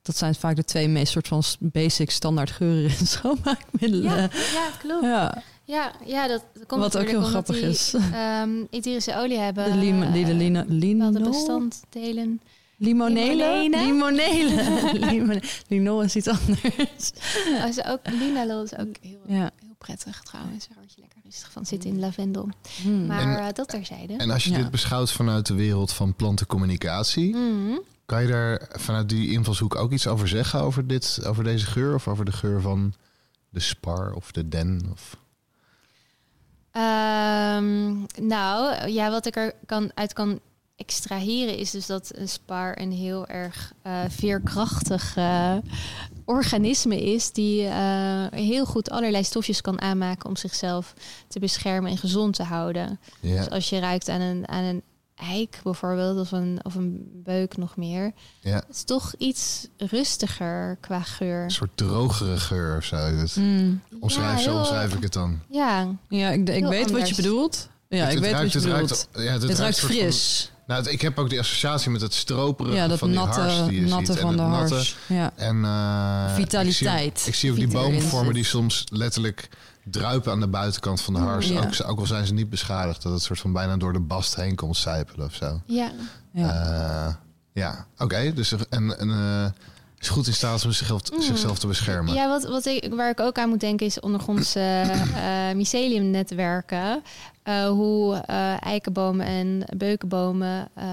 dat 0.02 0.16
zijn 0.16 0.34
vaak 0.34 0.56
de 0.56 0.64
twee 0.64 0.88
meest 0.88 1.12
soort 1.12 1.28
van 1.28 1.42
basic 1.58 2.10
standaard 2.10 2.50
geuren 2.50 2.98
in 2.98 3.06
schoonmaakmiddelen. 3.16 4.02
Ja, 4.02 4.28
ja, 4.52 4.68
klopt. 4.78 5.04
Ja, 5.04 5.42
Ja, 5.64 5.92
ja 6.06 6.28
dat, 6.28 6.44
komt 6.66 6.80
wat 6.80 6.96
ook 6.98 7.08
heel 7.08 7.22
grappig 7.22 7.56
is. 7.60 7.90
die, 7.90 8.00
ehm, 8.12 8.50
etherische 8.70 9.16
olie 9.16 9.38
hebben. 9.38 9.64
De, 9.72 9.76
lim, 9.78 10.12
die 10.12 10.24
de 10.24 10.30
eh, 10.30 10.36
lino, 10.38 10.64
lino, 10.84 11.10
bestanddelen. 11.12 12.40
limonele? 12.76 13.34
Limonene? 13.62 13.84
Limonele. 13.84 14.92
Limonele. 15.06 15.42
Linol 15.68 16.02
is 16.02 16.16
iets 16.16 16.28
anders. 16.28 16.60
Oh, 17.62 17.68
is 17.68 17.84
ook, 17.84 18.00
linalool 18.10 18.62
is 18.62 18.76
ook 18.76 18.96
heel, 19.00 19.20
Ja. 19.26 19.50
heel 19.60 19.74
prettig 19.78 20.20
trouwens. 20.22 20.68
Daar 20.68 20.76
word 20.78 20.92
je 20.94 21.00
lekker 21.00 21.20
rustig 21.24 21.52
van 21.52 21.66
zitten 21.66 21.90
in 21.90 21.98
lavendel. 21.98 22.48
Hmm. 22.82 23.06
Maar 23.06 23.20
En- 23.20 23.46
eh, 23.46 23.52
dat 23.54 23.68
terzijde. 23.68 24.16
En 24.16 24.30
als 24.30 24.44
je 24.44 24.50
Ja. 24.50 24.56
dit 24.56 24.70
beschouwt 24.70 25.12
vanuit 25.12 25.46
de 25.46 25.54
wereld 25.54 25.92
van 25.92 26.14
plantencommunicatie... 26.14 27.34
Mhm. 27.36 27.78
Kan 28.06 28.22
je 28.22 28.28
daar 28.28 28.68
vanuit 28.70 29.08
die 29.08 29.30
invalshoek 29.30 29.74
ook 29.74 29.92
iets 29.92 30.06
over 30.06 30.28
zeggen 30.28 30.60
over, 30.60 30.86
dit, 30.86 31.20
over 31.24 31.44
deze 31.44 31.66
geur? 31.66 31.94
Of 31.94 32.08
over 32.08 32.24
de 32.24 32.32
geur 32.32 32.60
van 32.60 32.94
de 33.50 33.60
spar 33.60 34.12
of 34.12 34.32
de 34.32 34.48
den? 34.48 34.88
Of... 34.92 35.16
Ehm, 36.70 37.92
nou, 38.26 38.88
ja, 38.88 39.10
wat 39.10 39.26
ik 39.26 39.36
er 39.36 39.54
kan, 39.66 39.90
uit 39.94 40.12
kan 40.12 40.40
extraheren 40.76 41.56
is 41.56 41.70
dus 41.70 41.86
dat 41.86 42.10
een 42.14 42.28
spar 42.28 42.78
een 42.80 42.92
heel 42.92 43.26
erg 43.26 43.72
eh, 43.82 44.00
veerkrachtig 44.08 45.16
eh, 45.16 45.56
organisme 46.24 47.02
is 47.02 47.32
die 47.32 47.66
eh, 47.66 48.26
heel 48.30 48.64
goed 48.64 48.90
allerlei 48.90 49.24
stofjes 49.24 49.60
kan 49.60 49.80
aanmaken 49.80 50.28
om 50.28 50.36
zichzelf 50.36 50.94
te 51.28 51.38
beschermen 51.38 51.90
en 51.90 51.98
gezond 51.98 52.34
te 52.34 52.42
houden. 52.42 53.00
Ja. 53.20 53.36
Dus 53.36 53.50
als 53.50 53.68
je 53.68 53.78
ruikt 53.78 54.08
aan 54.08 54.20
een, 54.20 54.48
aan 54.48 54.64
een 54.64 54.82
eik 55.30 55.60
bijvoorbeeld 55.62 56.18
of 56.18 56.32
een, 56.32 56.58
of 56.62 56.74
een 56.74 57.10
beuk 57.24 57.56
nog 57.56 57.76
meer, 57.76 58.12
ja. 58.40 58.54
het 58.54 58.64
is 58.70 58.82
toch 58.84 59.14
iets 59.18 59.68
rustiger 59.76 60.76
qua 60.80 61.00
geur. 61.00 61.42
Een 61.44 61.50
soort 61.50 61.76
drogere 61.76 62.36
geur 62.38 62.76
of 62.76 62.84
zo. 62.84 63.16
Dat, 63.16 63.36
Mm. 63.36 63.80
omschrijf, 64.00 64.40
zo 64.40 64.50
heel- 64.50 64.58
omschrijf 64.58 64.94
ik 64.94 65.02
het 65.02 65.12
dan. 65.12 65.40
Ja, 65.48 65.88
Ja, 66.08 66.30
ik, 66.30 66.48
ik 66.48 66.64
weet 66.64 66.90
wat 66.90 67.08
je 67.08 67.14
bedoelt. 67.14 67.68
Ja, 67.88 67.98
Het- 67.98 68.08
ik 68.08 68.14
het 68.14 68.24
weet 68.24 68.32
ruikt- 68.32 68.52
wat 68.52 68.62
je 68.62 68.68
het 68.68 68.76
ruikt- 68.78 68.88
bedoelt. 69.12 69.26
ja, 69.26 69.32
het, 69.32 69.42
Het 69.42 69.58
ruikt 69.58 69.80
van- 69.80 69.88
fris. 69.90 70.50
nou, 70.66 70.88
ik 70.90 71.00
heb 71.00 71.18
ook 71.18 71.30
die 71.30 71.38
associatie 71.38 71.90
met 71.90 72.00
het 72.00 72.14
stroperige 72.14 72.76
Ja, 72.76 72.88
dat 72.88 72.98
van 72.98 73.08
die 73.08 73.18
natte, 73.18 73.40
hars 73.40 73.68
die 73.68 73.80
je 73.80 73.86
natte 73.86 74.06
ziet. 74.06 74.14
En 74.16 74.20
van 74.22 74.36
de 74.36 74.42
het 74.42 74.50
natte- 74.50 74.74
hars. 74.74 74.96
Ja. 75.08 75.32
En, 75.36 75.64
eh, 75.64 76.34
Vitaliteit. 76.34 77.12
Ik 77.14 77.18
zie, 77.18 77.28
ik 77.28 77.34
zie 77.34 77.50
ook 77.50 77.56
die 77.56 77.68
boomvormen 77.68 78.34
die 78.34 78.44
soms 78.44 78.84
letterlijk 78.90 79.48
druipen 79.90 80.32
aan 80.32 80.40
de 80.40 80.48
buitenkant 80.48 81.00
van 81.00 81.14
de 81.14 81.20
hars. 81.20 81.48
Ja. 81.48 81.60
Ook, 81.60 81.88
ook 81.90 81.98
al 81.98 82.06
zijn 82.06 82.26
ze 82.26 82.32
niet 82.34 82.50
beschadigd, 82.50 83.02
dat 83.02 83.12
het 83.12 83.22
soort 83.22 83.38
van 83.40 83.52
bijna 83.52 83.76
door 83.76 83.92
de 83.92 84.00
bast 84.00 84.34
heen 84.36 84.54
komt 84.54 84.76
sijpelen 84.76 85.26
of 85.26 85.34
zo. 85.34 85.60
ja. 85.66 85.90
Ja. 86.32 86.46
Ja, 86.46 87.18
ja 87.52 87.86
oké. 87.98 88.32
dus 88.34 88.52
en, 88.68 88.98
en 88.98 89.10
eh, 89.10 89.46
is 89.98 90.08
goed 90.08 90.26
in 90.26 90.32
staat 90.34 90.64
om 90.64 90.72
zichzelf, 90.72 91.12
Mm. 91.12 91.22
zichzelf 91.22 91.58
te 91.58 91.66
beschermen. 91.66 92.14
Ja, 92.14 92.28
wat, 92.28 92.44
wat 92.44 92.66
ik, 92.66 92.94
waar 92.94 93.10
ik 93.10 93.20
ook 93.20 93.38
aan 93.38 93.48
moet 93.48 93.60
denken 93.60 93.86
is 93.86 94.00
ondergrondse 94.00 94.60
eh 95.14 95.52
myceliumnetwerken. 95.54 97.02
Eh, 97.42 97.68
hoe 97.68 98.14
eh, 98.16 98.62
eikenbomen 98.66 99.26
en 99.26 99.64
beukenbomen 99.76 100.68
eh, 100.74 100.86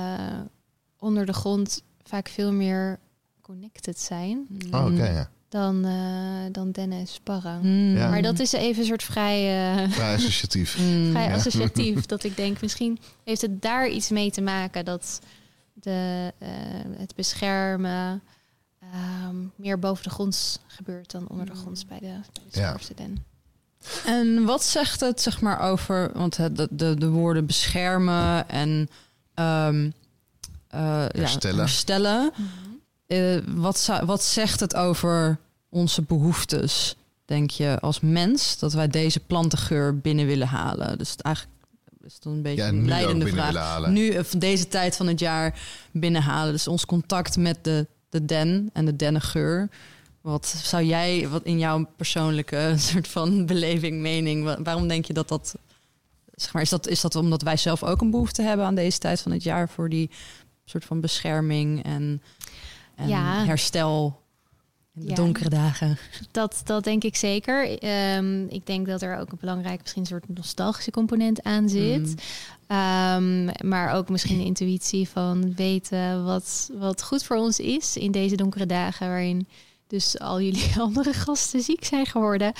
onder 0.99 1.25
de 1.25 1.33
grond 1.33 1.81
vaak 2.03 2.27
veel 2.27 2.51
meer 2.51 2.99
connected 3.41 3.99
zijn 3.99 4.47
Oh, 4.71 4.85
oké, 4.85 5.09
ja. 5.09 5.29
Dan, 5.49 5.85
eh, 5.85 6.51
dan 6.51 6.71
dennen 6.71 6.99
en 6.99 7.07
sparren. 7.07 7.59
Mm. 7.61 7.95
Ja. 7.97 8.09
Maar 8.09 8.21
dat 8.21 8.39
is 8.39 8.51
even 8.51 8.81
een 8.81 8.87
soort 8.87 9.03
vrij, 9.03 9.37
eh, 9.83 9.91
Vrij 9.91 10.15
associatief. 10.15 10.77
Mm. 10.79 11.09
vrij 11.11 11.27
Ja. 11.27 11.33
associatief. 11.33 12.05
dat 12.15 12.23
ik 12.23 12.35
denk, 12.37 12.61
misschien 12.61 12.99
heeft 13.23 13.41
het 13.41 13.61
daar 13.61 13.87
iets 13.87 14.09
mee 14.09 14.31
te 14.31 14.41
maken 14.41 14.85
dat 14.85 15.19
de, 15.73 16.33
eh, 16.37 16.49
het 16.97 17.15
beschermen 17.15 18.21
ehm, 18.93 19.35
meer 19.55 19.79
boven 19.79 20.03
de 20.03 20.09
grond 20.09 20.59
gebeurt 20.67 21.11
dan 21.11 21.27
onder 21.27 21.45
de 21.45 21.55
grond 21.55 21.85
bij 21.87 21.99
de, 21.99 22.05
bij 22.05 22.51
de 22.51 22.59
Ja. 22.59 22.77
den. 22.95 23.23
En 24.05 24.45
wat 24.45 24.63
zegt 24.63 24.99
het 24.99 25.21
zeg 25.21 25.41
maar 25.41 25.59
over, 25.59 26.11
want 26.13 26.37
het- 26.37 26.55
de, 26.57 26.67
de, 26.71 26.95
de 26.97 27.09
woorden 27.09 27.45
beschermen 27.45 28.49
en 28.49 28.89
ehm, 29.33 29.89
eh, 30.67 31.05
Herstellen. 31.09 31.55
Ja, 31.55 31.61
herstellen. 31.61 32.31
Eh, 33.09 33.37
wat, 33.55 33.89
wat 34.05 34.23
zegt 34.23 34.59
het 34.59 34.75
over 34.75 35.39
onze 35.69 36.01
behoeftes, 36.01 36.95
denk 37.25 37.49
je, 37.51 37.77
als 37.79 37.99
mens, 37.99 38.59
dat 38.59 38.73
wij 38.73 38.87
deze 38.87 39.19
plantengeur 39.19 39.97
binnen 39.99 40.25
willen 40.25 40.47
halen? 40.47 40.97
Dus 40.97 41.11
het 41.11 41.21
eigenlijk 41.21 41.55
is 42.05 42.13
het 42.13 42.23
dan 42.23 42.33
een 42.33 42.41
beetje 42.41 42.61
Ja, 42.61 42.67
een 42.67 42.85
leidende 42.87 43.27
vraag. 43.27 43.87
Nu, 43.87 44.09
eh, 44.09 44.23
van 44.23 44.39
deze 44.39 44.67
tijd 44.67 44.95
van 44.95 45.07
het 45.07 45.19
jaar 45.19 45.59
binnenhalen. 45.91 46.51
Dus 46.53 46.67
ons 46.67 46.85
contact 46.85 47.37
met 47.37 47.63
de, 47.63 47.87
de 48.09 48.25
den 48.25 48.69
en 48.73 48.85
de 48.85 48.95
dennengeur. 48.95 49.69
Wat 50.21 50.45
zou 50.63 50.83
jij, 50.83 51.27
wat 51.29 51.43
in 51.43 51.59
jouw 51.59 51.85
persoonlijke 51.95 52.73
soort 52.77 53.07
van 53.07 53.45
beleving, 53.45 54.01
mening, 54.01 54.43
wa- 54.43 54.61
waarom 54.61 54.87
denk 54.87 55.05
je 55.05 55.13
dat 55.13 55.27
dat, 55.27 55.55
zeg 56.35 56.53
maar, 56.53 56.61
is 56.61 56.69
dat, 56.69 56.87
is 56.87 57.01
dat 57.01 57.15
omdat 57.15 57.41
wij 57.41 57.57
zelf 57.57 57.83
ook 57.83 58.01
een 58.01 58.11
behoefte 58.11 58.41
hebben 58.41 58.65
aan 58.65 58.75
deze 58.75 58.97
tijd 58.97 59.21
van 59.21 59.31
het 59.31 59.43
jaar 59.43 59.69
voor 59.69 59.89
die 59.89 60.09
soort 60.65 60.85
van 60.85 61.01
bescherming 61.01 61.83
en, 61.83 62.21
en 62.99 63.07
Ja. 63.07 63.45
herstel 63.45 64.21
in 64.95 65.01
de 65.01 65.09
Ja. 65.09 65.15
donkere 65.15 65.49
dagen? 65.49 65.97
Dat, 66.31 66.61
dat 66.63 66.83
denk 66.83 67.03
ik 67.03 67.15
zeker. 67.15 67.79
Ehm, 67.79 68.43
ik 68.47 68.65
denk 68.65 68.87
dat 68.87 69.01
er 69.01 69.17
ook 69.17 69.31
een 69.31 69.37
belangrijk, 69.39 69.79
misschien 69.81 70.01
een 70.01 70.07
soort 70.07 70.29
nostalgische 70.37 70.91
component 70.91 71.43
aan 71.43 71.69
zit. 71.69 72.07
Mm. 72.07 72.15
Ehm, 72.67 73.67
maar 73.67 73.93
ook 73.93 74.09
misschien 74.09 74.37
de 74.37 74.43
intuïtie 74.45 75.09
van 75.09 75.53
weten 75.55 76.25
wat, 76.25 76.69
wat 76.73 77.03
goed 77.03 77.23
voor 77.23 77.37
ons 77.37 77.59
is 77.59 77.97
in 77.97 78.11
deze 78.11 78.35
donkere 78.35 78.65
dagen 78.65 79.07
waarin 79.07 79.47
dus 79.89 80.19
al 80.19 80.41
jullie 80.41 80.73
andere 80.87 81.13
gasten 81.13 81.61
ziek 81.61 81.85
zijn 81.85 82.05
geworden. 82.05 82.53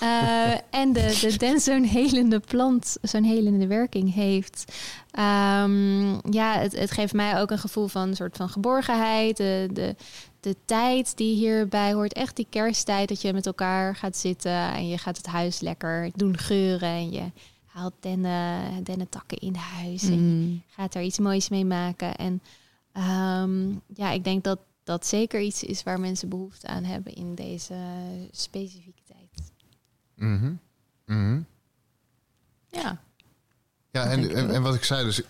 Eh, 0.00 0.52
en 0.70 0.92
de, 0.92 1.18
de 1.20 1.36
den 1.36 1.60
zo'n 1.60 1.82
helende 1.82 2.40
plant, 2.40 2.96
zo'n 3.02 3.24
helende 3.24 3.66
werking 3.66 4.14
heeft. 4.14 4.72
Ehm, 5.10 6.12
ja, 6.30 6.58
het, 6.58 6.78
het 6.78 6.90
geeft 6.90 7.12
mij 7.12 7.40
ook 7.40 7.50
een 7.50 7.58
gevoel 7.58 7.88
van 7.88 8.08
een 8.08 8.16
soort 8.16 8.36
van 8.36 8.48
geborgenheid. 8.48 9.36
De, 9.36 9.68
de, 9.72 9.96
de 10.40 10.56
tijd 10.64 11.16
die 11.16 11.34
hierbij 11.36 11.92
hoort. 11.92 12.12
Echt 12.12 12.36
die 12.36 12.46
kersttijd 12.50 13.08
dat 13.08 13.20
je 13.22 13.32
met 13.32 13.46
elkaar 13.46 13.96
gaat 13.96 14.16
zitten 14.16 14.72
en 14.72 14.88
je 14.88 14.98
gaat 14.98 15.16
het 15.16 15.26
huis 15.26 15.60
lekker 15.60 16.10
doen 16.14 16.38
geuren. 16.38 16.88
En 16.88 17.10
je 17.10 17.22
haalt 17.64 17.94
dennen, 18.00 18.60
dennentakken 18.84 19.38
in 19.38 19.54
huis. 19.54 20.02
En 20.02 20.38
Mm. 20.38 20.62
gaat 20.68 20.94
er 20.94 21.02
iets 21.02 21.18
moois 21.18 21.48
mee 21.48 21.64
maken. 21.64 22.16
En 22.16 22.42
ehm, 22.92 23.68
ja, 23.94 24.10
ik 24.10 24.24
denk 24.24 24.44
dat 24.44 24.58
dat 24.86 25.06
zeker 25.06 25.40
iets 25.40 25.62
is 25.62 25.82
waar 25.82 26.00
mensen 26.00 26.28
behoefte 26.28 26.66
aan 26.66 26.84
hebben 26.84 27.14
in 27.14 27.34
deze 27.34 27.74
specifieke 28.30 29.02
tijd. 29.04 29.52
Mhm. 30.14 30.52
Mhm. 31.04 31.40
Ja. 32.68 33.02
Ja, 33.90 34.04
en, 34.04 34.50
en, 34.50 34.62
wat 34.62 34.74
ik 34.74 34.84
zei, 34.84 35.04
dus 35.04 35.22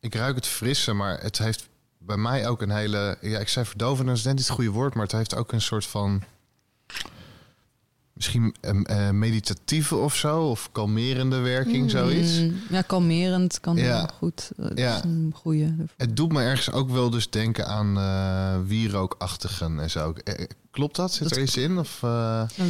ik 0.00 0.14
ruik 0.14 0.34
het 0.34 0.46
frisse, 0.46 0.92
maar 0.92 1.20
het 1.20 1.38
heeft 1.38 1.68
bij 1.98 2.16
mij 2.16 2.48
ook 2.48 2.62
een 2.62 2.70
hele. 2.70 3.18
Ja, 3.20 3.38
ik 3.38 3.48
zei 3.48 3.66
verdovend, 3.66 4.08
dat 4.08 4.16
is 4.16 4.24
net 4.24 4.34
niet 4.34 4.46
het 4.46 4.54
goede 4.54 4.70
woord, 4.70 4.94
maar 4.94 5.02
het 5.02 5.12
heeft 5.12 5.34
ook 5.34 5.52
een 5.52 5.60
soort 5.60 5.86
van. 5.86 6.22
Misschien 8.18 8.54
eh, 8.60 9.06
eh, 9.08 9.14
meditatieve 9.14 9.96
of 9.96 10.14
zo, 10.16 10.40
of 10.42 10.68
kalmerende 10.72 11.38
werking, 11.38 11.82
Mm. 11.82 11.88
zoiets. 11.88 12.40
Ja, 12.70 12.82
kalmerend 12.82 13.60
kan 13.60 13.76
Ja. 13.76 13.82
heel 13.98 14.08
goed. 14.18 14.50
Eh, 14.56 14.64
Dat 14.68 14.78
Ja. 14.78 14.96
is 14.96 15.02
een 15.02 15.32
goede. 15.34 15.74
Het 15.96 16.16
doet 16.16 16.32
me 16.32 16.42
ergens 16.42 16.72
ook 16.72 16.90
wel 16.90 17.10
dus 17.10 17.30
denken 17.30 17.66
aan 17.66 17.98
eh 17.98 18.66
wierookachtigen 18.68 19.80
en 19.80 19.90
zo. 19.90 20.14
Klopt 20.70 20.96
dat? 20.96 21.12
Zit 21.12 21.28
Dat- 21.28 21.36
er 21.38 21.42
iets 21.44 21.56
in? 21.56 21.78
Of, 21.78 22.00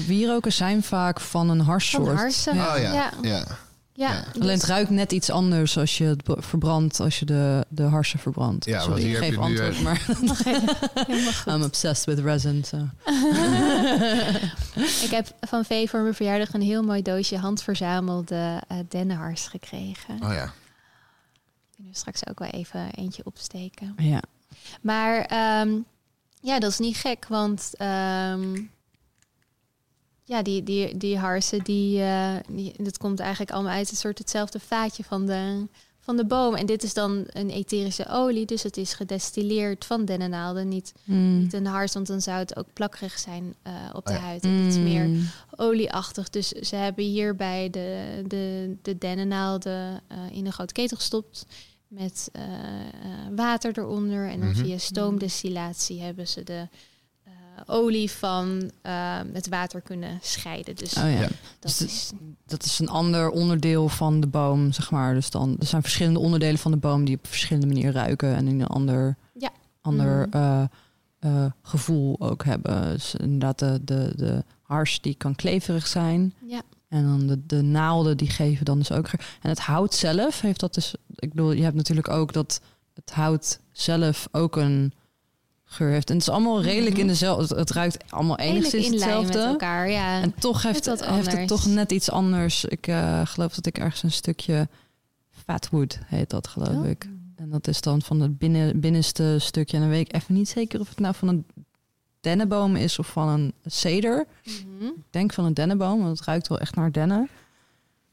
Wieroken 0.07 0.53
zijn 0.53 0.83
vaak 0.83 1.21
van 1.21 1.49
een 1.51 1.61
harssoort. 1.61 2.07
Van 2.07 2.17
harsen. 2.17 2.55
Ja. 2.55 2.75
Oh 2.77 2.81
ja, 2.83 3.13
Ja. 3.23 3.45
Ja. 3.99 4.25
Alleen 4.41 4.55
het 4.59 4.65
ruikt 4.65 4.91
net 4.91 5.13
iets 5.13 5.31
anders 5.31 5.79
als 5.79 5.99
je 5.99 6.05
het 6.05 6.23
verbrandt, 6.27 7.01
als 7.01 7.19
je 7.19 7.25
de, 7.25 7.67
de 7.69 7.83
harsen 7.83 8.19
verbrandt. 8.19 8.65
Ja, 8.65 8.81
Sorry, 8.81 9.05
ik 9.05 9.13
heb 9.13 9.23
geef 9.23 9.31
je 9.31 9.37
nu 9.37 9.43
antwoord, 9.43 9.69
echt- 9.69 9.83
maar. 9.83 11.47
I'm 11.55 11.63
obsessed 11.63 12.05
with 12.15 12.25
resin. 12.25 12.65
So. 12.65 12.77
Ik 15.05 15.11
heb 15.11 15.27
van 15.41 15.65
Vee 15.65 15.89
voor 15.89 16.01
mijn 16.03 16.15
verjaardag 16.15 16.53
een 16.55 16.61
heel 16.63 16.83
mooi 16.83 17.03
doosje 17.03 17.37
handverzamelde 17.39 18.63
eh 18.69 18.79
dennenhars 18.89 19.47
gekregen. 19.47 20.15
Oh 20.23 20.33
ja. 20.33 20.53
Kunnen 21.75 21.93
we 21.93 21.99
straks 21.99 22.27
ook 22.27 22.39
wel 22.39 22.49
even 22.49 22.91
eentje 22.95 23.25
opsteken. 23.25 23.95
Ja. 23.97 24.23
Maar 24.81 25.21
ehm, 25.21 25.71
ja, 26.41 26.59
dat 26.59 26.71
is 26.71 26.79
niet 26.79 26.97
gek, 26.97 27.27
want 27.29 27.71
ehm, 27.77 28.61
ja, 30.29 30.43
die, 30.43 30.63
die, 30.63 30.97
die 30.97 31.19
harsen, 31.19 31.65
die, 31.65 32.01
eh, 32.03 32.35
die, 32.49 32.73
dat 32.77 32.99
komt 32.99 33.21
eigenlijk 33.21 33.51
allemaal 33.51 33.73
uit 33.73 33.91
het 33.91 33.99
soort 33.99 34.19
hetzelfde 34.19 34.61
vaatje 34.61 35.05
van 35.05 35.27
de, 35.27 35.67
van 36.01 36.17
de 36.17 36.25
boom. 36.27 36.55
En 36.55 36.67
dit 36.67 36.83
is 36.83 36.95
dan 36.95 37.25
een 37.27 37.51
etherische 37.51 38.09
olie, 38.09 38.47
dus 38.47 38.63
het 38.63 38.77
is 38.77 38.93
gedestilleerd 38.95 39.85
van 39.85 40.05
dennennaalden. 40.05 40.69
Niet, 40.69 40.93
Mm. 41.05 41.39
niet 41.39 41.53
een 41.53 41.67
hars, 41.67 41.93
want 41.93 42.07
dan 42.07 42.21
zou 42.21 42.39
het 42.39 42.57
ook 42.57 42.67
plakkerig 42.73 43.19
zijn 43.19 43.55
eh, 43.63 43.73
op 43.93 44.07
de 44.07 44.13
Oh 44.13 44.17
ja. 44.19 44.23
huid. 44.25 44.43
En 44.45 44.67
iets 44.67 44.77
meer 44.77 45.05
Mm. 45.09 45.29
olieachtig. 45.57 46.31
Dus 46.31 46.49
ze 46.49 46.77
hebben 46.77 47.05
hierbij 47.05 47.71
de, 47.71 48.23
de, 48.27 48.77
de 48.83 48.99
dennennaalden 48.99 50.01
eh, 50.09 50.19
in 50.33 50.47
een 50.47 50.53
grote 50.53 50.73
ketel 50.73 50.97
gestopt. 50.97 51.47
Met 51.89 52.29
eh, 52.33 52.43
eh, 52.43 52.51
water 53.37 53.79
eronder. 53.79 54.29
En 54.29 54.41
dan 54.41 54.49
Mhm. 54.49 54.65
via 54.65 54.79
stoomdestillatie 54.79 56.01
hebben 56.01 56.29
ze 56.29 56.43
de 56.45 56.69
olie 57.67 58.11
van 58.11 58.71
eh, 58.83 59.19
het 59.33 59.49
water 59.49 59.81
kunnen 59.81 60.19
scheiden. 60.23 60.75
Dus 60.77 60.97
Oh 60.97 61.03
ja. 61.03 61.09
Ja. 61.09 61.21
dat 61.21 61.29
dus 61.61 61.81
is. 61.83 62.11
Dat 62.47 62.65
is 62.65 62.79
een 62.79 62.89
ander 62.89 63.31
onderdeel 63.31 63.89
van 63.89 64.21
de 64.21 64.27
boom, 64.27 64.73
zeg 64.73 64.91
maar. 64.91 65.15
Dus 65.15 65.31
dan, 65.31 65.57
er 65.61 65.67
zijn 65.67 65.83
verschillende 65.83 66.19
onderdelen 66.19 66.59
van 66.59 66.71
de 66.71 66.77
boom 66.77 67.05
die 67.05 67.17
op 67.17 67.27
verschillende 67.27 67.67
manieren 67.67 67.93
ruiken 67.93 68.35
en 68.37 68.49
in 68.49 68.61
een 68.61 68.67
ander, 68.67 69.17
Ja. 69.35 69.51
ander 69.81 70.27
Mhm. 70.29 70.37
eh, 70.37 70.63
eh, 71.19 71.45
gevoel 71.63 72.17
ook 72.21 72.45
hebben. 72.45 72.83
Dus 72.93 73.15
inderdaad, 73.15 73.59
de, 73.59 73.81
de, 73.85 74.13
de 74.17 74.45
hars 74.63 75.01
die 75.01 75.15
kan 75.15 75.35
kleverig 75.35 75.87
zijn. 75.87 76.35
Ja. 76.47 76.61
En 76.89 77.05
dan 77.05 77.27
de, 77.27 77.47
de 77.47 77.63
naalden 77.63 78.17
die 78.17 78.31
geven 78.31 78.65
dan 78.65 78.79
dus 78.79 78.93
ook. 78.93 79.07
En 79.43 79.49
het 79.49 79.59
hout 79.61 79.95
zelf 79.95 80.41
heeft 80.41 80.61
dat 80.61 80.75
dus. 80.75 80.95
Ik 81.15 81.29
bedoel, 81.31 81.53
je 81.53 81.63
hebt 81.63 81.77
natuurlijk 81.77 82.09
ook 82.09 82.33
dat 82.33 82.61
het 82.95 83.11
hout 83.13 83.61
zelf 83.73 84.29
ook 84.33 84.57
een 84.57 84.93
geur 85.71 85.91
heeft. 85.91 86.09
En 86.11 86.15
het 86.17 86.23
is 86.29 86.33
allemaal 86.33 86.63
redelijk 86.63 86.93
Mhm. 86.93 87.01
in 87.01 87.07
dezelfde. 87.07 87.43
Het, 87.43 87.57
het 87.57 87.71
ruikt 87.71 88.13
allemaal 88.13 88.39
enigszins 88.39 88.87
in 88.87 88.95
lijn 88.99 89.17
met 89.17 89.25
hetzelfde. 89.25 89.51
elkaar, 89.51 89.91
ja. 89.91 90.21
En 90.21 90.35
toch 90.35 90.63
heeft, 90.63 90.87
wat 90.87 91.07
heeft 91.07 91.33
het 91.33 91.49
toch 91.49 91.67
net 91.67 91.93
iets 91.93 92.11
anders. 92.11 92.65
Ik 92.65 92.87
eh, 92.87 93.21
geloof 93.25 93.55
dat 93.55 93.67
ik 93.67 93.79
ergens 93.79 94.03
een 94.03 94.13
stukje 94.13 94.69
fatwood 95.31 95.99
heet 96.07 96.31
dat, 96.31 96.47
geloof 96.49 96.69
Oh. 96.77 96.87
ik. 96.87 97.09
En 97.37 97.51
dat 97.51 97.69
is 97.69 97.81
dan 97.81 98.03
van 98.03 98.21
het 98.21 98.39
binnen, 98.39 98.81
binnenste 98.81 99.37
stukje. 99.39 99.77
En 99.77 99.83
dan 99.83 99.93
weet 99.93 100.09
ik 100.09 100.15
even 100.15 100.35
niet 100.35 100.49
zeker 100.49 100.81
of 100.81 100.89
het 100.89 100.99
nou 101.01 101.15
van 101.15 101.29
een 101.29 101.47
dennenboom 102.21 102.77
is 102.77 102.99
of 102.99 103.07
van 103.07 103.29
een 103.29 103.53
ceder. 103.67 104.27
Mhm. 104.45 104.85
Ik 104.85 104.93
denk 105.11 105.33
van 105.33 105.45
een 105.45 105.55
dennenboom, 105.55 105.99
want 106.03 106.19
het 106.19 106.27
ruikt 106.27 106.49
wel 106.49 106.59
echt 106.59 106.75
naar 106.75 106.93
dennen. 106.93 107.29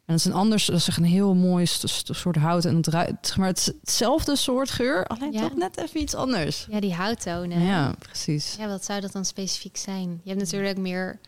En 0.05 0.13
het 0.13 0.19
is 0.19 0.25
een 0.25 0.37
anders, 0.37 0.65
dat 0.65 0.75
is 0.75 0.87
echt 0.87 0.97
een 0.97 1.03
heel 1.03 1.33
mooi 1.35 1.65
soort 1.65 2.35
hout. 2.35 2.65
En 2.65 2.75
het 2.75 2.87
ruikt, 2.87 3.37
maar, 3.37 3.47
het 3.47 3.73
hetzelfde 3.79 4.35
soort 4.35 4.69
geur, 4.71 5.05
alleen 5.07 5.31
Ja. 5.31 5.41
toch 5.41 5.55
net 5.55 5.77
even 5.77 6.01
iets 6.01 6.15
anders. 6.15 6.67
Ja, 6.69 6.79
die 6.79 6.93
houttonen. 6.93 7.61
Ja, 7.61 7.95
precies. 7.99 8.55
Ja, 8.59 8.67
wat 8.67 8.85
zou 8.85 9.01
dat 9.01 9.11
dan 9.11 9.25
specifiek 9.25 9.77
zijn? 9.77 10.19
Je 10.23 10.29
hebt 10.29 10.41
natuurlijk 10.41 10.77
meer 10.77 11.19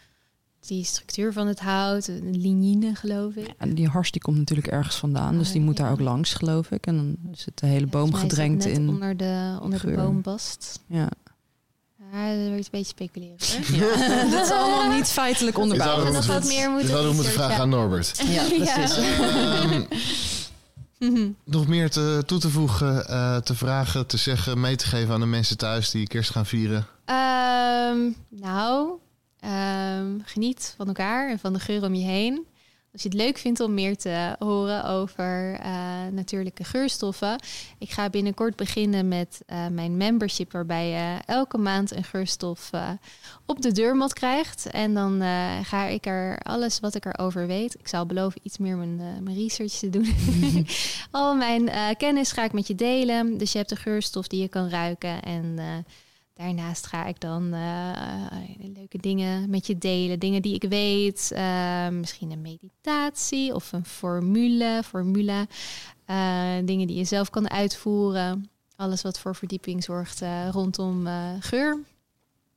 die 0.59 0.83
structuur 0.83 1.33
van 1.33 1.47
het 1.47 1.59
hout, 1.59 2.07
een 2.07 2.37
lignine 2.37 2.95
geloof 2.95 3.33
ik. 3.35 3.53
En 3.57 3.75
die 3.75 3.87
hars 3.87 4.11
die 4.11 4.21
komt 4.21 4.37
natuurlijk 4.37 4.67
ergens 4.67 4.95
vandaan, 4.95 5.37
dus 5.37 5.51
die 5.51 5.59
Oh, 5.59 5.65
moet 5.65 5.77
daar 5.77 5.85
ja. 5.87 5.91
ook 5.93 5.99
langs, 5.99 6.33
geloof 6.33 6.71
ik. 6.71 6.85
En 6.87 6.95
dan 6.95 7.17
het 7.45 7.57
de 7.59 7.65
hele 7.65 7.79
Ja, 7.85 7.91
boom 7.91 8.13
gedrenkt 8.13 8.65
in. 8.65 8.89
onder 8.89 9.17
de, 9.17 9.57
onder 9.61 9.81
de 9.85 9.91
boombast. 9.95 10.79
Ja. 10.87 11.09
Ja, 12.11 12.35
dat 12.35 12.47
wordt 12.47 12.63
een 12.63 12.67
beetje 12.71 12.85
speculeren. 12.85 13.37
dat 14.31 14.45
is 14.45 14.51
allemaal 14.51 14.95
niet 14.95 15.07
feitelijk 15.07 15.57
onderbouwd. 15.57 16.03
hadden 16.03 16.21
we 16.21 16.33
nog 16.33 16.45
meer 16.45 16.69
moeten 16.69 17.07
we 17.07 17.13
moeten 17.13 17.31
vragen 17.31 17.59
aan 17.59 17.69
Norbert. 17.69 18.21
Ja, 18.27 18.43
precies. 18.75 18.97
Nog 21.43 21.67
meer 21.67 21.89
te, 21.89 22.23
toe 22.25 22.39
te 22.39 22.49
voegen, 22.49 23.07
eh, 23.07 23.37
te 23.37 23.55
vragen, 23.55 24.07
te 24.07 24.17
zeggen, 24.17 24.59
mee 24.59 24.75
te 24.75 24.85
geven 24.85 25.13
aan 25.13 25.19
de 25.19 25.25
mensen 25.25 25.57
thuis 25.57 25.91
die 25.91 26.07
kerst 26.07 26.29
gaan 26.29 26.45
vieren? 26.45 26.87
Ehm, 27.05 27.97
nou, 28.29 28.91
ehm, 29.39 30.19
geniet 30.23 30.73
van 30.77 30.87
elkaar 30.87 31.29
en 31.29 31.39
van 31.39 31.53
de 31.53 31.59
geur 31.59 31.83
om 31.83 31.93
je 31.93 32.05
heen. 32.05 32.47
Als 32.97 33.05
je 33.05 33.11
het 33.11 33.27
leuk 33.27 33.37
vindt 33.37 33.59
om 33.59 33.73
meer 33.73 33.97
te 33.97 34.35
horen 34.39 34.83
over 34.85 35.53
eh, 35.53 35.71
natuurlijke 36.11 36.63
geurstoffen. 36.63 37.39
Ik 37.77 37.89
ga 37.89 38.09
binnenkort 38.09 38.55
beginnen 38.55 39.07
met 39.07 39.41
eh, 39.45 39.67
mijn 39.67 39.97
membership, 39.97 40.51
waarbij 40.51 40.89
je 40.89 41.17
elke 41.25 41.57
maand 41.57 41.91
een 41.91 42.03
geurstof 42.03 42.69
eh, 42.71 42.89
op 43.45 43.61
de 43.61 43.71
deurmat 43.71 44.13
krijgt. 44.13 44.65
En 44.65 44.93
dan 44.93 45.21
ga 45.63 45.85
ik 45.85 46.05
er 46.05 46.39
alles 46.39 46.79
wat 46.79 46.95
ik 46.95 47.05
erover 47.05 47.47
weet. 47.47 47.79
Ik 47.79 47.87
zal 47.87 48.05
beloven 48.05 48.41
iets 48.43 48.57
meer 48.57 48.77
mijn, 48.77 48.95
mijn 49.23 49.37
research 49.37 49.73
te 49.73 49.89
doen. 49.89 50.15
Al 51.11 51.35
mijn 51.35 51.69
kennis 51.97 52.31
ga 52.31 52.43
ik 52.43 52.53
met 52.53 52.67
je 52.67 52.75
delen. 52.75 53.37
Dus 53.37 53.51
je 53.51 53.57
hebt 53.57 53.69
de 53.69 53.75
geurstof 53.75 54.27
die 54.27 54.41
je 54.41 54.47
kan 54.47 54.69
ruiken. 54.69 55.21
En 55.21 55.59
daarnaast 56.37 56.85
ga 56.85 57.05
ik 57.05 57.19
dan 57.19 57.53
eh, 57.53 57.91
leuke 58.75 58.97
dingen 58.97 59.49
met 59.49 59.67
je 59.67 59.77
delen. 59.77 60.19
Dingen 60.19 60.41
die 60.41 60.55
ik 60.55 60.69
weet. 60.69 61.31
Eh, 61.31 61.87
misschien 61.87 62.31
een 62.31 62.41
meditatie 62.41 63.55
of 63.55 63.71
een 63.71 63.85
formule. 63.85 64.81
formula. 64.85 65.45
Eh, 66.05 66.55
dingen 66.65 66.87
die 66.87 66.97
je 66.97 67.03
zelf 67.03 67.29
kan 67.29 67.49
uitvoeren. 67.49 68.49
Alles 68.75 69.01
wat 69.01 69.19
voor 69.19 69.35
verdieping 69.35 69.83
zorgt 69.83 70.21
eh, 70.21 70.49
rondom 70.51 71.07
eh, 71.07 71.29
geur. 71.39 71.79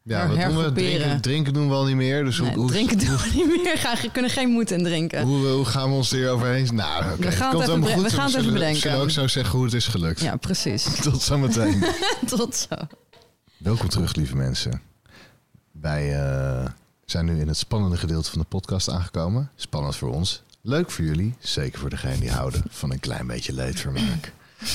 ja, 0.05 0.29
wat 0.29 0.37
doen 0.37 0.65
we? 0.65 0.73
Drinken, 0.73 1.21
drinken 1.21 1.53
doen 1.53 1.69
we 1.69 1.75
al 1.75 1.85
niet 1.85 1.97
meer. 1.97 2.25
Dus 2.25 2.39
Nee, 2.39 2.49
hoe, 2.49 2.59
hoe, 2.59 2.71
drinken 2.71 2.99
doen 2.99 3.17
we 3.17 3.31
niet 3.35 3.63
meer. 3.63 3.79
Gaan, 3.79 3.97
we 4.03 4.11
kunnen 4.11 4.31
geen 4.31 4.49
moed 4.49 4.71
in 4.71 4.83
drinken. 4.83 5.23
hoe, 5.23 5.47
hoe 5.47 5.65
gaan 5.65 5.89
we 5.89 5.95
ons 5.95 6.11
hier 6.11 6.31
overheen? 6.31 6.75
Nou, 6.75 7.13
oké. 7.13 7.17
We 7.17 7.33
gaan 7.33 7.57
het 7.57 7.71
Komt 7.71 7.87
even 7.87 8.03
we 8.03 8.11
gaan 8.11 8.27
het 8.27 8.35
even 8.35 8.53
bedenken. 8.53 8.81
zullen 8.81 8.99
ook 8.99 9.11
zo 9.11 9.27
zeggen 9.29 9.55
hoe 9.57 9.65
het 9.65 9.75
is 9.75 9.87
gelukt. 9.87 10.21
Ja, 10.21 10.37
precies. 10.37 10.85
Tot 11.03 11.23
zometeen. 11.23 11.85
Tot 12.37 12.57
zo. 12.57 12.75
Welkom 13.57 13.89
terug, 13.89 14.15
lieve 14.15 14.37
mensen. 14.37 14.81
Wij 15.73 16.15
eh, 16.21 16.67
zijn 17.05 17.25
nu 17.25 17.41
in 17.41 17.49
het 17.49 17.57
spannende 17.57 17.97
gedeelte 17.97 18.31
van 18.31 18.39
de 18.41 18.47
podcast 18.49 18.91
aangekomen. 18.91 19.51
Spannend 19.57 19.97
voor 19.97 20.13
ons. 20.13 20.43
Leuk 20.61 20.91
voor 20.91 21.05
jullie. 21.05 21.35
Zeker 21.39 21.79
voor 21.81 21.91
degenen 21.91 22.21
die 22.21 22.31
houden 22.31 22.63
van 22.71 22.93
een 22.93 23.01
klein 23.01 23.27
beetje 23.27 23.53
leedvermaak. 23.53 24.33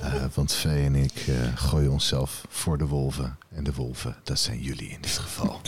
Eh, 0.00 0.24
want 0.34 0.52
Vee 0.52 0.84
en 0.84 0.94
ik 0.94 1.12
eh, 1.26 1.34
gooien 1.54 1.90
onszelf 1.90 2.44
voor 2.48 2.78
de 2.78 2.86
wolven. 2.86 3.38
En 3.54 3.64
de 3.64 3.72
wolven, 3.72 4.16
dat 4.22 4.38
zijn 4.38 4.60
jullie 4.60 4.88
in 4.88 5.00
dit 5.00 5.18
geval. 5.18 5.60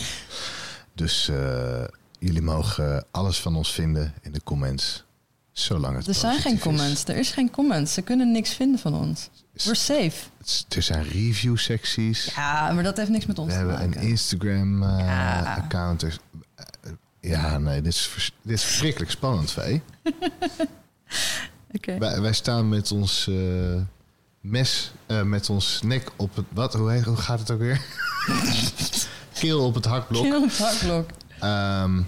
Dus 0.93 1.27
eh, 1.29 1.83
jullie 2.19 2.41
mogen 2.41 3.05
alles 3.11 3.39
van 3.39 3.55
ons 3.55 3.71
vinden 3.71 4.13
in 4.21 4.31
de 4.31 4.43
comments. 4.43 5.03
Zolang 5.51 5.95
het 5.97 6.07
Er 6.07 6.13
zijn 6.13 6.39
geen 6.39 6.53
is. 6.55 6.59
comments. 6.61 7.03
Er 7.03 7.17
is 7.17 7.31
geen 7.31 7.51
comments. 7.51 7.93
Ze 7.93 8.01
kunnen 8.01 8.31
niks 8.31 8.53
vinden 8.53 8.79
van 8.79 8.93
ons. 8.93 9.29
We're 9.53 9.75
safe. 9.75 10.13
Er 10.69 10.81
zijn 10.81 11.03
review 11.03 11.57
secties. 11.57 12.31
Ja, 12.35 12.71
maar 12.71 12.83
dat 12.83 12.97
heeft 12.97 13.09
niks 13.09 13.25
met 13.25 13.39
ons 13.39 13.47
We 13.47 13.53
te 13.53 13.59
hebben 13.65 13.81
een 13.83 13.89
maken. 13.89 14.07
Instagram 14.07 14.83
eh, 14.83 14.97
Ja. 14.99 15.55
account. 15.55 15.99
Dus, 15.99 16.17
eh, 16.55 16.91
ja, 17.21 17.57
nee, 17.57 17.81
dit 17.81 17.93
is, 17.93 18.31
dit 18.41 18.53
is 18.57 18.63
verschrikkelijk 18.63 19.11
spannend, 19.11 19.51
Vee. 19.51 19.81
Wij, 21.71 22.21
wij 22.21 22.33
staan 22.33 22.69
met 22.69 22.91
ons 22.91 23.27
eh, 23.27 23.81
mes, 24.41 24.91
eh, 25.05 25.21
met 25.21 25.49
ons 25.49 25.81
nek 25.81 26.11
op 26.15 26.35
het... 26.35 26.45
Wat? 26.49 26.73
Hoe, 26.73 26.91
heet, 26.91 27.03
hoe 27.03 27.15
gaat 27.15 27.39
het 27.39 27.51
ook 27.51 27.59
weer? 27.59 27.81
Keel 29.39 29.65
op 29.65 29.73
het 29.73 29.85
hakblok. 29.85 30.23
Heel 30.23 30.43
op 30.43 30.49
het 30.49 30.57
hakblok. 30.57 31.09
Ehm, 31.39 32.01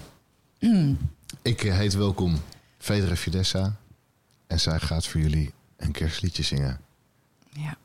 ik 1.42 1.60
heet 1.60 1.94
welkom 1.94 2.40
Fedra 2.78 3.16
Fidessa. 3.16 3.76
En 4.46 4.60
zij 4.60 4.80
gaat 4.80 5.06
voor 5.06 5.20
jullie 5.20 5.52
een 5.76 5.92
kerstliedje 5.92 6.42
zingen. 6.42 6.80
Ja. 7.50 7.76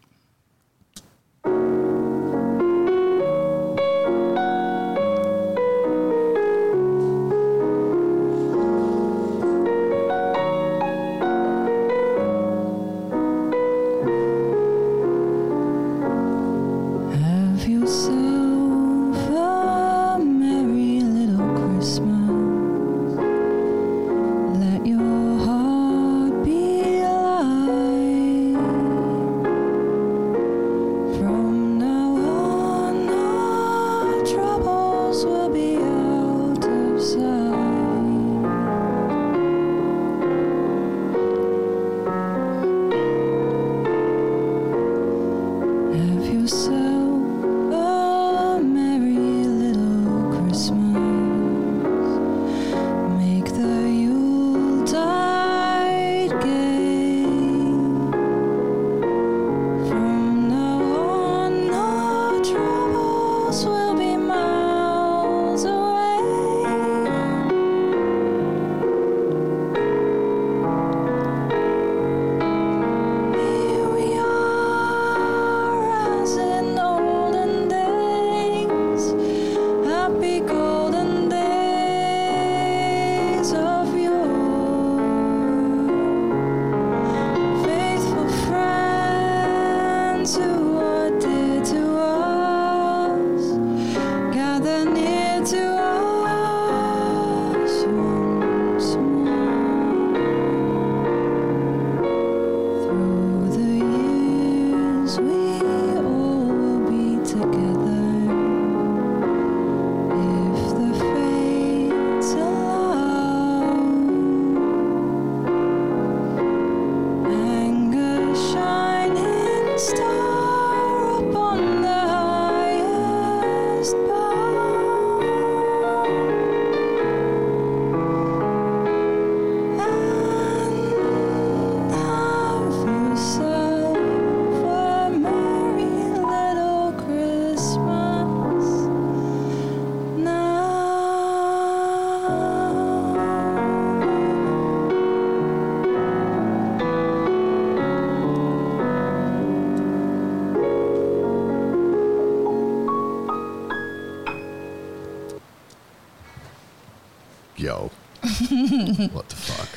What 159.14 159.30
the 159.30 159.36
fuck. 159.36 159.70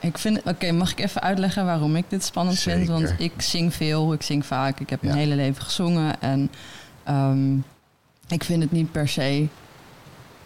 Ik 0.00 0.18
vind, 0.18 0.42
oké, 0.44 0.72
mag 0.72 0.90
ik 0.90 1.00
even 1.00 1.20
uitleggen 1.20 1.64
waarom 1.64 1.96
ik 1.96 2.04
dit 2.08 2.24
spannend 2.24 2.58
vind? 2.58 2.88
Want 2.88 3.14
ik 3.18 3.32
zing 3.42 3.74
veel, 3.74 4.12
ik 4.12 4.22
zing 4.22 4.46
vaak, 4.46 4.80
ik 4.80 4.90
heb 4.90 5.02
Ja. 5.02 5.06
mijn 5.08 5.18
hele 5.20 5.34
leven 5.34 5.62
gezongen 5.62 6.20
en 6.20 6.50
ehm, 7.04 7.54
ik 8.28 8.44
vind 8.44 8.62
het 8.62 8.72
niet 8.72 8.92
per 8.92 9.08
se 9.08 9.46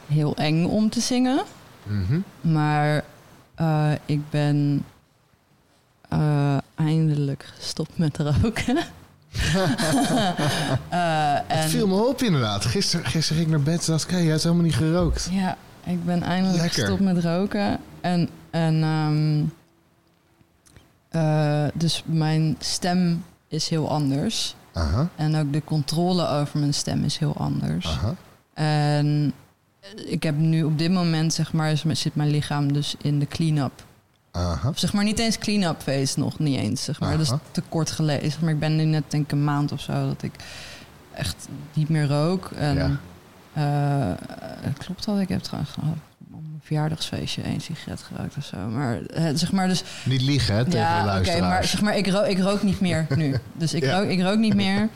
heel 0.07 0.37
eng 0.37 0.65
om 0.65 0.91
te 0.91 1.01
zingen, 1.01 1.43
Mhm. 1.83 2.19
maar 2.41 3.05
eh, 3.55 3.91
ik 4.07 4.31
ben 4.31 4.85
eh, 6.09 6.57
eindelijk 6.75 7.53
gestopt 7.59 7.99
met 7.99 8.17
roken. 8.19 8.77
Eh, 10.89 11.33
Het 11.47 11.63
en 11.63 11.69
viel 11.69 11.87
me 11.87 12.09
op 12.09 12.23
inderdaad. 12.23 12.65
Gisteren, 12.65 13.07
gisteren 13.07 13.43
ging 13.43 13.55
ik 13.55 13.57
naar 13.57 13.75
bed 13.75 13.87
en 13.87 13.93
dacht 13.93 14.05
ik, 14.05 14.11
hey, 14.11 14.23
je 14.23 14.31
hebt 14.31 14.43
helemaal 14.43 14.65
niet 14.65 14.75
gerookt. 14.75 15.29
ja, 15.31 15.57
ik 15.87 16.05
ben 16.05 16.23
eindelijk 16.23 16.61
Lekker. 16.63 16.81
gestopt 16.81 17.01
met 17.01 17.25
roken 17.25 17.79
en 18.01 18.29
en 18.51 18.83
ehm, 18.83 19.43
eh, 21.09 21.71
dus 21.75 22.03
mijn 22.07 22.57
stem 22.59 23.25
is 23.49 23.69
heel 23.69 23.91
anders. 23.91 24.55
Aha, 24.73 25.09
En 25.17 25.37
ook 25.37 25.53
de 25.53 25.65
controle 25.65 26.29
over 26.29 26.59
mijn 26.59 26.75
stem 26.75 27.05
is 27.05 27.19
heel 27.19 27.37
anders. 27.37 27.87
aha. 27.87 28.15
En 28.55 29.33
ik 30.07 30.23
heb 30.23 30.37
nu 30.37 30.63
op 30.63 30.79
dit 30.79 30.91
moment, 30.91 31.35
zeg 31.35 31.53
maar, 31.53 31.77
zit 31.93 32.15
mijn 32.15 32.31
lichaam 32.31 32.73
dus 32.73 32.95
in 33.03 33.19
de 33.19 33.27
clean-up. 33.27 33.85
Aha. 34.31 34.69
Of 34.69 34.79
zeg 34.79 34.93
maar 34.93 35.05
niet 35.05 35.19
eens 35.19 35.39
clean-up 35.39 35.83
phase, 35.83 36.19
nog 36.19 36.39
niet 36.39 36.59
eens. 36.59 36.85
Zeg 36.85 37.01
maar. 37.01 37.11
Dat 37.11 37.21
is 37.21 37.33
te 37.51 37.63
kort 37.69 37.91
geleden. 37.91 38.31
Zeg 38.31 38.41
maar 38.41 38.53
ik 38.53 38.59
ben 38.59 38.77
nu 38.77 38.85
net 38.85 39.05
denk 39.09 39.25
ik 39.25 39.33
een 39.33 39.45
maand 39.45 39.73
of 39.73 39.81
zo 39.81 39.93
dat 39.93 40.23
ik 40.23 40.33
echt 41.13 41.49
niet 41.73 41.89
meer 41.89 42.07
rook. 42.07 42.51
En 42.51 43.01
eh, 43.55 44.11
klopt 44.79 45.05
dat? 45.05 45.21
Ik 45.21 45.29
heb 45.29 45.41
trouwens 45.41 45.73
gewoon 45.73 45.91
op 45.91 45.99
mijn 46.31 46.61
verjaardagsfeestje 46.63 47.43
één 47.43 47.61
sigaret 47.61 48.03
gerookt 48.03 48.37
of 48.37 48.45
zo. 48.45 48.57
Maar 48.57 49.01
eh, 49.03 49.25
zeg 49.35 49.53
maar 49.53 49.69
dus 49.69 49.83
Niet 50.05 50.21
liegen, 50.23 50.55
hè, 50.55 50.65
tegen 50.65 50.71
de 50.71 50.85
ja, 50.85 50.97
oké, 50.99 51.07
luisteraars. 51.07 51.41
maar 51.49 51.65
zeg 51.65 51.81
maar, 51.83 51.97
ik 51.97 52.07
rook, 52.09 52.27
ik 52.27 52.39
rook 52.39 52.63
niet 52.63 52.81
meer 52.81 53.07
nu. 53.17 53.35
Dus 53.53 53.75
ik, 53.75 53.85
Ja. 53.85 53.99
rook, 53.99 54.09
ik 54.09 54.21
rook 54.23 54.39
niet 54.39 54.55
meer. 54.55 54.89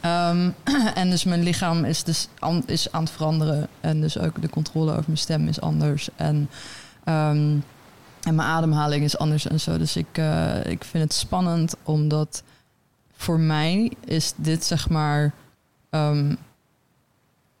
Ehm, 0.00 0.50
en 0.94 1.10
dus 1.10 1.24
mijn 1.24 1.42
lichaam 1.42 1.84
is, 1.84 2.04
dus 2.04 2.28
aan, 2.38 2.62
is 2.66 2.92
aan 2.92 3.02
het 3.02 3.12
veranderen. 3.12 3.68
En 3.80 4.00
dus 4.00 4.18
ook 4.18 4.42
de 4.42 4.48
controle 4.48 4.90
over 4.90 5.04
mijn 5.06 5.18
stem 5.18 5.48
is 5.48 5.60
anders. 5.60 6.08
En, 6.16 6.50
ehm, 7.04 7.56
en 8.22 8.34
mijn 8.34 8.48
ademhaling 8.48 9.04
is 9.04 9.18
anders 9.18 9.46
en 9.46 9.60
zo. 9.60 9.78
Dus 9.78 9.96
ik, 9.96 10.06
eh, 10.12 10.64
ik 10.66 10.84
vind 10.84 11.02
het 11.04 11.12
spannend, 11.12 11.74
omdat 11.82 12.42
voor 13.16 13.40
mij 13.40 13.92
is 14.04 14.32
dit 14.36 14.64
zeg 14.64 14.88
maar... 14.88 15.32
ehm, 15.90 16.34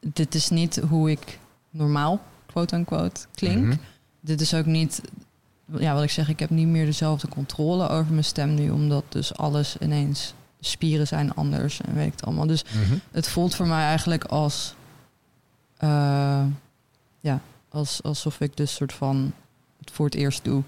dit 0.00 0.34
is 0.34 0.48
niet 0.48 0.76
hoe 0.76 1.10
ik 1.10 1.38
normaal, 1.70 2.20
quote-unquote, 2.46 3.20
klink 3.34 3.64
Mhm. 3.66 3.76
dit 4.20 4.40
is 4.40 4.54
ook 4.54 4.66
niet, 4.66 5.00
ja, 5.78 5.94
wat 5.94 6.02
ik 6.02 6.10
zeg, 6.10 6.28
ik 6.28 6.38
heb 6.38 6.50
niet 6.50 6.66
meer 6.66 6.84
dezelfde 6.84 7.28
controle 7.28 7.88
over 7.88 8.12
mijn 8.12 8.24
stem 8.24 8.54
nu, 8.54 8.70
omdat 8.70 9.04
dus 9.08 9.36
alles 9.36 9.76
ineens, 9.80 10.34
spieren 10.60 11.06
zijn 11.06 11.34
anders 11.34 11.80
en 11.80 11.94
weet 11.94 12.06
ik 12.06 12.12
het 12.12 12.24
allemaal. 12.24 12.46
Dus 12.46 12.64
Mhm. 12.64 12.96
het 13.10 13.28
voelt 13.28 13.54
voor 13.54 13.66
mij 13.66 13.82
eigenlijk 13.84 14.24
als, 14.24 14.74
eh, 15.76 16.44
ja, 17.20 17.40
als, 17.68 18.02
alsof 18.02 18.40
ik 18.40 18.56
dus 18.56 18.74
soort 18.74 18.92
van 18.92 19.32
het 19.80 19.90
voor 19.90 20.04
het 20.04 20.14
eerst 20.14 20.44
doe. 20.44 20.62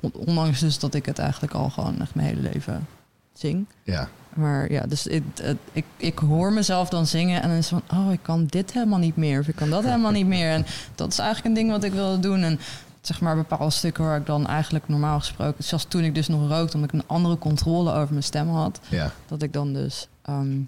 On- 0.00 0.12
Ondanks 0.12 0.60
dus 0.60 0.78
dat 0.78 0.94
ik 0.94 1.06
het 1.06 1.18
eigenlijk 1.18 1.52
al 1.54 1.70
gewoon 1.70 2.00
echt 2.00 2.14
mijn 2.14 2.26
hele 2.28 2.40
leven 2.40 2.86
zing. 3.32 3.66
Ja, 3.82 4.08
Maar 4.34 4.72
ja, 4.72 4.82
dus 4.86 5.04
het- 5.04 5.56
ik, 5.72 5.84
ik 5.96 6.18
hoor 6.18 6.52
mezelf 6.52 6.88
dan 6.88 7.06
zingen 7.06 7.42
en 7.42 7.48
dan 7.48 7.58
is 7.58 7.68
van, 7.68 7.82
oh, 7.92 8.12
ik 8.12 8.18
kan 8.22 8.46
dit 8.46 8.72
helemaal 8.72 8.98
niet 8.98 9.16
meer. 9.16 9.40
Of 9.40 9.48
ik 9.48 9.56
kan 9.56 9.70
dat 9.70 9.84
helemaal 9.84 10.10
niet 10.10 10.26
meer. 10.26 10.50
En 10.50 10.66
dat 10.94 11.12
is 11.12 11.18
eigenlijk 11.18 11.48
een 11.48 11.54
ding 11.62 11.70
wat 11.70 11.84
ik 11.84 11.92
wilde 11.92 12.18
doen. 12.20 12.40
En 12.42 12.58
zeg 13.00 13.20
maar 13.20 13.36
bepaalde 13.36 13.70
stukken 13.70 14.04
waar 14.04 14.18
ik 14.18 14.26
dan 14.26 14.46
eigenlijk 14.46 14.88
normaal 14.88 15.18
gesproken, 15.18 15.64
zelfs 15.64 15.84
toen 15.88 16.02
ik 16.04 16.14
dus 16.14 16.28
nog 16.28 16.48
rookte, 16.48 16.74
omdat 16.76 16.92
ik 16.94 17.00
een 17.00 17.06
andere 17.08 17.38
controle 17.38 17.92
over 17.92 18.10
mijn 18.10 18.22
stem 18.24 18.48
had, 18.48 18.80
ja. 18.88 19.10
dat 19.26 19.42
ik 19.42 19.52
dan 19.52 19.72
dus 19.72 20.08
ehm, 20.22 20.58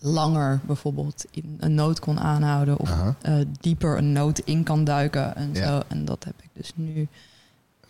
langer 0.00 0.60
bijvoorbeeld 0.66 1.24
in 1.30 1.56
een 1.60 1.74
noot 1.74 2.00
kon 2.00 2.20
aanhouden 2.20 2.78
of 2.78 2.90
eh, 3.22 3.34
dieper 3.60 3.98
een 3.98 4.12
noot 4.12 4.38
in 4.38 4.62
kan 4.62 4.84
duiken 4.84 5.36
en 5.36 5.50
Ja. 5.52 5.66
zo. 5.66 5.82
En 5.88 6.04
dat 6.04 6.24
heb 6.24 6.34
ik 6.42 6.48
dus 6.52 6.72
nu 6.74 7.08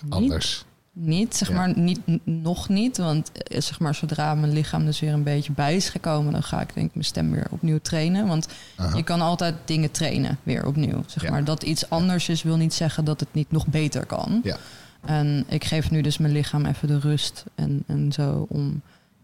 niet 0.02 0.12
Anders. 0.12 0.64
Niet, 0.92 1.36
zeg 1.36 1.48
Ja. 1.48 1.54
maar, 1.54 1.78
niet, 1.78 2.00
nog 2.24 2.68
niet. 2.68 2.96
Want 2.96 3.32
eh, 3.32 3.60
zeg 3.60 3.80
maar, 3.80 3.94
zodra 3.94 4.34
mijn 4.34 4.52
lichaam 4.52 4.84
dus 4.84 5.00
weer 5.00 5.12
een 5.12 5.22
beetje 5.22 5.52
bij 5.52 5.76
is 5.76 5.88
gekomen, 5.88 6.32
dan 6.32 6.42
ga 6.42 6.60
ik 6.60 6.74
denk 6.74 6.86
ik 6.88 6.94
mijn 6.94 7.06
stem 7.06 7.30
weer 7.30 7.46
opnieuw 7.50 7.78
trainen. 7.82 8.26
Want 8.26 8.48
Aha. 8.76 8.96
je 8.96 9.02
kan 9.02 9.20
altijd 9.20 9.54
dingen 9.64 9.90
trainen 9.90 10.38
weer 10.42 10.66
opnieuw. 10.66 11.02
Zeg 11.06 11.22
Ja. 11.22 11.30
maar. 11.30 11.44
Dat 11.44 11.62
iets 11.62 11.90
anders 11.90 12.28
is, 12.28 12.42
wil 12.42 12.56
niet 12.56 12.74
zeggen 12.74 13.04
dat 13.04 13.20
het 13.20 13.34
niet 13.34 13.50
nog 13.50 13.66
beter 13.66 14.06
kan. 14.06 14.40
Ja. 14.44 14.56
En 15.00 15.44
ik 15.48 15.64
geef 15.64 15.90
nu 15.90 16.00
dus 16.00 16.18
mijn 16.18 16.32
lichaam 16.32 16.66
even 16.66 16.88
de 16.88 16.98
rust 16.98 17.44
en, 17.54 17.82
en 17.86 18.12
zo 18.12 18.46
om 18.48 18.80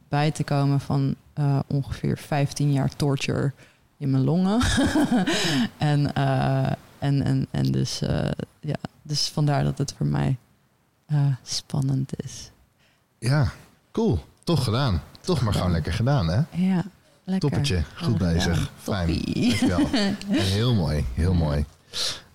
bij 0.09 0.31
te 0.31 0.45
komen 0.45 0.81
van 0.81 1.15
eh, 1.35 1.59
ongeveer 1.67 2.19
15 2.19 2.73
jaar 2.73 2.97
torture 2.97 3.53
in 3.99 4.11
mijn 4.11 4.25
longen. 4.25 4.61
en, 5.79 6.15
eh, 6.15 6.67
en, 6.99 7.23
en, 7.23 7.47
en 7.51 7.73
dus, 7.73 7.99
ja, 8.61 8.77
dus 9.03 9.29
vandaar 9.29 9.65
dat 9.65 9.79
het 9.79 9.95
voor 9.97 10.07
mij 10.07 10.37
eh, 11.07 11.27
spannend 11.43 12.23
is. 12.25 12.51
Ja, 13.19 13.53
cool. 13.93 14.25
Toch 14.45 14.65
gedaan. 14.65 15.03
Toch 15.21 15.41
maar 15.41 15.53
gewoon 15.55 15.71
lekker 15.71 15.93
gedaan, 15.93 16.29
hè? 16.29 16.41
Ja, 16.51 16.85
lekker. 17.25 17.39
Toppertje. 17.51 17.83
Goed 17.95 18.19
bezig. 18.19 18.71
Fijn. 18.83 19.07
Dankjewel. 19.25 19.89
Heel 20.29 20.75
mooi. 20.75 21.05
Heel 21.15 21.35
mooi. 21.35 21.65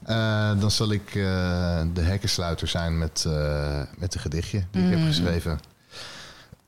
Eh, 0.04 0.60
dan 0.60 0.72
zal 0.72 0.92
ik 0.92 1.08
eh, 1.08 1.82
de 1.94 2.02
hekkensluiter 2.02 2.68
zijn 2.68 2.98
met, 2.98 3.24
eh, 3.28 3.82
met 3.98 4.16
een 4.16 4.22
gedichtje 4.22 4.64
die 4.72 4.84
ik 4.84 4.90
heb 4.90 5.00
Mm. 5.00 5.06
geschreven. 5.06 5.60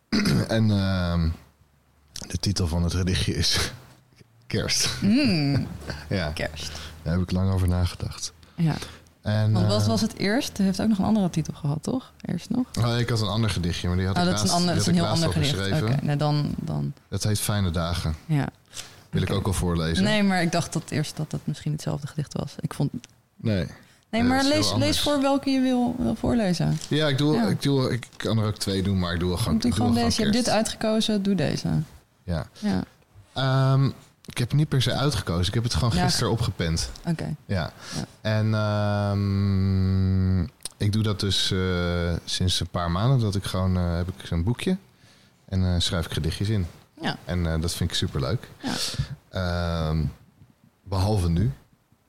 en 0.47 0.71
ehm, 0.71 1.29
de 2.27 2.37
titel 2.39 2.67
van 2.67 2.83
het 2.83 2.93
gedichtje 2.93 3.33
is 3.35 3.71
Kerst. 4.47 4.89
Mm, 5.01 5.67
ja, 6.09 6.29
kerst. 6.31 6.71
daar 7.01 7.13
heb 7.13 7.21
ik 7.21 7.31
lang 7.31 7.51
over 7.53 7.67
nagedacht. 7.67 8.33
Ja. 8.55 8.75
En, 9.23 9.51
Want 9.51 9.67
wat 9.67 9.81
eh, 9.81 9.87
was 9.87 10.01
het 10.01 10.17
eerst? 10.17 10.47
Het 10.47 10.57
heeft 10.57 10.81
ook 10.81 10.87
nog 10.87 10.97
een 10.97 11.05
andere 11.05 11.29
titel 11.29 11.53
gehad, 11.53 11.83
toch? 11.83 12.11
Eerst 12.21 12.49
nog? 12.49 12.65
oh, 12.79 12.99
ik 12.99 13.09
had 13.09 13.21
een 13.21 13.27
ander 13.27 13.49
gedichtje, 13.49 13.87
maar 13.87 13.97
die 13.97 14.05
had 14.07 14.17
Oh, 14.17 14.23
ik 14.23 14.29
dat 14.29 14.43
is 14.43 14.49
een, 14.49 14.55
ander, 14.55 14.73
dat 14.73 14.81
is 14.81 14.87
een 14.87 14.93
heel 14.93 15.05
ander 15.05 15.31
gedicht. 15.31 15.81
Oké, 15.81 15.97
nee, 16.01 16.15
dan, 16.15 16.53
dan... 16.55 16.93
Dat 17.09 17.23
heet 17.23 17.39
Fijne 17.39 17.71
Dagen. 17.71 18.15
Ja. 18.25 18.49
Wil 19.09 19.21
ik 19.21 19.31
ook 19.31 19.47
al 19.47 19.53
voorlezen? 19.53 20.03
Nee, 20.03 20.23
maar 20.23 20.41
ik 20.41 20.51
dacht 20.51 20.73
dat 20.73 20.83
eerst 20.89 21.17
dat 21.17 21.31
het 21.31 21.41
misschien 21.43 21.71
hetzelfde 21.71 22.07
gedicht 22.07 22.33
was. 22.33 22.55
Ik 22.59 22.73
vond... 22.73 22.91
Nee. 23.35 23.67
Nee, 24.09 24.23
maar 24.23 24.37
dat 24.43 24.47
lees, 24.53 24.73
lees 24.73 24.99
voor 24.99 25.21
welke 25.21 25.49
je 25.49 25.59
wil, 25.61 25.95
wil 25.97 26.15
voorlezen. 26.15 26.77
Ja, 26.87 27.07
ik, 27.07 27.17
doe, 27.17 27.35
Ja. 27.35 27.47
Ik, 27.47 27.61
doe, 27.61 27.91
ik 27.93 28.07
kan 28.17 28.37
er 28.37 28.45
ook 28.45 28.57
twee 28.57 28.83
doen, 28.83 28.99
maar 28.99 29.13
ik 29.13 29.19
doe 29.19 29.37
gewoon, 29.37 29.57
doe 29.59 29.69
ik 29.71 29.75
gewoon 29.77 29.93
doe 29.93 30.03
deze. 30.03 30.17
Je 30.17 30.23
hebt 30.27 30.45
dit 30.45 30.49
uitgekozen, 30.53 31.23
doe 31.23 31.35
deze. 31.35 31.67
Ja. 32.23 32.47
Ja, 32.59 32.83
Ehm, 33.33 33.89
ik 34.25 34.37
heb 34.37 34.47
het 34.47 34.57
niet 34.57 34.67
per 34.69 34.81
se 34.81 34.93
uitgekozen. 34.93 35.47
Ik 35.47 35.53
heb 35.53 35.63
het 35.63 35.73
gewoon 35.73 35.95
Ja. 35.95 36.03
gisteren 36.03 36.31
opgepend. 36.31 36.89
oké. 37.05 37.35
Ja. 37.45 37.71
Ja. 37.95 38.05
En 38.21 38.53
ehm, 38.53 40.41
ik 40.77 40.91
doe 40.91 41.03
dat 41.03 41.19
dus 41.19 41.51
eh, 41.51 42.13
sinds 42.25 42.59
een 42.59 42.67
paar 42.67 42.91
maanden. 42.91 43.19
Dat 43.19 43.35
ik 43.35 43.43
gewoon 43.43 43.77
eh, 43.77 43.95
heb 43.95 44.07
ik 44.07 44.25
zo'n 44.25 44.43
boekje 44.43 44.77
en 45.45 45.63
eh, 45.65 45.79
schrijf 45.79 46.05
ik 46.05 46.11
gedichtjes 46.13 46.49
in. 46.49 46.67
Ja. 47.01 47.17
En 47.25 47.61
dat 47.61 47.73
vind 47.73 47.89
ik 47.89 47.95
super 47.95 48.19
leuk. 48.19 48.47
Ja. 49.31 49.93
behalve 50.83 51.29
nu. 51.29 51.51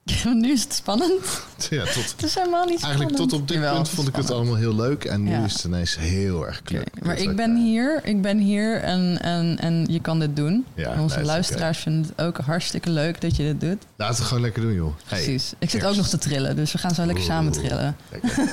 nu 0.35 0.53
is 0.53 0.63
het 0.63 0.75
spannend. 0.75 1.43
ja, 1.71 1.85
tot, 1.85 2.11
Het 2.11 2.23
is 2.23 2.35
helemaal 2.35 2.65
niet 2.67 2.79
spannend. 2.79 2.83
eigenlijk 3.01 3.17
tot 3.17 3.33
op 3.33 3.49
dit 3.49 3.57
Jawel, 3.57 3.75
punt 3.75 3.89
vond 3.89 4.09
ik 4.09 4.17
het 4.17 4.31
allemaal 4.31 4.55
heel 4.55 4.75
leuk. 4.75 5.05
En 5.05 5.23
nu 5.23 5.31
Ja. 5.31 5.45
is 5.45 5.53
het 5.53 5.65
ineens 5.65 5.97
heel 5.99 6.47
erg 6.47 6.63
kleur. 6.63 6.85
Maar 7.03 7.17
ik 7.17 7.37
ben 7.37 7.57
hier, 7.57 8.01
ik 8.05 8.23
ben 8.23 8.39
hier 8.39 8.81
en, 8.83 9.21
en, 9.23 9.59
en 9.59 9.87
je 9.91 10.01
kan 10.01 10.19
dit 10.21 10.37
doen. 10.37 10.67
Ja, 10.75 10.93
en 10.93 11.01
onze 11.01 11.17
nee, 11.17 11.25
luisteraars 11.25 11.79
vinden 11.79 12.13
het 12.17 12.27
ook 12.27 12.37
hartstikke 12.39 12.91
leuk 12.91 13.21
dat 13.21 13.37
je 13.37 13.43
dit 13.43 13.61
doet. 13.61 13.83
Laten 13.97 14.15
we 14.15 14.21
het 14.21 14.29
gewoon 14.29 14.43
lekker 14.43 14.63
doen, 14.63 14.73
joh. 14.75 14.95
Hey, 15.07 15.23
Precies. 15.23 15.53
Ik 15.59 15.71
zit 15.71 15.81
kerst. 15.81 15.87
ook 15.87 15.97
nog 15.97 16.09
te 16.09 16.19
trillen, 16.19 16.57
dus 16.57 16.73
we 16.73 16.79
gaan 16.79 16.95
zo 16.95 17.05
lekker 17.07 17.25
samen 17.25 17.53
Oeh. 17.57 17.65
trillen. 17.65 17.97
Lekker. 18.11 18.49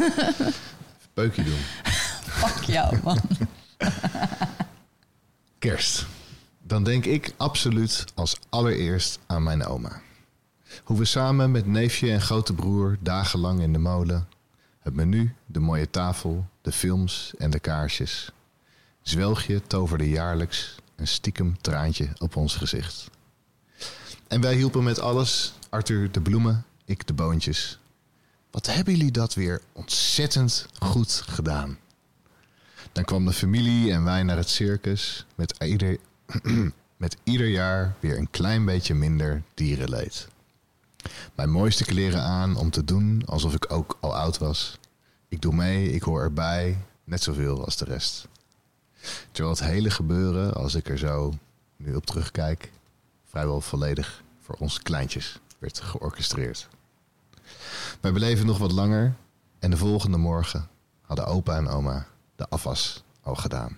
Peukje 1.14 1.44
doen. 1.44 1.60
Fuck 2.24 2.64
jou, 2.64 2.98
man. 3.04 3.20
Kerst. 5.60 6.06
Dan 6.64 6.84
denk 6.84 7.06
ik 7.06 7.34
absoluut 7.38 8.06
als 8.16 8.36
allereerst 8.50 9.20
aan 9.28 9.44
mijn 9.44 9.66
oma. 9.66 10.02
Hoe 10.84 10.98
we 10.98 11.06
samen 11.06 11.52
met 11.52 11.66
neefje 11.66 12.12
en 12.12 12.22
grote 12.22 12.54
broer 12.54 12.98
dagenlang 13.00 13.62
in 13.62 13.74
de 13.74 13.80
molen. 13.80 14.28
Het 14.80 14.94
menu, 14.94 15.36
de 15.46 15.60
mooie 15.60 15.90
tafel, 15.90 16.46
de 16.62 16.72
films 16.72 17.34
en 17.38 17.50
de 17.50 17.60
kaarsjes. 17.60 18.32
Zwelgje 19.02 19.62
toverde 19.68 20.10
jaarlijks 20.10 20.76
een 20.96 21.08
stiekem 21.08 21.62
traantje 21.62 22.10
op 22.18 22.36
ons 22.36 22.56
gezicht. 22.56 23.10
En 24.28 24.42
wij 24.42 24.56
hielpen 24.56 24.84
met 24.84 25.00
alles. 25.00 25.54
Arthur 25.70 26.12
de 26.12 26.22
bloemen, 26.22 26.66
ik 26.86 27.08
de 27.08 27.14
boontjes. 27.14 27.80
Wat 28.52 28.66
hebben 28.66 28.96
jullie 28.96 29.12
dat 29.12 29.34
weer 29.34 29.62
ontzettend 29.72 30.66
goed 30.80 31.12
gedaan. 31.12 31.78
Dan 32.92 33.04
kwam 33.04 33.26
de 33.26 33.34
familie 33.34 33.92
en 33.92 34.04
wij 34.04 34.24
naar 34.24 34.38
het 34.38 34.50
circus 34.50 35.26
met 35.36 35.56
ieder, 35.60 35.98
met 36.98 37.18
ieder 37.24 37.48
jaar 37.48 37.96
weer 38.00 38.18
een 38.18 38.30
klein 38.30 38.66
beetje 38.66 38.94
minder 38.94 39.44
dierenleed. 39.54 40.28
Mijn 41.36 41.50
mooiste 41.50 41.86
kleren 41.86 42.22
aan 42.22 42.56
om 42.56 42.70
te 42.70 42.84
doen 42.84 43.24
alsof 43.26 43.54
ik 43.54 43.72
ook 43.72 43.98
al 44.00 44.16
oud 44.16 44.38
was. 44.38 44.80
Ik 45.28 45.42
doe 45.42 45.54
mee, 45.54 45.92
ik 45.92 46.02
hoor 46.02 46.22
erbij, 46.22 46.78
net 47.04 47.24
zoveel 47.24 47.66
als 47.66 47.78
de 47.78 47.86
rest. 47.86 48.28
Terwijl 49.32 49.56
het 49.56 49.66
hele 49.66 49.90
gebeuren, 49.90 50.54
als 50.54 50.76
ik 50.76 50.90
er 50.90 50.98
zo 50.98 51.34
nu 51.76 51.96
op 51.96 52.06
terugkijk, 52.06 52.72
vrijwel 53.26 53.62
volledig 53.62 54.24
voor 54.42 54.56
ons 54.60 54.82
kleintjes 54.82 55.40
werd 55.60 55.80
georchestreerd. 55.80 56.68
Wij 58.00 58.12
beleven 58.12 58.46
nog 58.46 58.58
wat 58.58 58.72
langer 58.72 59.16
en 59.60 59.70
de 59.70 59.78
volgende 59.78 60.18
morgen 60.18 60.68
hadden 61.02 61.26
opa 61.26 61.56
en 61.56 61.68
oma 61.68 62.08
de 62.36 62.50
afwas 62.50 63.04
al 63.22 63.36
gedaan. 63.36 63.78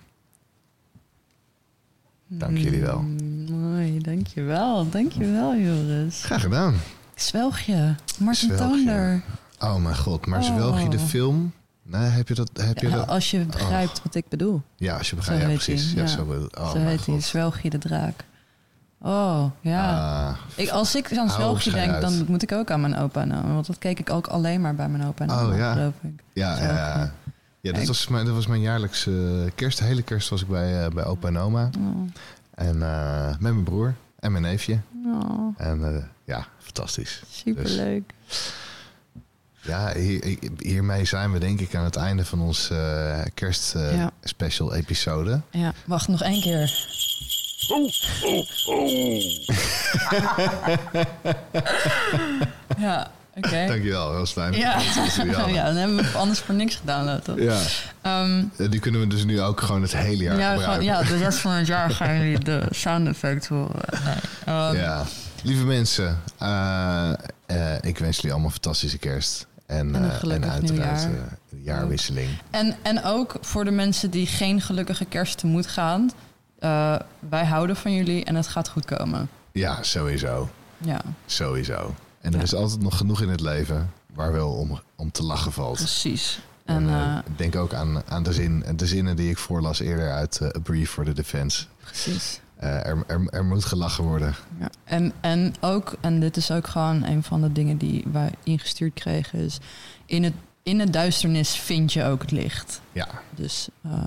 Dank 2.26 2.58
jullie 2.58 2.80
wel. 2.80 3.00
Mm, 3.00 3.50
mooi, 3.50 3.98
dankjewel. 3.98 4.90
Dankjewel, 4.90 5.56
Joris. 5.56 6.24
Graag 6.24 6.40
gedaan. 6.40 6.74
Zwelg 7.14 7.58
je. 7.58 7.94
Martin 8.18 8.48
Zwelg 8.56 8.60
je. 8.60 8.66
Toonder. 8.84 9.22
Oh 9.58 9.76
mijn 9.76 9.96
god, 9.96 10.26
maar 10.26 10.42
zwelg 10.44 10.82
je 10.82 10.88
de 10.88 10.96
Oh. 10.96 11.02
film? 11.04 11.52
Nee, 11.82 12.00
heb 12.02 12.28
je 12.28 12.34
dat? 12.34 12.50
Heb 12.54 12.78
je 12.78 12.90
dat? 12.90 13.08
als 13.08 13.30
je 13.30 13.44
begrijpt 13.44 14.00
wat 14.04 14.14
ik 14.14 14.28
bedoel. 14.28 14.62
Ja, 14.76 14.96
als 14.96 15.10
je 15.10 15.16
begrijpt. 15.16 15.42
Ja, 15.42 15.48
precies. 15.48 15.92
Ja, 15.92 16.00
ja. 16.00 16.06
zo 16.06 16.48
oh 16.58 16.70
Zo 16.70 16.78
heet 16.78 17.06
hij. 17.06 17.14
god. 17.14 17.22
Zwelg 17.22 17.60
je 17.60 17.70
de 17.70 17.78
draak. 17.78 18.24
Oh, 19.00 19.44
ja. 19.60 19.90
Ah, 20.28 20.36
Ik, 20.54 20.68
als 20.70 20.94
ik 20.94 21.16
aan 21.18 21.30
zwelgje 21.30 21.70
denk, 21.70 21.90
uit. 21.92 22.00
dan 22.02 22.24
moet 22.28 22.42
ik 22.42 22.52
ook 22.52 22.70
aan 22.70 22.80
mijn 22.80 22.96
opa 22.96 23.20
en 23.20 23.32
oma. 23.34 23.52
Want 23.54 23.66
dat 23.66 23.78
keek 23.78 23.98
ik 23.98 24.10
ook 24.10 24.26
alleen 24.26 24.60
maar 24.60 24.74
bij 24.74 24.88
mijn 24.88 25.04
opa 25.06 25.24
en 25.24 25.30
oma, 25.30 25.50
Oh, 25.52 25.56
ja. 25.56 25.72
geloof 25.72 25.92
ik. 26.02 26.22
ja, 26.32 26.58
ja, 26.58 26.62
ja. 26.72 27.12
ja 27.60 27.72
dat, 27.72 27.86
was 27.86 28.08
mijn, 28.08 28.24
dat 28.26 28.34
was 28.34 28.46
mijn 28.46 28.60
jaarlijkse 28.60 29.50
kerst. 29.54 29.78
De 29.78 29.84
hele 29.84 30.02
kerst 30.02 30.28
was 30.28 30.42
ik 30.42 30.48
bij, 30.48 30.84
eh, 30.84 30.90
bij 30.90 31.04
opa 31.04 31.28
en 31.28 31.38
oma. 31.38 31.70
Oh, 31.78 32.08
En 32.54 32.82
eh, 32.82 33.26
met 33.28 33.40
mijn 33.40 33.62
broer 33.64 33.94
en 34.18 34.32
mijn 34.32 34.44
neefje. 34.44 34.80
oh, 35.06 35.54
En 35.56 35.94
eh, 35.96 36.02
ja, 36.24 36.46
fantastisch. 36.58 37.22
superleuk. 37.30 38.12
Ja, 39.60 39.92
hier, 39.96 40.38
hiermee 40.58 41.04
zijn 41.04 41.32
we 41.32 41.38
denk 41.38 41.60
ik 41.60 41.74
aan 41.74 41.84
het 41.84 41.96
einde 41.96 42.24
van 42.24 42.40
ons 42.40 42.70
eh 42.70 43.20
kerst 43.34 43.74
eh, 43.74 43.96
Ja. 43.96 44.10
special 44.22 44.74
episode. 44.74 45.40
Ja, 45.50 45.72
wacht 45.84 46.08
nog 46.08 46.22
één 46.22 46.40
keer. 46.40 46.72
ja, 52.78 53.10
oké. 53.36 53.66
Dankjewel, 53.66 54.08
dat 54.08 54.16
was 54.18 54.32
fijn. 54.32 54.52
Ja. 54.52 54.74
Dat 55.34 55.48
ja, 55.50 55.64
dan 55.64 55.76
hebben 55.76 55.96
we 55.96 56.18
anders 56.18 56.38
voor 56.38 56.54
niks 56.54 56.74
gedaan, 56.76 57.20
toch? 57.22 57.38
ja. 57.38 57.60
Ehm, 58.02 58.42
En 58.56 58.70
die 58.70 58.80
kunnen 58.80 59.00
we 59.00 59.06
dus 59.06 59.24
nu 59.24 59.40
ook 59.40 59.60
gewoon 59.60 59.82
het 59.82 59.96
hele 59.96 60.22
jaar 60.22 60.38
ja, 60.38 60.50
gebruiken. 60.52 60.84
gewoon, 60.88 61.02
ja, 61.02 61.08
de 61.08 61.16
rest 61.24 61.38
van 61.38 61.52
het 61.52 61.66
jaar 61.66 61.90
gaan 61.90 62.16
jullie 62.18 62.38
de 62.38 62.62
sound 62.70 63.08
effect 63.08 63.46
horen. 63.48 63.80
Nee. 64.04 64.14
Ehm, 64.44 64.76
Ja. 64.76 65.04
Lieve 65.44 65.64
mensen, 65.64 66.20
eh, 66.38 67.12
eh, 67.46 67.76
ik 67.82 67.98
wens 67.98 68.16
jullie 68.16 68.30
allemaal 68.32 68.46
een 68.46 68.52
fantastische 68.62 68.98
kerst. 68.98 69.46
En, 69.66 69.94
En 69.94 70.02
een 70.02 70.10
eh, 70.42 70.50
uiteraard 70.50 71.04
een 71.04 71.62
jaarwisseling. 71.62 72.28
En, 72.50 72.76
en 72.82 73.04
ook 73.04 73.34
voor 73.40 73.64
de 73.64 73.70
mensen 73.70 74.10
die 74.10 74.26
geen 74.26 74.60
gelukkige 74.60 75.04
kerst 75.04 75.38
tegemoet 75.38 75.66
gaan. 75.66 76.10
wij 77.28 77.44
houden 77.44 77.76
van 77.76 77.92
jullie 77.94 78.24
en 78.24 78.34
het 78.34 78.46
gaat 78.48 78.68
goed 78.68 78.84
komen. 78.84 79.28
Ja, 79.52 79.82
sowieso. 79.82 80.48
Ja, 80.78 81.00
Sowieso. 81.26 81.94
En 82.20 82.32
er 82.32 82.36
Ja. 82.38 82.42
is 82.44 82.54
altijd 82.54 82.80
nog 82.80 82.96
genoeg 82.96 83.20
in 83.20 83.28
het 83.28 83.40
leven 83.40 83.90
waar 84.14 84.32
wel 84.32 84.50
om, 84.52 84.80
om 84.96 85.10
te 85.10 85.22
lachen 85.22 85.52
valt. 85.52 85.76
precies. 85.76 86.40
En, 86.64 86.88
En, 86.88 87.24
denk 87.36 87.56
ook 87.56 87.74
aan, 87.74 88.02
aan 88.08 88.22
de, 88.22 88.32
zin, 88.32 88.64
de 88.76 88.86
zinnen 88.86 89.16
die 89.16 89.30
ik 89.30 89.38
voorlas 89.38 89.80
eerder 89.80 90.12
uit 90.12 90.40
A 90.42 90.58
Brief 90.62 90.90
for 90.90 91.04
the 91.04 91.12
Defense. 91.12 91.64
precies. 91.84 92.40
Eh, 92.56 92.86
er, 92.86 93.04
er, 93.06 93.26
er 93.30 93.44
moet 93.44 93.64
gelachen 93.64 94.04
worden. 94.04 94.34
Ja. 94.58 94.68
En, 94.84 95.12
en 95.20 95.54
ook, 95.60 95.96
en 96.00 96.20
dit 96.20 96.36
is 96.36 96.50
ook 96.50 96.66
gewoon 96.66 97.02
een 97.04 97.22
van 97.22 97.40
de 97.40 97.52
dingen 97.52 97.76
die 97.78 98.04
wij 98.12 98.30
ingestuurd 98.42 98.94
kregen, 98.94 99.38
is 99.38 99.58
in 100.06 100.22
het, 100.24 100.34
in 100.62 100.80
het 100.80 100.92
duisternis 100.92 101.56
vind 101.56 101.92
je 101.92 102.04
ook 102.04 102.22
het 102.22 102.30
licht. 102.30 102.80
Ja, 102.92 103.08
Dus 103.34 103.68
eh, 103.82 104.02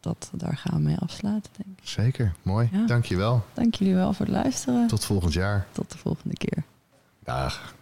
dat, 0.00 0.30
daar 0.32 0.56
gaan 0.56 0.76
we 0.76 0.82
mee 0.82 0.96
afsluiten, 0.98 1.50
denk 1.56 1.78
ik. 1.78 1.88
zeker. 1.88 2.32
Mooi. 2.42 2.68
Ja. 2.72 2.86
Dankjewel. 2.86 3.44
Dank 3.54 3.74
jullie 3.74 3.94
wel 3.94 4.12
voor 4.12 4.26
het 4.26 4.34
luisteren. 4.34 4.86
Tot 4.86 5.04
volgend 5.04 5.32
jaar. 5.32 5.66
Tot 5.72 5.92
de 5.92 5.98
volgende 5.98 6.36
keer. 6.36 6.62
Dag. 7.24 7.74